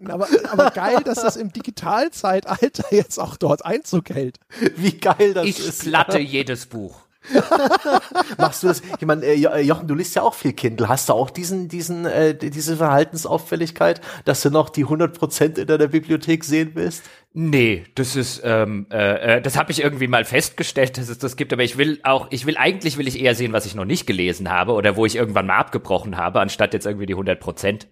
Aber, 0.08 0.28
aber 0.50 0.70
geil, 0.70 1.02
dass 1.04 1.22
das 1.22 1.36
im 1.36 1.52
Digitalzeitalter 1.52 2.84
jetzt 2.90 3.18
auch 3.18 3.36
dort 3.36 3.64
Einzug 3.64 4.10
hält. 4.10 4.38
Wie 4.76 4.92
geil 4.92 5.34
das 5.34 5.46
ich 5.46 5.58
ist. 5.58 5.82
Ich 5.82 5.90
platte 5.90 6.18
jedes 6.18 6.66
Buch. 6.66 7.06
Machst 8.38 8.62
du 8.62 8.68
das? 8.68 8.82
Ich 8.98 9.06
meine, 9.06 9.24
äh, 9.24 9.34
äh, 9.34 9.60
Jochen, 9.60 9.88
du 9.88 9.94
liest 9.94 10.14
ja 10.14 10.22
auch 10.22 10.34
viel 10.34 10.52
Kindle. 10.52 10.88
Hast 10.88 11.08
du 11.08 11.12
auch 11.12 11.30
diesen, 11.30 11.68
diesen, 11.68 12.04
äh, 12.04 12.34
diese 12.34 12.76
Verhaltensauffälligkeit, 12.76 14.00
dass 14.24 14.42
du 14.42 14.50
noch 14.50 14.70
die 14.70 14.84
100% 14.84 15.58
in 15.58 15.66
deiner 15.66 15.88
Bibliothek 15.88 16.44
sehen 16.44 16.72
willst? 16.74 17.02
Nee, 17.38 17.84
das 17.94 18.16
ist, 18.16 18.40
ähm, 18.44 18.86
äh, 18.90 19.36
äh 19.36 19.42
das 19.42 19.58
habe 19.58 19.70
ich 19.70 19.82
irgendwie 19.82 20.06
mal 20.06 20.24
festgestellt, 20.24 20.96
dass 20.96 21.10
es 21.10 21.18
das 21.18 21.36
gibt. 21.36 21.52
Aber 21.52 21.62
ich 21.62 21.76
will 21.76 22.00
auch, 22.02 22.28
ich 22.30 22.46
will 22.46 22.56
eigentlich 22.56 22.96
will 22.96 23.06
ich 23.06 23.20
eher 23.20 23.34
sehen, 23.34 23.52
was 23.52 23.66
ich 23.66 23.74
noch 23.74 23.84
nicht 23.84 24.06
gelesen 24.06 24.50
habe 24.50 24.72
oder 24.72 24.96
wo 24.96 25.04
ich 25.04 25.16
irgendwann 25.16 25.46
mal 25.46 25.58
abgebrochen 25.58 26.16
habe, 26.16 26.40
anstatt 26.40 26.72
jetzt 26.72 26.86
irgendwie 26.86 27.04
die 27.04 27.12
100 27.12 27.38
Prozent 27.38 27.88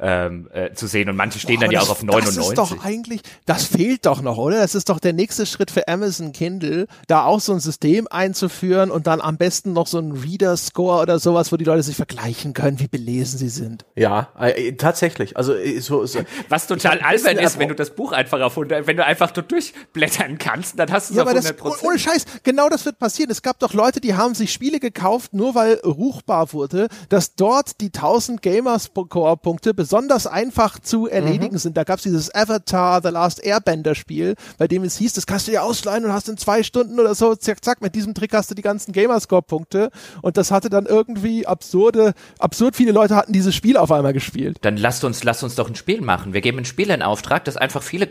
ähm, 0.00 0.48
äh, 0.52 0.72
zu 0.72 0.86
sehen. 0.86 1.08
Und 1.08 1.16
manche 1.16 1.38
stehen 1.38 1.56
Boah, 1.56 1.64
dann 1.64 1.70
ja 1.72 1.80
auch 1.80 1.90
auf 1.90 2.02
99. 2.02 2.36
Das 2.36 2.48
ist 2.48 2.58
doch 2.58 2.84
eigentlich, 2.84 3.20
das 3.44 3.64
fehlt 3.64 4.06
doch 4.06 4.22
noch, 4.22 4.36
oder? 4.36 4.58
Das 4.58 4.74
ist 4.74 4.88
doch 4.88 5.00
der 5.00 5.12
nächste 5.12 5.46
Schritt 5.46 5.70
für 5.70 5.88
Amazon 5.88 6.32
Kindle, 6.32 6.86
da 7.06 7.24
auch 7.24 7.40
so 7.40 7.52
ein 7.52 7.60
System 7.60 8.06
einzuführen 8.10 8.90
und 8.90 9.06
dann 9.06 9.20
am 9.20 9.36
besten 9.36 9.72
noch 9.72 9.86
so 9.86 9.98
ein 9.98 10.12
Reader-Score 10.12 11.02
oder 11.02 11.18
sowas, 11.18 11.52
wo 11.52 11.56
die 11.56 11.64
Leute 11.64 11.82
sich 11.82 11.96
vergleichen 11.96 12.52
können, 12.52 12.80
wie 12.80 12.88
belesen 12.88 13.38
sie 13.38 13.48
sind. 13.48 13.84
Ja, 13.94 14.28
äh, 14.38 14.72
tatsächlich. 14.72 15.36
Also 15.36 15.54
äh, 15.54 15.80
so, 15.80 16.06
so 16.06 16.20
was 16.48 16.66
total 16.66 17.00
albern 17.00 17.38
ist, 17.38 17.58
wenn 17.58 17.68
du 17.68 17.74
das 17.74 17.90
Buch 17.90 18.12
einfach 18.12 18.40
auf 18.40 18.52
100, 18.52 18.75
wenn 18.84 18.96
du 18.96 19.04
einfach 19.04 19.30
dort 19.30 19.50
durchblättern 19.50 20.38
kannst, 20.38 20.78
dann 20.78 20.90
hast 20.90 21.10
du 21.10 21.14
es 21.14 21.16
ja, 21.18 21.22
auf 21.22 21.28
100 21.28 21.56
Prozent. 21.56 21.84
Ohne 21.84 21.98
Scheiß, 21.98 22.24
genau 22.42 22.68
das 22.68 22.84
wird 22.84 22.98
passieren. 22.98 23.30
Es 23.30 23.42
gab 23.42 23.58
doch 23.58 23.72
Leute, 23.72 24.00
die 24.00 24.14
haben 24.14 24.34
sich 24.34 24.52
Spiele 24.52 24.80
gekauft, 24.80 25.34
nur 25.34 25.54
weil 25.54 25.74
ruchbar 25.84 26.52
wurde, 26.52 26.88
dass 27.08 27.34
dort 27.34 27.80
die 27.80 27.86
1000 27.86 28.42
Gamerscore-Punkte 28.42 29.74
besonders 29.74 30.26
einfach 30.26 30.78
zu 30.78 31.06
erledigen 31.06 31.54
mhm. 31.54 31.58
sind. 31.58 31.76
Da 31.76 31.84
gab 31.84 31.98
es 31.98 32.04
dieses 32.04 32.34
Avatar 32.34 33.00
The 33.02 33.08
Last 33.08 33.44
Airbender 33.44 33.94
Spiel, 33.94 34.34
bei 34.58 34.68
dem 34.68 34.84
es 34.84 34.96
hieß, 34.96 35.12
das 35.14 35.26
kannst 35.26 35.46
du 35.46 35.52
dir 35.52 35.62
ausleihen 35.62 36.04
und 36.04 36.12
hast 36.12 36.28
in 36.28 36.36
zwei 36.36 36.62
Stunden 36.62 36.98
oder 36.98 37.14
so, 37.14 37.34
zack, 37.34 37.64
zack, 37.64 37.80
mit 37.80 37.94
diesem 37.94 38.14
Trick 38.14 38.32
hast 38.32 38.50
du 38.50 38.54
die 38.54 38.62
ganzen 38.62 38.92
Gamerscore-Punkte. 38.92 39.90
Und 40.22 40.36
das 40.36 40.50
hatte 40.50 40.70
dann 40.70 40.86
irgendwie 40.86 41.46
absurde, 41.46 42.14
absurd 42.38 42.76
viele 42.76 42.92
Leute 42.92 43.16
hatten 43.16 43.32
dieses 43.32 43.54
Spiel 43.54 43.76
auf 43.76 43.90
einmal 43.92 44.12
gespielt. 44.12 44.58
Dann 44.62 44.76
lasst 44.76 45.04
uns, 45.04 45.24
lasst 45.24 45.42
uns 45.42 45.54
doch 45.54 45.68
ein 45.68 45.74
Spiel 45.74 46.00
machen. 46.00 46.32
Wir 46.32 46.40
geben 46.40 46.58
ein 46.58 46.64
Spiel 46.64 46.90
in 46.90 47.02
Auftrag, 47.02 47.44
das 47.44 47.56
einfach 47.56 47.82
viele 47.82 48.06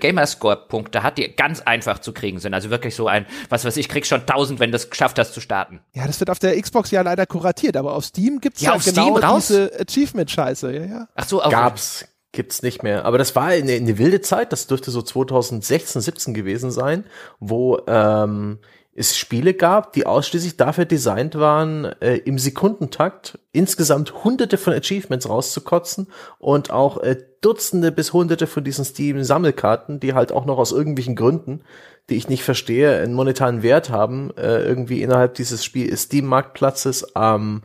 Gamerscore-Punkte 0.45 1.03
hat, 1.03 1.17
die 1.17 1.35
ganz 1.35 1.61
einfach 1.61 1.99
zu 1.99 2.13
kriegen 2.13 2.39
sind. 2.39 2.53
Also 2.53 2.69
wirklich 2.69 2.95
so 2.95 3.07
ein, 3.07 3.25
was 3.49 3.65
weiß 3.65 3.77
ich, 3.77 3.89
krieg 3.89 4.05
schon 4.05 4.21
1000, 4.21 4.59
wenn 4.59 4.71
du 4.71 4.77
es 4.77 4.89
geschafft 4.89 5.19
hast 5.19 5.33
zu 5.33 5.41
starten. 5.41 5.81
Ja, 5.93 6.07
das 6.07 6.19
wird 6.19 6.29
auf 6.29 6.39
der 6.39 6.59
Xbox 6.59 6.91
ja 6.91 7.01
leider 7.01 7.25
kuratiert, 7.25 7.77
aber 7.77 7.93
auf 7.93 8.05
Steam 8.05 8.39
gibt's 8.39 8.61
ja, 8.61 8.75
ja 8.75 8.81
genau 8.83 9.17
raus? 9.17 9.47
diese 9.47 9.71
Achievement-Scheiße. 9.79 10.73
Ja, 10.73 10.85
ja. 10.85 11.07
Ach 11.15 11.25
so, 11.25 11.41
auch 11.41 11.49
gab's 11.49 12.05
gibt's 12.31 12.61
nicht 12.61 12.83
mehr. 12.83 13.05
Aber 13.05 13.17
das 13.17 13.33
war 13.37 13.45
eine, 13.45 13.71
eine 13.71 13.97
wilde 13.97 14.19
Zeit, 14.19 14.51
das 14.51 14.67
dürfte 14.67 14.91
so 14.91 15.01
2016, 15.01 16.01
17 16.01 16.33
gewesen 16.33 16.69
sein, 16.69 17.05
wo 17.39 17.79
ähm, 17.87 18.59
es 18.97 19.17
Spiele 19.17 19.53
gab, 19.53 19.91
die 19.91 20.05
ausschließlich 20.05 20.55
dafür 20.55 20.85
designt 20.85 21.35
waren, 21.35 21.83
äh, 21.99 22.15
im 22.15 22.39
Sekundentakt 22.39 23.37
insgesamt 23.51 24.23
hunderte 24.23 24.57
von 24.57 24.73
Achievements 24.73 25.27
rauszukotzen 25.27 26.07
und 26.39 26.71
auch 26.71 26.97
äh, 27.03 27.17
Dutzende 27.41 27.91
bis 27.91 28.13
hunderte 28.13 28.47
von 28.47 28.63
diesen 28.63 28.85
Steam-Sammelkarten, 28.85 29.99
die 29.99 30.13
halt 30.13 30.31
auch 30.31 30.45
noch 30.45 30.57
aus 30.57 30.71
irgendwelchen 30.71 31.17
Gründen, 31.17 31.61
die 32.09 32.15
ich 32.15 32.29
nicht 32.29 32.43
verstehe, 32.43 32.97
einen 33.01 33.13
monetaren 33.13 33.63
Wert 33.63 33.89
haben, 33.89 34.31
äh, 34.37 34.63
irgendwie 34.63 35.01
innerhalb 35.01 35.33
dieses 35.33 35.65
Spiel 35.65 35.95
Steam-Marktplatzes 35.95 37.07
ähm, 37.15 37.63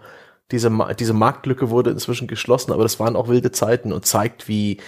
diese, 0.50 0.70
diese 0.98 1.12
Marktlücke 1.12 1.70
wurde 1.70 1.90
inzwischen 1.90 2.26
geschlossen, 2.26 2.72
aber 2.72 2.82
das 2.82 2.98
waren 2.98 3.14
auch 3.14 3.28
wilde 3.28 3.52
Zeiten 3.52 3.92
und 3.92 4.04
zeigt, 4.04 4.48
wie, 4.48 4.78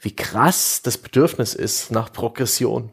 wie 0.00 0.14
krass 0.14 0.80
das 0.80 0.96
Bedürfnis 0.96 1.54
ist 1.54 1.90
nach 1.90 2.12
Progression. 2.12 2.92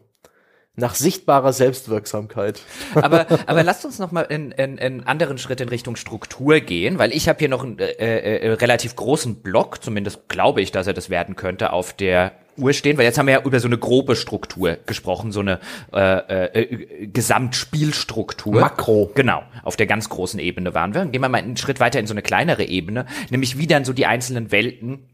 Nach 0.78 0.95
sichtbarer 0.95 1.53
Selbstwirksamkeit. 1.53 2.61
Aber, 2.95 3.28
aber 3.47 3.63
lasst 3.63 3.86
uns 3.86 3.99
noch 3.99 4.11
mal 4.11 4.21
in, 4.21 4.51
in, 4.51 4.78
in 4.78 5.07
anderen 5.07 5.38
Schritt 5.38 5.61
in 5.61 5.69
Richtung 5.69 5.95
Struktur 5.95 6.59
gehen, 6.59 6.99
weil 6.99 7.13
ich 7.13 7.30
habe 7.30 7.39
hier 7.39 7.49
noch 7.49 7.63
einen 7.63 7.80
äh, 7.80 8.39
äh, 8.39 8.51
relativ 8.53 8.95
großen 8.95 9.36
Block, 9.41 9.84
zumindest 9.84 10.28
glaube 10.28 10.61
ich, 10.61 10.71
dass 10.71 10.88
er 10.88 10.93
das 10.93 11.09
werden 11.09 11.36
könnte, 11.36 11.71
auf 11.71 11.93
der 11.93 12.34
Uhr 12.57 12.73
stehen, 12.73 12.97
weil 12.97 13.05
jetzt 13.05 13.17
haben 13.17 13.28
wir 13.28 13.34
ja 13.34 13.43
über 13.43 13.59
so 13.59 13.67
eine 13.67 13.78
grobe 13.78 14.15
Struktur 14.15 14.78
gesprochen, 14.86 15.32
so 15.32 15.41
eine 15.41 15.59
äh, 15.93 16.61
äh, 16.61 17.07
Gesamtspielstruktur. 17.07 18.59
Makro. 18.59 19.11
Genau, 19.13 19.43
auf 19.63 19.76
der 19.76 19.88
ganz 19.88 20.09
großen 20.09 20.39
Ebene 20.39 20.73
waren 20.73 20.93
wir. 20.93 21.01
Und 21.01 21.11
gehen 21.11 21.21
wir 21.21 21.30
mal 21.30 21.39
einen 21.39 21.57
Schritt 21.57 21.80
weiter 21.80 21.99
in 21.99 22.07
so 22.07 22.13
eine 22.13 22.21
kleinere 22.21 22.63
Ebene, 22.63 23.05
nämlich 23.30 23.57
wie 23.57 23.67
dann 23.67 23.86
so 23.86 23.93
die 23.93 24.05
einzelnen 24.05 24.51
Welten 24.51 25.07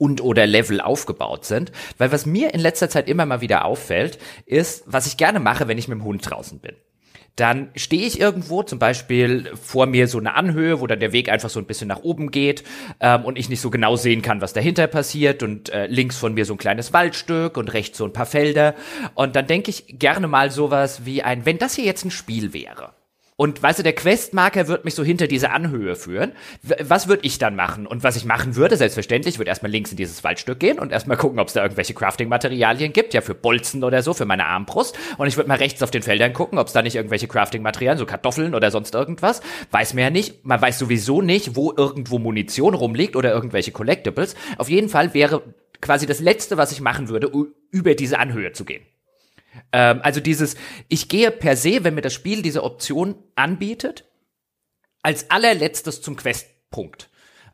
und 0.00 0.22
oder 0.22 0.46
Level 0.46 0.80
aufgebaut 0.80 1.44
sind. 1.44 1.70
Weil 1.98 2.10
was 2.10 2.26
mir 2.26 2.54
in 2.54 2.60
letzter 2.60 2.88
Zeit 2.88 3.08
immer 3.08 3.26
mal 3.26 3.42
wieder 3.42 3.64
auffällt, 3.64 4.18
ist, 4.46 4.82
was 4.86 5.06
ich 5.06 5.16
gerne 5.16 5.40
mache, 5.40 5.68
wenn 5.68 5.78
ich 5.78 5.88
mit 5.88 5.98
dem 5.98 6.04
Hund 6.04 6.28
draußen 6.28 6.58
bin 6.58 6.74
dann 7.36 7.70
stehe 7.74 8.06
ich 8.06 8.20
irgendwo, 8.20 8.62
zum 8.62 8.78
Beispiel 8.78 9.50
vor 9.56 9.86
mir 9.86 10.08
so 10.08 10.18
eine 10.18 10.34
Anhöhe, 10.34 10.80
wo 10.80 10.86
dann 10.86 11.00
der 11.00 11.12
Weg 11.12 11.30
einfach 11.30 11.48
so 11.48 11.58
ein 11.58 11.64
bisschen 11.64 11.88
nach 11.88 12.02
oben 12.02 12.30
geht 12.30 12.64
ähm, 13.00 13.24
und 13.24 13.38
ich 13.38 13.48
nicht 13.48 13.62
so 13.62 13.70
genau 13.70 13.96
sehen 13.96 14.20
kann, 14.20 14.42
was 14.42 14.52
dahinter 14.52 14.86
passiert 14.88 15.42
und 15.42 15.70
äh, 15.70 15.86
links 15.86 16.18
von 16.18 16.34
mir 16.34 16.44
so 16.44 16.54
ein 16.54 16.58
kleines 16.58 16.92
Waldstück 16.92 17.56
und 17.56 17.72
rechts 17.72 17.96
so 17.96 18.04
ein 18.04 18.12
paar 18.12 18.26
Felder 18.26 18.74
und 19.14 19.36
dann 19.36 19.46
denke 19.46 19.70
ich 19.70 19.98
gerne 19.98 20.28
mal 20.28 20.50
sowas 20.50 21.06
wie 21.06 21.22
ein, 21.22 21.46
wenn 21.46 21.56
das 21.56 21.74
hier 21.74 21.84
jetzt 21.84 22.04
ein 22.04 22.10
Spiel 22.10 22.52
wäre 22.52 22.92
und 23.40 23.62
weißt 23.62 23.78
du, 23.78 23.82
der 23.82 23.94
Questmarker 23.94 24.68
wird 24.68 24.84
mich 24.84 24.94
so 24.94 25.02
hinter 25.02 25.26
diese 25.26 25.50
Anhöhe 25.50 25.96
führen. 25.96 26.32
Was 26.82 27.08
würde 27.08 27.24
ich 27.24 27.38
dann 27.38 27.56
machen? 27.56 27.86
Und 27.86 28.04
was 28.04 28.16
ich 28.16 28.26
machen 28.26 28.54
würde, 28.54 28.76
selbstverständlich, 28.76 29.38
würde 29.38 29.48
erstmal 29.48 29.72
links 29.72 29.90
in 29.90 29.96
dieses 29.96 30.22
Waldstück 30.22 30.60
gehen 30.60 30.78
und 30.78 30.92
erstmal 30.92 31.16
gucken, 31.16 31.38
ob 31.38 31.48
es 31.48 31.54
da 31.54 31.62
irgendwelche 31.62 31.94
Crafting-Materialien 31.94 32.92
gibt, 32.92 33.14
ja, 33.14 33.22
für 33.22 33.34
Bolzen 33.34 33.82
oder 33.82 34.02
so, 34.02 34.12
für 34.12 34.26
meine 34.26 34.44
Armbrust. 34.44 34.94
Und 35.16 35.26
ich 35.26 35.38
würde 35.38 35.48
mal 35.48 35.54
rechts 35.54 35.82
auf 35.82 35.90
den 35.90 36.02
Feldern 36.02 36.34
gucken, 36.34 36.58
ob 36.58 36.66
es 36.66 36.74
da 36.74 36.82
nicht 36.82 36.96
irgendwelche 36.96 37.28
Crafting-Materialien, 37.28 37.98
so 37.98 38.04
Kartoffeln 38.04 38.54
oder 38.54 38.70
sonst 38.70 38.94
irgendwas. 38.94 39.40
Weiß 39.70 39.94
mir 39.94 40.02
ja 40.02 40.10
nicht. 40.10 40.44
Man 40.44 40.60
weiß 40.60 40.78
sowieso 40.78 41.22
nicht, 41.22 41.56
wo 41.56 41.72
irgendwo 41.74 42.18
Munition 42.18 42.74
rumliegt 42.74 43.16
oder 43.16 43.32
irgendwelche 43.32 43.72
Collectibles. 43.72 44.34
Auf 44.58 44.68
jeden 44.68 44.90
Fall 44.90 45.14
wäre 45.14 45.40
quasi 45.80 46.04
das 46.04 46.20
Letzte, 46.20 46.58
was 46.58 46.72
ich 46.72 46.82
machen 46.82 47.08
würde, 47.08 47.32
über 47.70 47.94
diese 47.94 48.18
Anhöhe 48.18 48.52
zu 48.52 48.66
gehen. 48.66 48.82
Ähm, 49.72 50.00
also 50.02 50.20
dieses, 50.20 50.56
ich 50.88 51.08
gehe 51.08 51.30
per 51.30 51.56
se, 51.56 51.84
wenn 51.84 51.94
mir 51.94 52.02
das 52.02 52.14
Spiel 52.14 52.42
diese 52.42 52.62
Option 52.62 53.16
anbietet, 53.34 54.04
als 55.02 55.30
allerletztes 55.30 56.02
zum 56.02 56.16
Questpunkt. 56.16 57.10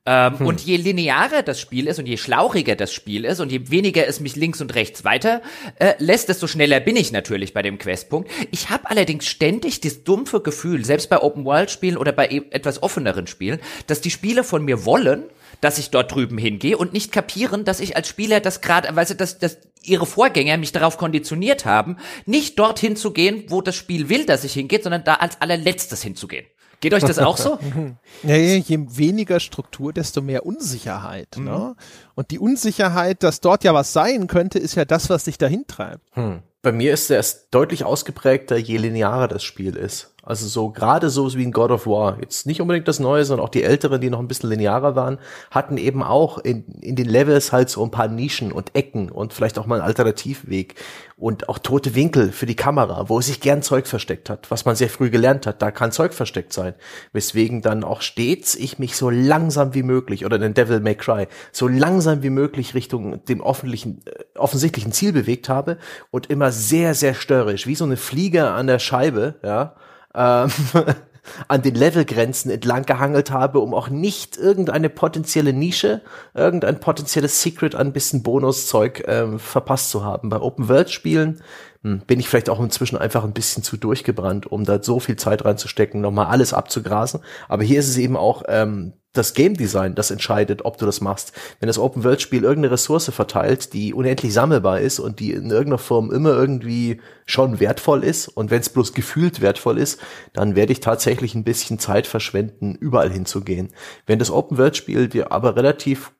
Ähm, 0.09 0.38
hm. 0.38 0.47
Und 0.47 0.61
je 0.61 0.76
linearer 0.76 1.42
das 1.42 1.61
Spiel 1.61 1.88
ist 1.88 1.99
und 1.99 2.07
je 2.07 2.16
schlauchiger 2.16 2.76
das 2.76 2.92
Spiel 2.92 3.24
ist 3.24 3.40
und 3.40 3.51
je 3.51 3.70
weniger 3.70 4.07
es 4.07 4.20
mich 4.20 4.36
links 4.36 4.61
und 4.61 4.74
rechts 4.76 5.05
weiter 5.05 5.42
äh, 5.80 5.94
lässt, 5.99 6.28
desto 6.28 6.47
schneller 6.47 6.78
bin 6.78 6.94
ich 6.94 7.11
natürlich 7.11 7.53
bei 7.53 7.62
dem 7.62 7.76
Questpunkt. 7.78 8.30
Ich 8.53 8.70
habe 8.70 8.88
allerdings 8.88 9.26
ständig 9.26 9.80
das 9.80 10.05
dumpfe 10.05 10.40
Gefühl, 10.40 10.84
selbst 10.84 11.11
bei 11.11 11.20
Open-World-Spielen 11.20 11.97
oder 11.97 12.12
bei 12.12 12.28
e 12.28 12.42
etwas 12.51 12.84
offeneren 12.84 13.26
Spielen, 13.26 13.59
dass 13.88 14.01
die 14.01 14.12
Spiele 14.12 14.44
von 14.44 14.64
mir 14.64 14.84
wollen, 14.84 15.24
dass 15.66 15.78
ich 15.78 15.90
dort 15.90 16.14
drüben 16.14 16.38
hingehe 16.38 16.78
und 16.78 16.92
nicht 16.92 17.10
kapieren, 17.10 17.64
dass 17.64 17.80
ich 17.80 17.96
als 17.96 18.06
Spieler 18.06 18.38
das 18.38 18.60
gerade, 18.60 18.94
weißt 18.94 19.10
du, 19.10 19.14
dass, 19.16 19.40
dass 19.40 19.58
ihre 19.82 20.06
Vorgänger 20.06 20.58
mich 20.58 20.70
darauf 20.70 20.96
konditioniert 20.96 21.64
haben, 21.64 21.96
nicht 22.24 22.56
dorthin 22.60 22.94
zu 22.94 23.10
gehen, 23.10 23.46
wo 23.48 23.62
das 23.62 23.74
Spiel 23.74 24.08
will, 24.08 24.26
dass 24.26 24.44
ich 24.44 24.52
hingehe, 24.52 24.80
sondern 24.80 25.02
da 25.02 25.14
als 25.14 25.40
allerletztes 25.40 26.02
hinzugehen. 26.02 26.46
Geht 26.78 26.94
euch 26.94 27.02
das 27.02 27.18
auch 27.18 27.36
so? 27.36 27.58
ja, 28.22 28.36
je 28.36 28.78
weniger 28.90 29.40
Struktur, 29.40 29.92
desto 29.92 30.22
mehr 30.22 30.46
Unsicherheit. 30.46 31.36
Mhm. 31.36 31.44
Ne? 31.44 31.76
Und 32.14 32.30
die 32.30 32.38
Unsicherheit, 32.38 33.24
dass 33.24 33.40
dort 33.40 33.64
ja 33.64 33.74
was 33.74 33.92
sein 33.92 34.28
könnte, 34.28 34.60
ist 34.60 34.76
ja 34.76 34.84
das, 34.84 35.10
was 35.10 35.24
dich 35.24 35.36
dahin 35.36 35.66
treibt. 35.66 36.04
Hm. 36.12 36.44
Bei 36.62 36.70
mir 36.70 36.92
ist 36.92 37.10
es 37.10 37.48
deutlich 37.50 37.82
ausgeprägter, 37.82 38.56
je 38.56 38.76
linearer 38.76 39.26
das 39.26 39.42
Spiel 39.42 39.74
ist. 39.74 40.14
Also 40.26 40.48
so 40.48 40.70
gerade 40.70 41.08
so 41.08 41.32
wie 41.34 41.44
in 41.44 41.52
God 41.52 41.70
of 41.70 41.86
War, 41.86 42.18
jetzt 42.20 42.46
nicht 42.46 42.60
unbedingt 42.60 42.88
das 42.88 42.98
Neue, 42.98 43.24
sondern 43.24 43.46
auch 43.46 43.50
die 43.50 43.62
älteren, 43.62 44.00
die 44.00 44.10
noch 44.10 44.18
ein 44.18 44.26
bisschen 44.26 44.50
linearer 44.50 44.96
waren, 44.96 45.18
hatten 45.52 45.76
eben 45.76 46.02
auch 46.02 46.38
in, 46.38 46.64
in 46.80 46.96
den 46.96 47.08
Levels 47.08 47.52
halt 47.52 47.70
so 47.70 47.84
ein 47.84 47.92
paar 47.92 48.08
Nischen 48.08 48.50
und 48.50 48.74
Ecken 48.74 49.08
und 49.08 49.32
vielleicht 49.32 49.56
auch 49.56 49.66
mal 49.66 49.76
einen 49.76 49.84
Alternativweg 49.84 50.74
und 51.16 51.48
auch 51.48 51.58
tote 51.58 51.94
Winkel 51.94 52.32
für 52.32 52.44
die 52.44 52.56
Kamera, 52.56 53.08
wo 53.08 53.20
sich 53.20 53.40
gern 53.40 53.62
Zeug 53.62 53.86
versteckt 53.86 54.28
hat, 54.28 54.50
was 54.50 54.64
man 54.64 54.74
sehr 54.74 54.90
früh 54.90 55.10
gelernt 55.10 55.46
hat, 55.46 55.62
da 55.62 55.70
kann 55.70 55.92
Zeug 55.92 56.12
versteckt 56.12 56.52
sein. 56.52 56.74
Weswegen 57.12 57.62
dann 57.62 57.84
auch 57.84 58.02
stets 58.02 58.56
ich 58.56 58.80
mich 58.80 58.96
so 58.96 59.10
langsam 59.10 59.74
wie 59.74 59.84
möglich 59.84 60.26
oder 60.26 60.40
den 60.40 60.54
Devil 60.54 60.80
May 60.80 60.96
Cry 60.96 61.28
so 61.53 61.68
langsam 61.68 62.24
wie 62.24 62.30
möglich 62.30 62.74
Richtung 62.74 63.24
dem 63.26 63.40
offensichtlichen, 63.40 64.03
äh, 64.07 64.38
offensichtlichen 64.38 64.90
Ziel 64.90 65.12
bewegt 65.12 65.48
habe 65.48 65.78
und 66.11 66.26
immer 66.30 66.50
sehr, 66.50 66.94
sehr 66.94 67.14
störrisch, 67.14 67.68
wie 67.68 67.76
so 67.76 67.84
eine 67.84 67.96
Fliege 67.96 68.50
an 68.50 68.66
der 68.66 68.80
Scheibe, 68.80 69.36
ja, 69.44 69.76
ähm, 70.17 70.51
an 71.49 71.63
den 71.63 71.75
Levelgrenzen 71.75 72.51
entlang 72.51 72.84
gehangelt 72.84 73.30
habe, 73.30 73.61
um 73.61 73.75
auch 73.75 73.88
nicht 73.88 74.37
irgendeine 74.37 74.88
potenzielle 74.88 75.53
Nische, 75.53 76.03
irgendein 76.34 76.80
potenzielles 76.80 77.43
Secret 77.43 77.75
an 77.75 77.93
bisschen 77.93 78.22
Bonuszeug 78.22 79.05
ähm, 79.07 79.38
verpasst 79.38 79.91
zu 79.91 80.05
haben. 80.05 80.29
Bei 80.29 80.41
Open 80.41 80.68
World 80.68 80.91
Spielen 80.91 81.29
hm, 81.29 81.41
bin 81.87 82.18
ich 82.18 82.29
vielleicht 82.29 82.50
auch 82.50 82.61
inzwischen 82.61 82.99
einfach 82.99 83.25
ein 83.25 83.33
bisschen 83.33 83.63
zu 83.63 83.76
durchgebrannt, 83.76 84.46
um 84.46 84.64
da 84.64 84.83
so 84.83 84.99
viel 84.99 85.17
Zeit 85.17 85.45
reinzustecken, 85.45 86.00
nochmal 86.00 86.26
alles 86.26 86.53
abzugrasen. 86.53 87.21
Aber 87.49 87.63
hier 87.63 87.79
ist 87.79 87.88
es 87.88 87.96
eben 87.96 88.17
auch 88.17 88.42
ähm, 88.49 88.95
das 89.13 89.34
Game 89.34 89.54
Design, 89.54 89.95
das 89.95 90.11
entscheidet, 90.11 90.64
ob 90.64 90.79
du 90.79 90.87
das 90.87 91.00
machst. 91.00 91.33
Wenn 91.61 91.68
das 91.68 91.79
Open 91.79 92.04
World 92.04 92.21
Spiel 92.21 92.42
irgendeine 92.42 92.72
Ressource 92.72 93.11
verteilt, 93.11 93.72
die 93.72 93.95
unendlich 93.95 94.33
sammelbar 94.33 94.80
ist 94.80 94.99
und 94.99 95.21
die 95.21 95.33
in 95.33 95.50
irgendeiner 95.50 95.79
Form 95.79 96.11
immer 96.11 96.30
irgendwie 96.30 97.00
schon 97.25 97.61
wertvoll 97.61 98.04
ist 98.04 98.29
und 98.29 98.50
wenn 98.50 98.61
es 98.61 98.68
bloß 98.68 98.92
gefühlt 98.92 99.41
wertvoll 99.41 99.79
ist, 99.79 100.00
dann 100.33 100.57
werde 100.57 100.72
ich 100.72 100.80
tatsächlich 100.80 101.34
ein 101.34 101.45
bisschen 101.45 101.79
Zeit 101.79 102.07
verschwenden, 102.07 102.75
überall 102.75 103.11
hinzugehen. 103.11 103.68
Wenn 104.07 104.18
das 104.18 104.30
Open 104.30 104.58
World 104.58 104.76
Spiel 104.76 105.08
dir 105.08 105.33
aber 105.33 105.57
relativ 105.57 106.13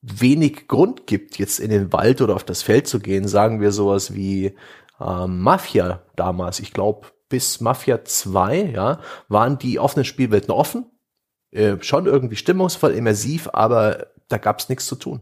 wenig 0.00 0.68
Grund 0.68 1.06
gibt, 1.06 1.38
jetzt 1.38 1.58
in 1.58 1.70
den 1.70 1.92
Wald 1.92 2.20
oder 2.20 2.34
auf 2.34 2.44
das 2.44 2.62
Feld 2.62 2.86
zu 2.86 3.00
gehen, 3.00 3.26
sagen 3.26 3.60
wir 3.60 3.72
sowas 3.72 4.14
wie 4.14 4.54
ähm, 5.00 5.40
Mafia 5.40 6.02
damals, 6.16 6.60
ich 6.60 6.72
glaube 6.72 7.08
bis 7.28 7.60
Mafia 7.60 8.04
2, 8.04 8.72
ja, 8.74 9.00
waren 9.28 9.58
die 9.58 9.78
offenen 9.78 10.04
Spielwelten 10.04 10.50
offen 10.50 10.86
äh, 11.50 11.76
schon 11.80 12.06
irgendwie 12.06 12.36
stimmungsvoll, 12.36 12.92
immersiv, 12.92 13.48
aber 13.52 14.08
da 14.28 14.38
gab's 14.38 14.68
nichts 14.68 14.86
zu 14.86 14.96
tun. 14.96 15.20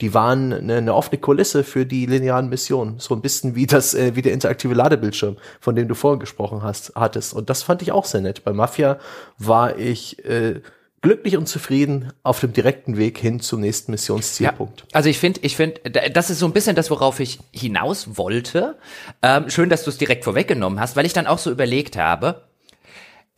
Die 0.00 0.12
waren 0.12 0.52
eine, 0.52 0.76
eine 0.76 0.94
offene 0.94 1.18
Kulisse 1.18 1.64
für 1.64 1.86
die 1.86 2.06
linearen 2.06 2.48
Missionen, 2.48 2.98
so 2.98 3.14
ein 3.14 3.22
bisschen 3.22 3.54
wie 3.54 3.66
das 3.66 3.94
äh, 3.94 4.14
wie 4.14 4.22
der 4.22 4.32
interaktive 4.32 4.74
Ladebildschirm, 4.74 5.36
von 5.60 5.74
dem 5.74 5.88
du 5.88 5.94
vorhin 5.94 6.20
gesprochen 6.20 6.62
hast, 6.62 6.92
hattest. 6.94 7.32
Und 7.34 7.48
das 7.50 7.62
fand 7.62 7.82
ich 7.82 7.92
auch 7.92 8.04
sehr 8.04 8.20
nett. 8.20 8.44
Bei 8.44 8.52
Mafia 8.52 8.98
war 9.38 9.78
ich 9.78 10.24
äh, 10.24 10.60
glücklich 11.02 11.36
und 11.36 11.46
zufrieden 11.46 12.12
auf 12.22 12.40
dem 12.40 12.52
direkten 12.52 12.96
Weg 12.96 13.18
hin 13.18 13.40
zum 13.40 13.60
nächsten 13.60 13.92
Missionszielpunkt. 13.92 14.80
Ja, 14.80 14.86
also 14.92 15.08
ich 15.08 15.18
finde, 15.18 15.40
ich 15.42 15.56
finde, 15.56 15.80
das 16.10 16.30
ist 16.30 16.38
so 16.38 16.46
ein 16.46 16.52
bisschen 16.52 16.74
das, 16.74 16.90
worauf 16.90 17.20
ich 17.20 17.38
hinaus 17.52 18.16
wollte. 18.16 18.76
Ähm, 19.22 19.48
schön, 19.50 19.68
dass 19.68 19.84
du 19.84 19.90
es 19.90 19.98
direkt 19.98 20.24
vorweggenommen 20.24 20.80
hast, 20.80 20.96
weil 20.96 21.06
ich 21.06 21.12
dann 21.12 21.26
auch 21.26 21.38
so 21.38 21.50
überlegt 21.50 21.96
habe, 21.96 22.45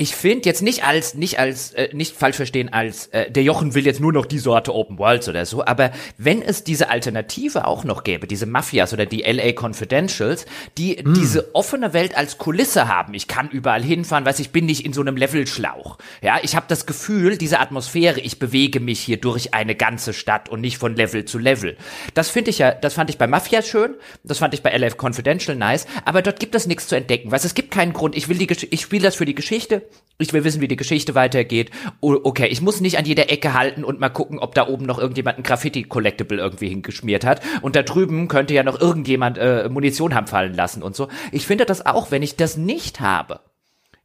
ich 0.01 0.15
finde 0.15 0.49
jetzt 0.49 0.63
nicht 0.63 0.85
als 0.85 1.15
nicht 1.15 1.41
als 1.41 1.73
äh, 1.73 1.89
nicht 1.93 2.15
falsch 2.15 2.37
verstehen 2.37 2.73
als 2.73 3.09
äh, 3.09 3.33
der 3.33 3.43
Jochen 3.43 3.75
will 3.75 3.85
jetzt 3.85 3.99
nur 3.99 4.13
noch 4.13 4.27
die 4.27 4.39
Sorte 4.39 4.73
Open 4.73 4.97
Worlds 4.97 5.29
oder 5.29 5.45
so, 5.45 5.65
aber 5.65 5.91
wenn 6.17 6.41
es 6.41 6.63
diese 6.63 6.89
Alternative 6.89 7.67
auch 7.67 7.83
noch 7.83 8.05
gäbe, 8.05 8.29
diese 8.29 8.47
Mafias 8.47 8.93
oder 8.93 9.07
die 9.07 9.23
LA 9.23 9.61
Confidentials, 9.61 10.47
die 10.79 11.03
mm. 11.03 11.15
diese 11.15 11.53
offene 11.53 11.95
Welt 11.95 12.17
als 12.17 12.39
Kulisse 12.39 12.87
haben, 12.87 13.13
ich 13.13 13.27
kann 13.27 13.51
überall 13.51 13.83
hinfahren, 13.83 14.25
weiß 14.25 14.39
ich 14.39 14.51
bin 14.51 14.67
nicht 14.67 14.87
in 14.87 14.93
so 14.93 15.01
einem 15.01 15.17
Levelschlauch. 15.17 15.99
Ja, 16.23 16.39
ich 16.43 16.55
habe 16.55 16.67
das 16.69 16.87
Gefühl, 16.87 17.37
diese 17.37 17.59
Atmosphäre, 17.59 18.21
ich 18.21 18.39
bewege 18.39 18.79
mich 18.79 19.01
hier 19.01 19.17
durch 19.17 19.53
eine 19.53 19.75
ganze 19.75 20.13
Stadt 20.13 20.49
und 20.49 20.61
nicht 20.61 20.79
von 20.79 20.95
Level 20.95 21.25
zu 21.25 21.39
Level. 21.39 21.77
Das 22.15 22.31
finde 22.31 22.51
ich 22.51 22.59
ja, 22.59 22.71
das 22.71 22.95
fand 22.95 23.11
ich 23.11 23.19
bei 23.19 23.27
Mafia 23.27 23.63
schön, 23.63 23.97
das 24.23 24.39
fand 24.39 24.55
ich 24.55 24.63
bei 24.63 24.77
LA 24.77 24.91
Confidential 24.91 25.57
nice, 25.57 25.89
aber 26.05 26.23
dort 26.23 26.39
gibt 26.39 26.55
es 26.55 26.69
nichts 26.69 26.87
zu 26.87 26.95
entdecken, 26.95 27.33
weil 27.33 27.41
es 27.41 27.55
gibt 27.55 27.73
keinen 27.73 27.93
Grund, 27.93 28.17
ich 28.17 28.29
will 28.29 28.39
die 28.39 28.47
ich 28.71 28.81
spiele 28.81 29.03
das 29.03 29.17
für 29.17 29.27
die 29.27 29.35
Geschichte 29.35 29.88
ich 30.19 30.33
will 30.33 30.43
wissen, 30.43 30.61
wie 30.61 30.69
die 30.69 30.77
Geschichte 30.77 31.15
weitergeht. 31.15 31.71
okay, 32.01 32.49
ich 32.49 32.61
muss 32.61 32.81
nicht 32.81 32.99
an 32.99 33.05
jeder 33.05 33.31
Ecke 33.31 33.55
halten 33.55 33.85
und 33.85 34.01
mal 34.01 34.09
gucken, 34.09 34.39
ob 34.41 34.55
da 34.55 34.67
oben 34.67 34.85
noch 34.85 34.99
irgendjemand 34.99 35.39
ein 35.39 35.45
Graffiti-Collectible 35.45 36.39
irgendwie 36.39 36.69
hingeschmiert 36.69 37.25
hat. 37.25 37.41
Und 37.63 37.77
da 37.77 37.83
drüben 37.83 38.27
könnte 38.27 38.53
ja 38.53 38.65
noch 38.65 38.81
irgendjemand 38.81 39.39
äh, 39.39 39.69
Munition 39.69 40.15
haben 40.15 40.27
fallen 40.27 40.55
lassen 40.55 40.83
und 40.83 40.97
so. 40.97 41.09
Ich 41.31 41.47
finde 41.47 41.67
das 41.67 41.87
auch, 41.87 42.11
wenn 42.11 42.23
ich 42.23 42.37
das 42.37 42.57
nicht 42.57 43.01
habe. 43.01 43.41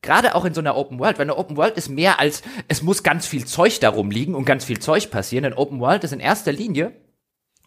Gerade 0.03 0.35
auch 0.35 0.45
in 0.45 0.53
so 0.53 0.61
einer 0.61 0.75
Open 0.75 0.99
World, 0.99 1.17
weil 1.17 1.25
eine 1.25 1.37
Open 1.37 1.57
World 1.57 1.77
ist 1.77 1.89
mehr 1.89 2.19
als, 2.19 2.43
es 2.67 2.83
muss 2.83 3.03
ganz 3.03 3.25
viel 3.25 3.45
Zeug 3.45 3.79
darum 3.79 4.11
liegen 4.11 4.35
und 4.35 4.45
ganz 4.45 4.65
viel 4.65 4.79
Zeug 4.79 5.09
passieren. 5.09 5.45
Ein 5.45 5.53
Open 5.53 5.79
World 5.79 6.03
ist 6.03 6.13
in 6.13 6.19
erster 6.19 6.51
Linie 6.51 6.91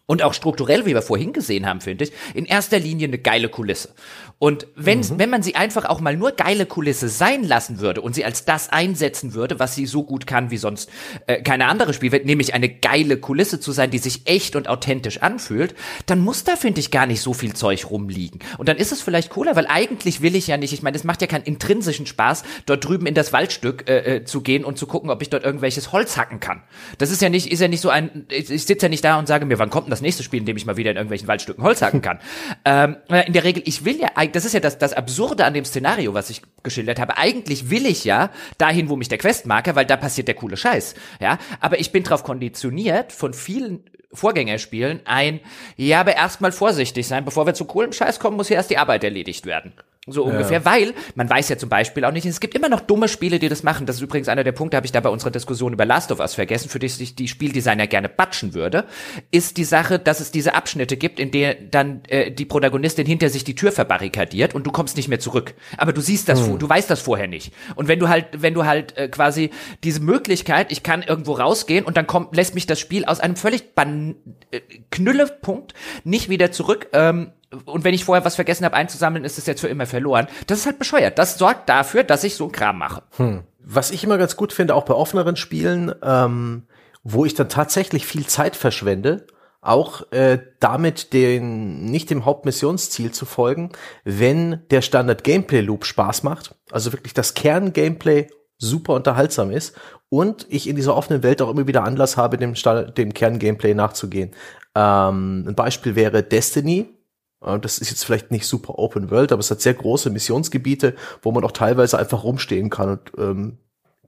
und 0.05 0.23
auch 0.23 0.33
strukturell, 0.33 0.85
wie 0.85 0.93
wir 0.93 1.01
vorhin 1.01 1.33
gesehen 1.33 1.67
haben, 1.67 1.81
finde 1.81 2.05
ich, 2.05 2.13
in 2.33 2.45
erster 2.45 2.79
Linie 2.79 3.07
eine 3.07 3.19
geile 3.19 3.49
Kulisse. 3.49 3.93
Und 4.39 4.67
wenn, 4.75 4.99
mhm. 4.99 5.17
wenn 5.17 5.29
man 5.31 5.41
sie 5.41 5.55
einfach 5.55 5.85
auch 5.85 5.99
mal 5.99 6.15
nur 6.15 6.31
geile 6.31 6.67
Kulisse 6.67 7.09
sein 7.09 7.43
lassen 7.43 7.79
würde 7.79 8.01
und 8.01 8.13
sie 8.13 8.23
als 8.23 8.45
das 8.45 8.69
einsetzen 8.69 9.33
würde, 9.33 9.59
was 9.59 9.73
sie 9.73 9.87
so 9.87 10.03
gut 10.03 10.27
kann 10.27 10.51
wie 10.51 10.57
sonst 10.57 10.91
äh, 11.25 11.41
keine 11.41 11.65
andere 11.65 11.93
Spielwelt, 11.93 12.25
nämlich 12.25 12.53
eine 12.53 12.69
geile 12.69 13.17
Kulisse 13.17 13.59
zu 13.59 13.71
sein, 13.71 13.89
die 13.89 13.97
sich 13.97 14.21
echt 14.25 14.55
und 14.55 14.67
authentisch 14.67 15.23
anfühlt, 15.23 15.73
dann 16.05 16.19
muss 16.19 16.43
da, 16.43 16.55
finde 16.55 16.79
ich, 16.81 16.91
gar 16.91 17.07
nicht 17.07 17.21
so 17.21 17.33
viel 17.33 17.53
Zeug 17.53 17.89
rumliegen. 17.89 18.39
Und 18.59 18.69
dann 18.69 18.77
ist 18.77 18.91
es 18.91 19.01
vielleicht 19.01 19.31
cooler, 19.31 19.55
weil 19.55 19.65
eigentlich 19.65 20.21
will 20.21 20.35
ich 20.35 20.45
ja 20.45 20.57
nicht, 20.57 20.71
ich 20.71 20.83
meine, 20.83 20.95
es 20.95 21.03
macht 21.03 21.21
ja 21.21 21.27
keinen 21.27 21.45
intrinsischen 21.45 22.05
Spaß, 22.05 22.43
dort 22.67 22.87
drüben 22.87 23.07
in 23.07 23.15
das 23.15 23.33
Waldstück 23.33 23.89
äh, 23.89 24.17
äh, 24.17 24.23
zu 24.23 24.41
gehen 24.41 24.63
und 24.63 24.77
zu 24.77 24.85
gucken, 24.85 25.09
ob 25.09 25.23
ich 25.23 25.31
dort 25.31 25.45
irgendwelches 25.45 25.91
Holz 25.91 26.15
hacken 26.15 26.39
kann. 26.39 26.61
Das 26.99 27.09
ist 27.09 27.23
ja 27.23 27.29
nicht, 27.29 27.51
ist 27.51 27.59
ja 27.59 27.67
nicht 27.67 27.81
so 27.81 27.89
ein, 27.89 28.27
ich, 28.29 28.51
ich 28.51 28.65
sitze 28.65 28.85
ja 28.85 28.89
nicht 28.89 29.03
da 29.03 29.17
und 29.17 29.27
sage 29.27 29.45
mir, 29.47 29.57
wann 29.57 29.71
kommt 29.71 29.87
denn 29.87 29.91
das 29.91 30.01
nächste 30.01 30.21
Spiel, 30.21 30.41
in 30.41 30.45
dem 30.45 30.57
ich 30.57 30.67
mal 30.67 30.77
wieder 30.77 30.91
in 30.91 30.97
irgendwelchen 30.97 31.27
Waldstücken 31.27 31.63
Holz 31.63 31.81
hacken 31.81 32.03
kann. 32.03 32.19
ähm, 32.65 32.97
in 33.25 33.33
der 33.33 33.43
Regel, 33.43 33.63
ich 33.65 33.83
will 33.83 33.99
ja 33.99 34.09
eigentlich 34.13 34.26
das 34.31 34.45
ist 34.45 34.53
ja 34.53 34.59
das, 34.59 34.77
das 34.77 34.93
Absurde 34.93 35.45
an 35.45 35.53
dem 35.53 35.65
Szenario, 35.65 36.13
was 36.13 36.29
ich 36.29 36.41
geschildert 36.63 36.99
habe. 36.99 37.17
Eigentlich 37.17 37.69
will 37.69 37.85
ich 37.85 38.03
ja 38.05 38.31
dahin, 38.57 38.89
wo 38.89 38.95
mich 38.95 39.09
der 39.09 39.17
Questmarker, 39.17 39.75
weil 39.75 39.85
da 39.85 39.97
passiert 39.97 40.27
der 40.27 40.35
coole 40.35 40.57
Scheiß. 40.57 40.95
Ja, 41.19 41.37
aber 41.59 41.79
ich 41.79 41.91
bin 41.91 42.03
darauf 42.03 42.23
konditioniert 42.23 43.11
von 43.11 43.33
vielen 43.33 43.83
Vorgängerspielen 44.13 45.01
ein, 45.05 45.41
ja, 45.75 45.99
aber 45.99 46.15
erstmal 46.15 46.51
vorsichtig 46.51 47.07
sein, 47.07 47.25
bevor 47.25 47.45
wir 47.45 47.53
zu 47.53 47.65
coolem 47.65 47.91
Scheiß 47.91 48.19
kommen, 48.19 48.37
muss 48.37 48.47
hier 48.47 48.57
erst 48.57 48.69
die 48.69 48.77
Arbeit 48.77 49.03
erledigt 49.03 49.45
werden. 49.45 49.73
So 50.09 50.23
ungefähr, 50.23 50.59
ja. 50.59 50.65
weil 50.65 50.93
man 51.15 51.29
weiß 51.29 51.49
ja 51.49 51.57
zum 51.57 51.67
Beispiel 51.67 52.05
auch 52.05 52.13
nicht, 52.13 52.25
es 52.25 52.39
gibt 52.39 52.55
immer 52.55 52.69
noch 52.69 52.79
dumme 52.79 53.09
Spiele, 53.09 53.39
die 53.39 53.49
das 53.49 53.63
machen. 53.63 53.85
Das 53.85 53.97
ist 53.97 54.01
übrigens 54.01 54.29
einer 54.29 54.45
der 54.45 54.53
Punkte, 54.53 54.77
habe 54.77 54.85
ich 54.85 54.93
da 54.93 55.01
bei 55.01 55.09
unserer 55.09 55.31
Diskussion 55.31 55.73
über 55.73 55.85
Last 55.85 56.13
of 56.13 56.19
Us 56.19 56.33
vergessen, 56.33 56.69
für 56.69 56.79
die 56.79 56.87
sich 56.87 57.15
die 57.15 57.27
Spieldesigner 57.27 57.87
gerne 57.87 58.07
batschen 58.07 58.53
würde, 58.53 58.85
ist 59.31 59.57
die 59.57 59.65
Sache, 59.65 59.99
dass 59.99 60.21
es 60.21 60.31
diese 60.31 60.55
Abschnitte 60.55 60.95
gibt, 60.95 61.19
in 61.19 61.31
denen 61.31 61.69
dann 61.71 62.01
äh, 62.07 62.31
die 62.31 62.45
Protagonistin 62.45 63.05
hinter 63.05 63.29
sich 63.29 63.43
die 63.43 63.55
Tür 63.55 63.73
verbarrikadiert 63.73 64.55
und 64.55 64.65
du 64.65 64.71
kommst 64.71 64.95
nicht 64.95 65.09
mehr 65.09 65.19
zurück. 65.19 65.55
Aber 65.77 65.91
du 65.91 65.99
siehst 65.99 66.29
das, 66.29 66.47
hm. 66.47 66.57
du 66.57 66.69
weißt 66.69 66.89
das 66.89 67.01
vorher 67.01 67.27
nicht. 67.27 67.53
Und 67.75 67.89
wenn 67.89 67.99
du 67.99 68.07
halt, 68.07 68.27
wenn 68.37 68.53
du 68.53 68.65
halt 68.65 68.97
äh, 68.97 69.09
quasi 69.09 69.49
diese 69.83 69.99
Möglichkeit, 69.99 70.71
ich 70.71 70.83
kann 70.83 71.03
irgendwo 71.03 71.33
rausgehen 71.33 71.83
und 71.83 71.97
dann 71.97 72.07
kommt, 72.07 72.33
lässt 72.33 72.55
mich 72.55 72.65
das 72.65 72.79
Spiel 72.79 73.03
aus 73.03 73.19
einem 73.19 73.35
völlig 73.35 73.75
ban 73.75 74.15
äh, 74.51 74.61
Knüllepunkt 74.89 75.73
nicht 76.05 76.29
wieder 76.29 76.51
zurück, 76.53 76.87
ähm, 76.93 77.31
und 77.65 77.83
wenn 77.83 77.93
ich 77.93 78.05
vorher 78.05 78.25
was 78.25 78.35
vergessen 78.35 78.65
habe 78.65 78.75
einzusammeln, 78.75 79.23
ist 79.23 79.37
es 79.37 79.45
jetzt 79.45 79.61
für 79.61 79.67
immer 79.67 79.85
verloren. 79.85 80.27
Das 80.47 80.59
ist 80.59 80.65
halt 80.65 80.79
bescheuert. 80.79 81.17
Das 81.17 81.37
sorgt 81.37 81.69
dafür, 81.69 82.03
dass 82.03 82.23
ich 82.23 82.35
so 82.35 82.45
einen 82.45 82.51
Kram 82.51 82.77
mache. 82.77 83.03
Hm. 83.17 83.43
Was 83.59 83.91
ich 83.91 84.03
immer 84.03 84.17
ganz 84.17 84.35
gut 84.35 84.53
finde, 84.53 84.75
auch 84.75 84.85
bei 84.85 84.93
offeneren 84.93 85.35
Spielen, 85.35 85.93
ähm, 86.03 86.63
wo 87.03 87.25
ich 87.25 87.33
dann 87.33 87.49
tatsächlich 87.49 88.05
viel 88.05 88.25
Zeit 88.27 88.55
verschwende, 88.55 89.27
auch 89.61 90.11
äh, 90.11 90.39
damit 90.59 91.13
den 91.13 91.85
nicht 91.85 92.09
dem 92.09 92.25
Hauptmissionsziel 92.25 93.11
zu 93.11 93.25
folgen, 93.25 93.71
wenn 94.03 94.61
der 94.71 94.81
Standard 94.81 95.23
Gameplay 95.23 95.61
Loop 95.61 95.85
Spaß 95.85 96.23
macht, 96.23 96.55
also 96.71 96.93
wirklich 96.93 97.13
das 97.13 97.33
Kern 97.33 97.73
Gameplay 97.73 98.27
super 98.57 98.93
unterhaltsam 98.93 99.51
ist 99.51 99.75
und 100.09 100.45
ich 100.49 100.67
in 100.67 100.75
dieser 100.75 100.95
offenen 100.95 101.23
Welt 101.23 101.41
auch 101.41 101.49
immer 101.49 101.67
wieder 101.67 101.83
Anlass 101.83 102.17
habe, 102.17 102.37
dem, 102.37 102.53
dem 102.53 103.13
Kern 103.13 103.39
Gameplay 103.39 103.73
nachzugehen. 103.73 104.31
Ähm, 104.75 105.45
ein 105.47 105.55
Beispiel 105.55 105.95
wäre 105.95 106.23
Destiny, 106.23 106.96
das 107.39 107.77
ist 107.77 107.91
jetzt 107.91 108.03
vielleicht 108.03 108.31
nicht 108.31 108.47
super 108.47 108.79
Open 108.79 109.11
World, 109.11 109.31
aber 109.31 109.39
es 109.39 109.51
hat 109.51 109.61
sehr 109.61 109.75
große 109.75 110.09
Missionsgebiete, 110.09 110.95
wo 111.21 111.31
man 111.31 111.43
auch 111.43 111.51
teilweise 111.51 111.99
einfach 111.99 112.23
rumstehen 112.23 112.69
kann 112.69 112.89
und 112.89 113.11
ähm, 113.17 113.57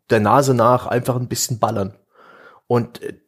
der 0.10 0.20
Nase 0.20 0.54
nach 0.54 0.88
einfach 0.88 1.16
ein 1.16 1.28
bisschen 1.28 1.60
ballern. 1.60 1.96
Und 2.68 3.02
äh, 3.04 3.20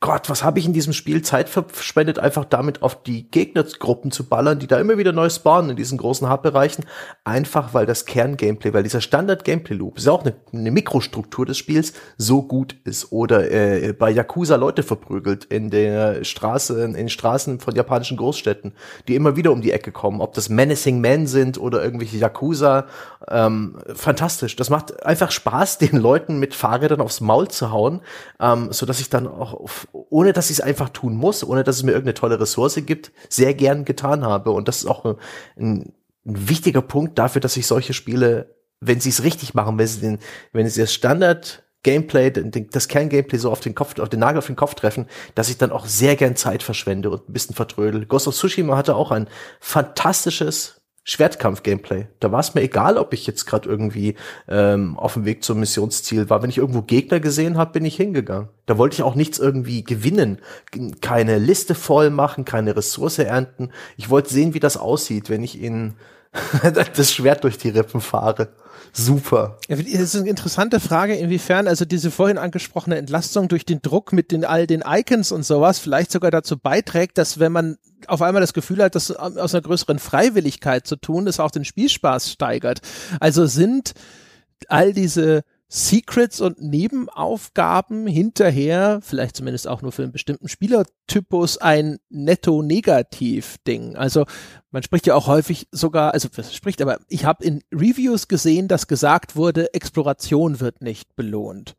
Gott, 0.00 0.28
was 0.28 0.42
habe 0.42 0.58
ich 0.58 0.66
in 0.66 0.72
diesem 0.72 0.92
Spiel 0.92 1.22
Zeit 1.22 1.48
verschwendet, 1.48 2.18
einfach 2.18 2.44
damit 2.44 2.82
auf 2.82 3.00
die 3.02 3.30
Gegnergruppen 3.30 4.10
zu 4.10 4.28
ballern, 4.28 4.58
die 4.58 4.66
da 4.66 4.78
immer 4.80 4.98
wieder 4.98 5.12
neu 5.12 5.28
spawnen 5.30 5.70
in 5.70 5.76
diesen 5.76 5.98
großen 5.98 6.28
Hub-Bereichen, 6.28 6.84
einfach 7.22 7.74
weil 7.74 7.86
das 7.86 8.04
Kern-Gameplay, 8.04 8.72
weil 8.72 8.82
dieser 8.82 9.00
Standard-Gameplay-Loop 9.00 9.98
ist 9.98 10.06
ja 10.06 10.12
auch 10.12 10.24
eine, 10.24 10.34
eine, 10.52 10.72
Mikrostruktur 10.72 11.46
des 11.46 11.58
Spiels, 11.58 11.92
so 12.16 12.42
gut 12.42 12.76
ist. 12.84 13.12
Oder 13.12 13.52
äh, 13.52 13.92
bei 13.92 14.10
Yakuza 14.10 14.56
Leute 14.56 14.82
verprügelt 14.82 15.44
in 15.44 15.70
der 15.70 16.24
Straße, 16.24 16.82
in 16.82 16.94
den 16.94 17.08
Straßen 17.08 17.60
von 17.60 17.74
japanischen 17.76 18.16
Großstädten, 18.16 18.72
die 19.06 19.14
immer 19.14 19.36
wieder 19.36 19.52
um 19.52 19.62
die 19.62 19.72
Ecke 19.72 19.92
kommen, 19.92 20.20
ob 20.20 20.34
das 20.34 20.48
Menacing 20.48 21.00
Men 21.00 21.28
sind 21.28 21.56
oder 21.56 21.84
irgendwelche 21.84 22.16
Yakuza. 22.16 22.86
Ähm, 23.28 23.78
fantastisch. 23.94 24.56
Das 24.56 24.70
macht 24.70 25.04
einfach 25.04 25.30
Spaß, 25.30 25.78
den 25.78 25.98
Leuten 25.98 26.38
mit 26.40 26.54
Fahrrädern 26.54 27.00
aufs 27.00 27.20
Maul 27.20 27.46
zu 27.46 27.70
hauen, 27.70 28.00
ähm, 28.40 28.72
so 28.72 28.84
dass 28.84 28.98
ich 28.98 29.08
dann 29.08 29.28
auch 29.28 29.67
ohne 29.92 30.32
dass 30.32 30.50
ich 30.50 30.58
es 30.58 30.60
einfach 30.60 30.90
tun 30.90 31.14
muss, 31.14 31.44
ohne 31.44 31.64
dass 31.64 31.76
es 31.76 31.82
mir 31.82 31.92
irgendeine 31.92 32.14
tolle 32.14 32.40
Ressource 32.40 32.80
gibt, 32.86 33.12
sehr 33.28 33.54
gern 33.54 33.84
getan 33.84 34.24
habe. 34.24 34.50
Und 34.50 34.68
das 34.68 34.78
ist 34.78 34.86
auch 34.86 35.04
ein, 35.04 35.16
ein 35.58 35.92
wichtiger 36.24 36.82
Punkt 36.82 37.18
dafür, 37.18 37.40
dass 37.40 37.56
ich 37.56 37.66
solche 37.66 37.94
Spiele, 37.94 38.56
wenn 38.80 39.00
sie 39.00 39.10
es 39.10 39.24
richtig 39.24 39.54
machen, 39.54 39.78
wenn 39.78 39.86
sie 39.86 40.00
den, 40.00 40.18
wenn 40.52 40.68
sie 40.68 40.80
das 40.80 40.92
Standard 40.92 41.64
Gameplay, 41.84 42.30
das 42.30 42.88
Kerngameplay 42.88 43.38
so 43.38 43.50
auf 43.50 43.60
den 43.60 43.74
Kopf, 43.74 43.98
auf 43.98 44.08
den 44.08 44.20
Nagel 44.20 44.38
auf 44.38 44.46
den 44.46 44.56
Kopf 44.56 44.74
treffen, 44.74 45.06
dass 45.34 45.48
ich 45.48 45.58
dann 45.58 45.70
auch 45.70 45.86
sehr 45.86 46.16
gern 46.16 46.36
Zeit 46.36 46.62
verschwende 46.62 47.08
und 47.08 47.28
ein 47.28 47.32
bisschen 47.32 47.54
vertrödel. 47.54 48.04
Ghost 48.04 48.26
of 48.26 48.34
Tsushima 48.34 48.76
hatte 48.76 48.96
auch 48.96 49.12
ein 49.12 49.28
fantastisches 49.60 50.77
Schwertkampf-Gameplay. 51.08 52.06
Da 52.20 52.30
war 52.32 52.40
es 52.40 52.54
mir 52.54 52.60
egal, 52.60 52.98
ob 52.98 53.14
ich 53.14 53.26
jetzt 53.26 53.46
gerade 53.46 53.66
irgendwie 53.66 54.14
ähm, 54.46 54.98
auf 54.98 55.14
dem 55.14 55.24
Weg 55.24 55.42
zum 55.42 55.58
Missionsziel 55.58 56.28
war. 56.28 56.42
Wenn 56.42 56.50
ich 56.50 56.58
irgendwo 56.58 56.82
Gegner 56.82 57.18
gesehen 57.18 57.56
habe, 57.56 57.72
bin 57.72 57.86
ich 57.86 57.96
hingegangen. 57.96 58.50
Da 58.66 58.76
wollte 58.76 58.92
ich 58.94 59.02
auch 59.02 59.14
nichts 59.14 59.38
irgendwie 59.38 59.82
gewinnen. 59.82 60.38
Keine 61.00 61.38
Liste 61.38 61.74
voll 61.74 62.10
machen, 62.10 62.44
keine 62.44 62.76
Ressource 62.76 63.20
ernten. 63.20 63.70
Ich 63.96 64.10
wollte 64.10 64.28
sehen, 64.28 64.52
wie 64.52 64.60
das 64.60 64.76
aussieht, 64.76 65.30
wenn 65.30 65.42
ich 65.42 65.62
in 65.62 65.94
das 66.96 67.12
Schwert 67.12 67.44
durch 67.44 67.58
die 67.58 67.70
Rippen 67.70 68.00
fahre. 68.00 68.48
Super. 68.92 69.58
Ja, 69.68 69.76
das 69.76 69.86
ist 69.86 70.16
eine 70.16 70.28
interessante 70.28 70.80
Frage, 70.80 71.14
inwiefern 71.14 71.68
also 71.68 71.84
diese 71.84 72.10
vorhin 72.10 72.38
angesprochene 72.38 72.96
Entlastung 72.96 73.48
durch 73.48 73.64
den 73.64 73.82
Druck 73.82 74.12
mit 74.12 74.32
den 74.32 74.44
all 74.44 74.66
den 74.66 74.82
Icons 74.86 75.30
und 75.30 75.44
sowas 75.44 75.78
vielleicht 75.78 76.10
sogar 76.10 76.30
dazu 76.30 76.58
beiträgt, 76.58 77.18
dass 77.18 77.38
wenn 77.38 77.52
man 77.52 77.76
auf 78.06 78.22
einmal 78.22 78.40
das 78.40 78.54
Gefühl 78.54 78.82
hat, 78.82 78.94
das 78.94 79.10
aus 79.10 79.54
einer 79.54 79.62
größeren 79.62 79.98
Freiwilligkeit 79.98 80.86
zu 80.86 80.96
tun, 80.96 81.26
das 81.26 81.40
auch 81.40 81.50
den 81.50 81.64
Spielspaß 81.64 82.30
steigert. 82.30 82.80
Also 83.20 83.46
sind 83.46 83.92
all 84.68 84.92
diese 84.92 85.42
Secrets 85.70 86.40
und 86.40 86.62
Nebenaufgaben 86.62 88.06
hinterher, 88.06 89.00
vielleicht 89.02 89.36
zumindest 89.36 89.68
auch 89.68 89.82
nur 89.82 89.92
für 89.92 90.02
einen 90.02 90.12
bestimmten 90.12 90.48
Spielertypus, 90.48 91.58
ein 91.58 91.98
netto-negativ-Ding. 92.08 93.94
Also 93.94 94.24
man 94.70 94.82
spricht 94.82 95.06
ja 95.06 95.14
auch 95.14 95.26
häufig 95.26 95.68
sogar, 95.70 96.14
also 96.14 96.28
was 96.36 96.54
spricht, 96.54 96.80
aber 96.80 96.98
ich 97.08 97.26
habe 97.26 97.44
in 97.44 97.62
Reviews 97.70 98.28
gesehen, 98.28 98.66
dass 98.66 98.86
gesagt 98.86 99.36
wurde, 99.36 99.74
Exploration 99.74 100.60
wird 100.60 100.80
nicht 100.80 101.14
belohnt. 101.16 101.76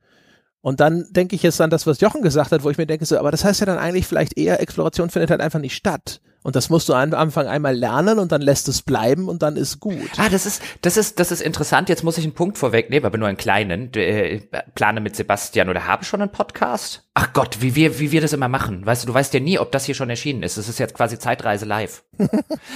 Und 0.61 0.81
dann 0.81 1.07
denke 1.09 1.35
ich 1.35 1.41
jetzt 1.41 1.59
an 1.59 1.71
das, 1.71 1.87
was 1.87 1.99
Jochen 1.99 2.21
gesagt 2.21 2.51
hat, 2.51 2.63
wo 2.63 2.69
ich 2.69 2.77
mir 2.77 2.85
denke, 2.85 3.05
so, 3.05 3.17
aber 3.17 3.31
das 3.31 3.43
heißt 3.43 3.59
ja 3.61 3.65
dann 3.65 3.79
eigentlich 3.79 4.05
vielleicht 4.05 4.37
eher, 4.37 4.59
Exploration 4.59 5.09
findet 5.09 5.31
halt 5.31 5.41
einfach 5.41 5.59
nicht 5.59 5.75
statt. 5.75 6.21
Und 6.41 6.55
das 6.55 6.69
musst 6.69 6.87
du 6.87 6.93
am 6.93 7.13
Anfang 7.13 7.47
einmal 7.47 7.75
lernen 7.75 8.17
und 8.17 8.31
dann 8.31 8.41
lässt 8.41 8.69
es 8.69 8.81
bleiben 8.81 9.27
und 9.27 9.41
dann 9.41 9.57
ist 9.57 9.79
gut. 9.79 10.09
Ah, 10.17 10.29
das 10.29 10.45
ist, 10.45 10.61
das 10.81 10.95
ist, 10.95 11.19
das 11.19 11.31
ist 11.31 11.41
interessant. 11.41 11.89
Jetzt 11.89 12.03
muss 12.03 12.17
ich 12.17 12.23
einen 12.23 12.33
Punkt 12.33 12.57
vorwegnehmen, 12.57 13.05
aber 13.05 13.17
nur 13.17 13.27
einen 13.27 13.37
kleinen. 13.37 13.93
Äh, 13.93 14.41
plane 14.73 15.01
mit 15.01 15.15
Sebastian 15.15 15.69
oder 15.69 15.85
habe 15.85 16.05
schon 16.05 16.21
einen 16.21 16.31
Podcast? 16.31 17.03
Ach 17.13 17.33
Gott, 17.33 17.61
wie 17.61 17.75
wir, 17.75 17.99
wie 17.99 18.11
wir 18.11 18.21
das 18.21 18.33
immer 18.33 18.47
machen. 18.47 18.85
Weißt 18.85 19.03
du, 19.03 19.07
du 19.07 19.13
weißt 19.13 19.33
ja 19.33 19.41
nie, 19.41 19.59
ob 19.59 19.71
das 19.73 19.85
hier 19.85 19.95
schon 19.95 20.09
erschienen 20.09 20.43
ist. 20.43 20.57
Es 20.57 20.69
ist 20.69 20.79
jetzt 20.79 20.93
quasi 20.93 21.19
Zeitreise 21.19 21.65
live. 21.65 22.03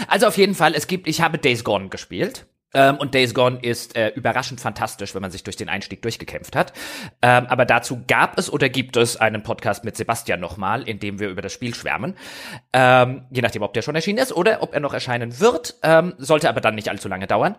also 0.07 0.27
auf 0.27 0.37
jeden 0.37 0.55
Fall, 0.55 0.73
es 0.75 0.87
gibt, 0.87 1.07
ich 1.07 1.21
habe 1.21 1.37
Days 1.37 1.63
Gone 1.63 1.87
gespielt. 1.87 2.45
Ähm, 2.73 2.97
und 2.97 3.13
Days 3.13 3.33
Gone 3.33 3.59
ist 3.61 3.95
äh, 3.95 4.09
überraschend 4.09 4.59
fantastisch, 4.59 5.13
wenn 5.13 5.21
man 5.21 5.31
sich 5.31 5.43
durch 5.43 5.55
den 5.55 5.69
Einstieg 5.69 6.01
durchgekämpft 6.01 6.55
hat. 6.55 6.73
Ähm, 7.21 7.45
aber 7.47 7.65
dazu 7.65 8.03
gab 8.07 8.37
es 8.37 8.51
oder 8.51 8.69
gibt 8.69 8.97
es 8.97 9.17
einen 9.17 9.43
Podcast 9.43 9.83
mit 9.83 9.95
Sebastian 9.95 10.39
nochmal, 10.39 10.83
in 10.83 10.99
dem 10.99 11.19
wir 11.19 11.29
über 11.29 11.41
das 11.41 11.53
Spiel 11.53 11.75
schwärmen. 11.75 12.15
Ähm, 12.73 13.25
je 13.31 13.41
nachdem, 13.41 13.61
ob 13.61 13.73
der 13.73 13.81
schon 13.81 13.95
erschienen 13.95 14.19
ist 14.19 14.33
oder 14.33 14.61
ob 14.61 14.73
er 14.73 14.79
noch 14.79 14.93
erscheinen 14.93 15.39
wird. 15.39 15.75
Ähm, 15.83 16.13
sollte 16.17 16.49
aber 16.49 16.61
dann 16.61 16.75
nicht 16.75 16.89
allzu 16.89 17.07
lange 17.07 17.27
dauern. 17.27 17.55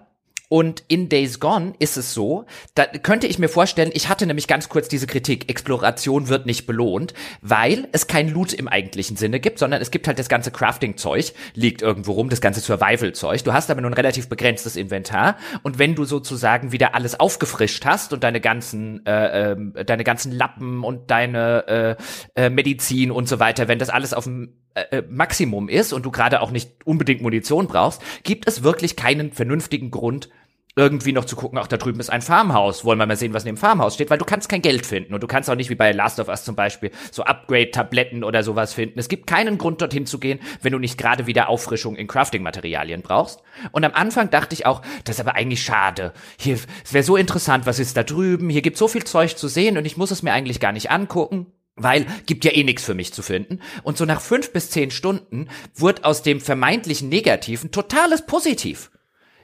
Und 0.55 0.85
in 0.87 1.09
Days 1.09 1.41
Gone 1.41 1.75
ist 1.81 1.97
es 1.97 2.15
so, 2.15 2.45
da 2.77 2.87
könnte 2.87 3.27
ich 3.27 3.41
mir 3.41 3.49
vorstellen, 3.49 3.91
ich 3.93 4.09
hatte 4.09 4.25
nämlich 4.25 4.47
ganz 4.47 4.69
kurz 4.69 4.87
diese 4.87 5.09
Kritik, 5.09 5.51
Exploration 5.51 6.29
wird 6.29 6.47
nicht 6.47 6.65
belohnt, 6.65 7.13
weil 7.43 7.89
es 7.91 8.07
kein 8.07 8.29
Loot 8.29 8.53
im 8.53 8.69
eigentlichen 8.69 9.17
Sinne 9.17 9.41
gibt, 9.41 9.59
sondern 9.59 9.83
es 9.83 9.91
gibt 9.91 10.07
halt 10.07 10.21
das 10.21 10.29
ganze 10.29 10.53
Crafting-Zeug, 10.53 11.33
liegt 11.55 11.83
irgendwo 11.83 12.13
rum, 12.13 12.29
das 12.29 12.41
ganze 12.41 12.61
Survival-Zeug. 12.61 13.43
Du 13.43 13.53
hast 13.53 13.69
aber 13.69 13.81
nur 13.81 13.91
ein 13.91 13.95
relativ 13.95 14.29
begrenztes 14.29 14.77
Inventar 14.77 15.39
und 15.65 15.81
wenn 15.81 15.97
du 15.97 16.05
sozusagen 16.05 16.71
wieder 16.71 16.95
alles 16.95 17.19
aufgefrischt 17.19 17.85
hast 17.85 18.13
und 18.13 18.23
deine 18.23 18.41
ganzen, 18.41 19.05
äh, 19.07 19.55
äh, 19.55 19.85
deine 19.85 20.05
ganzen 20.05 20.31
Lappen 20.31 20.85
und 20.85 21.11
deine 21.11 21.97
äh, 22.37 22.45
äh, 22.45 22.49
Medizin 22.49 23.11
und 23.11 23.29
so 23.29 23.41
weiter, 23.41 23.67
wenn 23.67 23.81
das 23.81 23.91
alles 23.91 24.15
auf 24.15 24.23
dem 24.23 24.55
äh, 24.75 24.99
äh, 24.99 25.03
Maximum 25.09 25.69
ist 25.69 25.93
und 25.93 26.05
du 26.05 26.11
gerade 26.11 26.41
auch 26.41 26.51
nicht 26.51 26.85
unbedingt 26.85 27.23
Munition 27.23 27.69
brauchst, 27.69 28.03
gibt 28.23 28.49
es 28.49 28.65
wirklich 28.65 28.97
keinen 28.97 29.33
vernünftigen 29.33 29.93
Grund, 29.93 30.31
irgendwie 30.77 31.13
noch 31.13 31.25
zu 31.25 31.37
gucken, 31.37 31.59
ach, 31.59 31.69
da 31.69 31.77
drüben 31.77 32.01
ist 32.01 32.11
ein 32.11 32.23
Farmhaus, 32.23 32.85
wollen 32.85 32.99
wir 32.99 33.07
mal 33.07 33.17
sehen, 33.17 33.33
was 33.33 33.45
in 33.45 33.55
dem 33.55 33.57
Farmhaus 33.57 33.95
steht, 33.95 34.11
weil 34.11 34.19
du 34.19 34.25
kannst 34.25 34.49
kein 34.49 34.63
Geld 34.63 34.85
finden 34.85 35.15
und 35.15 35.23
du 35.23 35.29
kannst 35.29 35.49
auch 35.49 35.55
nicht 35.55 35.71
wie 35.71 35.77
bei 35.77 35.93
Last 35.93 36.19
of 36.19 36.29
Us 36.29 36.45
zum 36.45 36.57
Beispiel 36.57 36.91
so 37.13 37.23
Upgrade-Tabletten 37.23 38.25
oder 38.25 38.43
sowas 38.43 38.75
finden. 38.75 38.99
Es 38.99 39.09
gibt 39.09 39.29
keinen 39.29 39.57
Grund, 39.59 39.81
dorthin 39.81 40.07
zu 40.07 40.19
gehen, 40.19 40.41
wenn 40.63 40.73
du 40.73 40.79
nicht 40.79 40.99
gerade 40.99 41.27
wieder 41.27 41.49
Auffrischung 41.49 41.95
in 41.95 42.09
Crafting-Materialien 42.09 43.03
brauchst. 43.03 43.43
Und 43.71 43.85
am 43.85 43.93
Anfang 43.93 44.31
dachte 44.31 44.55
ich 44.55 44.67
auch, 44.67 44.83
das 45.05 45.17
ist 45.17 45.21
aber 45.21 45.37
eigentlich 45.37 45.63
schade. 45.63 46.13
Hier, 46.39 46.59
es 46.85 46.93
wäre 46.93 47.05
so 47.05 47.17
interessant, 47.17 47.67
was 47.67 47.79
ist 47.79 47.97
da 47.97 48.03
drüben, 48.03 48.51
hier 48.51 48.63
gibt 48.63 48.77
so 48.77 48.89
viel 48.89 49.05
Zeug 49.05 49.37
zu 49.37 49.47
sehen 49.47 49.79
und 49.79 49.85
ich 49.85 49.97
muss 49.97 50.11
es 50.11 50.23
mir 50.23 50.33
eigentlich 50.33 50.59
gar 50.59 50.73
nicht 50.73 50.91
angucken. 50.91 51.47
Weil 51.77 52.07
gibt 52.27 52.45
ja 52.45 52.53
eh 52.53 52.63
nichts 52.63 52.85
für 52.85 52.95
mich 52.95 53.13
zu 53.13 53.23
finden. 53.23 53.59
Und 53.83 53.99
so 53.99 54.05
nach 54.05 54.21
fünf 54.21 54.53
bis 54.53 54.71
zehn 54.71 54.93
Stunden 54.93 55.49
wird 55.75 56.05
aus 56.05 56.23
dem 56.23 56.41
vermeintlichen 56.41 57.09
Negativen 57.09 57.73
totales 57.73 58.27
Positiv. 58.27 58.93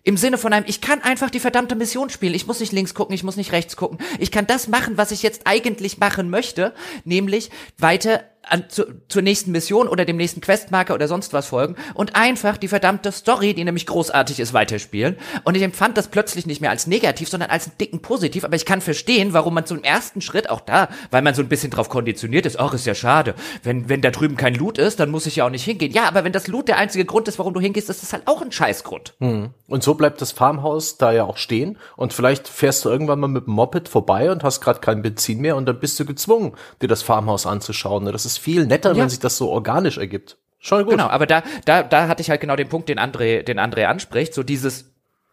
Im 0.03 0.17
Sinne 0.17 0.39
von 0.39 0.53
einem, 0.53 0.65
ich 0.67 0.81
kann 0.81 1.03
einfach 1.03 1.31
die 1.31 1.41
verdammte 1.41 1.77
Mission 1.77 2.09
spielen. 2.09 2.35
Ich 2.35 2.47
muss 2.47 2.61
nicht 2.61 2.73
links 2.73 2.95
gucken, 2.95 3.15
ich 3.15 3.23
muss 3.23 3.37
nicht 3.37 3.53
rechts 3.53 3.77
gucken. 3.77 3.99
Ich 4.19 4.31
kann 4.31 4.47
das 4.47 4.69
machen, 4.69 4.97
was 4.97 5.11
ich 5.11 5.23
jetzt 5.23 5.43
eigentlich 5.45 5.99
machen 5.99 6.31
möchte, 6.31 6.75
nämlich 7.05 7.51
weiter 7.77 8.25
an, 8.43 8.65
zu, 8.69 8.85
zur 9.09 9.23
nächsten 9.23 9.53
Mission 9.53 9.89
oder 9.89 10.05
dem 10.05 10.17
nächsten 10.17 10.41
Questmarker 10.41 10.95
oder 10.95 11.09
sonst 11.09 11.33
was 11.33 11.47
folgen 11.47 11.77
und 11.95 12.17
einfach 12.17 12.57
die 12.57 12.69
verdammte 12.69 13.13
Story, 13.13 13.55
die 13.55 13.65
nämlich 13.65 13.87
großartig 13.87 14.41
ist, 14.41 14.53
weiterspielen. 14.53 15.17
Und 15.45 15.57
ich 15.57 15.63
empfand 15.63 15.97
das 15.97 16.09
plötzlich 16.09 16.47
nicht 16.47 16.61
mehr 16.61 16.71
als 16.71 16.87
negativ, 16.87 17.29
sondern 17.29 17.51
als 17.51 17.67
einen 17.67 17.79
dicken 17.79 18.03
Positiv. 18.03 18.45
Aber 18.45 18.57
ich 18.57 18.65
kann 18.65 18.81
verstehen, 18.81 19.33
warum 19.33 19.55
man 19.55 19.65
im 19.71 19.85
ersten 19.85 20.21
Schritt 20.21 20.51
auch 20.51 20.61
da, 20.61 20.89
weil 21.11 21.23
man 21.23 21.35
so 21.35 21.43
ein 21.43 21.49
bisschen 21.49 21.71
drauf 21.71 21.89
konditioniert 21.89 22.47
ist, 22.47 22.59
ach, 22.59 22.75
ist 22.75 22.87
ja 22.87 22.95
schade. 22.95 23.35
Wenn, 23.63 23.89
wenn 23.89 24.01
da 24.01 24.11
drüben 24.11 24.37
kein 24.37 24.55
Loot 24.55 24.79
ist, 24.79 25.01
dann 25.01 25.11
muss 25.11 25.27
ich 25.27 25.37
ja 25.37 25.47
auch 25.47 25.51
nicht 25.51 25.65
hingehen. 25.65 25.93
Ja, 25.93 26.09
aber 26.09 26.25
wenn 26.25 26.33
das 26.33 26.49
Loot 26.49 26.69
der 26.69 26.79
einzige 26.79 27.05
Grund 27.05 27.29
ist, 27.29 27.39
warum 27.39 27.55
du 27.55 27.61
hingehst, 27.61 27.89
ist 27.89 28.03
das 28.03 28.13
halt 28.13 28.27
auch 28.27 28.43
ein 28.43 28.53
Scheißgrund. 28.53 29.15
Hm. 29.21 29.51
Und 29.69 29.83
so 29.83 29.95
bleibt 29.95 30.21
das 30.21 30.33
Farmhaus 30.33 30.99
da 30.99 31.13
ja 31.13 31.25
auch 31.25 31.37
stehen. 31.37 31.79
Und 31.97 32.13
vielleicht 32.13 32.49
fährst 32.49 32.85
du 32.85 32.89
irgendwann 32.89 33.21
mal 33.21 33.29
mit 33.29 33.47
dem 33.47 33.55
Moped 33.55 33.89
vorbei 33.89 34.31
und 34.33 34.43
hast 34.43 34.61
gerade 34.61 34.81
kein 34.81 35.03
Benzin 35.03 35.41
mehr 35.41 35.57
und 35.57 35.67
dann 35.67 35.79
bist 35.79 35.99
du 36.01 36.05
gezwungen, 36.05 36.53
dir 36.83 36.89
das 36.89 37.03
Farmhaus 37.03 37.47
anzuschauen. 37.47 38.07
Das 38.07 38.27
ist 38.27 38.39
viel 38.41 38.67
netter, 38.67 38.93
ja. 38.93 38.97
wenn 38.97 39.09
sich 39.09 39.21
das 39.21 39.37
so 39.37 39.51
organisch 39.51 39.99
ergibt. 39.99 40.39
Schon 40.59 40.85
gut. 40.85 40.93
Genau, 40.93 41.07
aber 41.07 41.27
da, 41.27 41.43
da, 41.65 41.83
da 41.83 42.09
hatte 42.09 42.21
ich 42.23 42.31
halt 42.31 42.41
genau 42.41 42.57
den 42.57 42.69
Punkt, 42.69 42.89
den 42.89 42.99
André, 42.99 43.43
den 43.43 43.59
André 43.59 43.85
anspricht, 43.85 44.35
so 44.35 44.43
dieses, 44.43 44.93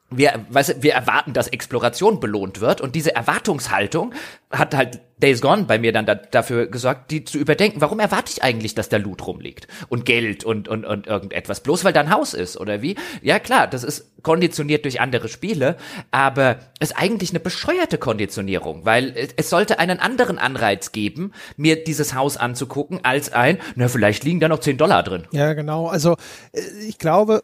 wir, 0.09 0.45
weißt, 0.49 0.81
wir 0.83 0.93
erwarten, 0.93 1.33
dass 1.33 1.47
Exploration 1.49 2.19
belohnt 2.19 2.61
wird 2.61 2.79
und 2.79 2.95
diese 2.95 3.13
Erwartungshaltung 3.13 4.13
hat 4.49 4.73
halt 4.73 5.01
Days 5.17 5.41
Gone 5.41 5.63
bei 5.63 5.79
mir 5.79 5.91
dann 5.91 6.05
da, 6.05 6.15
dafür 6.15 6.67
gesorgt, 6.67 7.11
die 7.11 7.25
zu 7.25 7.37
überdenken. 7.37 7.81
Warum 7.81 7.99
erwarte 7.99 8.31
ich 8.31 8.43
eigentlich, 8.43 8.75
dass 8.75 8.87
da 8.87 8.97
Loot 8.97 9.25
rumliegt 9.27 9.67
und 9.89 10.05
Geld 10.05 10.43
und 10.45 10.69
und 10.69 10.85
und 10.85 11.07
irgendetwas 11.07 11.61
bloß 11.61 11.83
weil 11.83 11.91
da 11.91 12.01
ein 12.01 12.11
Haus 12.11 12.33
ist 12.33 12.57
oder 12.57 12.81
wie? 12.81 12.95
Ja 13.21 13.39
klar, 13.39 13.67
das 13.67 13.83
ist 13.83 14.23
konditioniert 14.23 14.85
durch 14.85 15.01
andere 15.01 15.27
Spiele, 15.27 15.75
aber 16.11 16.59
ist 16.79 16.97
eigentlich 16.97 17.31
eine 17.31 17.39
bescheuerte 17.39 17.97
Konditionierung, 17.97 18.85
weil 18.85 19.13
es 19.35 19.49
sollte 19.49 19.79
einen 19.79 19.99
anderen 19.99 20.37
Anreiz 20.37 20.91
geben, 20.93 21.33
mir 21.57 21.83
dieses 21.83 22.13
Haus 22.13 22.37
anzugucken 22.37 22.99
als 23.03 23.33
ein, 23.33 23.57
na 23.75 23.89
vielleicht 23.89 24.23
liegen 24.23 24.39
da 24.39 24.47
noch 24.47 24.59
10 24.59 24.77
Dollar 24.77 25.03
drin. 25.03 25.27
Ja 25.31 25.53
genau, 25.53 25.87
also 25.87 26.15
äh, 26.53 26.61
ich 26.87 26.97
glaube 26.97 27.43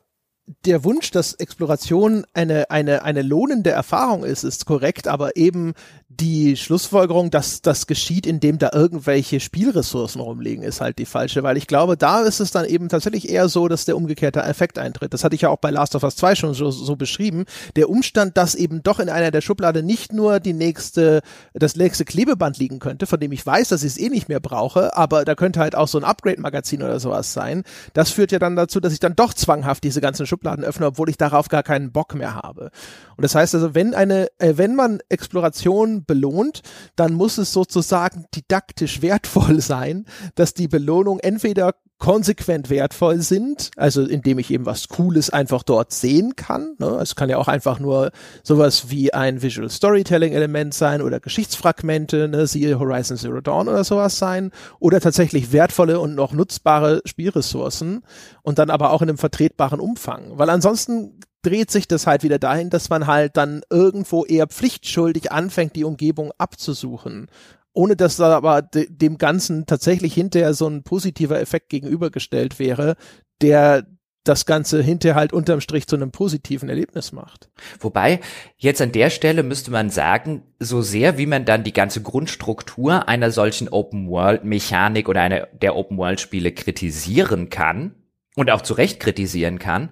der 0.66 0.84
Wunsch, 0.84 1.12
dass 1.12 1.34
Exploration 1.34 2.26
eine, 2.34 2.70
eine, 2.70 3.04
eine 3.04 3.22
lohnende 3.22 3.72
Erfahrung 3.72 4.24
ist, 4.24 4.44
ist 4.44 4.66
korrekt, 4.66 5.08
aber 5.08 5.38
eben 5.38 5.74
die 6.20 6.58
Schlussfolgerung, 6.58 7.32
dass 7.32 7.62
das 7.62 7.88
geschieht, 7.88 8.26
indem 8.26 8.58
da 8.58 8.72
irgendwelche 8.74 9.40
Spielressourcen 9.40 10.22
rumliegen, 10.22 10.64
ist 10.64 10.82
halt 10.82 11.00
die 11.00 11.06
falsche, 11.06 11.44
weil 11.44 11.58
ich 11.58 11.68
glaube, 11.68 11.98
da 11.98 12.22
ist 12.22 12.40
es 12.40 12.52
dann 12.52 12.66
eben 12.66 12.90
tatsächlich 12.90 13.30
eher 13.30 13.50
so, 13.50 13.68
dass 13.68 13.86
der 13.86 13.98
umgekehrte 13.98 14.42
Effekt 14.42 14.78
eintritt. 14.78 15.14
Das 15.14 15.24
hatte 15.24 15.36
ich 15.36 15.42
ja 15.42 15.50
auch 15.50 15.58
bei 15.58 15.72
Last 15.72 15.96
of 15.96 16.04
Us 16.04 16.16
2 16.16 16.36
schon 16.36 16.54
so, 16.54 16.72
so 16.72 16.96
beschrieben. 16.96 17.46
Der 17.76 17.90
Umstand, 17.90 18.38
dass 18.38 18.56
eben 18.56 18.84
doch 18.84 19.00
in 19.00 19.10
einer 19.10 19.32
der 19.32 19.42
Schublade 19.42 19.84
nicht 19.84 20.14
nur 20.14 20.40
die 20.40 20.54
nächste, 20.54 21.22
das 21.54 21.76
nächste 21.76 22.06
Klebeband 22.06 22.58
liegen 22.58 22.80
könnte, 22.80 23.08
von 23.08 23.20
dem 23.20 23.32
ich 23.32 23.46
weiß, 23.46 23.70
dass 23.70 23.84
ich 23.84 23.94
es 23.94 23.98
eh 23.98 24.10
nicht 24.10 24.30
mehr 24.30 24.40
brauche, 24.40 24.96
aber 24.96 25.26
da 25.26 25.36
könnte 25.36 25.60
halt 25.60 25.76
auch 25.76 25.88
so 25.88 25.98
ein 25.98 26.04
Upgrade-Magazin 26.04 26.84
oder 26.84 27.00
sowas 27.00 27.34
sein. 27.34 27.64
Das 27.94 28.12
führt 28.12 28.32
ja 28.32 28.40
dann 28.40 28.56
dazu, 28.56 28.80
dass 28.80 28.94
ich 28.94 29.00
dann 29.00 29.16
doch 29.16 29.34
zwanghaft 29.34 29.84
diese 29.84 30.02
ganzen 30.02 30.28
Schubladen 30.28 30.64
öffne, 30.64 30.88
obwohl 30.88 31.10
ich 31.10 31.18
darauf 31.18 31.48
gar 31.50 31.64
keinen 31.64 31.92
Bock 31.92 32.16
mehr 32.16 32.36
habe. 32.36 32.72
Und 33.16 33.24
das 33.24 33.36
heißt 33.36 33.56
also, 33.56 33.76
wenn 33.76 33.94
eine, 33.94 34.28
äh, 34.40 34.54
wenn 34.58 34.76
man 34.76 35.00
Exploration 35.10 36.03
belohnt, 36.06 36.62
dann 36.96 37.14
muss 37.14 37.38
es 37.38 37.54
sozusagen 37.54 38.26
didaktisch 38.36 39.02
wertvoll 39.02 39.62
sein, 39.62 40.06
dass 40.36 40.54
die 40.54 40.68
Belohnung 40.68 41.20
entweder 41.20 41.74
konsequent 42.04 42.70
wertvoll 42.70 43.22
sind, 43.22 43.72
also 43.78 44.02
indem 44.02 44.38
ich 44.38 44.52
eben 44.52 44.66
was 44.66 44.90
Cooles 44.90 45.30
einfach 45.30 45.64
dort 45.64 45.94
sehen 45.94 46.36
kann. 46.36 46.76
Ne? 46.78 47.00
Es 47.02 47.16
kann 47.16 47.30
ja 47.30 47.38
auch 47.38 47.48
einfach 47.48 47.80
nur 47.80 48.12
sowas 48.44 48.90
wie 48.90 49.14
ein 49.14 49.42
Visual 49.42 49.70
Storytelling 49.70 50.34
Element 50.34 50.74
sein 50.74 51.02
oder 51.02 51.22
Geschichtsfragmente, 51.22 52.28
ne? 52.28 52.46
siehe 52.46 52.78
Horizon 52.78 53.16
Zero 53.16 53.40
Dawn 53.40 53.70
oder 53.70 53.86
sowas 53.86 54.18
sein, 54.18 54.52
oder 54.80 55.00
tatsächlich 55.00 55.54
wertvolle 55.54 56.02
und 56.02 56.14
noch 56.14 56.34
nutzbare 56.34 57.02
Spielressourcen 57.06 58.04
und 58.42 58.60
dann 58.60 58.70
aber 58.70 58.92
auch 58.92 59.02
in 59.02 59.08
einem 59.08 59.18
vertretbaren 59.18 59.80
Umfang, 59.80 60.38
weil 60.38 60.50
ansonsten 60.50 61.22
dreht 61.44 61.70
sich 61.70 61.88
das 61.88 62.08
halt 62.08 62.24
wieder 62.24 62.40
dahin, 62.40 62.70
dass 62.70 62.90
man 62.90 63.06
halt 63.06 63.38
dann 63.38 63.62
irgendwo 63.70 64.26
eher 64.26 64.48
pflichtschuldig 64.48 65.32
anfängt, 65.32 65.76
die 65.76 65.84
Umgebung 65.84 66.32
abzusuchen. 66.38 67.28
Ohne 67.74 67.96
dass 67.96 68.18
da 68.18 68.36
aber 68.36 68.62
de 68.62 68.88
dem 68.90 69.18
Ganzen 69.18 69.66
tatsächlich 69.66 70.14
hinterher 70.14 70.54
so 70.54 70.68
ein 70.68 70.84
positiver 70.84 71.40
Effekt 71.40 71.70
gegenübergestellt 71.70 72.60
wäre, 72.60 72.96
der 73.42 73.86
das 74.24 74.46
Ganze 74.46 74.82
hinterher 74.82 75.16
halt 75.16 75.34
unterm 75.34 75.60
Strich 75.60 75.86
zu 75.88 75.96
einem 75.96 76.12
positiven 76.12 76.70
Erlebnis 76.70 77.12
macht. 77.12 77.50
Wobei, 77.80 78.22
jetzt 78.58 78.82
an 78.82 78.94
der 78.94 79.10
Stelle 79.10 79.44
müsste 79.44 79.72
man 79.72 79.90
sagen, 79.90 80.44
so 80.60 80.82
sehr 80.82 81.18
wie 81.18 81.26
man 81.26 81.46
dann 81.46 81.64
die 81.64 81.74
ganze 81.74 82.02
Grundstruktur 82.02 83.10
einer 83.10 83.32
solchen 83.32 83.68
Open-World-Mechanik 83.68 85.10
oder 85.10 85.22
einer 85.22 85.48
der 85.48 85.76
Open-World-Spiele 85.76 86.54
kritisieren 86.54 87.50
kann 87.50 87.96
und 88.36 88.50
auch 88.50 88.62
zu 88.62 88.76
Recht 88.76 89.02
kritisieren 89.02 89.60
kann, 89.60 89.90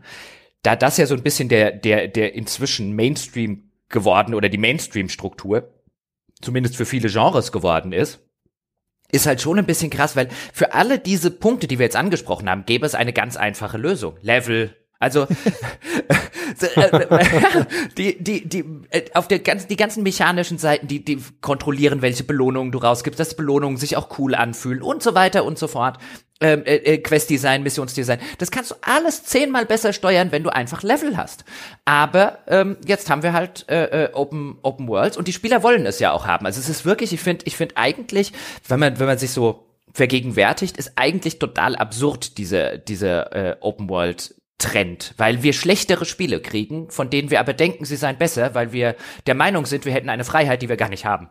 da 0.64 0.76
das 0.76 0.98
ja 0.98 1.06
so 1.06 1.16
ein 1.16 1.24
bisschen 1.24 1.50
der, 1.50 1.72
der, 1.72 2.08
der 2.08 2.34
inzwischen 2.34 2.96
Mainstream 2.96 3.72
geworden 3.90 4.34
oder 4.34 4.50
die 4.50 4.58
Mainstream-Struktur, 4.58 5.74
zumindest 6.42 6.76
für 6.76 6.86
viele 6.86 7.10
Genres 7.10 7.52
geworden 7.52 7.92
ist, 7.94 8.20
ist 9.12 9.26
halt 9.26 9.42
schon 9.42 9.60
ein 9.60 9.66
bisschen 9.66 9.90
krass, 9.90 10.16
weil 10.16 10.30
für 10.54 10.74
alle 10.74 10.98
diese 10.98 11.32
Punkte, 11.32 11.68
die 11.68 11.80
wir 11.80 11.86
jetzt 11.86 11.98
angesprochen 11.98 12.50
haben, 12.50 12.66
gäbe 12.66 12.86
es 12.86 12.96
eine 12.96 13.14
ganz 13.14 13.36
einfache 13.36 13.78
Lösung. 13.78 14.18
Level, 14.22 14.76
also 15.02 15.28
die, 17.98 18.24
die, 18.24 18.48
die, 18.48 18.64
äh, 18.92 19.06
auf 19.16 19.28
der 19.28 19.40
ganzen, 19.40 19.68
die 19.68 19.76
ganzen 19.76 20.04
mechanischen 20.04 20.60
Seiten, 20.60 20.88
die, 20.88 21.04
die 21.04 21.20
kontrollieren, 21.42 22.04
welche 22.04 22.24
Belohnungen 22.24 22.72
du 22.72 22.78
rausgibst, 22.78 23.20
dass 23.20 23.36
Belohnungen 23.36 23.78
sich 23.78 23.98
auch 23.98 24.20
cool 24.20 24.36
anfühlen 24.36 24.84
und 24.84 25.02
so 25.02 25.16
weiter 25.16 25.44
und 25.44 25.58
so 25.58 25.68
fort. 25.68 25.98
Ähm, 26.40 26.64
äh, 26.66 26.76
äh, 26.76 26.98
Quest-Design, 26.98 27.62
Missionsdesign. 27.62 28.20
Das 28.40 28.50
kannst 28.50 28.72
du 28.72 28.76
alles 28.82 29.24
zehnmal 29.24 29.68
besser 29.68 29.94
steuern, 29.94 30.32
wenn 30.32 30.44
du 30.44 30.50
einfach 30.50 30.82
Level 30.82 31.16
hast. 31.16 31.46
Aber 31.86 32.40
ähm, 32.48 32.78
jetzt 32.86 33.12
haben 33.12 33.22
wir 33.22 33.34
halt 33.34 33.70
äh, 33.70 34.06
äh, 34.06 34.14
Open, 34.14 34.58
Open 34.64 34.88
Worlds 34.88 35.18
und 35.18 35.28
die 35.28 35.34
Spieler 35.34 35.62
wollen 35.62 35.86
es 35.86 36.00
ja 36.00 36.12
auch 36.12 36.26
haben. 36.26 36.48
Also 36.48 36.60
es 36.60 36.68
ist 36.68 36.84
wirklich, 36.84 37.14
ich 37.14 37.22
finde, 37.22 37.46
ich 37.46 37.56
finde 37.56 37.78
eigentlich, 37.78 38.34
wenn 38.68 38.80
man, 38.80 39.00
wenn 39.00 39.06
man 39.06 39.20
sich 39.20 39.30
so 39.32 39.68
vergegenwärtigt, 39.94 40.78
ist 40.78 40.94
eigentlich 40.96 41.38
total 41.38 41.76
absurd, 41.76 42.40
diese, 42.40 42.80
diese 42.80 43.32
äh, 43.32 43.56
Open 43.60 43.88
World 43.90 44.34
Trend, 44.62 45.14
weil 45.18 45.44
wir 45.44 45.54
schlechtere 45.54 46.06
Spiele 46.06 46.40
kriegen, 46.40 46.90
von 46.90 47.10
denen 47.10 47.32
wir 47.32 47.40
aber 47.40 47.54
denken, 47.54 47.84
sie 47.84 47.96
seien 47.96 48.18
besser, 48.18 48.54
weil 48.54 48.72
wir 48.72 48.96
der 49.26 49.36
Meinung 49.36 49.66
sind, 49.66 49.86
wir 49.86 49.94
hätten 49.94 50.10
eine 50.10 50.24
Freiheit, 50.24 50.62
die 50.62 50.70
wir 50.70 50.78
gar 50.78 50.90
nicht 50.90 51.06
haben. 51.06 51.30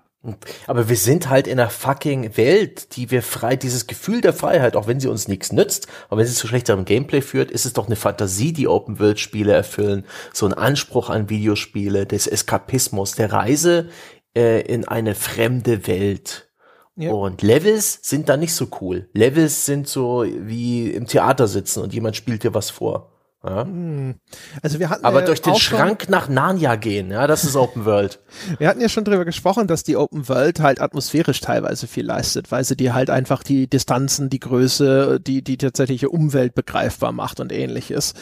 Aber 0.66 0.90
wir 0.90 0.96
sind 0.96 1.30
halt 1.30 1.46
in 1.46 1.58
einer 1.58 1.70
fucking 1.70 2.36
Welt, 2.36 2.96
die 2.96 3.10
wir 3.10 3.22
frei, 3.22 3.56
dieses 3.56 3.86
Gefühl 3.86 4.20
der 4.20 4.34
Freiheit, 4.34 4.76
auch 4.76 4.86
wenn 4.86 5.00
sie 5.00 5.08
uns 5.08 5.28
nichts 5.28 5.50
nützt, 5.50 5.86
aber 6.08 6.20
wenn 6.20 6.26
sie 6.26 6.34
zu 6.34 6.46
schlechterem 6.46 6.84
Gameplay 6.84 7.22
führt, 7.22 7.50
ist 7.50 7.64
es 7.64 7.72
doch 7.72 7.86
eine 7.86 7.96
Fantasie, 7.96 8.52
die 8.52 8.68
Open 8.68 8.98
World 8.98 9.18
Spiele 9.18 9.52
erfüllen, 9.52 10.04
so 10.34 10.44
ein 10.44 10.52
Anspruch 10.52 11.08
an 11.08 11.30
Videospiele, 11.30 12.04
des 12.04 12.26
Eskapismus, 12.26 13.12
der 13.12 13.32
Reise 13.32 13.88
äh, 14.36 14.60
in 14.60 14.86
eine 14.86 15.14
fremde 15.14 15.86
Welt. 15.86 16.50
Ja. 16.96 17.12
Und 17.12 17.40
Levels 17.40 18.00
sind 18.02 18.28
da 18.28 18.36
nicht 18.36 18.52
so 18.52 18.68
cool. 18.82 19.08
Levels 19.14 19.64
sind 19.64 19.88
so 19.88 20.26
wie 20.26 20.90
im 20.90 21.06
Theater 21.06 21.48
sitzen 21.48 21.82
und 21.82 21.94
jemand 21.94 22.16
spielt 22.16 22.44
dir 22.44 22.52
was 22.52 22.68
vor. 22.68 23.09
Ja. 23.42 23.64
Hm. 23.64 24.16
Also 24.60 24.78
wir 24.78 24.90
hatten 24.90 25.04
Aber 25.04 25.20
ja 25.20 25.26
durch 25.26 25.40
den 25.40 25.54
Schrank 25.54 26.10
nach 26.10 26.28
Narnia 26.28 26.76
gehen, 26.76 27.10
ja, 27.10 27.26
das 27.26 27.44
ist 27.44 27.56
Open 27.56 27.86
World. 27.86 28.20
wir 28.58 28.68
hatten 28.68 28.80
ja 28.80 28.88
schon 28.88 29.04
drüber 29.04 29.24
gesprochen, 29.24 29.66
dass 29.66 29.82
die 29.82 29.96
Open 29.96 30.28
World 30.28 30.60
halt 30.60 30.80
atmosphärisch 30.80 31.40
teilweise 31.40 31.86
viel 31.86 32.04
leistet, 32.04 32.50
weil 32.52 32.64
sie 32.64 32.76
dir 32.76 32.92
halt 32.92 33.08
einfach 33.08 33.42
die 33.42 33.66
Distanzen, 33.66 34.28
die 34.28 34.40
Größe, 34.40 35.20
die, 35.20 35.42
die 35.42 35.56
tatsächliche 35.56 36.10
Umwelt 36.10 36.54
begreifbar 36.54 37.12
macht 37.12 37.40
und 37.40 37.50
ähnliches. 37.50 38.12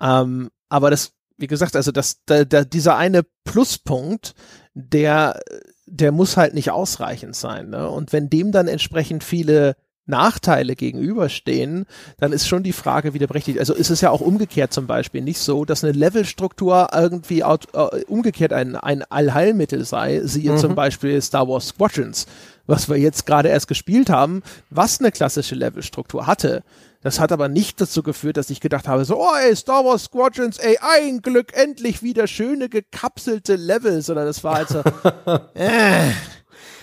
Ähm, 0.00 0.50
aber 0.68 0.90
das, 0.90 1.12
wie 1.36 1.46
gesagt, 1.46 1.76
also 1.76 1.92
das, 1.92 2.24
da, 2.26 2.44
da, 2.44 2.64
dieser 2.64 2.96
eine 2.96 3.22
Pluspunkt, 3.44 4.34
der, 4.74 5.40
der 5.86 6.10
muss 6.10 6.36
halt 6.36 6.54
nicht 6.54 6.72
ausreichend 6.72 7.36
sein. 7.36 7.70
Ne? 7.70 7.88
Und 7.88 8.12
wenn 8.12 8.28
dem 8.28 8.50
dann 8.50 8.66
entsprechend 8.66 9.22
viele 9.22 9.76
Nachteile 10.06 10.74
gegenüberstehen, 10.76 11.86
dann 12.18 12.32
ist 12.32 12.48
schon 12.48 12.62
die 12.62 12.72
Frage 12.72 13.14
wieder 13.14 13.26
berechtigt. 13.26 13.58
Also 13.58 13.74
ist 13.74 13.90
es 13.90 14.00
ja 14.00 14.10
auch 14.10 14.20
umgekehrt 14.20 14.72
zum 14.72 14.86
Beispiel 14.86 15.22
nicht 15.22 15.38
so, 15.38 15.64
dass 15.64 15.84
eine 15.84 15.92
Levelstruktur 15.92 16.88
irgendwie 16.92 17.44
out, 17.44 17.68
uh, 17.74 17.88
umgekehrt 18.08 18.52
ein, 18.52 18.76
ein 18.76 19.04
Allheilmittel 19.04 19.84
sei, 19.84 20.20
siehe 20.24 20.52
mhm. 20.52 20.58
zum 20.58 20.74
Beispiel 20.74 21.20
Star 21.22 21.48
Wars 21.48 21.68
Squadrons, 21.68 22.26
was 22.66 22.88
wir 22.88 22.96
jetzt 22.96 23.26
gerade 23.26 23.48
erst 23.48 23.68
gespielt 23.68 24.10
haben, 24.10 24.42
was 24.70 25.00
eine 25.00 25.12
klassische 25.12 25.54
Levelstruktur 25.54 26.26
hatte. 26.26 26.62
Das 27.02 27.18
hat 27.18 27.32
aber 27.32 27.48
nicht 27.48 27.80
dazu 27.80 28.02
geführt, 28.02 28.36
dass 28.36 28.50
ich 28.50 28.60
gedacht 28.60 28.86
habe, 28.86 29.06
so, 29.06 29.18
oh 29.18 29.34
ey, 29.42 29.56
Star 29.56 29.84
Wars 29.86 30.04
Squadrons, 30.04 30.58
ey, 30.58 30.78
ein 30.80 31.22
Glück, 31.22 31.56
endlich 31.56 32.02
wieder 32.02 32.26
schöne 32.26 32.68
gekapselte 32.68 33.56
Level, 33.56 34.02
sondern 34.02 34.28
es 34.28 34.44
war 34.44 34.56
halt 34.56 34.68
so, 34.68 34.80
äh, 35.54 36.10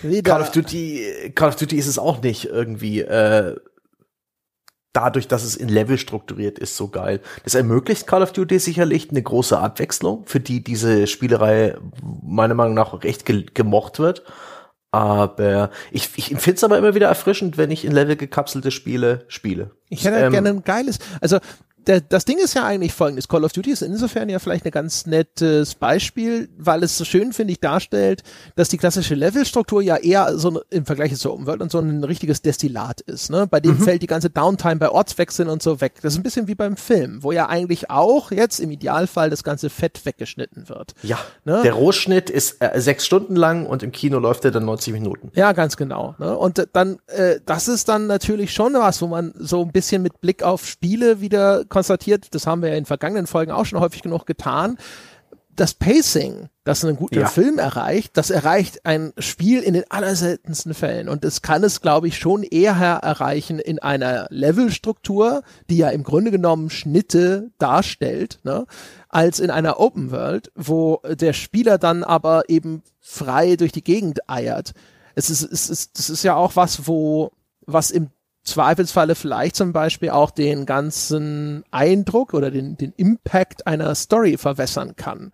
wieder. 0.02 0.32
Call 0.32 0.42
of 0.42 0.50
Duty, 0.50 1.32
Call 1.34 1.48
of 1.48 1.56
Duty 1.56 1.76
ist 1.76 1.86
es 1.86 1.98
auch 1.98 2.22
nicht 2.22 2.46
irgendwie 2.46 3.00
äh, 3.00 3.56
dadurch, 4.92 5.28
dass 5.28 5.44
es 5.44 5.56
in 5.56 5.68
Level 5.68 5.98
strukturiert 5.98 6.58
ist, 6.58 6.76
so 6.76 6.88
geil. 6.88 7.20
Das 7.44 7.54
ermöglicht 7.54 8.06
Call 8.06 8.22
of 8.22 8.32
Duty 8.32 8.58
sicherlich 8.58 9.10
eine 9.10 9.22
große 9.22 9.58
Abwechslung, 9.58 10.24
für 10.26 10.40
die 10.40 10.62
diese 10.64 11.06
Spielerei 11.06 11.76
meiner 12.22 12.54
Meinung 12.54 12.74
nach 12.74 13.02
recht 13.04 13.24
ge 13.24 13.46
gemocht 13.54 13.98
wird. 13.98 14.24
Aber 14.90 15.70
ich, 15.90 16.10
ich 16.16 16.28
finde 16.28 16.54
es 16.54 16.64
aber 16.64 16.78
immer 16.78 16.94
wieder 16.94 17.08
erfrischend, 17.08 17.58
wenn 17.58 17.70
ich 17.70 17.84
in 17.84 17.92
Level 17.92 18.16
gekapselte 18.16 18.70
Spiele 18.70 19.24
spiele. 19.28 19.72
Ich 19.90 20.04
hätte 20.04 20.16
ähm, 20.16 20.32
gerne 20.32 20.48
ein 20.48 20.64
geiles, 20.64 20.98
also 21.20 21.38
der, 21.88 22.02
das 22.02 22.26
Ding 22.26 22.38
ist 22.38 22.54
ja 22.54 22.66
eigentlich 22.66 22.92
folgendes. 22.92 23.28
Call 23.28 23.44
of 23.44 23.52
Duty 23.52 23.70
ist 23.70 23.80
insofern 23.80 24.28
ja 24.28 24.38
vielleicht 24.38 24.66
ein 24.66 24.70
ganz 24.70 25.06
nettes 25.06 25.74
Beispiel, 25.74 26.50
weil 26.58 26.82
es 26.82 26.98
so 26.98 27.04
schön, 27.04 27.32
finde 27.32 27.52
ich, 27.52 27.60
darstellt, 27.60 28.22
dass 28.56 28.68
die 28.68 28.76
klassische 28.76 29.14
Levelstruktur 29.14 29.80
ja 29.80 29.96
eher 29.96 30.38
so 30.38 30.60
im 30.68 30.84
Vergleich 30.84 31.16
zur 31.16 31.32
Open 31.32 31.46
World 31.46 31.62
und 31.62 31.72
so 31.72 31.78
ein 31.78 32.04
richtiges 32.04 32.42
Destillat 32.42 33.00
ist. 33.00 33.30
Ne? 33.30 33.46
Bei 33.46 33.60
dem 33.60 33.78
mhm. 33.78 33.82
fällt 33.82 34.02
die 34.02 34.06
ganze 34.06 34.28
Downtime 34.28 34.76
bei 34.76 34.90
Ortswechseln 34.90 35.48
und 35.48 35.62
so 35.62 35.80
weg. 35.80 35.94
Das 36.02 36.12
ist 36.12 36.18
ein 36.18 36.22
bisschen 36.22 36.46
wie 36.46 36.54
beim 36.54 36.76
Film, 36.76 37.22
wo 37.22 37.32
ja 37.32 37.48
eigentlich 37.48 37.88
auch 37.88 38.30
jetzt 38.32 38.60
im 38.60 38.70
Idealfall 38.70 39.30
das 39.30 39.42
ganze 39.42 39.70
Fett 39.70 40.04
weggeschnitten 40.04 40.68
wird. 40.68 40.94
Ja. 41.02 41.18
Ne? 41.46 41.62
Der 41.62 41.72
Rohschnitt 41.72 42.28
ist 42.28 42.60
äh, 42.60 42.78
sechs 42.80 43.06
Stunden 43.06 43.34
lang 43.34 43.64
und 43.64 43.82
im 43.82 43.92
Kino 43.92 44.18
läuft 44.18 44.44
er 44.44 44.50
dann 44.50 44.66
90 44.66 44.92
Minuten. 44.92 45.32
Ja, 45.34 45.52
ganz 45.52 45.78
genau. 45.78 46.14
Ne? 46.18 46.36
Und 46.36 46.68
dann, 46.74 46.98
äh, 47.06 47.36
das 47.46 47.66
ist 47.66 47.88
dann 47.88 48.06
natürlich 48.06 48.52
schon 48.52 48.74
was, 48.74 49.00
wo 49.00 49.06
man 49.06 49.32
so 49.38 49.62
ein 49.62 49.72
bisschen 49.72 50.02
mit 50.02 50.20
Blick 50.20 50.42
auf 50.42 50.66
Spiele 50.66 51.22
wieder 51.22 51.64
konstatiert, 51.78 52.34
das 52.34 52.46
haben 52.46 52.62
wir 52.62 52.70
ja 52.70 52.76
in 52.76 52.86
vergangenen 52.86 53.28
Folgen 53.28 53.52
auch 53.52 53.64
schon 53.64 53.78
häufig 53.78 54.02
genug 54.02 54.26
getan, 54.26 54.78
das 55.54 55.74
Pacing, 55.74 56.48
das 56.64 56.84
einen 56.84 56.96
guten 56.96 57.20
ja. 57.20 57.26
Film 57.26 57.58
erreicht, 57.58 58.16
das 58.16 58.30
erreicht 58.30 58.84
ein 58.84 59.12
Spiel 59.18 59.60
in 59.60 59.74
den 59.74 59.84
allerseltensten 59.90 60.74
Fällen. 60.74 61.08
Und 61.08 61.24
das 61.24 61.42
kann 61.42 61.64
es, 61.64 61.80
glaube 61.80 62.06
ich, 62.06 62.18
schon 62.18 62.42
eher 62.44 62.74
erreichen 62.74 63.58
in 63.58 63.80
einer 63.80 64.26
Levelstruktur, 64.30 65.42
die 65.68 65.78
ja 65.78 65.88
im 65.90 66.04
Grunde 66.04 66.30
genommen 66.30 66.70
Schnitte 66.70 67.50
darstellt, 67.58 68.38
ne, 68.44 68.66
als 69.08 69.40
in 69.40 69.50
einer 69.50 69.80
Open 69.80 70.10
World, 70.10 70.52
wo 70.54 71.00
der 71.08 71.32
Spieler 71.32 71.78
dann 71.78 72.04
aber 72.04 72.48
eben 72.48 72.82
frei 73.00 73.56
durch 73.56 73.72
die 73.72 73.84
Gegend 73.84 74.28
eiert. 74.28 74.72
Es 75.16 75.30
ist, 75.30 75.42
es 75.42 75.70
ist, 75.70 75.98
das 75.98 76.10
ist 76.10 76.22
ja 76.22 76.36
auch 76.36 76.54
was, 76.54 76.86
wo, 76.86 77.32
was 77.66 77.90
im 77.90 78.10
Zweifelsfalle 78.48 79.14
vielleicht 79.14 79.56
zum 79.56 79.72
Beispiel 79.72 80.10
auch 80.10 80.30
den 80.30 80.66
ganzen 80.66 81.64
Eindruck 81.70 82.34
oder 82.34 82.50
den, 82.50 82.76
den 82.76 82.92
Impact 82.96 83.66
einer 83.66 83.94
Story 83.94 84.36
verwässern 84.36 84.96
kann. 84.96 85.32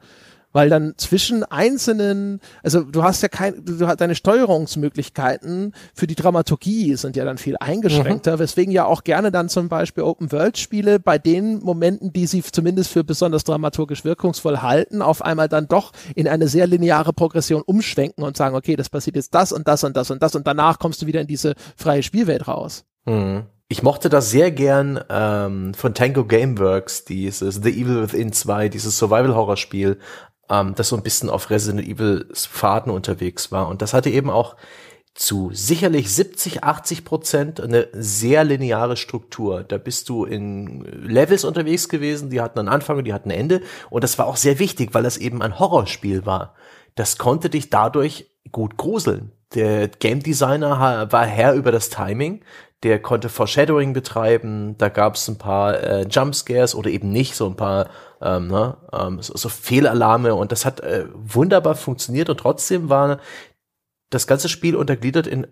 Weil 0.55 0.71
dann 0.71 0.95
zwischen 0.99 1.43
einzelnen, 1.43 2.41
also 2.63 2.85
du 2.85 3.03
hast 3.03 3.23
ja 3.23 3.29
kein, 3.29 3.65
du 3.65 3.89
hast 3.89 4.01
deine 4.01 4.15
Steuerungsmöglichkeiten 4.15 5.75
für 5.95 6.07
die 6.07 6.15
Dramaturgie 6.15 6.95
sind 6.95 7.17
ja 7.17 7.25
dann 7.25 7.39
viel 7.39 7.57
eingeschränkter, 7.59 8.37
mhm. 8.37 8.39
weswegen 8.39 8.73
ja 8.73 8.85
auch 8.85 9.03
gerne 9.03 9.33
dann 9.33 9.49
zum 9.49 9.69
Beispiel 9.69 10.05
Open 10.05 10.31
World 10.31 10.57
Spiele 10.57 11.01
bei 11.01 11.19
den 11.19 11.59
Momenten, 11.59 12.13
die 12.13 12.27
sie 12.27 12.41
zumindest 12.43 12.93
für 12.93 13.03
besonders 13.03 13.43
dramaturgisch 13.43 14.05
wirkungsvoll 14.05 14.63
halten, 14.63 15.03
auf 15.03 15.23
einmal 15.23 15.49
dann 15.49 15.67
doch 15.67 15.91
in 16.15 16.29
eine 16.29 16.47
sehr 16.47 16.69
lineare 16.69 17.13
Progression 17.13 17.63
umschwenken 17.63 18.23
und 18.23 18.37
sagen, 18.37 18.55
okay, 18.55 18.77
das 18.77 18.89
passiert 18.89 19.17
jetzt 19.17 19.35
das 19.35 19.51
und 19.51 19.67
das 19.67 19.83
und 19.83 19.97
das 19.97 20.13
und 20.13 20.23
das 20.23 20.37
und 20.37 20.47
danach 20.47 20.79
kommst 20.79 21.03
du 21.03 21.07
wieder 21.07 21.21
in 21.21 21.27
diese 21.27 21.55
freie 21.77 22.05
Spielwelt 22.05 22.47
raus. 22.47 22.85
Mhm. 23.07 23.47
Ich 23.67 23.83
mochte 23.83 24.09
das 24.09 24.31
sehr 24.31 24.51
gern 24.51 25.03
ähm, 25.09 25.75
von 25.75 25.95
Tango 25.95 26.27
Gameworks, 26.27 27.05
dieses 27.07 27.57
The 27.57 27.71
Evil 27.71 28.03
Within 28.03 28.33
2, 28.33 28.69
dieses 28.69 28.99
Survival-Horror-Spiel, 28.99 29.99
ähm, 30.49 30.75
das 30.75 30.89
so 30.89 30.97
ein 30.97 31.03
bisschen 31.03 31.31
auf 31.31 31.51
Resident 31.51 31.87
Evil 31.87 32.29
Faden 32.33 32.93
unterwegs 32.93 33.53
war. 33.53 33.69
Und 33.69 33.83
das 33.83 33.95
hatte 33.95 34.11
eben 34.11 34.31
auch 34.31 34.57
zu 35.15 35.51
sicherlich 35.53 36.13
70, 36.13 36.65
80 36.65 37.05
Prozent 37.05 37.61
eine 37.61 37.89
sehr 37.93 38.43
lineare 38.43 38.97
Struktur. 38.97 39.63
Da 39.63 39.79
bist 39.79 40.09
du 40.09 40.25
in 40.25 40.81
Levels 40.83 41.45
unterwegs 41.45 41.89
gewesen, 41.89 42.31
die 42.31 42.41
hatten 42.41 42.59
einen 42.59 42.69
Anfang 42.69 42.99
und 42.99 43.05
die 43.05 43.13
hatten 43.13 43.31
ein 43.31 43.39
Ende. 43.39 43.61
Und 43.91 44.03
das 44.03 44.19
war 44.19 44.27
auch 44.27 44.37
sehr 44.37 44.59
wichtig, 44.59 44.93
weil 44.93 45.05
das 45.05 45.17
eben 45.17 45.41
ein 45.41 45.59
Horrorspiel 45.59 46.27
war. 46.27 46.55
Das 46.97 47.17
konnte 47.17 47.49
dich 47.49 47.71
dadurch 47.71 48.34
gut 48.53 48.77
gruseln. 48.77 49.33
Der 49.55 49.89
Game 49.89 50.23
Designer 50.23 51.09
war 51.11 51.27
Herr 51.27 51.55
über 51.55 51.73
das 51.73 51.91
Timing. 51.91 52.41
Der 52.83 53.01
konnte 53.01 53.29
Foreshadowing 53.29 53.95
betreiben, 53.95 54.77
da 54.77 54.91
gab 54.91 55.15
es 55.15 55.27
ein 55.29 55.39
paar 55.39 55.83
äh, 55.83 56.03
Jumpscares 56.03 56.75
oder 56.75 56.91
eben 56.91 57.11
nicht, 57.11 57.35
so 57.35 57.47
ein 57.47 57.57
paar 57.57 57.89
ähm, 58.21 58.49
ne, 58.49 58.77
ähm, 58.93 59.23
so, 59.23 59.35
so 59.37 59.49
Fehlalarme. 59.49 60.35
Und 60.35 60.53
das 60.53 60.67
hat 60.67 60.81
äh, 60.81 61.07
wunderbar 61.15 61.77
funktioniert. 61.77 62.29
Und 62.29 62.39
trotzdem 62.39 62.91
war 62.91 63.21
das 64.11 64.27
ganze 64.27 64.49
Spiel 64.49 64.77
untergliedert 64.77 65.27
in 65.27 65.47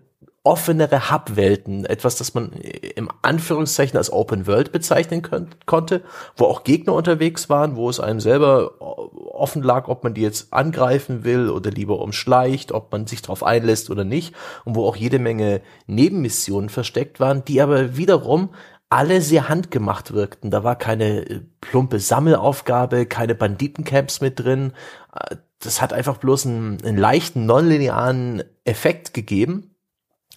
offenere 0.45 1.09
Hub-Welten, 1.09 1.85
etwas, 1.85 2.17
das 2.17 2.33
man 2.33 2.51
im 2.51 3.09
Anführungszeichen 3.21 3.97
als 3.97 4.11
Open 4.11 4.45
World 4.45 4.73
bezeichnen 4.73 5.21
könnt, 5.21 5.65
konnte, 5.65 6.03
wo 6.35 6.45
auch 6.45 6.65
Gegner 6.65 6.93
unterwegs 6.93 7.49
waren, 7.49 7.77
wo 7.77 7.89
es 7.89 8.01
einem 8.01 8.19
selber 8.19 8.81
offen 8.81 9.63
lag, 9.63 9.87
ob 9.87 10.03
man 10.03 10.13
die 10.13 10.21
jetzt 10.21 10.51
angreifen 10.51 11.23
will 11.23 11.49
oder 11.49 11.71
lieber 11.71 11.99
umschleicht, 11.99 12.73
ob 12.73 12.91
man 12.91 13.07
sich 13.07 13.21
darauf 13.21 13.41
einlässt 13.41 13.89
oder 13.89 14.03
nicht, 14.03 14.35
und 14.65 14.75
wo 14.75 14.85
auch 14.85 14.97
jede 14.97 15.17
Menge 15.17 15.61
Nebenmissionen 15.87 16.69
versteckt 16.69 17.21
waren, 17.21 17.45
die 17.45 17.61
aber 17.61 17.95
wiederum 17.95 18.49
alle 18.89 19.21
sehr 19.21 19.49
handgemacht 19.49 20.13
wirkten. 20.13 20.51
Da 20.51 20.63
war 20.63 20.75
keine 20.75 21.27
äh, 21.27 21.41
plumpe 21.61 21.99
Sammelaufgabe, 21.99 23.07
keine 23.07 23.33
Banditencamps 23.33 24.21
mit 24.21 24.39
drin. 24.39 24.73
Äh, 25.15 25.37
das 25.59 25.81
hat 25.81 25.93
einfach 25.93 26.17
bloß 26.17 26.45
einen, 26.45 26.83
einen 26.83 26.97
leichten, 26.97 27.45
nonlinearen 27.45 28.43
Effekt 28.65 29.13
gegeben. 29.13 29.72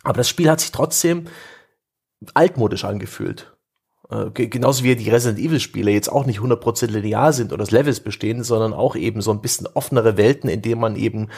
Aber 0.07 0.19
das 0.19 0.29
Spiel 0.29 0.49
hat 0.49 0.61
sich 0.61 0.71
trotzdem 0.71 1.25
altmodisch 2.33 2.85
angefühlt. 2.85 3.57
Äh, 4.09 4.31
genauso 4.31 4.85
wie 4.85 4.95
die 4.95 5.11
Resident 5.11 5.45
Evil 5.45 5.59
Spiele 5.59 5.91
jetzt 5.91 6.09
auch 6.09 6.27
nicht 6.27 6.39
100% 6.39 6.87
linear 6.87 7.33
sind 7.33 7.53
oder 7.53 7.65
das 7.65 7.73
Levels 7.73 7.99
bestehen, 7.99 8.45
sondern 8.45 8.73
auch 8.73 8.95
eben 8.95 9.21
so 9.21 9.33
ein 9.33 9.41
bisschen 9.41 9.67
offenere 9.75 10.17
Welten, 10.17 10.49
in 10.49 10.63
denen 10.63 10.81
man 10.81 10.95
eben 10.95 11.29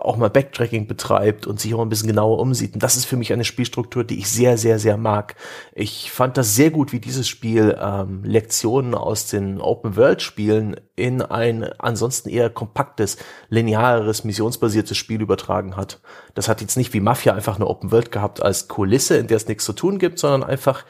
auch 0.00 0.16
mal 0.16 0.30
Backtracking 0.30 0.86
betreibt 0.86 1.46
und 1.46 1.60
sich 1.60 1.74
auch 1.74 1.80
ein 1.80 1.88
bisschen 1.88 2.08
genauer 2.08 2.38
umsieht. 2.38 2.74
Und 2.74 2.82
das 2.82 2.96
ist 2.96 3.04
für 3.04 3.16
mich 3.16 3.32
eine 3.32 3.44
Spielstruktur, 3.44 4.04
die 4.04 4.18
ich 4.18 4.28
sehr, 4.28 4.58
sehr, 4.58 4.78
sehr 4.78 4.96
mag. 4.96 5.34
Ich 5.74 6.10
fand 6.10 6.36
das 6.36 6.54
sehr 6.54 6.70
gut, 6.70 6.92
wie 6.92 7.00
dieses 7.00 7.28
Spiel 7.28 7.76
ähm, 7.80 8.24
Lektionen 8.24 8.94
aus 8.94 9.26
den 9.26 9.60
Open-World-Spielen 9.60 10.80
in 10.96 11.22
ein 11.22 11.64
ansonsten 11.78 12.28
eher 12.28 12.50
kompaktes, 12.50 13.16
lineares, 13.48 14.24
missionsbasiertes 14.24 14.96
Spiel 14.96 15.20
übertragen 15.20 15.76
hat. 15.76 16.00
Das 16.34 16.48
hat 16.48 16.60
jetzt 16.60 16.76
nicht 16.76 16.92
wie 16.94 17.00
Mafia 17.00 17.34
einfach 17.34 17.56
eine 17.56 17.66
Open-World 17.66 18.12
gehabt 18.12 18.42
als 18.42 18.68
Kulisse, 18.68 19.16
in 19.16 19.26
der 19.26 19.36
es 19.36 19.48
nichts 19.48 19.64
zu 19.64 19.72
tun 19.72 19.98
gibt, 19.98 20.18
sondern 20.18 20.44
einfach 20.44 20.84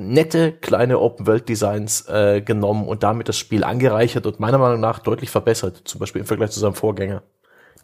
nette 0.00 0.52
kleine 0.52 0.98
Open-World-Designs 0.98 2.08
äh, 2.08 2.40
genommen 2.40 2.88
und 2.88 3.02
damit 3.02 3.28
das 3.28 3.36
Spiel 3.36 3.64
angereichert 3.64 4.26
und 4.26 4.40
meiner 4.40 4.58
Meinung 4.58 4.80
nach 4.80 4.98
deutlich 4.98 5.30
verbessert, 5.30 5.82
zum 5.84 6.00
Beispiel 6.00 6.20
im 6.20 6.26
Vergleich 6.26 6.50
zu 6.50 6.60
seinem 6.60 6.74
Vorgänger. 6.74 7.22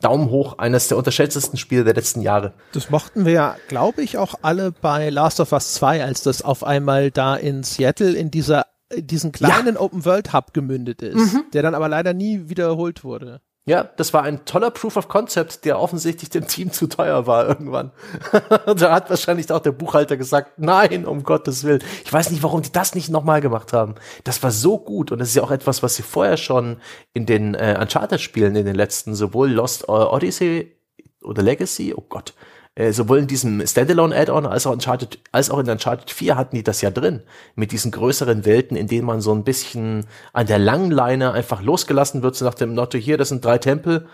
Daumen 0.01 0.31
hoch, 0.31 0.59
eines 0.59 0.89
der 0.89 0.99
unterschätztesten 0.99 1.59
Spiele 1.59 1.85
der 1.85 1.95
letzten 1.95 2.21
Jahre. 2.21 2.53
Das 2.73 2.91
mochten 2.91 3.25
wir 3.25 3.33
ja, 3.33 3.57
glaube 3.69 4.03
ich, 4.03 4.19
auch 4.19 4.35
alle 4.43 4.73
bei 4.73 5.11
Last 5.11 5.41
of 5.41 5.53
Us 5.53 5.75
2, 5.75 6.05
als 6.05 6.23
das 6.23 6.43
auf 6.43 6.65
einmal 6.65 7.11
da 7.11 7.37
in 7.37 7.63
Seattle 7.63 8.13
in 8.13 8.31
dieser 8.31 8.67
diesen 8.95 9.33
kleinen 9.33 9.75
ja. 9.75 9.81
Open 9.81 10.05
World 10.05 10.33
Hub 10.33 10.55
gemündet 10.55 11.03
ist, 11.03 11.35
mhm. 11.35 11.45
der 11.53 11.63
dann 11.63 11.75
aber 11.75 11.89
leider 11.89 12.15
nie 12.15 12.49
wiederholt 12.49 13.03
wurde. 13.03 13.41
Ja, 13.69 13.83
das 13.83 14.15
war 14.15 14.23
ein 14.23 14.45
toller 14.45 14.71
Proof 14.71 14.97
of 14.97 15.09
Concept, 15.09 15.65
der 15.65 15.81
offensichtlich 15.81 16.31
dem 16.31 16.47
Team 16.47 16.71
zu 16.71 16.87
teuer 16.87 17.27
war 17.27 17.49
irgendwann. 17.49 17.91
da 18.77 18.93
hat 18.93 19.11
wahrscheinlich 19.11 19.51
auch 19.51 19.59
der 19.59 19.73
Buchhalter 19.73 20.17
gesagt, 20.17 20.53
nein, 20.59 21.05
um 21.05 21.25
Gottes 21.25 21.65
Willen. 21.65 21.83
Ich 22.05 22.13
weiß 22.13 22.31
nicht, 22.31 22.45
warum 22.45 22.63
die 22.63 22.71
das 22.71 22.95
nicht 22.95 23.09
nochmal 23.09 23.41
gemacht 23.41 23.73
haben. 23.73 23.97
Das 24.23 24.41
war 24.45 24.53
so 24.53 24.79
gut 24.79 25.11
und 25.11 25.19
das 25.19 25.31
ist 25.31 25.35
ja 25.35 25.43
auch 25.43 25.51
etwas, 25.51 25.83
was 25.83 25.97
sie 25.97 26.05
vorher 26.05 26.37
schon 26.37 26.77
in 27.13 27.27
den 27.27 27.55
äh, 27.55 27.77
Uncharted-Spielen, 27.81 28.55
in 28.55 28.67
den 28.67 28.77
letzten, 28.77 29.17
sowohl 29.17 29.51
Lost 29.51 29.89
Odyssey 29.89 30.73
oder 31.21 31.43
Legacy, 31.43 31.93
oh 31.93 32.05
Gott, 32.09 32.35
äh, 32.77 32.93
sowohl 32.93 33.19
in 33.19 33.27
diesem 33.27 33.67
Standalone-Add-on 33.67 34.47
als 34.47 34.67
auch 34.67 34.73
Uncharted, 34.73 35.19
als 35.33 35.51
auch 35.51 35.59
in 35.59 35.69
Uncharted 35.69 36.11
4 36.11 36.37
hatten 36.37 36.57
die 36.57 36.63
das 36.63 36.83
ja 36.83 36.91
drin. 36.91 37.23
Mit 37.55 37.73
diesen 37.73 37.91
größeren 37.91 38.45
Welten, 38.45 38.77
in 38.77 38.87
denen 38.87 39.07
man 39.07 39.23
so 39.23 39.35
ein 39.35 39.45
bisschen 39.45 40.07
an 40.35 40.47
der 40.47 40.59
langen 40.59 40.91
Leine 40.91 41.33
einfach 41.33 41.63
losgelassen 41.63 42.23
wird, 42.23 42.37
so 42.37 42.45
nach 42.45 42.55
dem 42.55 42.75
Motto, 42.75 42.99
hier, 42.99 43.17
das 43.17 43.31
sind 43.31 43.45
drei 43.45 43.59
Tempel, 43.59 44.07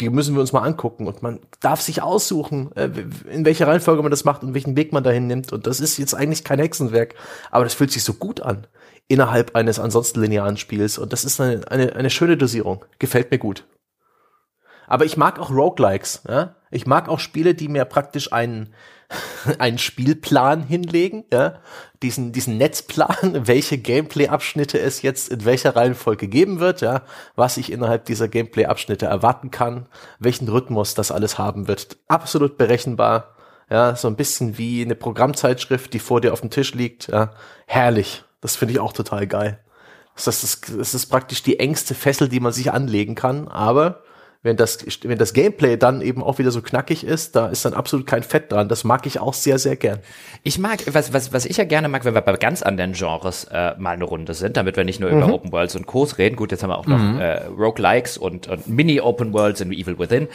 die 0.00 0.10
müssen 0.10 0.34
wir 0.34 0.40
uns 0.40 0.52
mal 0.52 0.62
angucken 0.62 1.06
und 1.06 1.22
man 1.22 1.40
darf 1.60 1.80
sich 1.80 2.02
aussuchen, 2.02 2.70
äh, 2.76 2.90
in 3.30 3.44
welcher 3.46 3.66
Reihenfolge 3.66 4.02
man 4.02 4.10
das 4.10 4.24
macht 4.24 4.42
und 4.42 4.52
welchen 4.52 4.76
Weg 4.76 4.92
man 4.92 5.02
dahin 5.02 5.26
nimmt 5.26 5.52
und 5.52 5.66
das 5.66 5.80
ist 5.80 5.96
jetzt 5.96 6.14
eigentlich 6.14 6.44
kein 6.44 6.58
Hexenwerk, 6.58 7.14
aber 7.50 7.64
das 7.64 7.74
fühlt 7.74 7.92
sich 7.92 8.04
so 8.04 8.12
gut 8.12 8.40
an 8.40 8.66
innerhalb 9.08 9.54
eines 9.54 9.78
ansonsten 9.78 10.20
linearen 10.20 10.56
Spiels 10.56 10.98
und 10.98 11.12
das 11.12 11.24
ist 11.24 11.40
eine, 11.40 11.66
eine, 11.70 11.94
eine 11.94 12.10
schöne 12.10 12.36
Dosierung, 12.36 12.84
gefällt 12.98 13.30
mir 13.30 13.38
gut. 13.38 13.64
Aber 14.86 15.04
ich 15.04 15.16
mag 15.16 15.38
auch 15.38 15.50
Roguelikes. 15.50 16.22
Ja? 16.28 16.56
Ich 16.70 16.86
mag 16.86 17.08
auch 17.08 17.20
Spiele, 17.20 17.54
die 17.54 17.68
mir 17.68 17.84
praktisch 17.84 18.32
einen, 18.32 18.74
einen 19.58 19.78
Spielplan 19.78 20.62
hinlegen, 20.62 21.24
ja? 21.32 21.60
diesen, 22.02 22.32
diesen 22.32 22.56
Netzplan, 22.56 23.46
welche 23.46 23.78
Gameplay-Abschnitte 23.78 24.78
es 24.78 25.02
jetzt 25.02 25.30
in 25.30 25.44
welcher 25.44 25.76
Reihenfolge 25.76 26.28
geben 26.28 26.60
wird, 26.60 26.80
ja? 26.80 27.02
was 27.36 27.56
ich 27.56 27.70
innerhalb 27.72 28.04
dieser 28.04 28.28
Gameplay-Abschnitte 28.28 29.06
erwarten 29.06 29.50
kann, 29.50 29.86
welchen 30.18 30.48
Rhythmus 30.48 30.94
das 30.94 31.10
alles 31.10 31.38
haben 31.38 31.68
wird. 31.68 31.96
Absolut 32.08 32.58
berechenbar. 32.58 33.30
Ja, 33.70 33.96
so 33.96 34.08
ein 34.08 34.16
bisschen 34.16 34.58
wie 34.58 34.82
eine 34.82 34.94
Programmzeitschrift, 34.94 35.94
die 35.94 35.98
vor 35.98 36.20
dir 36.20 36.34
auf 36.34 36.42
dem 36.42 36.50
Tisch 36.50 36.74
liegt. 36.74 37.08
Ja, 37.08 37.32
herrlich. 37.66 38.24
Das 38.42 38.56
finde 38.56 38.74
ich 38.74 38.80
auch 38.80 38.92
total 38.92 39.26
geil. 39.26 39.58
Das 40.14 40.44
ist, 40.44 40.70
das 40.78 40.94
ist 40.94 41.06
praktisch 41.06 41.42
die 41.42 41.58
engste 41.58 41.94
Fessel, 41.94 42.28
die 42.28 42.40
man 42.40 42.52
sich 42.52 42.72
anlegen 42.72 43.14
kann, 43.14 43.48
aber 43.48 44.02
wenn 44.44 44.56
das, 44.56 44.78
wenn 45.02 45.16
das 45.16 45.32
Gameplay 45.32 45.78
dann 45.78 46.02
eben 46.02 46.22
auch 46.22 46.38
wieder 46.38 46.50
so 46.50 46.60
knackig 46.60 47.02
ist, 47.02 47.34
da 47.34 47.48
ist 47.48 47.64
dann 47.64 47.72
absolut 47.72 48.06
kein 48.06 48.22
Fett 48.22 48.52
dran. 48.52 48.68
Das 48.68 48.84
mag 48.84 49.06
ich 49.06 49.18
auch 49.18 49.32
sehr, 49.32 49.58
sehr 49.58 49.74
gern. 49.74 50.00
Ich 50.42 50.58
mag, 50.58 50.80
was, 50.92 51.14
was, 51.14 51.32
was 51.32 51.46
ich 51.46 51.56
ja 51.56 51.64
gerne 51.64 51.88
mag, 51.88 52.04
wenn 52.04 52.14
wir 52.14 52.20
bei 52.20 52.36
ganz 52.36 52.62
anderen 52.62 52.92
Genres 52.92 53.44
äh, 53.44 53.72
mal 53.78 53.92
eine 53.92 54.04
Runde 54.04 54.34
sind, 54.34 54.58
damit 54.58 54.76
wir 54.76 54.84
nicht 54.84 55.00
nur 55.00 55.10
mhm. 55.10 55.16
über 55.16 55.32
Open 55.32 55.50
Worlds 55.50 55.76
und 55.76 55.86
Co's 55.86 56.18
reden. 56.18 56.36
Gut, 56.36 56.52
jetzt 56.52 56.62
haben 56.62 56.68
wir 56.68 56.76
auch 56.76 56.86
noch 56.86 56.98
mhm. 56.98 57.18
äh, 57.18 57.44
Roguelikes 57.46 58.18
und, 58.18 58.46
und 58.46 58.68
Mini-Open 58.68 59.32
Worlds 59.32 59.62
in 59.62 59.72
Evil 59.72 59.98
Within. 59.98 60.28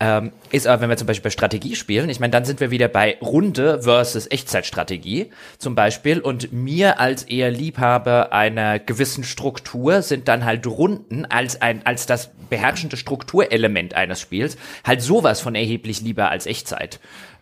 Ähm, 0.00 0.30
ist 0.52 0.68
aber, 0.68 0.82
wenn 0.82 0.90
wir 0.90 0.96
zum 0.96 1.08
Beispiel 1.08 1.24
bei 1.24 1.30
Strategie 1.30 1.74
spielen, 1.74 2.08
ich 2.08 2.20
meine, 2.20 2.30
dann 2.30 2.44
sind 2.44 2.60
wir 2.60 2.70
wieder 2.70 2.86
bei 2.86 3.18
Runde 3.20 3.82
versus 3.82 4.30
Echtzeitstrategie 4.30 5.32
zum 5.58 5.74
Beispiel. 5.74 6.20
Und 6.20 6.52
mir 6.52 7.00
als 7.00 7.24
eher 7.24 7.50
Liebhaber 7.50 8.32
einer 8.32 8.78
gewissen 8.78 9.24
Struktur 9.24 10.02
sind 10.02 10.28
dann 10.28 10.44
halt 10.44 10.68
Runden 10.68 11.24
als 11.24 11.60
ein, 11.62 11.84
als 11.84 12.06
das 12.06 12.30
beherrschende 12.48 12.96
Strukturelement 12.96 13.94
eines 13.94 14.20
Spiels 14.20 14.56
halt 14.84 15.02
sowas 15.02 15.40
von 15.40 15.56
erheblich 15.56 16.00
lieber 16.00 16.30
als 16.30 16.46
Echtzeit. 16.46 17.00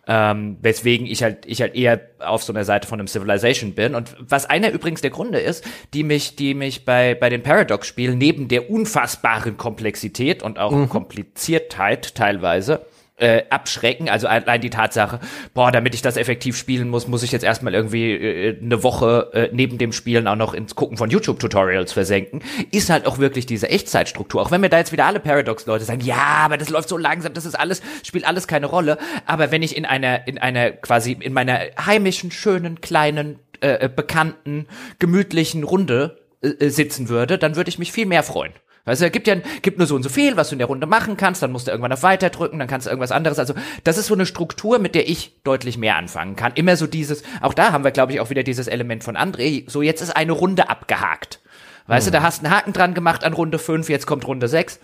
Ähm, 0.09 0.57
weswegen 0.61 1.05
ich 1.05 1.21
halt, 1.21 1.45
ich 1.45 1.61
halt 1.61 1.75
eher 1.75 1.99
auf 2.19 2.41
so 2.41 2.53
einer 2.53 2.63
Seite 2.63 2.87
von 2.87 2.99
einem 2.99 3.07
Civilization 3.07 3.73
bin. 3.73 3.93
Und 3.93 4.15
was 4.19 4.45
einer 4.45 4.71
übrigens 4.71 5.01
der 5.01 5.11
Gründe 5.11 5.39
ist, 5.39 5.65
die 5.93 6.03
mich, 6.03 6.35
die 6.35 6.53
mich 6.53 6.85
bei, 6.85 7.13
bei 7.13 7.29
den 7.29 7.43
Paradox-Spielen 7.43 8.17
neben 8.17 8.47
der 8.47 8.69
unfassbaren 8.69 9.57
Komplexität 9.57 10.43
und 10.43 10.59
auch 10.59 10.71
mhm. 10.71 10.87
Kompliziertheit 10.87 12.15
teilweise 12.15 12.85
äh, 13.17 13.43
abschrecken. 13.49 14.09
Also 14.09 14.27
allein 14.27 14.61
die 14.61 14.69
Tatsache, 14.69 15.19
boah, 15.53 15.71
damit 15.71 15.95
ich 15.95 16.01
das 16.01 16.17
effektiv 16.17 16.55
spielen 16.57 16.89
muss, 16.89 17.07
muss 17.07 17.23
ich 17.23 17.31
jetzt 17.31 17.43
erstmal 17.43 17.73
irgendwie 17.73 18.11
äh, 18.11 18.57
eine 18.61 18.83
Woche 18.83 19.31
äh, 19.33 19.49
neben 19.51 19.77
dem 19.77 19.91
Spielen 19.91 20.27
auch 20.27 20.35
noch 20.35 20.53
ins 20.53 20.75
Gucken 20.75 20.97
von 20.97 21.09
YouTube-Tutorials 21.09 21.93
versenken, 21.93 22.41
ist 22.71 22.89
halt 22.89 23.05
auch 23.07 23.17
wirklich 23.17 23.45
diese 23.45 23.69
Echtzeitstruktur. 23.69 24.41
Auch 24.41 24.51
wenn 24.51 24.61
mir 24.61 24.69
da 24.69 24.77
jetzt 24.77 24.91
wieder 24.91 25.05
alle 25.05 25.19
Paradox-Leute 25.19 25.85
sagen, 25.85 26.01
ja, 26.01 26.15
aber 26.17 26.57
das 26.57 26.69
läuft 26.69 26.89
so 26.89 26.97
langsam, 26.97 27.33
das 27.33 27.45
ist 27.45 27.59
alles, 27.59 27.81
spielt 28.03 28.27
alles 28.27 28.47
keine 28.47 28.67
Rolle. 28.67 28.97
Aber 29.25 29.51
wenn 29.51 29.63
ich 29.63 29.75
in 29.75 29.85
einer, 29.85 30.27
in 30.27 30.37
einer 30.37 30.71
quasi 30.71 31.13
in 31.13 31.33
meiner 31.33 31.59
heimischen, 31.83 32.31
schönen, 32.31 32.81
kleinen, 32.81 33.39
äh, 33.61 33.89
bekannten, 33.89 34.67
gemütlichen 34.99 35.63
Runde 35.63 36.19
äh, 36.41 36.69
sitzen 36.69 37.09
würde, 37.09 37.39
dann 37.39 37.55
würde 37.55 37.69
ich 37.69 37.79
mich 37.79 37.91
viel 37.91 38.05
mehr 38.05 38.21
freuen. 38.21 38.53
Weißt 38.87 39.01
du, 39.01 39.05
es 39.05 39.11
gibt 39.11 39.27
ja 39.27 39.35
gibt 39.61 39.79
nur 39.79 39.85
so 39.85 39.95
und 39.95 40.03
so 40.03 40.07
viel, 40.07 40.37
was 40.37 40.47
du 40.47 40.55
in 40.55 40.59
der 40.59 40.69
Runde 40.69 40.87
machen 40.87 41.17
kannst, 41.17 41.43
dann 41.43 41.51
musst 41.51 41.67
du 41.67 41.71
irgendwann 41.71 41.91
auf 41.91 42.03
Weiter 42.03 42.29
drücken, 42.29 42.57
dann 42.57 42.69
kannst 42.69 42.87
du 42.87 42.89
irgendwas 42.89 43.11
anderes. 43.11 43.37
Also, 43.37 43.53
das 43.83 43.97
ist 43.97 44.07
so 44.07 44.13
eine 44.13 44.25
Struktur, 44.25 44.79
mit 44.79 44.95
der 44.95 45.09
ich 45.09 45.41
deutlich 45.43 45.77
mehr 45.77 45.97
anfangen 45.97 46.37
kann. 46.37 46.53
Immer 46.55 46.77
so 46.77 46.87
dieses, 46.87 47.21
auch 47.41 47.53
da 47.53 47.73
haben 47.73 47.83
wir, 47.83 47.91
glaube 47.91 48.13
ich, 48.13 48.21
auch 48.21 48.29
wieder 48.29 48.43
dieses 48.43 48.67
Element 48.67 49.03
von 49.03 49.17
André, 49.17 49.69
so 49.69 49.81
jetzt 49.81 50.01
ist 50.01 50.15
eine 50.15 50.31
Runde 50.31 50.69
abgehakt. 50.69 51.41
Weißt 51.87 52.07
mhm. 52.07 52.11
du, 52.11 52.17
da 52.17 52.23
hast 52.23 52.41
du 52.41 52.45
einen 52.45 52.55
Haken 52.55 52.71
dran 52.71 52.93
gemacht 52.93 53.25
an 53.25 53.33
Runde 53.33 53.59
5, 53.59 53.89
jetzt 53.89 54.07
kommt 54.07 54.25
Runde 54.25 54.47
6. 54.47 54.79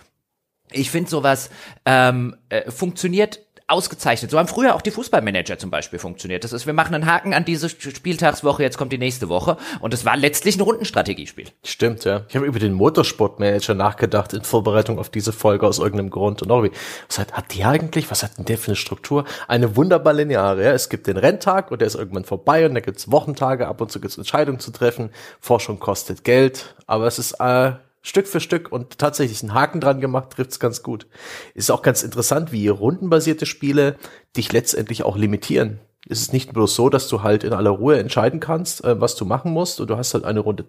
Ich 0.70 0.90
finde 0.90 1.08
sowas 1.08 1.48
ähm, 1.86 2.36
äh, 2.50 2.70
funktioniert 2.70 3.40
ausgezeichnet. 3.66 4.30
So 4.30 4.38
haben 4.38 4.48
früher 4.48 4.74
auch 4.74 4.82
die 4.82 4.90
Fußballmanager 4.90 5.58
zum 5.58 5.70
Beispiel 5.70 5.98
funktioniert. 5.98 6.44
Das 6.44 6.52
ist, 6.52 6.66
wir 6.66 6.74
machen 6.74 6.94
einen 6.94 7.06
Haken 7.06 7.32
an 7.32 7.44
diese 7.46 7.70
Spieltagswoche, 7.70 8.62
jetzt 8.62 8.76
kommt 8.76 8.92
die 8.92 8.98
nächste 8.98 9.30
Woche. 9.30 9.56
Und 9.80 9.94
es 9.94 10.04
war 10.04 10.16
letztlich 10.16 10.56
ein 10.56 10.60
Rundenstrategiespiel. 10.60 11.46
Stimmt, 11.64 12.04
ja. 12.04 12.24
Ich 12.28 12.36
habe 12.36 12.44
über 12.44 12.58
den 12.58 12.74
Motorsportmanager 12.74 13.74
nachgedacht 13.74 14.34
in 14.34 14.42
Vorbereitung 14.42 14.98
auf 14.98 15.08
diese 15.08 15.32
Folge 15.32 15.66
aus 15.66 15.78
irgendeinem 15.78 16.10
Grund. 16.10 16.42
Und 16.42 16.50
auch 16.50 16.62
wie, 16.62 16.72
was 17.08 17.18
hat, 17.18 17.32
hat 17.32 17.54
die 17.54 17.64
eigentlich? 17.64 18.10
Was 18.10 18.22
hat 18.22 18.36
denn 18.36 18.44
der 18.44 18.58
für 18.58 18.68
eine 18.68 18.76
Struktur? 18.76 19.24
Eine 19.48 19.76
wunderbar 19.76 20.12
lineare, 20.12 20.62
ja. 20.62 20.72
Es 20.72 20.90
gibt 20.90 21.06
den 21.06 21.16
Renntag 21.16 21.70
und 21.70 21.80
der 21.80 21.86
ist 21.86 21.94
irgendwann 21.94 22.24
vorbei 22.24 22.66
und 22.66 22.74
da 22.74 22.80
gibt's 22.80 23.10
Wochentage, 23.10 23.66
ab 23.66 23.80
und 23.80 23.90
zu 23.90 23.98
gibt's 23.98 24.18
Entscheidungen 24.18 24.60
zu 24.60 24.72
treffen. 24.72 25.10
Forschung 25.40 25.78
kostet 25.78 26.22
Geld, 26.24 26.74
aber 26.86 27.06
es 27.06 27.18
ist 27.18 27.40
äh, 27.40 27.72
Stück 28.06 28.28
für 28.28 28.38
Stück 28.38 28.70
und 28.70 28.98
tatsächlich 28.98 29.42
einen 29.42 29.54
Haken 29.54 29.80
dran 29.80 29.98
gemacht, 29.98 30.30
trifft's 30.30 30.60
ganz 30.60 30.82
gut. 30.82 31.06
Ist 31.54 31.70
auch 31.70 31.80
ganz 31.80 32.02
interessant, 32.02 32.52
wie 32.52 32.68
rundenbasierte 32.68 33.46
Spiele 33.46 33.96
dich 34.36 34.52
letztendlich 34.52 35.04
auch 35.04 35.16
limitieren. 35.16 35.80
Es 36.06 36.20
ist 36.20 36.34
nicht 36.34 36.52
bloß 36.52 36.74
so, 36.74 36.90
dass 36.90 37.08
du 37.08 37.22
halt 37.22 37.44
in 37.44 37.54
aller 37.54 37.70
Ruhe 37.70 37.98
entscheiden 37.98 38.40
kannst, 38.40 38.84
äh, 38.84 39.00
was 39.00 39.16
du 39.16 39.24
machen 39.24 39.52
musst, 39.52 39.80
und 39.80 39.88
du 39.88 39.96
hast 39.96 40.12
halt 40.12 40.26
eine 40.26 40.40
Runde, 40.40 40.66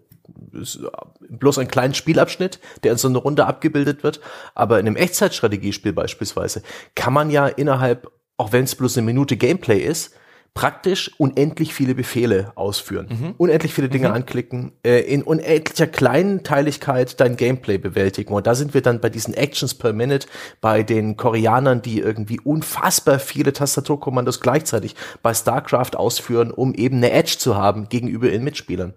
bloß 1.30 1.57
einen 1.57 1.68
kleinen 1.68 1.94
Spielabschnitt, 1.94 2.62
der 2.84 2.94
in 2.94 2.98
so 2.98 3.10
einer 3.10 3.20
Runde 3.20 3.45
abgebildet 3.45 4.02
wird. 4.03 4.22
Aber 4.53 4.80
in 4.80 4.88
einem 4.88 4.95
Echtzeitstrategiespiel 4.95 5.91
beispielsweise 5.91 6.64
kann 6.95 7.12
man 7.12 7.30
ja 7.32 7.48
innerhalb, 7.48 8.10
auch 8.38 8.53
wenn 8.53 8.64
es 8.64 8.76
bloß 8.76 8.98
eine 8.98 9.06
Minute 9.06 9.36
Gameplay 9.36 9.82
ist, 9.82 10.16
praktisch 10.56 11.11
unendlich 11.19 11.73
viele 11.73 11.94
Befehle 11.94 12.53
ausführen, 12.56 13.07
mhm. 13.10 13.36
unendlich 13.38 13.73
viele 13.73 13.90
Dinge 13.90 14.07
mhm. 14.07 14.15
anklicken, 14.15 14.72
äh, 14.84 15.02
in 15.02 15.22
unendlicher 15.22 15.86
Kleinteiligkeit 15.86 17.19
dein 17.19 17.36
Gameplay 17.36 17.77
bewältigen. 17.77 18.34
Und 18.34 18.48
da 18.48 18.56
sind 18.56 18.73
wir 18.73 18.82
dann 18.82 19.02
bei 19.02 19.10
diesen 19.10 19.34
Actions 19.34 19.76
per 19.76 19.91
Minute, 19.91 20.27
bei 20.61 20.82
den 20.82 21.18
Koreanern, 21.18 21.82
die 21.82 21.99
irgendwie 21.99 22.40
unfassbar 22.40 23.19
viele 23.19 23.52
Tastaturkommandos 23.52 24.40
gleichzeitig 24.40 24.95
bei 25.22 25.34
StarCraft 25.34 25.98
ausführen, 25.98 26.52
um 26.52 26.73
eben 26.73 26.98
eine 26.98 27.11
Edge 27.11 27.36
zu 27.38 27.57
haben 27.57 27.90
gegenüber 27.90 28.32
ihren 28.32 28.45
Mitspielern. 28.45 28.94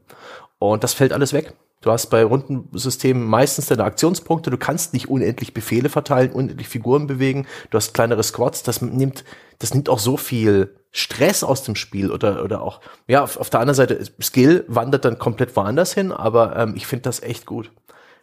Und 0.61 0.85
das 0.85 0.95
fällt 0.95 1.13
alles 1.13 1.33
weg. 1.33 1.55
Du 1.81 1.93
hast 1.93 2.09
bei 2.09 2.25
Rundensystemen 2.25 3.25
meistens 3.25 3.67
deine 3.67 3.85
Aktionspunkte, 3.85 4.51
du 4.51 4.59
kannst 4.59 4.93
nicht 4.93 5.09
unendlich 5.09 5.55
Befehle 5.55 5.89
verteilen, 5.89 6.33
unendlich 6.33 6.69
Figuren 6.69 7.07
bewegen, 7.07 7.47
du 7.71 7.77
hast 7.77 7.95
kleinere 7.95 8.23
Squads, 8.23 8.65
das 8.65 8.83
nimmt, 8.83 9.25
das 9.61 9.75
nimmt 9.75 9.89
auch 9.89 10.01
so 10.01 10.17
viel 10.17 10.75
Stress 10.91 11.45
aus 11.45 11.63
dem 11.63 11.77
Spiel 11.77 12.11
oder, 12.11 12.43
oder 12.43 12.63
auch, 12.63 12.81
ja, 13.07 13.23
auf, 13.23 13.37
auf 13.37 13.51
der 13.51 13.61
anderen 13.61 13.77
Seite, 13.77 14.01
Skill 14.21 14.65
wandert 14.67 15.05
dann 15.05 15.19
komplett 15.19 15.55
woanders 15.55 15.95
hin, 15.95 16.11
aber 16.11 16.57
ähm, 16.57 16.75
ich 16.77 16.87
finde 16.87 17.03
das 17.03 17.23
echt 17.23 17.47
gut. 17.47 17.71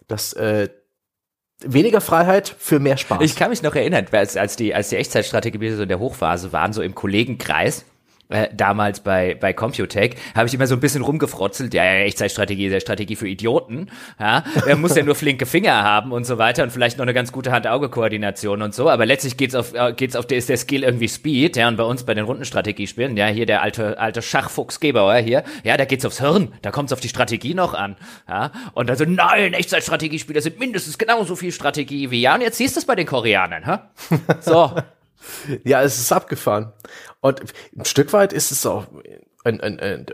Das, 0.07 0.33
äh, 0.33 0.69
weniger 1.63 2.01
Freiheit 2.01 2.53
für 2.57 2.79
mehr 2.79 2.97
Spaß. 2.97 3.21
Ich 3.21 3.35
kann 3.35 3.49
mich 3.49 3.63
noch 3.63 3.75
erinnern, 3.75 4.05
als, 4.11 4.35
als 4.35 4.55
die, 4.55 4.75
als 4.75 4.89
die 4.89 4.97
Echtzeitstrategie 4.97 5.71
so 5.71 5.83
in 5.83 5.89
der 5.89 5.99
Hochphase 5.99 6.51
waren, 6.51 6.73
so 6.73 6.81
im 6.81 6.95
Kollegenkreis, 6.95 7.85
äh, 8.29 8.49
damals 8.53 9.01
bei, 9.01 9.35
bei 9.35 9.53
Computech, 9.53 10.15
habe 10.33 10.47
ich 10.47 10.53
immer 10.53 10.67
so 10.67 10.75
ein 10.75 10.79
bisschen 10.79 11.03
rumgefrotzelt, 11.03 11.73
ja, 11.73 11.83
ja 11.83 11.91
Echtzeitstrategie 12.05 12.67
ist 12.67 12.73
ja 12.73 12.79
Strategie 12.79 13.15
für 13.15 13.27
Idioten, 13.27 13.89
ja, 14.19 14.43
er 14.65 14.75
muss 14.75 14.95
ja 14.95 15.03
nur 15.03 15.15
flinke 15.15 15.45
Finger 15.45 15.83
haben 15.83 16.11
und 16.11 16.25
so 16.25 16.37
weiter 16.37 16.63
und 16.63 16.71
vielleicht 16.71 16.97
noch 16.97 17.03
eine 17.03 17.13
ganz 17.13 17.31
gute 17.31 17.51
Hand-Auge-Koordination 17.51 18.61
und 18.61 18.73
so, 18.73 18.89
aber 18.89 19.05
letztlich 19.05 19.37
geht's 19.37 19.53
auf, 19.53 19.73
äh, 19.73 19.93
geht's 19.93 20.15
auf, 20.15 20.25
der, 20.25 20.37
ist 20.37 20.49
der 20.49 20.57
Skill 20.57 20.83
irgendwie 20.83 21.07
Speed, 21.07 21.55
ja, 21.55 21.67
und 21.67 21.77
bei 21.77 21.83
uns 21.83 22.03
bei 22.03 22.13
den 22.13 22.25
Rundenstrategiespielen, 22.25 23.15
ja, 23.15 23.27
hier 23.27 23.45
der 23.45 23.61
alte, 23.61 23.99
alte 23.99 24.21
Schachfuchs 24.21 24.79
Gebauer 24.79 25.17
hier, 25.17 25.43
ja, 25.63 25.77
da 25.77 25.85
geht's 25.85 26.05
aufs 26.05 26.19
Hirn, 26.19 26.51
da 26.61 26.71
kommt's 26.71 26.93
auf 26.93 26.99
die 26.99 27.09
Strategie 27.09 27.53
noch 27.53 27.73
an, 27.73 27.95
ja, 28.27 28.51
und 28.73 28.89
also, 28.89 29.05
nein, 29.05 29.53
Echtzeitstrategiespiele 29.53 30.41
sind 30.41 30.59
mindestens 30.59 30.97
genauso 30.97 31.35
viel 31.35 31.51
Strategie 31.51 32.09
wie, 32.11 32.21
ja, 32.21 32.33
und 32.35 32.41
jetzt 32.41 32.57
siehst 32.57 32.75
du 32.75 32.79
es 32.79 32.85
bei 32.85 32.95
den 32.95 33.05
Koreanern, 33.05 33.65
ha? 33.65 33.89
So. 34.41 34.71
Ja, 35.63 35.81
es 35.81 35.99
ist 35.99 36.11
abgefahren. 36.11 36.73
Und 37.21 37.41
ein 37.75 37.85
Stück 37.85 38.13
weit 38.13 38.33
ist 38.33 38.51
es 38.51 38.65
auch 38.65 38.85
ein, 39.43 39.61
ein, 39.61 39.79
ein, 39.79 40.05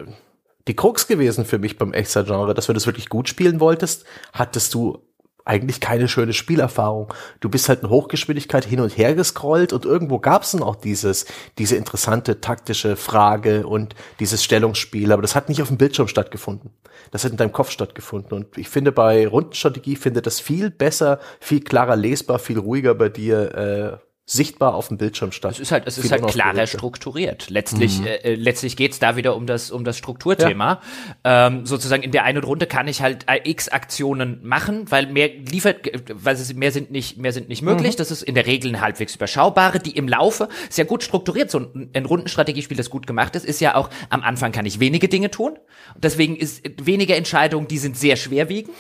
die 0.68 0.76
Krux 0.76 1.08
gewesen 1.08 1.46
für 1.46 1.60
mich 1.60 1.78
beim 1.78 1.94
Extra-Genre, 1.94 2.54
dass 2.54 2.68
wenn 2.68 2.74
du 2.74 2.80
das 2.80 2.86
wirklich 2.86 3.10
gut 3.10 3.30
spielen 3.30 3.60
wolltest, 3.60 4.06
hattest 4.34 4.74
du 4.74 5.04
eigentlich 5.46 5.80
keine 5.80 6.08
schöne 6.08 6.34
Spielerfahrung. 6.34 7.12
Du 7.40 7.50
bist 7.50 7.68
halt 7.68 7.84
in 7.84 7.90
Hochgeschwindigkeit 7.90 8.66
hin 8.66 8.80
und 8.80 8.96
her 8.98 9.16
gescrollt 9.16 9.74
und 9.74 9.86
irgendwo 9.86 10.20
gab 10.20 10.44
es 10.44 10.52
dann 10.52 10.64
auch 10.64 10.76
dieses, 10.76 11.26
diese 11.58 11.76
interessante 11.76 12.42
taktische 12.42 12.96
Frage 12.96 13.66
und 13.66 13.96
dieses 14.20 14.44
Stellungsspiel, 14.44 15.12
aber 15.12 15.22
das 15.22 15.36
hat 15.36 15.50
nicht 15.50 15.62
auf 15.62 15.70
dem 15.70 15.78
Bildschirm 15.78 16.08
stattgefunden. 16.08 16.72
Das 17.12 17.24
hat 17.24 17.32
in 17.32 17.38
deinem 17.38 17.52
Kopf 17.52 17.72
stattgefunden. 17.72 18.34
Und 18.34 18.58
ich 18.58 18.70
finde, 18.70 18.92
bei 18.92 19.28
Rundenstrategie 19.28 19.96
findet 19.96 20.28
das 20.28 20.40
viel 20.40 20.70
besser, 20.70 21.20
viel 21.40 21.62
klarer 21.62 21.96
lesbar, 21.96 22.40
viel 22.40 22.60
ruhiger 22.60 22.94
bei 22.94 23.10
dir 23.10 24.00
äh, 24.02 24.11
sichtbar 24.32 24.76
auf 24.76 24.88
dem 24.88 24.98
Bildschirm 24.98 25.34
statt. 25.34 25.52
Es 25.52 25.60
ist 25.60 25.74
halt, 25.74 25.86
es 25.88 25.98
ist 25.98 26.10
halt 26.10 26.26
klarer 26.28 26.66
strukturiert. 26.66 27.50
Letztlich, 27.50 28.00
mhm. 28.00 28.08
äh, 28.08 28.36
letztlich 28.36 28.78
geht's 28.78 28.98
da 28.98 29.18
wieder 29.18 29.36
um 29.36 29.46
das, 29.46 29.72
um 29.72 29.84
das 29.84 29.98
Strukturthema. 29.98 30.82
Ja. 31.26 31.48
Ähm, 31.48 31.66
sozusagen 31.66 32.02
in 32.02 32.12
der 32.12 32.24
einen 32.24 32.42
Runde 32.42 32.66
kann 32.66 32.88
ich 32.88 33.02
halt 33.02 33.26
äh, 33.28 33.42
x 33.44 33.68
Aktionen 33.68 34.40
machen, 34.42 34.90
weil 34.90 35.08
mehr 35.08 35.28
liefert, 35.28 35.92
weil 36.14 36.36
es 36.36 36.54
mehr 36.54 36.72
sind 36.72 36.92
nicht, 36.92 37.18
mehr 37.18 37.34
sind 37.34 37.50
nicht 37.50 37.62
möglich. 37.62 37.96
Mhm. 37.96 37.98
Das 37.98 38.10
ist 38.10 38.22
in 38.24 38.36
der 38.36 38.46
Regel 38.46 38.74
ein 38.74 38.80
halbwegs 38.80 39.16
überschaubare, 39.16 39.80
die 39.80 39.98
im 39.98 40.08
Laufe 40.08 40.48
sehr 40.70 40.86
gut 40.86 41.04
strukturiert. 41.04 41.52
So 41.52 41.60
ein, 41.60 41.90
ein 41.94 42.06
Rundenstrategiespiel, 42.06 42.78
das 42.78 42.90
gut 42.90 43.08
gemacht 43.08 43.36
ist, 43.36 43.46
ist 43.46 43.60
ja 43.60 43.76
auch 43.76 43.90
am 44.10 44.24
Anfang 44.24 44.54
kann 44.54 44.66
ich 44.66 44.80
wenige 44.80 45.10
Dinge 45.10 45.30
tun. 45.30 45.60
Deswegen 45.98 46.38
ist 46.38 46.64
weniger 46.82 47.18
Entscheidungen, 47.18 47.68
die 47.68 47.80
sind 47.80 47.98
sehr 47.98 48.16
schwerwiegend. 48.16 48.76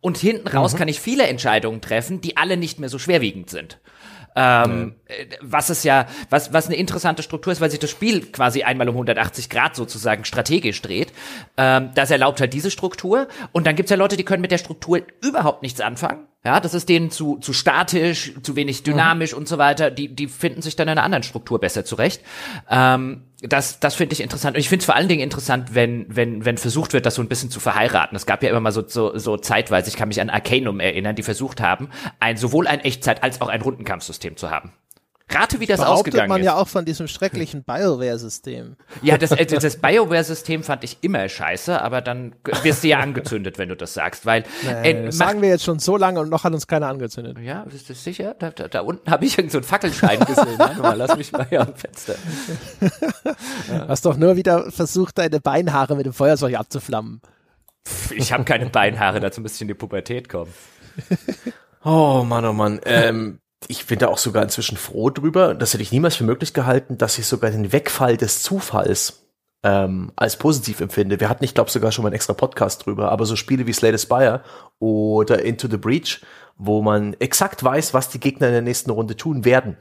Und 0.00 0.16
hinten 0.16 0.48
raus 0.48 0.72
mhm. 0.72 0.78
kann 0.78 0.88
ich 0.88 1.00
viele 1.00 1.26
Entscheidungen 1.26 1.82
treffen, 1.82 2.22
die 2.22 2.38
alle 2.38 2.56
nicht 2.56 2.78
mehr 2.78 2.88
so 2.88 2.98
schwerwiegend 2.98 3.50
sind. 3.50 3.80
Ähm, 4.36 4.96
äh, 5.06 5.26
was 5.40 5.70
ist 5.70 5.84
ja, 5.84 6.06
was, 6.30 6.52
was 6.52 6.66
eine 6.66 6.76
interessante 6.76 7.22
Struktur 7.22 7.52
ist, 7.52 7.60
weil 7.60 7.70
sich 7.70 7.78
das 7.78 7.90
Spiel 7.90 8.20
quasi 8.26 8.62
einmal 8.62 8.88
um 8.88 8.96
180 8.96 9.48
Grad 9.48 9.76
sozusagen 9.76 10.24
strategisch 10.24 10.82
dreht. 10.82 11.12
Ähm, 11.56 11.90
das 11.94 12.10
erlaubt 12.10 12.40
halt 12.40 12.52
diese 12.52 12.70
Struktur. 12.70 13.28
Und 13.52 13.66
dann 13.66 13.76
gibt's 13.76 13.90
ja 13.90 13.96
Leute, 13.96 14.16
die 14.16 14.24
können 14.24 14.42
mit 14.42 14.50
der 14.50 14.58
Struktur 14.58 15.02
überhaupt 15.20 15.62
nichts 15.62 15.80
anfangen. 15.80 16.26
Ja, 16.46 16.60
das 16.60 16.74
ist 16.74 16.90
denen 16.90 17.10
zu, 17.10 17.38
zu 17.38 17.54
statisch, 17.54 18.34
zu 18.42 18.54
wenig 18.54 18.80
mhm. 18.80 18.84
dynamisch 18.84 19.32
mhm. 19.32 19.38
und 19.38 19.48
so 19.48 19.56
weiter. 19.56 19.90
Die, 19.90 20.14
die 20.14 20.28
finden 20.28 20.60
sich 20.60 20.76
dann 20.76 20.88
in 20.88 20.92
einer 20.92 21.02
anderen 21.02 21.22
Struktur 21.22 21.58
besser 21.58 21.86
zurecht. 21.86 22.22
Ähm, 22.68 23.22
das, 23.40 23.80
das 23.80 23.94
finde 23.94 24.12
ich 24.12 24.20
interessant. 24.20 24.54
Und 24.54 24.60
ich 24.60 24.68
finde 24.68 24.82
es 24.82 24.86
vor 24.86 24.94
allen 24.94 25.08
Dingen 25.08 25.22
interessant, 25.22 25.74
wenn, 25.74 26.04
wenn, 26.08 26.44
wenn 26.44 26.58
versucht 26.58 26.92
wird, 26.92 27.06
das 27.06 27.14
so 27.14 27.22
ein 27.22 27.28
bisschen 27.28 27.50
zu 27.50 27.60
verheiraten. 27.60 28.14
Es 28.14 28.26
gab 28.26 28.42
ja 28.42 28.50
immer 28.50 28.60
mal 28.60 28.72
so, 28.72 28.86
so, 28.86 29.16
so 29.16 29.38
zeitweise, 29.38 29.88
ich 29.88 29.96
kann 29.96 30.08
mich 30.08 30.20
an 30.20 30.28
Arcanum 30.28 30.80
erinnern, 30.80 31.16
die 31.16 31.22
versucht 31.22 31.62
haben, 31.62 31.88
ein, 32.20 32.36
sowohl 32.36 32.66
ein 32.66 32.80
Echtzeit- 32.80 33.22
als 33.22 33.40
auch 33.40 33.48
ein 33.48 33.62
Rundenkampfsystem 33.62 34.36
zu 34.36 34.50
haben. 34.50 34.72
Rate, 35.30 35.58
wie 35.58 35.66
das 35.66 35.80
Behauptet 35.80 36.14
ausgegangen 36.14 36.28
man 36.28 36.40
ist. 36.40 36.46
ja 36.46 36.56
auch 36.56 36.68
von 36.68 36.84
diesem 36.84 37.08
schrecklichen 37.08 37.64
BioWare-System. 37.64 38.76
Ja, 39.02 39.16
das, 39.16 39.30
äh, 39.32 39.46
das 39.46 39.78
BioWare-System 39.78 40.62
fand 40.62 40.84
ich 40.84 40.98
immer 41.00 41.28
scheiße, 41.28 41.80
aber 41.80 42.02
dann 42.02 42.34
wirst 42.62 42.84
du 42.84 42.88
ja 42.88 42.98
angezündet, 42.98 43.58
wenn 43.58 43.70
du 43.70 43.76
das 43.76 43.94
sagst, 43.94 44.26
weil 44.26 44.44
nee, 44.62 44.90
äh, 44.90 45.06
das 45.06 45.16
sagen 45.16 45.40
wir 45.40 45.48
jetzt 45.48 45.64
schon 45.64 45.78
so 45.78 45.96
lange 45.96 46.20
und 46.20 46.28
noch 46.28 46.44
hat 46.44 46.52
uns 46.52 46.66
keiner 46.66 46.88
angezündet. 46.88 47.38
Ja, 47.38 47.62
ist 47.62 47.88
das 47.88 48.04
sicher? 48.04 48.34
Da, 48.38 48.50
da, 48.50 48.68
da 48.68 48.80
unten 48.80 49.10
habe 49.10 49.24
ich 49.24 49.38
irgend 49.38 49.52
so 49.52 49.58
einen 49.58 49.64
Fackelschein 49.64 50.20
gesehen. 50.20 50.58
Warte 50.58 50.80
mal, 50.80 50.96
lass 50.96 51.16
mich 51.16 51.32
mal 51.32 51.46
hier 51.48 51.62
am 51.62 51.74
Fenster. 51.74 52.14
Ja. 53.68 53.88
Hast 53.88 54.04
doch 54.04 54.16
nur 54.16 54.36
wieder 54.36 54.70
versucht, 54.70 55.18
deine 55.18 55.40
Beinhaare 55.40 55.96
mit 55.96 56.06
dem 56.06 56.12
Feuerzeug 56.12 56.54
abzuflammen. 56.54 57.20
Pff, 57.86 58.12
ich 58.12 58.32
habe 58.32 58.44
keine 58.44 58.66
Beinhaare, 58.66 59.20
dazu 59.20 59.40
müsste 59.40 59.56
ich 59.56 59.62
in 59.62 59.68
die 59.68 59.74
Pubertät 59.74 60.28
kommen. 60.28 60.52
Oh 61.84 62.24
Mann, 62.26 62.44
oh 62.44 62.52
Mann. 62.52 62.80
Ähm, 62.84 63.40
ich 63.68 63.86
bin 63.86 63.98
da 63.98 64.08
auch 64.08 64.18
sogar 64.18 64.42
inzwischen 64.42 64.76
froh 64.76 65.10
drüber. 65.10 65.54
Das 65.54 65.72
hätte 65.72 65.82
ich 65.82 65.92
niemals 65.92 66.16
für 66.16 66.24
möglich 66.24 66.54
gehalten, 66.54 66.98
dass 66.98 67.18
ich 67.18 67.26
sogar 67.26 67.50
den 67.50 67.72
Wegfall 67.72 68.16
des 68.16 68.42
Zufalls 68.42 69.24
ähm, 69.62 70.12
als 70.14 70.36
positiv 70.36 70.80
empfinde. 70.80 71.18
Wir 71.20 71.28
hatten, 71.28 71.44
ich 71.44 71.54
glaube, 71.54 71.70
sogar 71.70 71.90
schon 71.90 72.02
mal 72.02 72.08
einen 72.08 72.16
extra 72.16 72.34
Podcast 72.34 72.84
drüber, 72.84 73.10
aber 73.10 73.26
so 73.26 73.34
Spiele 73.34 73.66
wie 73.66 73.72
Slay 73.72 73.96
Spire 73.98 74.42
oder 74.78 75.42
Into 75.42 75.68
the 75.68 75.78
Breach, 75.78 76.20
wo 76.56 76.82
man 76.82 77.14
exakt 77.14 77.64
weiß, 77.64 77.94
was 77.94 78.10
die 78.10 78.20
Gegner 78.20 78.48
in 78.48 78.52
der 78.52 78.62
nächsten 78.62 78.90
Runde 78.90 79.16
tun 79.16 79.44
werden. 79.44 79.78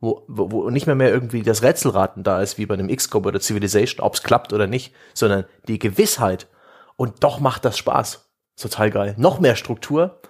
Wo, 0.00 0.24
wo, 0.26 0.50
wo 0.50 0.70
nicht 0.70 0.86
mehr 0.86 0.96
mehr 0.96 1.10
irgendwie 1.10 1.42
das 1.42 1.62
Rätselraten 1.62 2.24
da 2.24 2.42
ist, 2.42 2.58
wie 2.58 2.66
bei 2.66 2.74
einem 2.74 2.88
XCOM 2.88 3.24
oder 3.24 3.40
Civilization, 3.40 4.04
ob 4.04 4.14
es 4.14 4.24
klappt 4.24 4.52
oder 4.52 4.66
nicht, 4.66 4.92
sondern 5.14 5.44
die 5.68 5.78
Gewissheit. 5.78 6.48
Und 6.96 7.22
doch 7.22 7.38
macht 7.38 7.64
das 7.64 7.78
Spaß. 7.78 8.28
Total 8.60 8.90
geil. 8.90 9.14
Noch 9.16 9.38
mehr 9.38 9.54
Struktur 9.54 10.20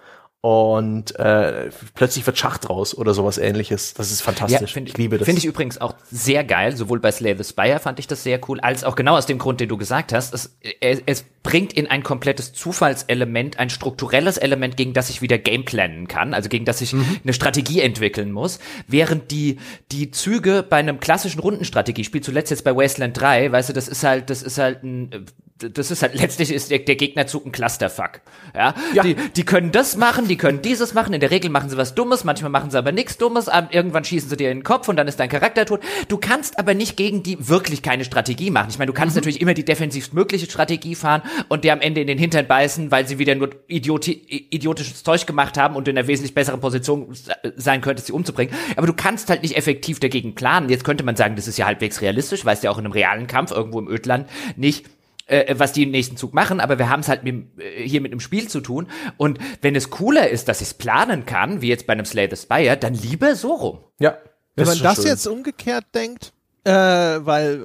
und 0.45 1.17
äh, 1.17 1.69
plötzlich 1.95 2.25
wird 2.27 2.37
Schach 2.37 2.57
draus 2.57 2.97
oder 2.97 3.13
sowas 3.13 3.37
ähnliches. 3.37 3.93
Das 3.93 4.11
ist 4.11 4.21
fantastisch. 4.21 4.71
Ja, 4.71 4.73
find, 4.73 4.89
ich 4.89 4.97
liebe 4.97 5.17
das. 5.17 5.25
Finde 5.25 5.39
ich 5.39 5.45
übrigens 5.45 5.79
auch 5.79 5.95
sehr 6.11 6.43
geil. 6.43 6.75
Sowohl 6.75 6.99
bei 6.99 7.13
Slay 7.13 7.37
the 7.37 7.45
Spire 7.45 7.79
fand 7.79 7.97
ich 7.97 8.07
das 8.07 8.23
sehr 8.23 8.41
cool, 8.49 8.59
als 8.59 8.83
auch 8.83 8.97
genau 8.97 9.15
aus 9.15 9.25
dem 9.25 9.37
Grund, 9.37 9.61
den 9.61 9.69
du 9.69 9.77
gesagt 9.77 10.11
hast. 10.11 10.33
Es, 10.33 10.57
es, 10.81 11.01
es 11.05 11.23
bringt 11.43 11.71
in 11.71 11.87
ein 11.87 12.03
komplettes 12.03 12.51
Zufallselement, 12.51 13.57
ein 13.57 13.69
strukturelles 13.69 14.37
Element, 14.37 14.75
gegen 14.75 14.91
das 14.91 15.09
ich 15.09 15.21
wieder 15.21 15.37
gameplanen 15.37 16.09
kann, 16.09 16.33
also 16.33 16.49
gegen 16.49 16.65
das 16.65 16.81
ich 16.81 16.91
mhm. 16.91 17.21
eine 17.23 17.31
Strategie 17.31 17.79
entwickeln 17.79 18.33
muss. 18.33 18.59
Während 18.85 19.31
die, 19.31 19.59
die 19.93 20.11
Züge 20.11 20.61
bei 20.61 20.75
einem 20.75 20.99
klassischen 20.99 21.39
Rundenstrategiespiel, 21.39 22.19
zuletzt 22.19 22.51
jetzt 22.51 22.65
bei 22.65 22.75
Wasteland 22.75 23.17
3, 23.17 23.49
weißt 23.49 23.69
du, 23.69 23.73
das 23.73 23.87
ist 23.87 24.03
halt, 24.03 24.29
das 24.29 24.43
ist 24.43 24.57
halt 24.57 24.83
ein 24.83 25.25
das 25.59 25.91
ist 25.91 26.01
halt 26.01 26.15
letztlich 26.15 26.51
ist 26.51 26.71
der, 26.71 26.79
der 26.79 26.95
Gegnerzug 26.95 27.45
ein 27.45 27.51
Clusterfuck. 27.51 28.21
Ja? 28.55 28.73
ja. 28.93 29.03
Die, 29.03 29.15
die 29.15 29.45
können 29.45 29.71
das 29.71 29.95
machen, 29.95 30.27
die 30.27 30.35
können 30.35 30.61
dieses 30.61 30.93
machen. 30.93 31.13
In 31.13 31.19
der 31.19 31.31
Regel 31.31 31.49
machen 31.51 31.69
sie 31.69 31.77
was 31.77 31.95
Dummes, 31.95 32.23
manchmal 32.23 32.49
machen 32.49 32.71
sie 32.71 32.77
aber 32.77 32.91
nichts 32.91 33.17
Dummes. 33.17 33.49
Irgendwann 33.69 34.03
schießen 34.03 34.29
sie 34.29 34.37
dir 34.37 34.51
in 34.51 34.59
den 34.59 34.63
Kopf 34.63 34.87
und 34.89 34.95
dann 34.95 35.07
ist 35.07 35.19
dein 35.19 35.29
Charakter 35.29 35.65
tot. 35.65 35.81
Du 36.07 36.17
kannst 36.17 36.57
aber 36.59 36.73
nicht 36.73 36.97
gegen 36.97 37.23
die 37.23 37.47
wirklich 37.47 37.81
keine 37.81 38.03
Strategie 38.03 38.49
machen. 38.49 38.67
Ich 38.69 38.79
meine, 38.79 38.91
du 38.91 38.93
kannst 38.93 39.15
mhm. 39.15 39.21
natürlich 39.21 39.41
immer 39.41 39.53
die 39.53 39.65
defensivst 39.65 40.13
mögliche 40.13 40.45
Strategie 40.45 40.95
fahren 40.95 41.21
und 41.49 41.63
dir 41.63 41.73
am 41.73 41.81
Ende 41.81 42.01
in 42.01 42.07
den 42.07 42.17
Hintern 42.17 42.47
beißen, 42.47 42.91
weil 42.91 43.07
sie 43.07 43.19
wieder 43.19 43.35
nur 43.35 43.49
idioti 43.67 44.13
idiotisches 44.49 45.03
Zeug 45.03 45.25
gemacht 45.27 45.57
haben 45.57 45.75
und 45.75 45.87
du 45.87 45.91
in 45.91 45.97
einer 45.97 46.07
wesentlich 46.07 46.33
besseren 46.33 46.59
Position 46.59 47.15
sein 47.55 47.81
könntest, 47.81 48.07
sie 48.07 48.13
umzubringen. 48.13 48.53
Aber 48.75 48.87
du 48.87 48.93
kannst 48.93 49.29
halt 49.29 49.43
nicht 49.43 49.55
effektiv 49.55 49.99
dagegen 49.99 50.35
planen. 50.35 50.69
Jetzt 50.69 50.83
könnte 50.83 51.03
man 51.03 51.15
sagen, 51.15 51.35
das 51.35 51.47
ist 51.47 51.57
ja 51.57 51.65
halbwegs 51.65 52.01
realistisch, 52.01 52.45
weil 52.45 52.55
es 52.55 52.63
ja 52.63 52.71
auch 52.71 52.77
in 52.77 52.85
einem 52.85 52.93
realen 52.93 53.27
Kampf 53.27 53.51
irgendwo 53.51 53.79
im 53.79 53.87
Ödland 53.87 54.27
nicht 54.55 54.85
äh, 55.25 55.55
was 55.57 55.73
die 55.73 55.83
im 55.83 55.91
nächsten 55.91 56.17
Zug 56.17 56.33
machen, 56.33 56.59
aber 56.59 56.79
wir 56.79 56.89
haben 56.89 56.99
es 56.99 57.07
halt 57.07 57.23
mit, 57.23 57.59
äh, 57.59 57.87
hier 57.87 58.01
mit 58.01 58.11
einem 58.11 58.19
Spiel 58.19 58.47
zu 58.47 58.61
tun. 58.61 58.87
Und 59.17 59.39
wenn 59.61 59.75
es 59.75 59.89
cooler 59.89 60.29
ist, 60.29 60.47
dass 60.47 60.61
ich 60.61 60.67
es 60.67 60.73
planen 60.73 61.25
kann, 61.25 61.61
wie 61.61 61.69
jetzt 61.69 61.87
bei 61.87 61.93
einem 61.93 62.05
Slay 62.05 62.27
the 62.29 62.35
Spire, 62.35 62.77
dann 62.77 62.93
lieber 62.93 63.35
so 63.35 63.53
rum. 63.53 63.79
Ja. 63.99 64.17
Wenn 64.55 64.67
man 64.67 64.79
das 64.79 64.97
schön. 64.97 65.05
jetzt 65.05 65.25
umgekehrt 65.25 65.85
denkt, 65.95 66.33
äh, 66.65 66.71
weil, 66.71 67.61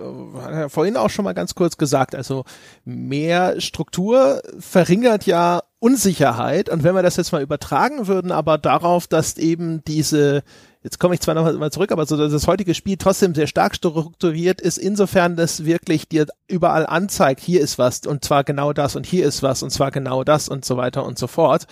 äh, 0.50 0.68
vorhin 0.68 0.96
auch 0.96 1.10
schon 1.10 1.24
mal 1.24 1.34
ganz 1.34 1.54
kurz 1.54 1.76
gesagt, 1.76 2.14
also 2.14 2.44
mehr 2.84 3.60
Struktur 3.60 4.42
verringert 4.58 5.26
ja 5.26 5.62
Unsicherheit. 5.78 6.68
Und 6.68 6.82
wenn 6.82 6.94
wir 6.94 7.02
das 7.02 7.16
jetzt 7.16 7.30
mal 7.30 7.42
übertragen 7.42 8.08
würden, 8.08 8.32
aber 8.32 8.58
darauf, 8.58 9.06
dass 9.06 9.36
eben 9.36 9.84
diese 9.84 10.42
jetzt 10.82 10.98
komme 10.98 11.14
ich 11.14 11.20
zwar 11.20 11.34
nochmal 11.34 11.72
zurück, 11.72 11.92
aber 11.92 12.06
so 12.06 12.16
dass 12.16 12.32
das 12.32 12.46
heutige 12.46 12.74
Spiel 12.74 12.96
trotzdem 12.96 13.34
sehr 13.34 13.46
stark 13.46 13.74
strukturiert 13.74 14.60
ist, 14.60 14.78
insofern 14.78 15.36
das 15.36 15.64
wirklich 15.64 16.08
dir 16.08 16.26
überall 16.46 16.86
anzeigt, 16.86 17.40
hier 17.40 17.60
ist 17.60 17.78
was 17.78 18.06
und 18.06 18.24
zwar 18.24 18.44
genau 18.44 18.72
das 18.72 18.96
und 18.96 19.06
hier 19.06 19.26
ist 19.26 19.42
was 19.42 19.62
und 19.62 19.70
zwar 19.70 19.90
genau 19.90 20.24
das 20.24 20.48
und 20.48 20.64
so 20.64 20.76
weiter 20.76 21.04
und 21.04 21.18
so 21.18 21.26
fort. 21.26 21.66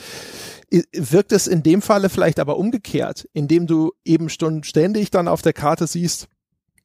Wirkt 0.93 1.33
es 1.33 1.47
in 1.47 1.63
dem 1.63 1.83
Falle 1.83 2.09
vielleicht 2.09 2.41
aber 2.41 2.57
umgekehrt, 2.57 3.29
indem 3.33 3.67
du 3.67 3.93
eben 4.05 4.29
ständig 4.29 5.11
dann 5.11 5.29
auf 5.29 5.43
der 5.43 5.53
Karte 5.53 5.87
siehst, 5.87 6.29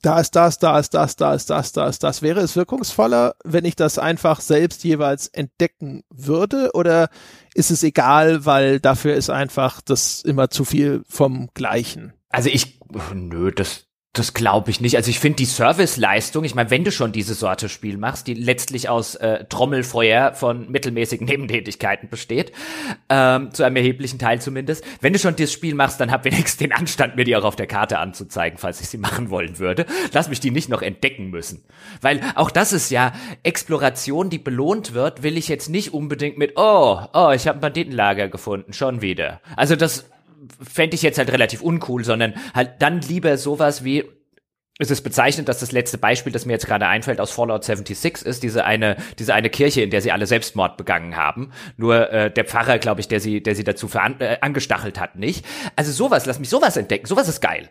da 0.02 0.20
ist 0.20 0.36
das, 0.36 0.58
da 0.60 0.80
ist 0.80 0.94
das, 0.94 1.16
da 1.16 1.34
ist 1.34 1.50
das, 1.50 1.72
da 1.74 1.88
ist 1.88 2.04
das. 2.04 2.22
Wäre 2.22 2.40
es 2.42 2.56
wirkungsvoller, 2.56 3.36
wenn 3.44 3.66
ich 3.66 3.76
das 3.76 3.98
einfach 4.00 4.42
selbst 4.42 4.84
jeweils 4.84 5.28
entdecken 5.28 6.04
würde? 6.10 6.72
Oder 6.74 7.10
ist 7.54 7.72
es 7.72 7.84
egal, 7.84 8.46
weil 8.46 8.80
dafür 8.80 9.14
ist 9.16 9.30
einfach 9.30 9.82
das 9.82 10.22
immer 10.22 10.50
zu 10.50 10.66
viel 10.66 11.04
vom 11.08 11.50
Gleichen? 11.54 12.14
Also 12.30 12.50
ich, 12.50 12.80
nö, 13.14 13.52
das, 13.52 13.88
das 14.14 14.34
glaube 14.34 14.72
ich 14.72 14.82
nicht. 14.82 14.98
Also 14.98 15.10
ich 15.10 15.20
finde 15.20 15.38
die 15.38 15.46
Serviceleistung, 15.46 16.44
ich 16.44 16.54
meine, 16.54 16.70
wenn 16.70 16.84
du 16.84 16.92
schon 16.92 17.14
diese 17.14 17.34
Sorte 17.34 17.70
Spiel 17.70 17.98
machst, 17.98 18.28
die 18.28 18.34
letztlich 18.34 18.90
aus 18.90 19.16
äh, 19.16 19.46
Trommelfeuer 19.46 20.34
von 20.34 20.70
mittelmäßigen 20.70 21.26
Nebentätigkeiten 21.28 22.10
besteht, 22.10 22.52
ähm, 23.08 23.54
zu 23.54 23.64
einem 23.64 23.78
erheblichen 23.78 24.20
Teil 24.20 24.42
zumindest, 24.42 24.84
wenn 25.00 25.14
du 25.14 25.20
schon 25.20 25.38
dieses 25.38 25.54
Spiel 25.54 25.76
machst, 25.76 26.02
dann 26.02 26.12
hab 26.12 26.26
wenigstens 26.26 26.58
den 26.58 26.74
Anstand, 26.74 27.16
mir 27.16 27.24
die 27.24 27.38
auch 27.38 27.46
auf 27.46 27.56
der 27.56 27.68
Karte 27.68 28.00
anzuzeigen, 28.00 28.58
falls 28.58 28.82
ich 28.82 28.90
sie 28.90 28.98
machen 28.98 29.30
wollen 29.30 29.60
würde. 29.60 29.86
Lass 30.12 30.28
mich 30.28 30.42
die 30.42 30.52
nicht 30.52 30.68
noch 30.68 30.82
entdecken 30.82 31.30
müssen. 31.30 31.64
Weil 32.02 32.20
auch 32.36 32.52
das 32.52 32.74
ist 32.74 32.92
ja 32.92 33.14
Exploration, 33.44 34.30
die 34.30 34.40
belohnt 34.40 34.94
wird, 34.94 35.24
will 35.24 35.38
ich 35.38 35.48
jetzt 35.48 35.70
nicht 35.70 35.94
unbedingt 35.94 36.38
mit, 36.38 36.54
oh, 36.58 37.00
oh, 37.14 37.32
ich 37.34 37.48
habe 37.48 37.60
ein 37.60 37.62
Banditenlager 37.62 38.28
gefunden, 38.28 38.74
schon 38.74 39.02
wieder. 39.02 39.40
Also 39.56 39.78
das 39.78 40.12
fände 40.62 40.96
ich 40.96 41.02
jetzt 41.02 41.18
halt 41.18 41.32
relativ 41.32 41.62
uncool, 41.62 42.04
sondern 42.04 42.34
halt 42.54 42.82
dann 42.82 43.02
lieber 43.02 43.38
sowas 43.38 43.84
wie 43.84 44.06
es 44.82 44.90
ist 44.90 45.02
bezeichnend, 45.04 45.48
dass 45.48 45.60
das 45.60 45.72
letzte 45.72 46.00
Beispiel, 46.00 46.34
das 46.34 46.48
mir 46.48 46.54
jetzt 46.54 46.66
gerade 46.66 46.88
einfällt, 46.88 47.22
aus 47.22 47.30
Fallout 47.30 47.64
76 47.64 48.26
ist, 48.26 48.42
diese 48.42 48.66
eine, 48.66 48.98
diese 49.20 49.36
eine 49.36 49.52
Kirche, 49.52 49.84
in 49.84 49.92
der 49.92 50.02
sie 50.02 50.12
alle 50.12 50.26
Selbstmord 50.26 50.76
begangen 50.76 51.16
haben. 51.16 51.52
Nur 51.78 52.12
äh, 52.12 52.32
der 52.32 52.46
Pfarrer, 52.46 52.80
glaube 52.80 53.00
ich, 53.00 53.08
der 53.08 53.20
sie, 53.20 53.44
der 53.44 53.54
sie 53.54 53.64
dazu 53.64 53.88
veran 53.88 54.16
äh, 54.20 54.38
angestachelt 54.42 55.00
hat, 55.00 55.18
nicht. 55.18 55.46
Also 55.76 55.92
sowas, 55.92 56.26
lass 56.26 56.40
mich 56.40 56.50
sowas 56.50 56.78
entdecken, 56.78 57.06
sowas 57.06 57.28
ist 57.28 57.42
geil. 57.42 57.70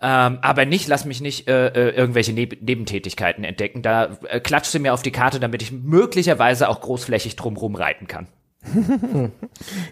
Ähm, 0.00 0.38
aber 0.40 0.64
nicht, 0.64 0.86
lass 0.86 1.04
mich 1.04 1.20
nicht 1.20 1.48
äh, 1.48 1.66
äh, 1.66 1.96
irgendwelche 1.96 2.32
Neb 2.32 2.62
Nebentätigkeiten 2.62 3.42
entdecken. 3.42 3.82
Da 3.82 4.16
äh, 4.28 4.38
klatscht 4.38 4.70
sie 4.70 4.78
mir 4.78 4.94
auf 4.94 5.02
die 5.02 5.10
Karte, 5.10 5.40
damit 5.40 5.62
ich 5.62 5.72
möglicherweise 5.72 6.68
auch 6.68 6.80
großflächig 6.80 7.34
drumrum 7.34 7.74
reiten 7.74 8.06
kann. 8.06 8.28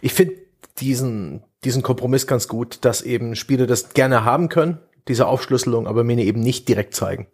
ich 0.02 0.12
finde 0.12 0.34
diesen, 0.80 1.42
diesen 1.64 1.82
Kompromiss 1.82 2.26
ganz 2.26 2.48
gut, 2.48 2.78
dass 2.84 3.02
eben 3.02 3.34
Spiele 3.36 3.66
das 3.66 3.90
gerne 3.90 4.24
haben 4.24 4.48
können, 4.48 4.78
diese 5.08 5.26
Aufschlüsselung, 5.26 5.86
aber 5.86 6.04
mir 6.04 6.18
eben 6.18 6.40
nicht 6.40 6.68
direkt 6.68 6.94
zeigen. 6.94 7.26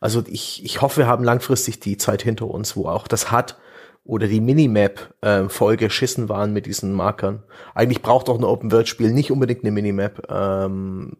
Also 0.00 0.22
ich, 0.26 0.64
ich 0.64 0.80
hoffe, 0.80 0.98
wir 0.98 1.06
haben 1.06 1.24
langfristig 1.24 1.80
die 1.80 1.96
Zeit 1.96 2.22
hinter 2.22 2.46
uns, 2.46 2.76
wo 2.76 2.88
auch 2.88 3.08
das 3.08 3.30
hat 3.30 3.58
oder 4.04 4.26
die 4.26 4.40
Minimap 4.40 5.14
äh, 5.20 5.48
voll 5.48 5.76
geschissen 5.76 6.28
waren 6.28 6.52
mit 6.52 6.66
diesen 6.66 6.92
Markern. 6.92 7.42
Eigentlich 7.74 8.00
braucht 8.00 8.28
auch 8.28 8.38
ein 8.38 8.44
Open-World-Spiel 8.44 9.12
nicht 9.12 9.30
unbedingt 9.30 9.64
eine 9.64 9.70
Minimap. 9.70 10.30
Ähm, 10.30 11.16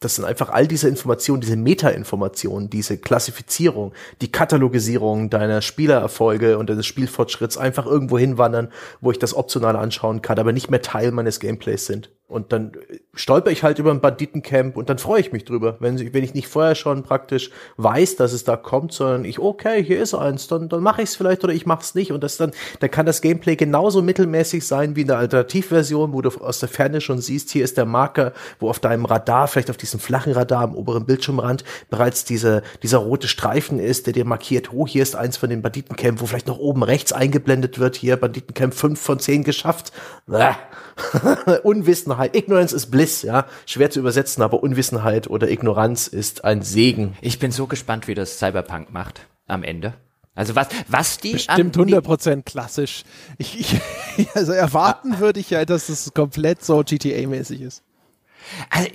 das 0.00 0.14
sind 0.14 0.24
einfach 0.24 0.50
all 0.50 0.68
diese 0.68 0.88
Informationen, 0.88 1.40
diese 1.40 1.56
Meta-Informationen, 1.56 2.70
diese 2.70 2.98
Klassifizierung, 2.98 3.92
die 4.20 4.30
Katalogisierung 4.30 5.28
deiner 5.28 5.60
Spielererfolge 5.60 6.58
und 6.58 6.70
deines 6.70 6.86
Spielfortschritts 6.86 7.58
einfach 7.58 7.86
irgendwo 7.86 8.18
hinwandern, 8.18 8.72
wo 9.00 9.10
ich 9.10 9.18
das 9.18 9.34
optional 9.34 9.76
anschauen 9.76 10.22
kann, 10.22 10.38
aber 10.38 10.52
nicht 10.52 10.70
mehr 10.70 10.82
Teil 10.82 11.10
meines 11.10 11.40
Gameplays 11.40 11.86
sind. 11.86 12.10
Und 12.28 12.52
dann 12.52 12.72
stolper 13.14 13.50
ich 13.50 13.62
halt 13.62 13.78
über 13.78 13.90
ein 13.90 14.02
Banditencamp 14.02 14.76
und 14.76 14.90
dann 14.90 14.98
freue 14.98 15.18
ich 15.18 15.32
mich 15.32 15.46
drüber. 15.46 15.78
Wenn, 15.80 16.12
wenn 16.12 16.22
ich 16.22 16.34
nicht 16.34 16.46
vorher 16.46 16.74
schon 16.74 17.02
praktisch 17.02 17.50
weiß, 17.78 18.16
dass 18.16 18.34
es 18.34 18.44
da 18.44 18.56
kommt, 18.56 18.92
sondern 18.92 19.24
ich, 19.24 19.38
okay, 19.38 19.82
hier 19.82 20.02
ist 20.02 20.12
eins, 20.12 20.46
dann, 20.46 20.68
dann 20.68 20.82
mache 20.82 21.00
ich 21.00 21.08
es 21.08 21.16
vielleicht 21.16 21.42
oder 21.42 21.54
ich 21.54 21.64
mache 21.64 21.80
es 21.80 21.94
nicht. 21.94 22.12
Und 22.12 22.22
das 22.22 22.36
dann, 22.36 22.50
dann 22.80 22.90
kann 22.90 23.06
das 23.06 23.22
Gameplay 23.22 23.56
genauso 23.56 24.02
mittelmäßig 24.02 24.66
sein 24.66 24.94
wie 24.94 25.00
in 25.00 25.06
der 25.06 25.16
Alternativversion, 25.16 26.12
wo 26.12 26.20
du 26.20 26.28
aus 26.28 26.60
der 26.60 26.68
Ferne 26.68 27.00
schon 27.00 27.22
siehst, 27.22 27.50
hier 27.50 27.64
ist 27.64 27.78
der 27.78 27.86
Marker, 27.86 28.34
wo 28.60 28.68
auf 28.68 28.78
deinem 28.78 29.06
Radar, 29.06 29.48
vielleicht 29.48 29.70
auf 29.70 29.78
diesem 29.78 29.98
flachen 29.98 30.34
Radar 30.34 30.64
am 30.64 30.74
oberen 30.74 31.06
Bildschirmrand 31.06 31.64
bereits 31.88 32.26
diese, 32.26 32.62
dieser 32.82 32.98
rote 32.98 33.26
Streifen 33.26 33.78
ist, 33.78 34.04
der 34.04 34.12
dir 34.12 34.26
markiert, 34.26 34.70
oh, 34.70 34.86
hier 34.86 35.02
ist 35.02 35.16
eins 35.16 35.38
von 35.38 35.48
den 35.48 35.62
Banditencamp, 35.62 36.20
wo 36.20 36.26
vielleicht 36.26 36.46
noch 36.46 36.58
oben 36.58 36.82
rechts 36.82 37.14
eingeblendet 37.14 37.78
wird, 37.78 37.96
hier 37.96 38.18
Banditencamp 38.18 38.74
5 38.74 39.00
von 39.00 39.18
10 39.18 39.44
geschafft. 39.44 39.92
Unwissenheit. 41.62 42.36
Ignorance 42.36 42.74
ist 42.74 42.90
Bliss, 42.90 43.22
ja. 43.22 43.46
Schwer 43.66 43.90
zu 43.90 44.00
übersetzen, 44.00 44.42
aber 44.42 44.62
Unwissenheit 44.62 45.28
oder 45.28 45.50
Ignoranz 45.50 46.06
ist 46.06 46.44
ein 46.44 46.62
Segen. 46.62 47.16
Ich 47.20 47.38
bin 47.38 47.50
so 47.50 47.66
gespannt, 47.66 48.08
wie 48.08 48.14
das 48.14 48.38
Cyberpunk 48.38 48.92
macht 48.92 49.20
am 49.46 49.62
Ende. 49.62 49.94
Also 50.34 50.54
was, 50.54 50.68
was 50.86 51.18
die 51.18 51.32
bestimmt 51.32 51.76
100% 51.76 52.42
klassisch. 52.44 53.02
Ich, 53.38 53.58
ich, 53.58 54.28
also 54.34 54.52
erwarten 54.52 55.14
ah. 55.14 55.18
würde 55.18 55.40
ich 55.40 55.50
ja, 55.50 55.64
dass 55.64 55.88
es 55.88 56.12
komplett 56.14 56.64
so 56.64 56.78
GTA-mäßig 56.78 57.60
ist. 57.60 57.82
Also, 58.70 58.88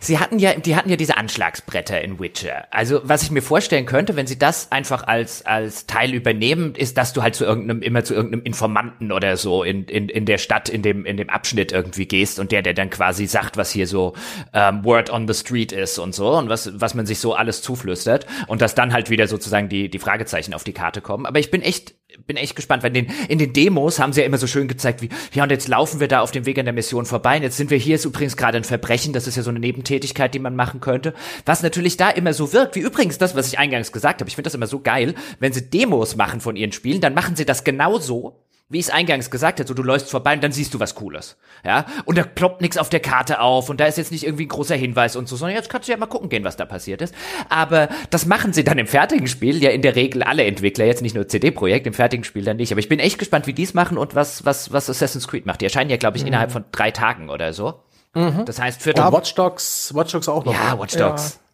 sie 0.00 0.18
hatten 0.18 0.38
ja, 0.38 0.54
die 0.54 0.76
hatten 0.76 0.90
ja 0.90 0.96
diese 0.96 1.16
Anschlagsbretter 1.16 2.00
in 2.00 2.18
Witcher. 2.18 2.66
Also, 2.70 3.00
was 3.04 3.22
ich 3.22 3.30
mir 3.30 3.42
vorstellen 3.42 3.86
könnte, 3.86 4.16
wenn 4.16 4.26
sie 4.26 4.38
das 4.38 4.72
einfach 4.72 5.06
als, 5.06 5.44
als 5.46 5.86
Teil 5.86 6.14
übernehmen, 6.14 6.74
ist, 6.74 6.96
dass 6.96 7.12
du 7.12 7.22
halt 7.22 7.34
zu 7.34 7.44
irgendeinem, 7.44 7.82
immer 7.82 8.04
zu 8.04 8.14
irgendeinem 8.14 8.44
Informanten 8.44 9.12
oder 9.12 9.36
so 9.36 9.62
in, 9.62 9.84
in, 9.84 10.08
in 10.08 10.24
der 10.24 10.38
Stadt, 10.38 10.68
in 10.68 10.82
dem, 10.82 11.04
in 11.04 11.16
dem 11.16 11.30
Abschnitt 11.30 11.72
irgendwie 11.72 12.06
gehst 12.06 12.38
und 12.38 12.52
der, 12.52 12.62
der 12.62 12.74
dann 12.74 12.90
quasi 12.90 13.26
sagt, 13.26 13.56
was 13.56 13.70
hier 13.70 13.86
so 13.86 14.14
ähm, 14.52 14.84
Word 14.84 15.10
on 15.10 15.28
the 15.28 15.34
Street 15.34 15.72
ist 15.72 15.98
und 15.98 16.14
so 16.14 16.36
und 16.36 16.48
was, 16.48 16.80
was 16.80 16.94
man 16.94 17.06
sich 17.06 17.18
so 17.18 17.34
alles 17.34 17.62
zuflüstert 17.62 18.26
und 18.46 18.60
dass 18.60 18.74
dann 18.74 18.92
halt 18.92 19.10
wieder 19.10 19.28
sozusagen 19.28 19.68
die, 19.68 19.88
die 19.88 19.98
Fragezeichen 19.98 20.54
auf 20.54 20.64
die 20.64 20.72
Karte 20.72 21.00
kommen. 21.00 21.26
Aber 21.26 21.38
ich 21.38 21.50
bin 21.50 21.62
echt, 21.62 21.94
bin 22.26 22.36
echt 22.36 22.56
gespannt, 22.56 22.82
weil 22.82 22.96
in 22.96 23.06
den, 23.06 23.14
in 23.28 23.38
den 23.38 23.52
Demos 23.52 23.98
haben 23.98 24.12
sie 24.12 24.20
ja 24.20 24.26
immer 24.26 24.38
so 24.38 24.46
schön 24.46 24.68
gezeigt, 24.68 25.02
wie, 25.02 25.08
ja, 25.32 25.42
und 25.42 25.50
jetzt 25.50 25.68
laufen 25.68 26.00
wir 26.00 26.08
da 26.08 26.20
auf 26.20 26.30
dem 26.30 26.46
Weg 26.46 26.58
an 26.58 26.64
der 26.64 26.74
Mission 26.74 27.06
vorbei 27.06 27.36
und 27.36 27.42
jetzt 27.42 27.56
sind 27.56 27.70
wir 27.70 27.78
hier, 27.78 27.96
ist 27.96 28.04
übrigens 28.04 28.36
gerade 28.36 28.56
ein 28.56 28.64
Verbrechen, 28.64 29.12
das 29.12 29.26
ist 29.26 29.36
ja 29.36 29.42
so 29.42 29.50
eine 29.50 29.60
Nebentätigkeit, 29.60 30.34
die 30.34 30.38
man 30.38 30.56
machen 30.56 30.80
könnte. 30.80 31.14
Was 31.46 31.62
natürlich 31.62 31.96
da 31.96 32.10
immer 32.10 32.32
so 32.32 32.52
wirkt, 32.52 32.76
wie 32.76 32.80
übrigens 32.80 33.18
das, 33.18 33.34
was 33.34 33.48
ich 33.48 33.58
eingangs 33.58 33.92
gesagt 33.92 34.20
habe. 34.20 34.28
Ich 34.28 34.36
finde 34.36 34.46
das 34.48 34.54
immer 34.54 34.66
so 34.66 34.80
geil, 34.80 35.14
wenn 35.38 35.52
sie 35.52 35.68
Demos 35.68 36.16
machen 36.16 36.40
von 36.40 36.56
ihren 36.56 36.72
Spielen, 36.72 37.00
dann 37.00 37.14
machen 37.14 37.36
sie 37.36 37.44
das 37.44 37.64
genauso, 37.64 38.36
wie 38.70 38.78
ich 38.78 38.86
es 38.86 38.90
eingangs 38.90 39.30
gesagt 39.30 39.58
habe, 39.58 39.68
so 39.68 39.74
du 39.74 39.82
läufst 39.82 40.10
vorbei 40.10 40.32
und 40.32 40.42
dann 40.42 40.52
siehst 40.52 40.72
du 40.72 40.80
was 40.80 40.94
Cooles. 40.94 41.36
Ja, 41.64 41.84
und 42.04 42.16
da 42.16 42.22
ploppt 42.22 42.60
nichts 42.60 42.78
auf 42.78 42.88
der 42.88 43.00
Karte 43.00 43.40
auf 43.40 43.68
und 43.68 43.80
da 43.80 43.86
ist 43.86 43.98
jetzt 43.98 44.12
nicht 44.12 44.24
irgendwie 44.24 44.46
ein 44.46 44.48
großer 44.48 44.76
Hinweis 44.76 45.16
und 45.16 45.28
so, 45.28 45.36
sondern 45.36 45.56
jetzt 45.56 45.68
kannst 45.68 45.88
du 45.88 45.92
ja 45.92 45.98
mal 45.98 46.06
gucken 46.06 46.28
gehen, 46.28 46.44
was 46.44 46.56
da 46.56 46.64
passiert 46.64 47.02
ist. 47.02 47.14
Aber 47.48 47.88
das 48.10 48.26
machen 48.26 48.52
sie 48.52 48.64
dann 48.64 48.78
im 48.78 48.86
fertigen 48.86 49.26
Spiel, 49.26 49.62
ja 49.62 49.70
in 49.70 49.82
der 49.82 49.96
Regel 49.96 50.22
alle 50.22 50.44
Entwickler, 50.44 50.84
jetzt 50.84 51.02
nicht 51.02 51.14
nur 51.14 51.26
CD-Projekt, 51.26 51.86
im 51.88 51.94
fertigen 51.94 52.24
Spiel 52.24 52.44
dann 52.44 52.56
nicht. 52.56 52.70
Aber 52.72 52.78
ich 52.78 52.88
bin 52.88 53.00
echt 53.00 53.18
gespannt, 53.18 53.48
wie 53.48 53.52
die 53.52 53.64
es 53.64 53.74
machen 53.74 53.98
und 53.98 54.14
was, 54.14 54.44
was, 54.44 54.72
was 54.72 54.88
Assassin's 54.88 55.26
Creed 55.26 55.46
macht. 55.46 55.60
Die 55.60 55.66
erscheinen 55.66 55.90
ja, 55.90 55.96
glaube 55.96 56.16
ich, 56.16 56.22
mhm. 56.22 56.28
innerhalb 56.28 56.52
von 56.52 56.64
drei 56.70 56.92
Tagen 56.92 57.28
oder 57.28 57.52
so. 57.52 57.82
Mhm. 58.14 58.44
Das 58.44 58.60
heißt, 58.60 58.80
für 58.80 58.94
und 58.94 59.12
Watch 59.12 59.34
Dogs, 59.34 59.92
Watch 59.94 60.12
Dogs 60.12 60.28
auch 60.28 60.44
noch. 60.44 60.54
Ja, 60.54 60.78
Watch 60.78 60.96
Dogs. 60.96 61.34
Ja. 61.34 61.49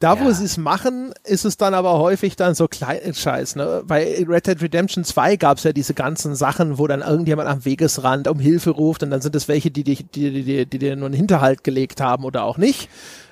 Da, 0.00 0.20
wo 0.20 0.24
ja. 0.24 0.32
sie 0.32 0.44
es 0.44 0.56
machen, 0.56 1.12
ist 1.24 1.44
es 1.44 1.56
dann 1.56 1.74
aber 1.74 1.98
häufig 1.98 2.36
dann 2.36 2.54
so 2.54 2.68
kleinen 2.68 3.14
Scheiß. 3.14 3.56
Ne? 3.56 3.82
Bei 3.86 4.24
Red 4.28 4.46
Dead 4.46 4.60
Redemption 4.60 5.04
2 5.04 5.36
gab 5.36 5.58
es 5.58 5.64
ja 5.64 5.72
diese 5.72 5.94
ganzen 5.94 6.34
Sachen, 6.34 6.78
wo 6.78 6.86
dann 6.86 7.00
irgendjemand 7.00 7.48
am 7.48 7.64
Wegesrand 7.64 8.28
um 8.28 8.38
Hilfe 8.38 8.70
ruft 8.70 9.02
und 9.02 9.10
dann 9.10 9.20
sind 9.20 9.34
es 9.34 9.48
welche, 9.48 9.70
die 9.70 9.84
dir 9.84 9.96
die, 9.96 10.04
die, 10.04 10.42
die, 10.42 10.66
die, 10.66 10.78
die 10.78 10.96
nur 10.96 11.06
einen 11.06 11.14
Hinterhalt 11.14 11.64
gelegt 11.64 12.00
haben 12.00 12.24
oder 12.24 12.44
auch 12.44 12.58
nicht. 12.58 12.88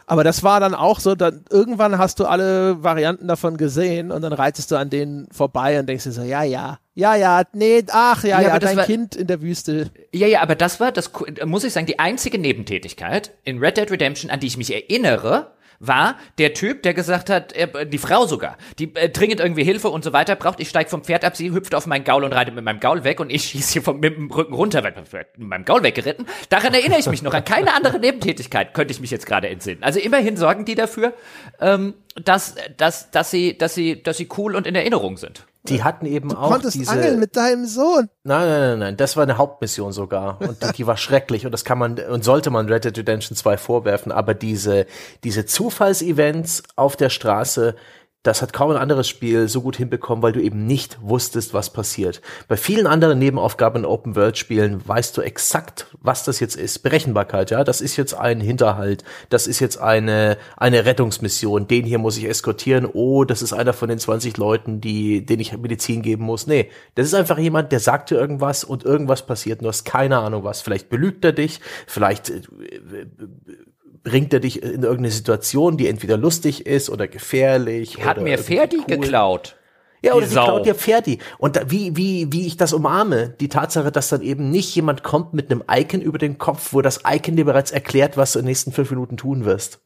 Aber 0.08 0.22
das 0.22 0.44
war 0.44 0.60
dann 0.60 0.74
auch 0.74 1.00
so, 1.00 1.16
dann 1.16 1.44
irgendwann 1.50 1.98
hast 1.98 2.20
du 2.20 2.26
alle 2.26 2.82
Varianten 2.84 3.26
davon 3.26 3.56
gesehen 3.56 4.12
und 4.12 4.22
dann 4.22 4.32
reitest 4.32 4.70
du 4.70 4.76
an 4.76 4.88
denen 4.88 5.26
vorbei 5.32 5.80
und 5.80 5.88
denkst 5.88 6.04
dir 6.04 6.12
so, 6.12 6.22
ja, 6.22 6.44
ja, 6.44 6.78
ja, 6.94 7.16
ja, 7.16 7.42
nee, 7.52 7.84
ach, 7.90 8.22
ja, 8.22 8.40
ja, 8.40 8.48
ja 8.48 8.58
dein 8.60 8.76
war, 8.76 8.84
Kind 8.84 9.16
in 9.16 9.26
der 9.26 9.42
Wüste. 9.42 9.90
Ja, 10.12 10.28
ja, 10.28 10.42
aber 10.42 10.54
das 10.54 10.78
war, 10.78 10.92
das 10.92 11.10
muss 11.44 11.64
ich 11.64 11.72
sagen, 11.72 11.86
die 11.86 11.98
einzige 11.98 12.38
Nebentätigkeit 12.38 13.32
in 13.42 13.58
Red 13.58 13.78
Dead 13.78 13.90
Redemption, 13.90 14.30
an 14.30 14.38
die 14.38 14.46
ich 14.46 14.56
mich 14.56 14.72
erinnere, 14.72 15.50
war 15.78 16.16
der 16.38 16.54
Typ, 16.54 16.82
der 16.82 16.94
gesagt 16.94 17.30
hat, 17.30 17.52
er, 17.52 17.84
die 17.84 17.98
Frau 17.98 18.26
sogar, 18.26 18.56
die 18.78 18.94
äh, 18.94 19.08
dringend 19.08 19.40
irgendwie 19.40 19.64
Hilfe 19.64 19.88
und 19.88 20.04
so 20.04 20.12
weiter 20.12 20.36
braucht. 20.36 20.60
Ich 20.60 20.68
steig 20.68 20.90
vom 20.90 21.02
Pferd 21.02 21.24
ab, 21.24 21.36
sie 21.36 21.52
hüpft 21.52 21.74
auf 21.74 21.86
meinen 21.86 22.04
Gaul 22.04 22.24
und 22.24 22.32
reitet 22.32 22.54
mit 22.54 22.64
meinem 22.64 22.80
Gaul 22.80 23.04
weg 23.04 23.20
und 23.20 23.30
ich 23.30 23.44
schieße 23.50 23.74
hier 23.74 23.82
vom, 23.82 24.00
mit 24.00 24.16
dem 24.16 24.30
Rücken 24.30 24.54
runter, 24.54 24.82
weil 24.84 24.94
mit 25.36 25.48
meinem 25.48 25.64
Gaul 25.64 25.82
weggeritten. 25.82 26.26
Daran 26.48 26.74
erinnere 26.74 26.98
ich 26.98 27.06
mich 27.06 27.22
noch. 27.22 27.34
An 27.34 27.44
keine 27.44 27.74
andere 27.74 27.98
Nebentätigkeit 27.98 28.74
könnte 28.74 28.92
ich 28.92 29.00
mich 29.00 29.10
jetzt 29.10 29.26
gerade 29.26 29.48
entsinnen. 29.48 29.82
Also 29.82 30.00
immerhin 30.00 30.36
sorgen 30.36 30.64
die 30.64 30.74
dafür, 30.74 31.12
ähm, 31.60 31.94
dass, 32.14 32.54
dass, 32.76 33.10
dass 33.10 33.30
sie, 33.30 33.58
dass 33.58 33.74
sie, 33.74 34.02
dass 34.02 34.16
sie 34.16 34.28
cool 34.38 34.56
und 34.56 34.66
in 34.66 34.74
Erinnerung 34.74 35.16
sind 35.16 35.44
die 35.68 35.82
hatten 35.82 36.06
eben 36.06 36.30
du 36.30 36.36
auch 36.36 36.50
konntest 36.50 36.76
diese 36.76 36.90
angeln 36.90 37.18
mit 37.18 37.36
deinem 37.36 37.66
Sohn. 37.66 38.08
Nein, 38.24 38.48
nein, 38.48 38.60
nein, 38.60 38.78
nein, 38.78 38.96
das 38.96 39.16
war 39.16 39.22
eine 39.22 39.38
Hauptmission 39.38 39.92
sogar. 39.92 40.40
Und 40.40 40.58
die 40.78 40.86
war 40.86 40.96
schrecklich. 40.96 41.46
Und 41.46 41.52
das 41.52 41.64
kann 41.64 41.78
man 41.78 41.98
und 41.98 42.24
sollte 42.24 42.50
man 42.50 42.68
Red 42.68 42.84
Dead 42.84 42.98
Redemption 42.98 43.36
2 43.36 43.56
vorwerfen, 43.56 44.12
aber 44.12 44.34
diese 44.34 44.86
diese 45.24 45.46
Zufallsevents 45.46 46.62
auf 46.76 46.96
der 46.96 47.10
Straße 47.10 47.76
das 48.26 48.42
hat 48.42 48.52
kaum 48.52 48.72
ein 48.72 48.76
anderes 48.76 49.08
Spiel 49.08 49.46
so 49.48 49.60
gut 49.60 49.76
hinbekommen, 49.76 50.22
weil 50.22 50.32
du 50.32 50.42
eben 50.42 50.66
nicht 50.66 50.98
wusstest, 51.00 51.54
was 51.54 51.72
passiert. 51.72 52.20
Bei 52.48 52.56
vielen 52.56 52.86
anderen 52.88 53.18
Nebenaufgaben 53.18 53.84
in 53.84 53.86
Open-World-Spielen 53.86 54.86
weißt 54.86 55.16
du 55.16 55.22
exakt, 55.22 55.86
was 56.00 56.24
das 56.24 56.40
jetzt 56.40 56.56
ist. 56.56 56.80
Berechenbarkeit, 56.80 57.50
ja. 57.52 57.62
Das 57.62 57.80
ist 57.80 57.96
jetzt 57.96 58.14
ein 58.14 58.40
Hinterhalt. 58.40 59.04
Das 59.28 59.46
ist 59.46 59.60
jetzt 59.60 59.78
eine, 59.78 60.38
eine 60.56 60.84
Rettungsmission. 60.84 61.68
Den 61.68 61.84
hier 61.84 61.98
muss 61.98 62.18
ich 62.18 62.24
eskortieren. 62.24 62.86
Oh, 62.92 63.24
das 63.24 63.42
ist 63.42 63.52
einer 63.52 63.72
von 63.72 63.88
den 63.88 63.98
20 63.98 64.36
Leuten, 64.38 64.80
die, 64.80 65.24
denen 65.24 65.40
ich 65.40 65.56
Medizin 65.56 66.02
geben 66.02 66.24
muss. 66.24 66.48
Nee, 66.48 66.70
das 66.96 67.06
ist 67.06 67.14
einfach 67.14 67.38
jemand, 67.38 67.70
der 67.70 67.80
sagt 67.80 68.10
dir 68.10 68.16
irgendwas 68.16 68.64
und 68.64 68.84
irgendwas 68.84 69.24
passiert. 69.24 69.62
Du 69.62 69.68
hast 69.68 69.84
keine 69.84 70.18
Ahnung 70.18 70.42
was. 70.42 70.62
Vielleicht 70.62 70.88
belügt 70.88 71.24
er 71.24 71.32
dich. 71.32 71.60
Vielleicht 71.86 72.30
äh, 72.30 72.42
bringt 74.06 74.32
er 74.32 74.38
dich 74.38 74.62
in 74.62 74.84
irgendeine 74.84 75.10
Situation, 75.10 75.76
die 75.76 75.88
entweder 75.88 76.16
lustig 76.16 76.64
ist 76.64 76.90
oder 76.90 77.08
gefährlich. 77.08 78.04
Hat 78.04 78.20
mir 78.20 78.38
Ferdi 78.38 78.78
cool. 78.78 78.84
geklaut. 78.86 79.56
Ja, 80.00 80.12
oder 80.12 80.26
die, 80.26 80.34
die 80.34 80.40
klaut 80.40 80.64
dir 80.64 80.76
Ferdi. 80.76 81.18
Und 81.38 81.56
da, 81.56 81.68
wie, 81.72 81.96
wie, 81.96 82.32
wie 82.32 82.46
ich 82.46 82.56
das 82.56 82.72
umarme, 82.72 83.30
die 83.40 83.48
Tatsache, 83.48 83.90
dass 83.90 84.08
dann 84.08 84.22
eben 84.22 84.48
nicht 84.50 84.72
jemand 84.76 85.02
kommt 85.02 85.34
mit 85.34 85.50
einem 85.50 85.64
Icon 85.68 86.00
über 86.00 86.18
den 86.18 86.38
Kopf, 86.38 86.72
wo 86.72 86.82
das 86.82 87.00
Icon 87.04 87.34
dir 87.34 87.44
bereits 87.44 87.72
erklärt, 87.72 88.16
was 88.16 88.32
du 88.32 88.38
in 88.38 88.44
den 88.44 88.50
nächsten 88.50 88.70
fünf 88.70 88.90
Minuten 88.90 89.16
tun 89.16 89.44
wirst. 89.44 89.80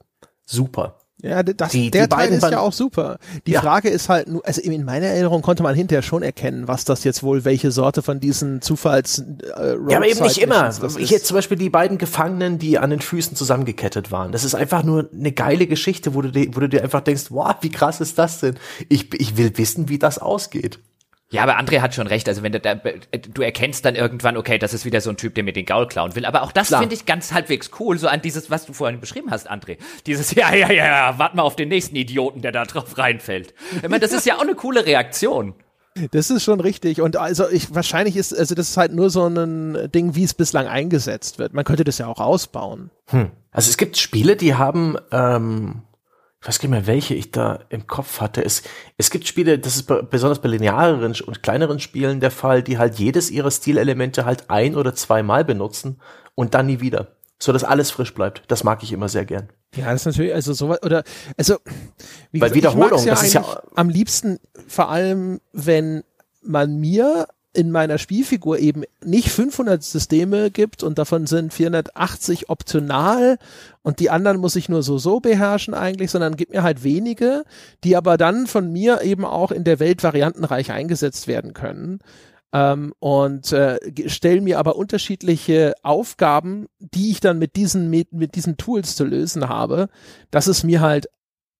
Super. 0.44 0.99
Ja, 1.22 1.42
das, 1.42 1.72
die, 1.72 1.90
der 1.90 2.06
die 2.06 2.08
Teil 2.08 2.30
ist 2.30 2.42
ja 2.42 2.60
auch 2.60 2.72
super. 2.72 3.18
Die 3.46 3.52
ja. 3.52 3.60
Frage 3.60 3.88
ist 3.88 4.08
halt 4.08 4.28
nur, 4.28 4.46
also 4.46 4.60
in 4.60 4.84
meiner 4.84 5.06
Erinnerung 5.06 5.42
konnte 5.42 5.62
man 5.62 5.74
hinterher 5.74 6.02
schon 6.02 6.22
erkennen, 6.22 6.66
was 6.68 6.84
das 6.84 7.04
jetzt 7.04 7.22
wohl, 7.22 7.44
welche 7.44 7.70
Sorte 7.70 8.02
von 8.02 8.20
diesen 8.20 8.62
Zufalls 8.62 9.18
äh, 9.18 9.76
Ja, 9.88 9.96
aber 9.96 10.08
eben 10.08 10.22
nicht 10.22 10.38
immer. 10.38 10.70
Ich 10.98 11.10
jetzt 11.10 11.26
zum 11.26 11.36
Beispiel 11.36 11.58
die 11.58 11.70
beiden 11.70 11.98
Gefangenen, 11.98 12.58
die 12.58 12.78
an 12.78 12.90
den 12.90 13.00
Füßen 13.00 13.36
zusammengekettet 13.36 14.10
waren. 14.10 14.32
Das 14.32 14.44
ist 14.44 14.54
einfach 14.54 14.82
nur 14.82 15.08
eine 15.12 15.32
geile 15.32 15.66
Geschichte, 15.66 16.14
wo 16.14 16.22
du, 16.22 16.30
dir, 16.30 16.48
wo 16.54 16.60
du 16.60 16.68
dir 16.68 16.82
einfach 16.82 17.00
denkst, 17.02 17.26
wow, 17.30 17.54
wie 17.60 17.70
krass 17.70 18.00
ist 18.00 18.18
das 18.18 18.40
denn? 18.40 18.56
Ich, 18.88 19.12
ich 19.14 19.36
will 19.36 19.56
wissen, 19.56 19.88
wie 19.88 19.98
das 19.98 20.18
ausgeht. 20.18 20.78
Ja, 21.32 21.44
aber 21.44 21.60
André 21.60 21.80
hat 21.80 21.94
schon 21.94 22.08
recht. 22.08 22.28
Also 22.28 22.42
wenn 22.42 22.50
du 22.50 22.58
da, 22.58 22.74
du 22.74 23.42
erkennst 23.42 23.84
dann 23.84 23.94
irgendwann, 23.94 24.36
okay, 24.36 24.58
das 24.58 24.74
ist 24.74 24.84
wieder 24.84 25.00
so 25.00 25.10
ein 25.10 25.16
Typ, 25.16 25.36
der 25.36 25.44
mir 25.44 25.52
den 25.52 25.64
Gaul 25.64 25.86
klauen 25.86 26.16
will. 26.16 26.24
Aber 26.24 26.42
auch 26.42 26.50
das 26.50 26.68
finde 26.68 26.94
ich 26.94 27.06
ganz 27.06 27.32
halbwegs 27.32 27.70
cool, 27.78 27.98
so 27.98 28.08
an 28.08 28.20
dieses, 28.20 28.50
was 28.50 28.66
du 28.66 28.72
vorhin 28.72 29.00
beschrieben 29.00 29.30
hast, 29.30 29.48
André. 29.48 29.78
Dieses, 30.06 30.34
ja, 30.34 30.52
ja, 30.54 30.72
ja, 30.72 30.86
ja, 30.86 31.18
warte 31.18 31.36
mal 31.36 31.42
auf 31.42 31.54
den 31.54 31.68
nächsten 31.68 31.94
Idioten, 31.94 32.42
der 32.42 32.50
da 32.50 32.64
drauf 32.64 32.98
reinfällt. 32.98 33.54
Ich 33.76 33.82
meine, 33.82 34.00
das 34.00 34.12
ist 34.12 34.26
ja 34.26 34.36
auch 34.36 34.42
eine 34.42 34.56
coole 34.56 34.84
Reaktion. 34.84 35.54
Das 36.12 36.30
ist 36.30 36.42
schon 36.42 36.60
richtig. 36.60 37.00
Und 37.00 37.16
also 37.16 37.48
ich 37.48 37.74
wahrscheinlich 37.74 38.16
ist, 38.16 38.36
also 38.36 38.54
das 38.54 38.70
ist 38.70 38.76
halt 38.76 38.92
nur 38.92 39.10
so 39.10 39.26
ein 39.26 39.90
Ding, 39.92 40.14
wie 40.14 40.24
es 40.24 40.34
bislang 40.34 40.66
eingesetzt 40.66 41.38
wird. 41.38 41.52
Man 41.52 41.64
könnte 41.64 41.84
das 41.84 41.98
ja 41.98 42.06
auch 42.06 42.20
ausbauen. 42.20 42.90
Hm. 43.06 43.30
Also 43.52 43.70
es 43.70 43.76
gibt 43.76 43.98
Spiele, 43.98 44.36
die 44.36 44.54
haben 44.54 44.96
ähm, 45.12 45.82
ich 46.40 46.48
weiß 46.48 46.58
gar 46.58 46.68
nicht 46.68 46.78
mehr, 46.78 46.86
welche 46.86 47.14
ich 47.14 47.32
da 47.32 47.60
im 47.68 47.86
Kopf 47.86 48.20
hatte. 48.20 48.42
Es, 48.42 48.62
es 48.96 49.10
gibt 49.10 49.26
Spiele, 49.26 49.58
das 49.58 49.76
ist 49.76 49.86
besonders 50.10 50.40
bei 50.40 50.48
lineareren 50.48 51.14
und 51.26 51.42
kleineren 51.42 51.80
Spielen 51.80 52.20
der 52.20 52.30
Fall, 52.30 52.62
die 52.62 52.78
halt 52.78 52.94
jedes 52.94 53.30
ihrer 53.30 53.50
Stilelemente 53.50 54.24
halt 54.24 54.48
ein 54.48 54.74
oder 54.74 54.94
zweimal 54.94 55.44
benutzen 55.44 56.00
und 56.34 56.54
dann 56.54 56.66
nie 56.66 56.80
wieder. 56.80 57.08
So 57.38 57.52
dass 57.52 57.64
alles 57.64 57.90
frisch 57.90 58.14
bleibt. 58.14 58.42
Das 58.48 58.64
mag 58.64 58.82
ich 58.82 58.92
immer 58.92 59.08
sehr 59.08 59.26
gern. 59.26 59.50
Ja, 59.74 59.92
das 59.92 60.02
ist 60.02 60.06
natürlich, 60.06 60.34
also 60.34 60.52
so 60.54 60.70
oder, 60.70 61.04
also, 61.36 61.58
wie 62.32 62.40
Weil 62.40 62.50
gesagt, 62.50 62.54
Wiederholung, 62.54 63.04
ja 63.04 63.12
das 63.12 63.22
ist 63.22 63.34
ja 63.34 63.62
am 63.74 63.88
liebsten 63.88 64.38
vor 64.66 64.90
allem, 64.90 65.40
wenn 65.52 66.04
man 66.42 66.76
mir 66.76 67.28
in 67.52 67.72
meiner 67.72 67.98
Spielfigur 67.98 68.58
eben 68.58 68.84
nicht 69.04 69.30
500 69.30 69.82
Systeme 69.82 70.50
gibt 70.50 70.82
und 70.84 70.98
davon 70.98 71.26
sind 71.26 71.52
480 71.52 72.48
optional 72.48 73.38
und 73.82 73.98
die 73.98 74.10
anderen 74.10 74.38
muss 74.38 74.54
ich 74.54 74.68
nur 74.68 74.82
so 74.82 74.98
so 74.98 75.18
beherrschen 75.18 75.74
eigentlich, 75.74 76.12
sondern 76.12 76.36
gibt 76.36 76.52
mir 76.52 76.62
halt 76.62 76.84
wenige, 76.84 77.44
die 77.82 77.96
aber 77.96 78.16
dann 78.16 78.46
von 78.46 78.72
mir 78.72 79.02
eben 79.02 79.24
auch 79.24 79.50
in 79.50 79.64
der 79.64 79.80
Welt 79.80 80.04
variantenreich 80.04 80.70
eingesetzt 80.70 81.26
werden 81.26 81.52
können. 81.52 81.98
Ähm, 82.52 82.92
und 82.98 83.52
äh, 83.52 83.78
stellen 84.06 84.44
mir 84.44 84.58
aber 84.58 84.76
unterschiedliche 84.76 85.74
Aufgaben, 85.82 86.66
die 86.78 87.10
ich 87.10 87.20
dann 87.20 87.38
mit 87.38 87.56
diesen 87.56 87.90
mit, 87.90 88.12
mit 88.12 88.34
diesen 88.34 88.56
Tools 88.56 88.96
zu 88.96 89.04
lösen 89.04 89.48
habe. 89.48 89.88
Das 90.30 90.48
ist 90.48 90.64
mir 90.64 90.80
halt 90.80 91.08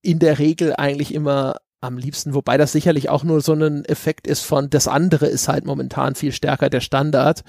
in 0.03 0.19
der 0.19 0.39
Regel 0.39 0.75
eigentlich 0.77 1.15
immer 1.15 1.57
am 1.81 1.97
liebsten, 1.97 2.35
wobei 2.35 2.57
das 2.57 2.73
sicherlich 2.73 3.09
auch 3.09 3.25
nur 3.25 3.41
so 3.41 3.55
ein 3.55 3.85
Effekt 3.85 4.27
ist 4.27 4.43
von, 4.43 4.69
das 4.71 4.87
andere 4.87 5.27
ist 5.27 5.49
halt 5.49 5.65
momentan 5.65 6.15
viel 6.15 6.33
stärker 6.33 6.69
der 6.69 6.81
Standard 6.81 7.43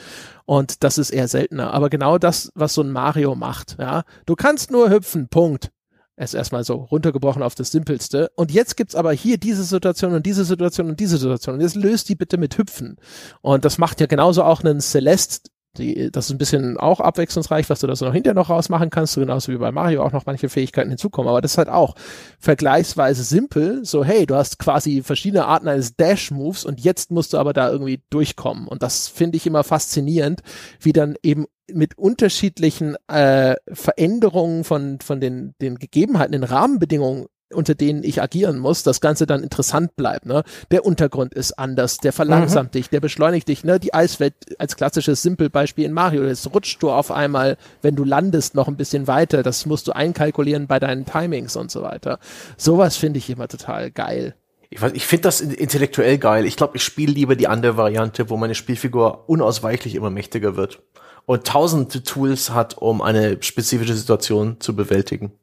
und 0.46 0.84
das 0.84 0.98
ist 0.98 1.10
eher 1.10 1.28
seltener. 1.28 1.74
Aber 1.74 1.90
genau 1.90 2.18
das, 2.18 2.52
was 2.56 2.74
so 2.74 2.82
ein 2.82 2.92
Mario 2.92 3.36
macht, 3.36 3.78
ja. 3.80 4.04
Du 4.26 4.36
kannst 4.36 4.72
nur 4.72 4.90
hüpfen, 4.90 5.28
Punkt. 5.28 5.72
Es 6.18 6.34
erstmal 6.34 6.64
so 6.64 6.76
runtergebrochen 6.76 7.42
auf 7.42 7.56
das 7.56 7.72
Simpelste. 7.72 8.30
Und 8.36 8.52
jetzt 8.52 8.78
gibt's 8.78 8.96
aber 8.96 9.12
hier 9.12 9.38
diese 9.40 9.64
Situation 9.64 10.14
und 10.14 10.26
diese 10.26 10.46
Situation 10.46 10.90
und 10.90 11.00
diese 11.00 11.18
Situation. 11.18 11.56
Und 11.56 11.62
jetzt 11.62 11.76
löst 11.76 12.10
die 12.10 12.16
bitte 12.16 12.38
mit 12.38 12.58
Hüpfen. 12.58 12.98
Und 13.42 13.66
das 13.66 13.80
macht 13.80 14.00
ja 14.02 14.06
genauso 14.06 14.44
auch 14.44 14.64
einen 14.64 14.82
Celeste 14.82 15.50
die, 15.78 16.12
das 16.12 16.26
ist 16.26 16.32
ein 16.32 16.38
bisschen 16.38 16.78
auch 16.78 17.00
abwechslungsreich, 17.00 17.70
was 17.70 17.80
du 17.80 17.88
da 17.88 17.96
so 17.96 18.06
noch 18.06 18.14
hinterher 18.14 18.36
noch 18.36 18.50
rausmachen 18.50 18.90
kannst, 18.90 19.14
so 19.14 19.22
genauso 19.22 19.52
wie 19.52 19.58
bei 19.58 19.72
Mario 19.72 20.04
auch 20.04 20.12
noch 20.12 20.26
manche 20.26 20.50
Fähigkeiten 20.50 20.90
hinzukommen. 20.90 21.30
Aber 21.30 21.42
das 21.42 21.52
ist 21.52 21.58
halt 21.58 21.70
auch 21.70 21.96
vergleichsweise 22.40 23.24
simpel. 23.24 23.86
So, 23.86 24.04
hey, 24.04 24.26
du 24.26 24.36
hast 24.36 24.60
quasi 24.60 25.02
verschiedene 25.02 25.46
Arten 25.46 25.70
eines 25.70 25.96
Dash-Moves 25.96 26.66
und 26.66 26.82
jetzt 26.82 27.12
musst 27.12 27.34
du 27.34 27.38
aber 27.38 27.54
da 27.54 27.72
irgendwie 27.72 28.02
durchkommen. 28.10 28.68
Und 28.68 28.84
das 28.84 29.08
finde 29.08 29.38
ich 29.38 29.48
immer 29.48 29.64
faszinierend, 29.64 30.42
wie 30.80 30.94
dann 30.94 31.16
eben 31.24 31.46
mit 31.72 31.98
unterschiedlichen 31.98 32.98
äh, 33.08 33.56
Veränderungen 33.72 34.66
von, 34.66 35.00
von 35.00 35.22
den, 35.22 35.56
den 35.62 35.76
Gegebenheiten, 35.80 36.34
den 36.34 36.44
Rahmenbedingungen 36.44 37.28
unter 37.54 37.76
denen 37.76 38.04
ich 38.04 38.22
agieren 38.22 38.60
muss, 38.60 38.84
das 38.84 39.02
Ganze 39.02 39.26
dann 39.26 39.44
interessant 39.44 39.96
bleibt. 39.96 40.26
Ne? 40.26 40.44
Der 40.72 40.86
Untergrund 40.86 41.34
ist 41.34 41.58
anders, 41.60 41.98
der 41.98 42.14
verlangsamt 42.14 42.74
mhm. 42.74 42.80
dich, 42.80 42.90
der 42.90 43.00
beschleunigt 43.00 43.48
dich. 43.48 43.64
Ne? 43.64 43.80
Die 43.80 43.94
Eiswelt 43.94 44.34
als 44.60 44.76
klassisches 44.76 45.22
Simpelbeispiel 45.22 45.86
in 45.86 45.94
Mario, 45.94 46.24
jetzt 46.24 46.54
rutscht 46.54 46.82
du 46.82 46.92
auf 46.92 47.12
einmal, 47.12 47.58
wenn 47.82 47.96
du 47.96 48.04
landest, 48.04 48.56
noch 48.56 48.68
ein 48.68 48.78
bisschen 48.78 49.08
weiter. 49.08 49.44
Das 49.44 49.66
musst 49.66 49.88
du 49.88 49.92
einkalkulieren 49.92 50.68
bei 50.68 50.80
deinen 50.80 51.06
Timings 51.06 51.56
und 51.56 51.72
so 51.72 51.82
weiter. 51.82 52.20
Sowas 52.58 52.98
finde 52.98 53.20
ich 53.20 53.30
immer 53.30 53.48
total 53.48 53.92
geil. 53.92 54.36
Ich, 54.70 54.82
weiß, 54.82 54.94
ich 54.94 55.06
finde 55.06 55.24
das 55.24 55.42
intellektuell 55.42 56.18
geil. 56.18 56.46
Ich 56.46 56.56
glaube, 56.56 56.78
ich 56.78 56.84
spiele 56.84 57.12
lieber 57.12 57.36
die 57.36 57.48
andere 57.48 57.76
Variante, 57.76 58.30
wo 58.30 58.38
meine 58.38 58.56
Spielfigur 58.56 59.28
unausweichlich 59.28 59.96
immer 59.96 60.10
mächtiger 60.10 60.56
wird 60.56 60.82
und 61.26 61.46
tausend 61.46 62.06
Tools 62.06 62.52
hat, 62.52 62.78
um 62.78 63.02
eine 63.02 63.42
spezifische 63.42 63.96
Situation 63.96 64.60
zu 64.60 64.76
bewältigen. 64.76 65.34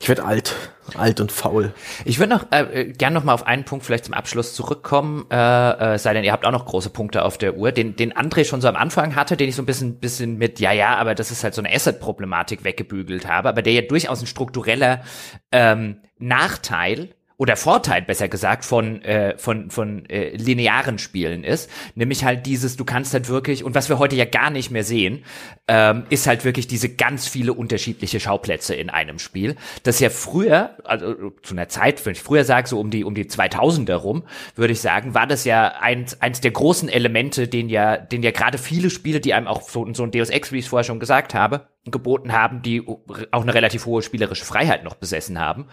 Ich 0.00 0.08
werde 0.08 0.24
alt, 0.24 0.54
alt 0.96 1.20
und 1.20 1.32
faul. 1.32 1.72
Ich 2.04 2.20
würde 2.20 2.32
noch 2.32 2.52
äh, 2.52 2.92
gern 2.96 3.12
noch 3.12 3.24
mal 3.24 3.34
auf 3.34 3.46
einen 3.46 3.64
Punkt 3.64 3.84
vielleicht 3.84 4.04
zum 4.04 4.14
Abschluss 4.14 4.54
zurückkommen, 4.54 5.26
äh, 5.28 5.94
äh, 5.94 5.98
sei 5.98 6.14
denn 6.14 6.22
ihr 6.22 6.30
habt 6.30 6.46
auch 6.46 6.52
noch 6.52 6.66
große 6.66 6.90
Punkte 6.90 7.24
auf 7.24 7.36
der 7.36 7.56
Uhr, 7.56 7.72
den 7.72 7.96
den 7.96 8.12
André 8.12 8.44
schon 8.44 8.60
so 8.60 8.68
am 8.68 8.76
Anfang 8.76 9.16
hatte, 9.16 9.36
den 9.36 9.48
ich 9.48 9.56
so 9.56 9.62
ein 9.62 9.66
bisschen 9.66 9.98
bisschen 9.98 10.38
mit 10.38 10.60
ja 10.60 10.70
ja, 10.70 10.96
aber 10.96 11.16
das 11.16 11.32
ist 11.32 11.42
halt 11.42 11.54
so 11.54 11.62
eine 11.62 11.74
Asset-Problematik 11.74 12.62
weggebügelt 12.62 13.26
habe, 13.26 13.48
aber 13.48 13.60
der 13.60 13.72
ja 13.72 13.82
durchaus 13.82 14.20
ein 14.20 14.28
struktureller 14.28 15.02
ähm, 15.50 16.00
Nachteil 16.18 17.10
oder 17.38 17.56
Vorteil 17.56 18.02
besser 18.02 18.28
gesagt 18.28 18.64
von 18.64 19.00
äh, 19.02 19.38
von 19.38 19.70
von 19.70 20.04
äh, 20.10 20.36
linearen 20.36 20.98
Spielen 20.98 21.44
ist, 21.44 21.70
nämlich 21.94 22.24
halt 22.24 22.46
dieses, 22.46 22.76
du 22.76 22.84
kannst 22.84 23.14
halt 23.14 23.28
wirklich 23.28 23.62
und 23.62 23.76
was 23.76 23.88
wir 23.88 24.00
heute 24.00 24.16
ja 24.16 24.24
gar 24.24 24.50
nicht 24.50 24.72
mehr 24.72 24.82
sehen, 24.82 25.24
ähm, 25.68 26.04
ist 26.10 26.26
halt 26.26 26.44
wirklich 26.44 26.66
diese 26.66 26.88
ganz 26.88 27.28
viele 27.28 27.52
unterschiedliche 27.52 28.18
Schauplätze 28.18 28.74
in 28.74 28.90
einem 28.90 29.20
Spiel. 29.20 29.54
Das 29.84 30.00
ja 30.00 30.10
früher, 30.10 30.76
also 30.82 31.30
zu 31.42 31.54
einer 31.54 31.68
Zeit, 31.68 32.04
wenn 32.04 32.12
ich 32.12 32.20
früher 32.20 32.42
sage, 32.44 32.68
so 32.68 32.80
um 32.80 32.90
die 32.90 33.04
um 33.04 33.14
die 33.14 33.26
2000er 33.26 33.94
rum, 33.94 34.24
würde 34.56 34.72
ich 34.72 34.80
sagen, 34.80 35.14
war 35.14 35.28
das 35.28 35.44
ja 35.44 35.74
eins 35.80 36.20
eins 36.20 36.40
der 36.40 36.50
großen 36.50 36.88
Elemente, 36.88 37.46
den 37.46 37.68
ja 37.68 37.98
den 37.98 38.24
ja 38.24 38.32
gerade 38.32 38.58
viele 38.58 38.90
Spiele, 38.90 39.20
die 39.20 39.32
einem 39.32 39.46
auch 39.46 39.62
so, 39.62 39.86
so 39.94 40.02
ein 40.02 40.10
Deus 40.10 40.30
Ex, 40.30 40.50
wie 40.50 40.58
ich 40.58 40.64
es 40.64 40.70
vorher 40.70 40.84
schon 40.84 40.98
gesagt 40.98 41.34
habe, 41.34 41.68
geboten 41.90 42.32
haben, 42.32 42.62
die 42.62 42.86
auch 43.30 43.42
eine 43.42 43.54
relativ 43.54 43.86
hohe 43.86 44.02
spielerische 44.02 44.44
Freiheit 44.44 44.84
noch 44.84 44.94
besessen 44.94 45.38
haben, 45.38 45.66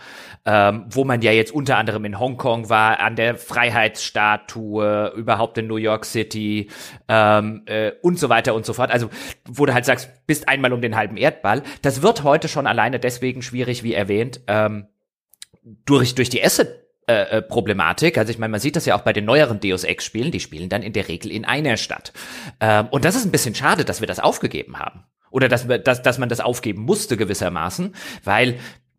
ähm, 0.45 0.85
wo 0.89 1.03
man 1.03 1.21
ja 1.21 1.31
jetzt 1.31 1.51
unter 1.51 1.77
anderem 1.77 2.05
in 2.05 2.19
Hongkong 2.19 2.69
war, 2.69 2.99
an 2.99 3.15
der 3.15 3.35
Freiheitsstatue, 3.35 5.13
überhaupt 5.15 5.57
in 5.57 5.67
New 5.67 5.77
York 5.77 6.05
City 6.05 6.69
ähm, 7.07 7.63
äh, 7.65 7.91
und 8.01 8.19
so 8.19 8.29
weiter 8.29 8.55
und 8.55 8.65
so 8.65 8.73
fort. 8.73 8.91
Also 8.91 9.09
wo 9.47 9.65
du 9.65 9.73
halt 9.73 9.85
sagst, 9.85 10.09
bist 10.27 10.47
einmal 10.47 10.73
um 10.73 10.81
den 10.81 10.95
halben 10.95 11.17
Erdball. 11.17 11.63
Das 11.81 12.01
wird 12.01 12.23
heute 12.23 12.47
schon 12.47 12.67
alleine 12.67 12.99
deswegen 12.99 13.41
schwierig, 13.41 13.83
wie 13.83 13.93
erwähnt, 13.93 14.41
ähm, 14.47 14.87
durch, 15.85 16.15
durch 16.15 16.29
die 16.29 16.43
Asset 16.43 16.85
äh, 17.07 17.37
äh, 17.37 17.41
Problematik. 17.43 18.17
Also 18.17 18.31
ich 18.31 18.39
meine, 18.39 18.49
man 18.49 18.59
sieht 18.59 18.75
das 18.75 18.87
ja 18.87 18.95
auch 18.95 19.01
bei 19.01 19.13
den 19.13 19.25
neueren 19.25 19.59
Deus 19.59 19.83
Ex 19.83 20.05
Spielen, 20.05 20.31
die 20.31 20.39
spielen 20.39 20.69
dann 20.69 20.81
in 20.81 20.91
der 20.91 21.07
Regel 21.07 21.31
in 21.31 21.45
einer 21.45 21.77
Stadt. 21.77 22.13
Ähm, 22.59 22.87
und 22.89 23.05
das 23.05 23.15
ist 23.15 23.25
ein 23.25 23.31
bisschen 23.31 23.53
schade, 23.53 23.85
dass 23.85 23.99
wir 23.99 24.07
das 24.07 24.19
aufgegeben 24.19 24.79
haben 24.79 25.03
oder 25.35 25.49
dass, 25.49 25.67
dass, 25.83 26.01
dass 26.01 26.17
man 26.17 26.29
das 26.29 26.39
aufgeben 26.39 26.83
musste 26.83 27.17
gewissermaßen, 27.17 27.93
weil 28.23 28.57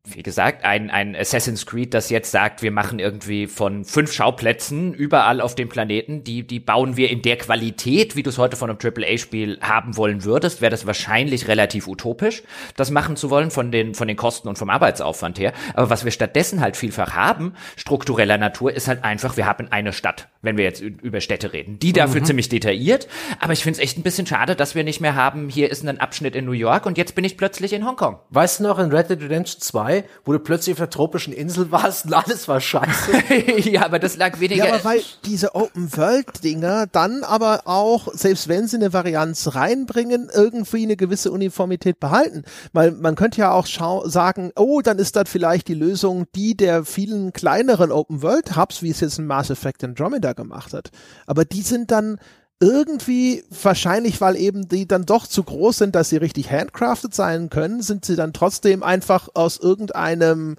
wie 0.08 0.22
gesagt, 0.22 0.64
ein, 0.64 0.90
ein 0.90 1.16
Assassin's 1.16 1.66
Creed, 1.66 1.92
das 1.92 2.10
jetzt 2.10 2.30
sagt, 2.30 2.62
wir 2.62 2.70
machen 2.70 2.98
irgendwie 2.98 3.46
von 3.46 3.84
fünf 3.84 4.12
Schauplätzen 4.12 4.94
überall 4.94 5.40
auf 5.40 5.54
dem 5.54 5.68
Planeten, 5.68 6.22
die, 6.22 6.46
die 6.46 6.60
bauen 6.60 6.96
wir 6.96 7.10
in 7.10 7.22
der 7.22 7.36
Qualität, 7.36 8.14
wie 8.14 8.22
du 8.22 8.30
es 8.30 8.38
heute 8.38 8.56
von 8.56 8.70
einem 8.70 8.78
AAA-Spiel 8.82 9.58
haben 9.60 9.96
wollen 9.96 10.24
würdest, 10.24 10.60
wäre 10.60 10.70
das 10.70 10.86
wahrscheinlich 10.86 11.48
relativ 11.48 11.88
utopisch, 11.88 12.44
das 12.76 12.90
machen 12.90 13.16
zu 13.16 13.30
wollen 13.30 13.50
von 13.50 13.72
den, 13.72 13.94
von 13.94 14.06
den 14.06 14.16
Kosten 14.16 14.48
und 14.48 14.58
vom 14.58 14.70
Arbeitsaufwand 14.70 15.38
her. 15.38 15.52
Aber 15.74 15.90
was 15.90 16.04
wir 16.04 16.12
stattdessen 16.12 16.60
halt 16.60 16.76
vielfach 16.76 17.14
haben, 17.14 17.54
struktureller 17.76 18.38
Natur, 18.38 18.72
ist 18.72 18.88
halt 18.88 19.02
einfach, 19.02 19.36
wir 19.36 19.46
haben 19.46 19.68
eine 19.70 19.92
Stadt, 19.92 20.28
wenn 20.42 20.56
wir 20.56 20.64
jetzt 20.64 20.80
über 20.80 21.20
Städte 21.20 21.52
reden, 21.52 21.78
die 21.80 21.92
dafür 21.92 22.20
mhm. 22.20 22.26
ziemlich 22.26 22.48
detailliert. 22.48 23.08
Aber 23.40 23.52
ich 23.52 23.62
finde 23.62 23.78
es 23.78 23.82
echt 23.82 23.98
ein 23.98 24.02
bisschen 24.02 24.26
schade, 24.26 24.54
dass 24.54 24.74
wir 24.74 24.84
nicht 24.84 25.00
mehr 25.00 25.16
haben, 25.16 25.48
hier 25.48 25.70
ist 25.70 25.86
ein 25.86 26.00
Abschnitt 26.00 26.36
in 26.36 26.44
New 26.44 26.52
York 26.52 26.86
und 26.86 26.96
jetzt 26.96 27.14
bin 27.14 27.24
ich 27.24 27.36
plötzlich 27.36 27.72
in 27.72 27.84
Hongkong. 27.84 28.18
Weißt 28.30 28.60
du 28.60 28.64
noch, 28.64 28.78
in 28.78 28.92
Red 28.92 29.10
Dead 29.10 29.20
Redemption 29.20 29.60
2 29.60 29.95
wo 30.24 30.32
du 30.32 30.38
plötzlich 30.38 30.74
auf 30.74 30.78
der 30.78 30.90
tropischen 30.90 31.32
Insel 31.32 31.70
warst 31.70 32.06
und 32.06 32.14
alles 32.14 32.48
war 32.48 32.60
scheiße. 32.60 33.12
ja, 33.70 33.84
aber 33.84 33.98
das 33.98 34.16
lag 34.16 34.40
weniger. 34.40 34.66
Ja, 34.66 34.74
aber 34.74 34.84
weil 34.84 35.02
diese 35.24 35.54
Open-World-Dinger 35.54 36.86
dann 36.86 37.24
aber 37.24 37.62
auch, 37.64 38.12
selbst 38.14 38.48
wenn 38.48 38.66
sie 38.66 38.76
eine 38.76 38.92
Varianz 38.92 39.54
reinbringen, 39.54 40.30
irgendwie 40.32 40.82
eine 40.82 40.96
gewisse 40.96 41.30
Uniformität 41.30 42.00
behalten. 42.00 42.44
Weil 42.72 42.92
man 42.92 43.14
könnte 43.14 43.40
ja 43.40 43.52
auch 43.52 43.66
sagen, 43.66 44.52
oh, 44.56 44.80
dann 44.80 44.98
ist 44.98 45.16
das 45.16 45.28
vielleicht 45.28 45.68
die 45.68 45.74
Lösung, 45.74 46.26
die 46.34 46.56
der 46.56 46.84
vielen 46.84 47.32
kleineren 47.32 47.92
Open-World-Hubs, 47.92 48.82
wie 48.82 48.90
es 48.90 49.00
jetzt 49.00 49.18
ein 49.18 49.26
Mass 49.26 49.50
Effect 49.50 49.84
Andromeda 49.84 50.32
gemacht 50.32 50.72
hat. 50.72 50.90
Aber 51.26 51.44
die 51.44 51.62
sind 51.62 51.90
dann 51.90 52.18
irgendwie, 52.60 53.44
wahrscheinlich 53.62 54.20
weil 54.20 54.36
eben 54.36 54.68
die 54.68 54.88
dann 54.88 55.04
doch 55.04 55.26
zu 55.26 55.42
groß 55.42 55.78
sind, 55.78 55.94
dass 55.94 56.08
sie 56.08 56.16
richtig 56.16 56.50
handcrafted 56.50 57.14
sein 57.14 57.50
können, 57.50 57.82
sind 57.82 58.04
sie 58.04 58.16
dann 58.16 58.32
trotzdem 58.32 58.82
einfach 58.82 59.28
aus 59.34 59.58
irgendeinem 59.58 60.56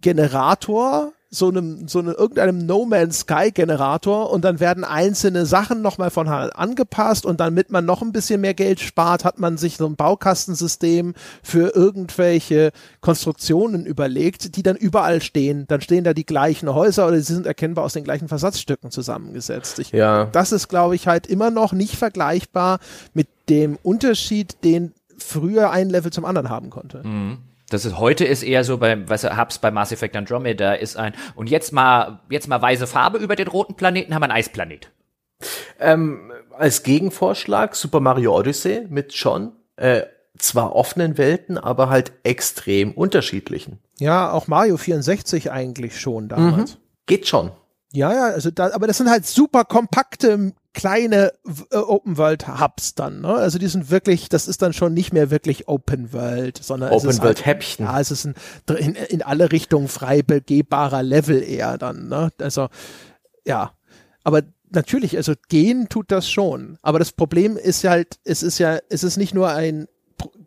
Generator 0.00 1.12
so 1.34 1.48
einem, 1.48 1.88
so 1.88 1.98
einem, 1.98 2.12
irgendeinem 2.12 2.66
No 2.66 2.84
Man's 2.84 3.20
Sky 3.20 3.50
Generator 3.52 4.30
und 4.30 4.44
dann 4.44 4.60
werden 4.60 4.84
einzelne 4.84 5.46
Sachen 5.46 5.80
nochmal 5.80 6.10
von 6.10 6.28
Hand 6.28 6.54
angepasst 6.54 7.24
und 7.24 7.40
damit 7.40 7.70
man 7.70 7.86
noch 7.86 8.02
ein 8.02 8.12
bisschen 8.12 8.42
mehr 8.42 8.52
Geld 8.52 8.80
spart, 8.80 9.24
hat 9.24 9.38
man 9.38 9.56
sich 9.56 9.78
so 9.78 9.86
ein 9.86 9.96
Baukastensystem 9.96 11.14
für 11.42 11.74
irgendwelche 11.74 12.70
Konstruktionen 13.00 13.86
überlegt, 13.86 14.56
die 14.56 14.62
dann 14.62 14.76
überall 14.76 15.22
stehen. 15.22 15.64
Dann 15.68 15.80
stehen 15.80 16.04
da 16.04 16.12
die 16.12 16.26
gleichen 16.26 16.72
Häuser 16.72 17.06
oder 17.08 17.16
sie 17.16 17.32
sind 17.32 17.46
erkennbar 17.46 17.84
aus 17.84 17.94
den 17.94 18.04
gleichen 18.04 18.28
Versatzstücken 18.28 18.90
zusammengesetzt. 18.90 19.78
Ich, 19.78 19.90
ja. 19.92 20.26
Das 20.26 20.52
ist, 20.52 20.68
glaube 20.68 20.96
ich, 20.96 21.06
halt 21.08 21.26
immer 21.26 21.50
noch 21.50 21.72
nicht 21.72 21.96
vergleichbar 21.96 22.78
mit 23.14 23.28
dem 23.48 23.78
Unterschied, 23.82 24.56
den 24.64 24.92
früher 25.16 25.70
ein 25.70 25.88
Level 25.88 26.12
zum 26.12 26.26
anderen 26.26 26.50
haben 26.50 26.68
konnte. 26.68 27.02
Mhm. 27.06 27.38
Das 27.72 27.84
ist 27.84 27.98
heute 27.98 28.24
ist 28.24 28.42
eher 28.42 28.64
so 28.64 28.78
beim, 28.78 29.08
was 29.08 29.24
hab's 29.24 29.58
bei 29.58 29.70
Mass 29.70 29.92
Effect 29.92 30.16
Andromeda 30.16 30.74
ist 30.74 30.96
ein 30.96 31.14
und 31.34 31.48
jetzt 31.48 31.72
mal 31.72 32.20
jetzt 32.30 32.48
mal 32.48 32.60
weiße 32.60 32.86
Farbe 32.86 33.18
über 33.18 33.36
den 33.36 33.48
roten 33.48 33.74
Planeten 33.74 34.14
haben 34.14 34.22
wir 34.22 34.26
einen 34.26 34.38
Eisplanet. 34.38 34.90
Ähm, 35.80 36.32
als 36.56 36.82
Gegenvorschlag 36.82 37.74
Super 37.74 38.00
Mario 38.00 38.36
Odyssey 38.36 38.86
mit 38.88 39.14
schon 39.14 39.52
äh, 39.76 40.02
zwar 40.38 40.74
offenen 40.74 41.18
Welten, 41.18 41.58
aber 41.58 41.88
halt 41.88 42.12
extrem 42.22 42.92
unterschiedlichen. 42.92 43.78
Ja, 43.98 44.32
auch 44.32 44.48
Mario 44.48 44.76
64 44.76 45.50
eigentlich 45.50 46.00
schon 46.00 46.28
damals. 46.28 46.74
Mhm. 46.74 46.78
Geht 47.06 47.28
schon. 47.28 47.52
Ja, 47.92 48.12
ja, 48.12 48.24
also 48.24 48.50
da, 48.50 48.72
aber 48.72 48.86
das 48.86 48.96
sind 48.96 49.10
halt 49.10 49.26
super 49.26 49.64
kompakte 49.64 50.52
kleine 50.74 51.32
äh, 51.70 51.76
Open 51.76 52.16
World 52.16 52.48
Hubs 52.48 52.94
dann, 52.94 53.20
ne? 53.20 53.34
Also 53.34 53.58
die 53.58 53.66
sind 53.66 53.90
wirklich, 53.90 54.28
das 54.28 54.48
ist 54.48 54.62
dann 54.62 54.72
schon 54.72 54.94
nicht 54.94 55.12
mehr 55.12 55.30
wirklich 55.30 55.68
Open 55.68 56.12
World, 56.12 56.58
sondern 56.62 56.92
Open 56.92 57.08
es 57.08 57.16
ist 57.16 57.22
World 57.22 57.38
halt, 57.38 57.46
Häppchen. 57.46 57.86
Ja, 57.86 58.00
es 58.00 58.10
ist 58.10 58.24
ein 58.24 58.34
in, 58.78 58.94
in 58.94 59.22
alle 59.22 59.52
Richtungen 59.52 59.88
frei 59.88 60.22
begehbarer 60.22 61.02
Level 61.02 61.42
eher 61.42 61.78
dann, 61.78 62.08
ne? 62.08 62.30
Also 62.38 62.68
ja, 63.44 63.72
aber 64.24 64.42
natürlich, 64.70 65.16
also 65.16 65.34
gehen 65.48 65.88
tut 65.88 66.10
das 66.10 66.30
schon, 66.30 66.78
aber 66.82 66.98
das 66.98 67.12
Problem 67.12 67.56
ist 67.56 67.84
halt, 67.84 68.18
es 68.24 68.42
ist 68.42 68.58
ja, 68.58 68.78
es 68.88 69.04
ist 69.04 69.16
nicht 69.16 69.34
nur 69.34 69.50
ein 69.50 69.88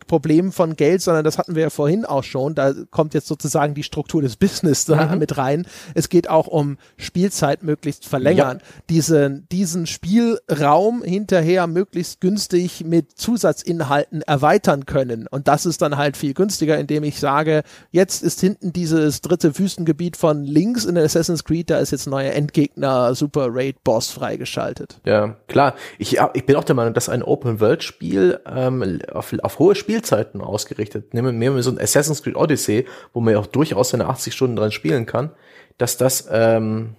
Problem 0.07 0.51
von 0.51 0.75
Geld, 0.75 1.01
sondern 1.01 1.23
das 1.23 1.37
hatten 1.37 1.55
wir 1.55 1.63
ja 1.63 1.69
vorhin 1.69 2.05
auch 2.05 2.23
schon. 2.23 2.55
Da 2.55 2.73
kommt 2.91 3.13
jetzt 3.13 3.27
sozusagen 3.27 3.73
die 3.73 3.83
Struktur 3.83 4.21
des 4.21 4.35
Business 4.35 4.85
da 4.85 5.07
mhm. 5.07 5.19
mit 5.19 5.37
rein. 5.37 5.65
Es 5.93 6.09
geht 6.09 6.29
auch 6.29 6.47
um 6.47 6.77
Spielzeit 6.97 7.63
möglichst 7.63 8.05
verlängern. 8.07 8.59
Ja. 8.59 8.81
Diesen, 8.89 9.47
diesen 9.49 9.87
Spielraum 9.87 11.03
hinterher 11.03 11.67
möglichst 11.67 12.21
günstig 12.21 12.85
mit 12.85 13.17
Zusatzinhalten 13.17 14.21
erweitern 14.21 14.85
können. 14.85 15.27
Und 15.27 15.47
das 15.47 15.65
ist 15.65 15.81
dann 15.81 15.97
halt 15.97 16.17
viel 16.17 16.33
günstiger, 16.33 16.77
indem 16.77 17.03
ich 17.03 17.19
sage, 17.19 17.63
jetzt 17.91 18.23
ist 18.23 18.39
hinten 18.41 18.73
dieses 18.73 19.21
dritte 19.21 19.57
Wüstengebiet 19.57 20.17
von 20.17 20.43
links 20.43 20.85
in 20.85 20.97
Assassin's 20.97 21.43
Creed, 21.43 21.69
da 21.69 21.77
ist 21.77 21.91
jetzt 21.91 22.07
ein 22.07 22.11
neuer 22.11 22.33
Endgegner 22.33 23.15
Super 23.15 23.47
Raid 23.49 23.83
Boss 23.83 24.11
freigeschaltet. 24.11 24.99
Ja, 25.05 25.35
klar. 25.47 25.75
Ich, 25.97 26.17
ich 26.33 26.45
bin 26.45 26.55
auch 26.55 26.63
der 26.63 26.75
Meinung, 26.75 26.93
dass 26.93 27.09
ein 27.09 27.23
Open-World-Spiel 27.23 28.39
ähm, 28.45 28.99
auf, 29.11 29.33
auf 29.41 29.54
hohe 29.59 29.75
Spielzeiten 29.75 30.41
ausgerichtet. 30.41 31.13
Nehmen 31.13 31.39
wir 31.39 31.63
so 31.63 31.71
ein 31.71 31.79
Assassin's 31.79 32.23
Creed 32.23 32.35
Odyssey, 32.35 32.85
wo 33.13 33.21
man 33.21 33.33
ja 33.33 33.39
auch 33.39 33.47
durchaus 33.47 33.89
seine 33.89 34.07
80 34.07 34.33
Stunden 34.33 34.55
dran 34.55 34.71
spielen 34.71 35.05
kann, 35.05 35.31
dass 35.77 35.97
das 35.97 36.27
ähm, 36.31 36.95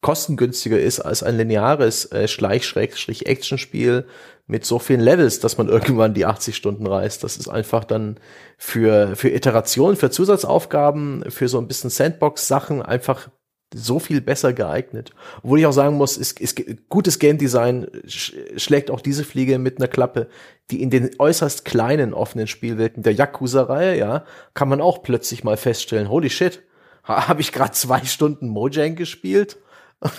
kostengünstiger 0.00 0.78
ist 0.78 1.00
als 1.00 1.22
ein 1.22 1.36
lineares 1.36 2.10
äh, 2.12 2.28
Schleich-Action-Spiel 2.28 4.06
mit 4.46 4.64
so 4.64 4.78
vielen 4.78 5.00
Levels, 5.00 5.40
dass 5.40 5.58
man 5.58 5.68
irgendwann 5.70 6.14
die 6.14 6.26
80 6.26 6.54
Stunden 6.54 6.86
reißt. 6.86 7.24
Das 7.24 7.36
ist 7.36 7.48
einfach 7.48 7.84
dann 7.84 8.20
für, 8.56 9.16
für 9.16 9.30
Iterationen, 9.30 9.96
für 9.96 10.10
Zusatzaufgaben, 10.10 11.24
für 11.30 11.48
so 11.48 11.58
ein 11.58 11.66
bisschen 11.66 11.90
Sandbox-Sachen 11.90 12.82
einfach 12.82 13.30
so 13.74 13.98
viel 13.98 14.20
besser 14.20 14.52
geeignet. 14.52 15.12
Obwohl 15.42 15.58
ich 15.58 15.66
auch 15.66 15.72
sagen 15.72 15.96
muss, 15.96 16.16
ist, 16.16 16.40
ist 16.40 16.60
gutes 16.88 17.18
Game 17.18 17.38
Design 17.38 17.88
sch 18.06 18.34
schlägt 18.56 18.90
auch 18.90 19.00
diese 19.00 19.24
Fliege 19.24 19.58
mit 19.58 19.78
einer 19.78 19.88
Klappe, 19.88 20.28
die 20.70 20.82
in 20.82 20.90
den 20.90 21.10
äußerst 21.18 21.64
kleinen 21.64 22.14
offenen 22.14 22.46
Spielwelten 22.46 23.02
der 23.02 23.14
Yakuza-Reihe, 23.14 23.98
ja, 23.98 24.24
kann 24.54 24.68
man 24.68 24.80
auch 24.80 25.02
plötzlich 25.02 25.44
mal 25.44 25.56
feststellen, 25.56 26.08
holy 26.08 26.30
shit, 26.30 26.62
habe 27.04 27.40
ich 27.40 27.52
gerade 27.52 27.72
zwei 27.72 28.04
Stunden 28.04 28.48
Mojang 28.48 28.96
gespielt? 28.96 29.58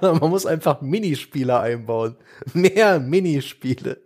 man 0.00 0.30
muss 0.30 0.46
einfach 0.46 0.80
Minispiele 0.80 1.58
einbauen. 1.60 2.16
Mehr 2.54 3.00
Minispiele. 3.00 4.00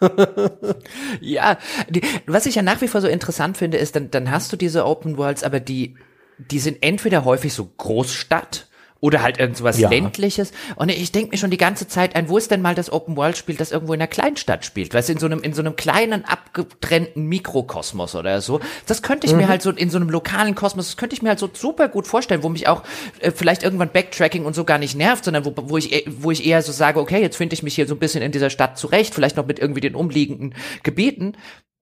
ja, 1.20 1.58
die, 1.88 2.02
was 2.26 2.46
ich 2.46 2.54
ja 2.54 2.62
nach 2.62 2.80
wie 2.80 2.88
vor 2.88 3.00
so 3.00 3.08
interessant 3.08 3.56
finde, 3.56 3.78
ist, 3.78 3.96
dann, 3.96 4.10
dann 4.10 4.30
hast 4.30 4.52
du 4.52 4.56
diese 4.56 4.86
Open 4.86 5.16
Worlds, 5.16 5.42
aber 5.42 5.60
die 5.60 5.96
die 6.38 6.58
sind 6.58 6.78
entweder 6.82 7.24
häufig 7.24 7.52
so 7.52 7.70
Großstadt 7.76 8.68
oder 9.04 9.22
halt 9.22 9.38
irgendwas 9.38 9.78
ja. 9.78 9.90
ländliches. 9.90 10.52
Und 10.76 10.88
ich 10.88 11.12
denke 11.12 11.32
mir 11.32 11.36
schon 11.36 11.50
die 11.50 11.58
ganze 11.58 11.86
Zeit 11.86 12.16
ein, 12.16 12.30
wo 12.30 12.38
ist 12.38 12.50
denn 12.50 12.62
mal 12.62 12.74
das 12.74 12.90
Open 12.90 13.18
World 13.18 13.36
Spiel, 13.36 13.54
das 13.54 13.70
irgendwo 13.70 13.92
in 13.92 14.00
einer 14.00 14.06
Kleinstadt 14.06 14.64
spielt, 14.64 14.94
weißt 14.94 15.10
du, 15.10 15.12
in 15.12 15.18
so 15.18 15.26
einem 15.26 15.40
in 15.40 15.52
so 15.52 15.60
einem 15.60 15.76
kleinen 15.76 16.24
abgetrennten 16.24 17.26
Mikrokosmos 17.26 18.14
oder 18.14 18.40
so. 18.40 18.60
Das 18.86 19.02
könnte 19.02 19.26
ich 19.26 19.34
mhm. 19.34 19.40
mir 19.40 19.48
halt 19.48 19.60
so 19.60 19.72
in 19.72 19.90
so 19.90 19.98
einem 19.98 20.08
lokalen 20.08 20.54
Kosmos, 20.54 20.86
das 20.86 20.96
könnte 20.96 21.14
ich 21.14 21.20
mir 21.20 21.28
halt 21.28 21.38
so 21.38 21.50
super 21.52 21.88
gut 21.88 22.06
vorstellen, 22.06 22.42
wo 22.42 22.48
mich 22.48 22.66
auch 22.66 22.82
äh, 23.20 23.30
vielleicht 23.30 23.62
irgendwann 23.62 23.90
Backtracking 23.90 24.46
und 24.46 24.54
so 24.54 24.64
gar 24.64 24.78
nicht 24.78 24.94
nervt, 24.94 25.26
sondern 25.26 25.44
wo, 25.44 25.52
wo 25.54 25.76
ich 25.76 25.92
e, 25.92 26.04
wo 26.06 26.30
ich 26.30 26.46
eher 26.46 26.62
so 26.62 26.72
sage, 26.72 26.98
okay, 26.98 27.20
jetzt 27.20 27.36
finde 27.36 27.52
ich 27.52 27.62
mich 27.62 27.74
hier 27.74 27.86
so 27.86 27.94
ein 27.94 28.00
bisschen 28.00 28.22
in 28.22 28.32
dieser 28.32 28.48
Stadt 28.48 28.78
zurecht, 28.78 29.14
vielleicht 29.14 29.36
noch 29.36 29.44
mit 29.44 29.58
irgendwie 29.58 29.82
den 29.82 29.96
umliegenden 29.96 30.54
Gebieten. 30.82 31.36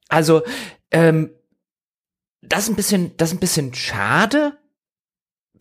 Also 0.09 0.43
ähm, 0.91 1.31
das 2.43 2.65
ist 2.65 2.71
ein 2.71 2.77
bisschen, 2.77 3.17
das 3.17 3.31
ist 3.31 3.37
ein 3.37 3.41
bisschen 3.41 3.75
schade, 3.75 4.59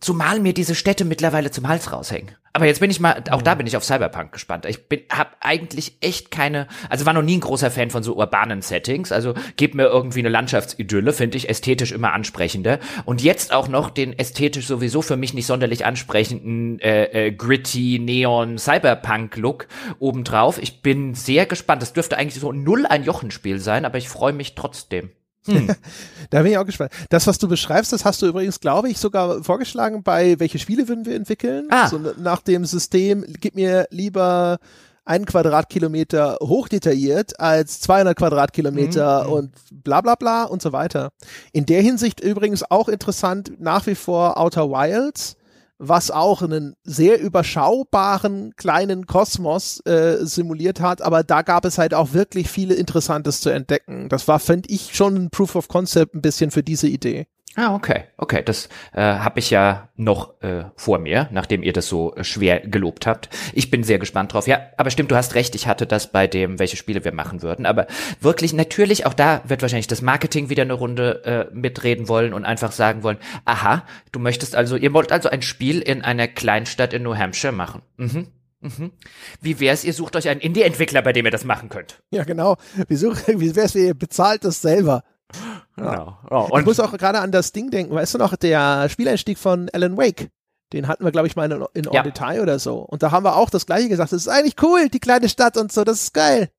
zumal 0.00 0.40
mir 0.40 0.52
diese 0.52 0.74
Städte 0.74 1.04
mittlerweile 1.04 1.50
zum 1.50 1.68
Hals 1.68 1.92
raushängen. 1.92 2.36
Aber 2.54 2.66
jetzt 2.66 2.80
bin 2.80 2.90
ich 2.90 3.00
mal, 3.00 3.22
auch 3.30 3.40
da 3.40 3.54
bin 3.54 3.66
ich 3.66 3.78
auf 3.78 3.84
Cyberpunk 3.84 4.32
gespannt. 4.32 4.66
Ich 4.66 4.86
bin, 4.86 5.00
hab 5.10 5.36
eigentlich 5.40 5.96
echt 6.02 6.30
keine, 6.30 6.66
also 6.90 7.06
war 7.06 7.14
noch 7.14 7.22
nie 7.22 7.38
ein 7.38 7.40
großer 7.40 7.70
Fan 7.70 7.88
von 7.88 8.02
so 8.02 8.14
urbanen 8.14 8.60
Settings. 8.60 9.10
Also 9.10 9.32
gebt 9.56 9.74
mir 9.74 9.84
irgendwie 9.84 10.18
eine 10.18 10.28
Landschaftsidylle, 10.28 11.14
finde 11.14 11.38
ich 11.38 11.48
ästhetisch 11.48 11.92
immer 11.92 12.12
ansprechender. 12.12 12.78
Und 13.06 13.22
jetzt 13.22 13.54
auch 13.54 13.68
noch 13.68 13.88
den 13.88 14.18
ästhetisch 14.18 14.66
sowieso 14.66 15.00
für 15.00 15.16
mich 15.16 15.32
nicht 15.32 15.46
sonderlich 15.46 15.86
ansprechenden 15.86 16.78
äh, 16.80 17.28
äh, 17.28 17.32
gritty 17.32 17.98
Neon 17.98 18.58
Cyberpunk 18.58 19.36
Look 19.36 19.66
obendrauf. 19.98 20.58
Ich 20.60 20.82
bin 20.82 21.14
sehr 21.14 21.46
gespannt. 21.46 21.80
Das 21.80 21.94
dürfte 21.94 22.18
eigentlich 22.18 22.40
so 22.40 22.52
null 22.52 22.84
ein 22.84 23.04
Jochenspiel 23.04 23.60
sein, 23.60 23.86
aber 23.86 23.96
ich 23.96 24.10
freue 24.10 24.34
mich 24.34 24.54
trotzdem. 24.54 25.10
Hm. 25.46 25.68
da 26.30 26.42
bin 26.42 26.52
ich 26.52 26.58
auch 26.58 26.66
gespannt. 26.66 26.92
Das, 27.10 27.26
was 27.26 27.38
du 27.38 27.48
beschreibst, 27.48 27.92
das 27.92 28.04
hast 28.04 28.22
du 28.22 28.26
übrigens, 28.26 28.60
glaube 28.60 28.88
ich, 28.88 28.98
sogar 28.98 29.42
vorgeschlagen 29.42 30.02
bei 30.02 30.38
welche 30.38 30.58
Spiele 30.58 30.88
würden 30.88 31.06
wir 31.06 31.16
entwickeln? 31.16 31.66
Ah. 31.70 31.88
So 31.88 31.98
nach 31.98 32.42
dem 32.42 32.64
System, 32.64 33.24
gib 33.40 33.54
mir 33.54 33.86
lieber 33.90 34.58
einen 35.04 35.26
Quadratkilometer 35.26 36.38
hochdetailliert 36.40 37.40
als 37.40 37.80
200 37.80 38.16
Quadratkilometer 38.16 39.24
mhm. 39.24 39.32
und 39.32 39.52
bla 39.70 40.00
bla 40.00 40.14
bla 40.14 40.44
und 40.44 40.62
so 40.62 40.72
weiter. 40.72 41.10
In 41.52 41.66
der 41.66 41.82
Hinsicht 41.82 42.20
übrigens 42.20 42.70
auch 42.70 42.88
interessant 42.88 43.52
nach 43.58 43.86
wie 43.86 43.96
vor 43.96 44.38
Outer 44.38 44.70
Wilds, 44.70 45.36
was 45.78 46.10
auch 46.10 46.42
einen 46.42 46.74
sehr 46.84 47.20
überschaubaren 47.20 48.54
kleinen 48.56 49.06
Kosmos 49.06 49.80
äh, 49.84 50.18
simuliert 50.20 50.80
hat, 50.80 51.02
aber 51.02 51.24
da 51.24 51.42
gab 51.42 51.64
es 51.64 51.78
halt 51.78 51.94
auch 51.94 52.12
wirklich 52.12 52.48
viele 52.48 52.74
Interessantes 52.74 53.40
zu 53.40 53.50
entdecken. 53.50 54.08
Das 54.08 54.28
war, 54.28 54.38
finde 54.38 54.68
ich, 54.70 54.94
schon 54.94 55.16
ein 55.16 55.30
Proof 55.30 55.56
of 55.56 55.68
Concept 55.68 56.14
ein 56.14 56.22
bisschen 56.22 56.50
für 56.50 56.62
diese 56.62 56.88
Idee. 56.88 57.26
Ah, 57.54 57.74
okay, 57.74 58.04
okay, 58.16 58.42
das 58.42 58.70
äh, 58.94 59.00
habe 59.00 59.38
ich 59.38 59.50
ja 59.50 59.90
noch 59.96 60.40
äh, 60.42 60.64
vor 60.74 60.98
mir, 60.98 61.28
nachdem 61.32 61.62
ihr 61.62 61.74
das 61.74 61.86
so 61.86 62.14
äh, 62.14 62.24
schwer 62.24 62.60
gelobt 62.60 63.06
habt. 63.06 63.28
Ich 63.52 63.70
bin 63.70 63.84
sehr 63.84 63.98
gespannt 63.98 64.32
drauf. 64.32 64.46
Ja, 64.46 64.70
aber 64.78 64.90
stimmt, 64.90 65.10
du 65.10 65.16
hast 65.16 65.34
recht, 65.34 65.54
ich 65.54 65.66
hatte 65.66 65.86
das 65.86 66.10
bei 66.10 66.26
dem, 66.26 66.58
welche 66.58 66.78
Spiele 66.78 67.04
wir 67.04 67.12
machen 67.12 67.42
würden. 67.42 67.66
Aber 67.66 67.86
wirklich, 68.20 68.54
natürlich, 68.54 69.04
auch 69.04 69.12
da 69.12 69.42
wird 69.44 69.60
wahrscheinlich 69.60 69.86
das 69.86 70.00
Marketing 70.00 70.48
wieder 70.48 70.62
eine 70.62 70.72
Runde 70.72 71.24
äh, 71.24 71.54
mitreden 71.54 72.08
wollen 72.08 72.32
und 72.32 72.46
einfach 72.46 72.72
sagen 72.72 73.02
wollen, 73.02 73.18
aha, 73.44 73.84
du 74.12 74.18
möchtest 74.18 74.56
also, 74.56 74.76
ihr 74.76 74.94
wollt 74.94 75.12
also 75.12 75.28
ein 75.28 75.42
Spiel 75.42 75.80
in 75.80 76.00
einer 76.00 76.28
Kleinstadt 76.28 76.94
in 76.94 77.02
New 77.02 77.16
Hampshire 77.16 77.52
machen. 77.52 77.82
Mhm. 77.98 78.28
Mhm. 78.62 78.92
Wie 79.40 79.58
wär's, 79.60 79.84
ihr 79.84 79.92
sucht 79.92 80.16
euch 80.16 80.28
einen 80.28 80.40
Indie-Entwickler, 80.40 81.02
bei 81.02 81.12
dem 81.12 81.26
ihr 81.26 81.32
das 81.32 81.44
machen 81.44 81.68
könnt? 81.68 82.00
Ja, 82.10 82.22
genau. 82.24 82.56
Wie, 82.88 82.96
such, 82.96 83.16
wie 83.26 83.54
wär's, 83.56 83.74
ihr 83.74 83.92
bezahlt 83.92 84.44
das 84.44 84.62
selber? 84.62 85.02
Genau. 85.76 86.18
Oh, 86.30 86.58
ich 86.58 86.64
muss 86.64 86.80
auch 86.80 86.92
gerade 86.92 87.20
an 87.20 87.32
das 87.32 87.52
Ding 87.52 87.70
denken. 87.70 87.94
Weißt 87.94 88.14
du 88.14 88.18
noch, 88.18 88.36
der 88.36 88.88
Spieleinstieg 88.88 89.38
von 89.38 89.68
Alan 89.72 89.96
Wake? 89.96 90.30
Den 90.72 90.88
hatten 90.88 91.04
wir, 91.04 91.12
glaube 91.12 91.26
ich, 91.26 91.36
mal 91.36 91.50
in, 91.50 91.64
in 91.74 91.92
ja. 91.92 92.02
Detail 92.02 92.40
oder 92.40 92.58
so. 92.58 92.78
Und 92.78 93.02
da 93.02 93.10
haben 93.10 93.24
wir 93.24 93.36
auch 93.36 93.50
das 93.50 93.66
Gleiche 93.66 93.88
gesagt. 93.88 94.12
Das 94.12 94.22
ist 94.22 94.28
eigentlich 94.28 94.56
cool, 94.62 94.88
die 94.88 95.00
kleine 95.00 95.28
Stadt 95.28 95.56
und 95.56 95.72
so. 95.72 95.84
Das 95.84 96.02
ist 96.02 96.14
geil. 96.14 96.50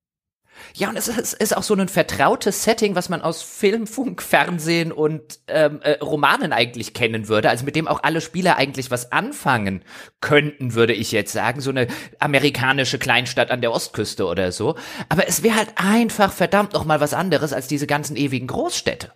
Ja, 0.74 0.88
und 0.88 0.96
es 0.96 1.08
ist, 1.08 1.34
ist, 1.34 1.56
auch 1.56 1.62
so 1.62 1.74
ein 1.74 1.88
vertrautes 1.88 2.64
Setting, 2.64 2.94
was 2.94 3.08
man 3.08 3.22
aus 3.22 3.42
Film, 3.42 3.86
Funk, 3.86 4.22
Fernsehen 4.22 4.92
und 4.92 5.38
ähm, 5.46 5.80
äh, 5.82 5.92
Romanen 6.02 6.52
eigentlich 6.52 6.94
kennen 6.94 7.28
würde, 7.28 7.50
also 7.50 7.64
mit 7.64 7.76
dem 7.76 7.86
auch 7.86 8.02
alle 8.02 8.20
Spieler 8.20 8.56
eigentlich 8.56 8.90
was 8.90 9.12
anfangen 9.12 9.84
könnten, 10.20 10.74
würde 10.74 10.92
ich 10.92 11.12
jetzt 11.12 11.32
sagen, 11.32 11.60
so 11.60 11.70
eine 11.70 11.86
amerikanische 12.18 12.98
Kleinstadt 12.98 13.50
an 13.50 13.60
der 13.60 13.72
Ostküste 13.72 14.26
oder 14.26 14.52
so. 14.52 14.76
Aber 15.08 15.28
es 15.28 15.42
wäre 15.42 15.56
halt 15.56 15.70
einfach 15.76 16.32
verdammt 16.32 16.72
noch 16.72 16.84
mal 16.84 17.00
was 17.00 17.14
anderes 17.14 17.52
als 17.52 17.68
diese 17.68 17.86
ganzen 17.86 18.16
ewigen 18.16 18.46
Großstädte. 18.46 19.12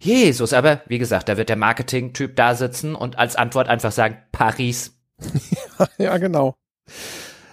Jesus, 0.00 0.52
aber 0.52 0.82
wie 0.86 0.98
gesagt, 0.98 1.28
da 1.28 1.36
wird 1.36 1.48
der 1.48 1.56
Marketing-Typ 1.56 2.36
da 2.36 2.54
sitzen 2.54 2.94
und 2.94 3.18
als 3.18 3.34
Antwort 3.34 3.68
einfach 3.68 3.92
sagen, 3.92 4.18
Paris. 4.30 4.96
ja, 5.98 6.16
genau. 6.18 6.54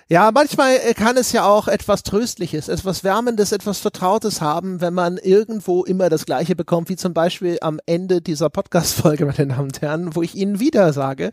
Ja, 0.07 0.29
manchmal 0.31 0.75
äh, 0.75 0.93
kann 0.93 1.17
es 1.17 1.31
ja 1.31 1.47
auch 1.47 1.67
etwas 1.67 2.03
Tröstliches, 2.03 2.67
etwas 2.67 3.03
Wärmendes, 3.03 3.51
etwas 3.51 3.79
Vertrautes 3.79 4.39
haben, 4.39 4.79
wenn 4.79 4.93
man 4.93 5.17
irgendwo 5.17 5.83
immer 5.83 6.09
das 6.09 6.27
Gleiche 6.27 6.55
bekommt, 6.55 6.89
wie 6.89 6.95
zum 6.95 7.15
Beispiel 7.15 7.57
am 7.61 7.79
Ende 7.87 8.21
dieser 8.21 8.51
Podcast-Folge, 8.51 9.25
meine 9.37 9.47
Damen 9.47 9.63
und 9.63 9.81
Herren, 9.81 10.15
wo 10.15 10.21
ich 10.21 10.35
Ihnen 10.35 10.59
wieder 10.59 10.93
sage, 10.93 11.31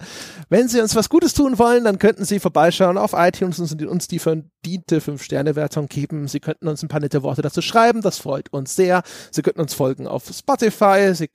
wenn 0.49 0.69
Sie 0.69 0.81
uns 0.81 0.97
was 0.97 1.11
Gutes 1.11 1.35
tun 1.35 1.59
wollen, 1.59 1.85
dann 1.85 1.99
könnten 1.99 2.25
Sie 2.25 2.41
vorbeischauen 2.41 2.97
auf 2.97 3.13
iTunes 3.15 3.61
und 3.61 3.85
uns 3.85 4.09
die 4.09 4.19
verdiente 4.19 5.01
5-Sterne-Wertung 5.01 5.89
geben. 5.89 6.27
Sie 6.27 6.41
könnten 6.41 6.67
uns 6.67 6.83
ein 6.83 6.89
paar 6.89 7.01
nette 7.01 7.23
Worte 7.23 7.43
dazu 7.43 7.61
schreiben, 7.61 8.01
das 8.01 8.17
freut 8.17 8.51
uns 8.55 8.75
sehr. 8.75 9.03
Sie 9.31 9.43
könnten 9.43 9.61
uns 9.61 9.75
folgen 9.75 10.07
auf 10.07 10.25
Spotify. 10.33 11.11
Sie 11.13 11.29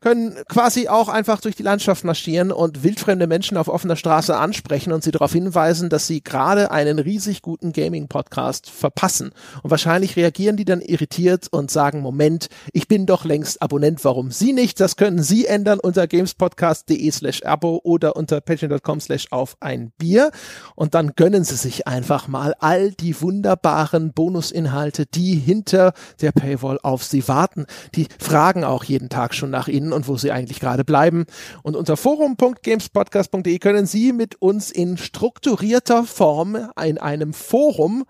können 0.00 0.34
quasi 0.48 0.88
auch 0.88 1.10
einfach 1.10 1.42
durch 1.42 1.54
die 1.54 1.62
Landschaft 1.64 2.04
marschieren 2.04 2.50
und 2.50 2.82
wildfremde 2.82 3.26
Menschen 3.26 3.58
auf 3.58 3.68
offener 3.68 3.96
Straße 3.96 4.34
ansprechen 4.34 4.94
und 4.94 5.04
sie 5.04 5.10
darauf 5.10 5.32
hinweisen, 5.32 5.90
dass 5.90 6.06
sie 6.06 6.22
gerade 6.22 6.70
einen 6.78 6.98
riesig 6.98 7.42
guten 7.42 7.72
Gaming-Podcast 7.72 8.70
verpassen. 8.70 9.32
Und 9.62 9.70
wahrscheinlich 9.70 10.16
reagieren 10.16 10.56
die 10.56 10.64
dann 10.64 10.80
irritiert 10.80 11.48
und 11.50 11.70
sagen, 11.70 12.00
Moment, 12.00 12.48
ich 12.72 12.88
bin 12.88 13.04
doch 13.06 13.24
längst 13.24 13.60
Abonnent, 13.60 14.04
warum 14.04 14.30
Sie 14.30 14.52
nicht? 14.52 14.80
Das 14.80 14.96
können 14.96 15.22
Sie 15.22 15.46
ändern 15.46 15.80
unter 15.80 16.06
gamespodcast.de 16.06 17.10
slash 17.10 17.42
abo 17.42 17.80
oder 17.82 18.16
unter 18.16 18.40
patreon.com 18.40 19.00
slash 19.00 19.26
auf 19.30 19.56
ein 19.60 19.92
Bier. 19.98 20.30
Und 20.74 20.94
dann 20.94 21.14
gönnen 21.16 21.44
Sie 21.44 21.56
sich 21.56 21.86
einfach 21.86 22.28
mal 22.28 22.54
all 22.60 22.92
die 22.92 23.20
wunderbaren 23.20 24.12
Bonusinhalte, 24.12 25.06
die 25.06 25.34
hinter 25.34 25.92
der 26.20 26.32
Paywall 26.32 26.78
auf 26.82 27.02
Sie 27.02 27.26
warten. 27.28 27.66
Die 27.94 28.06
fragen 28.18 28.64
auch 28.64 28.84
jeden 28.84 29.08
Tag 29.08 29.34
schon 29.34 29.50
nach 29.50 29.68
Ihnen 29.68 29.92
und 29.92 30.08
wo 30.08 30.16
Sie 30.16 30.30
eigentlich 30.30 30.60
gerade 30.60 30.84
bleiben. 30.84 31.26
Und 31.62 31.76
unter 31.76 31.96
forum.gamespodcast.de 31.96 33.58
können 33.58 33.86
Sie 33.86 34.12
mit 34.12 34.40
uns 34.40 34.70
in 34.70 34.96
strukturierter 34.96 36.04
Form 36.04 36.67
in 36.82 36.98
einem 36.98 37.32
Forum 37.32 38.04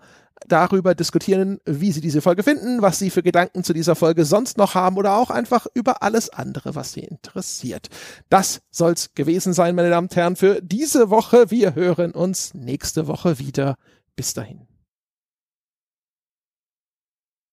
darüber 0.47 0.95
diskutieren, 0.95 1.59
wie 1.65 1.91
Sie 1.91 2.01
diese 2.01 2.21
Folge 2.21 2.43
finden, 2.43 2.81
was 2.81 2.99
Sie 2.99 3.09
für 3.09 3.23
Gedanken 3.23 3.63
zu 3.63 3.73
dieser 3.73 3.95
Folge 3.95 4.25
sonst 4.25 4.57
noch 4.57 4.75
haben 4.75 4.97
oder 4.97 5.17
auch 5.17 5.29
einfach 5.29 5.67
über 5.73 6.01
alles 6.01 6.29
andere, 6.29 6.75
was 6.75 6.93
Sie 6.93 7.01
interessiert. 7.01 7.89
Das 8.29 8.61
soll's 8.71 9.13
gewesen 9.15 9.53
sein, 9.53 9.75
meine 9.75 9.89
Damen 9.89 10.07
und 10.07 10.15
Herren, 10.15 10.35
für 10.35 10.61
diese 10.61 11.09
Woche. 11.09 11.51
Wir 11.51 11.75
hören 11.75 12.11
uns 12.11 12.53
nächste 12.53 13.07
Woche 13.07 13.39
wieder. 13.39 13.75
Bis 14.15 14.33
dahin. 14.33 14.68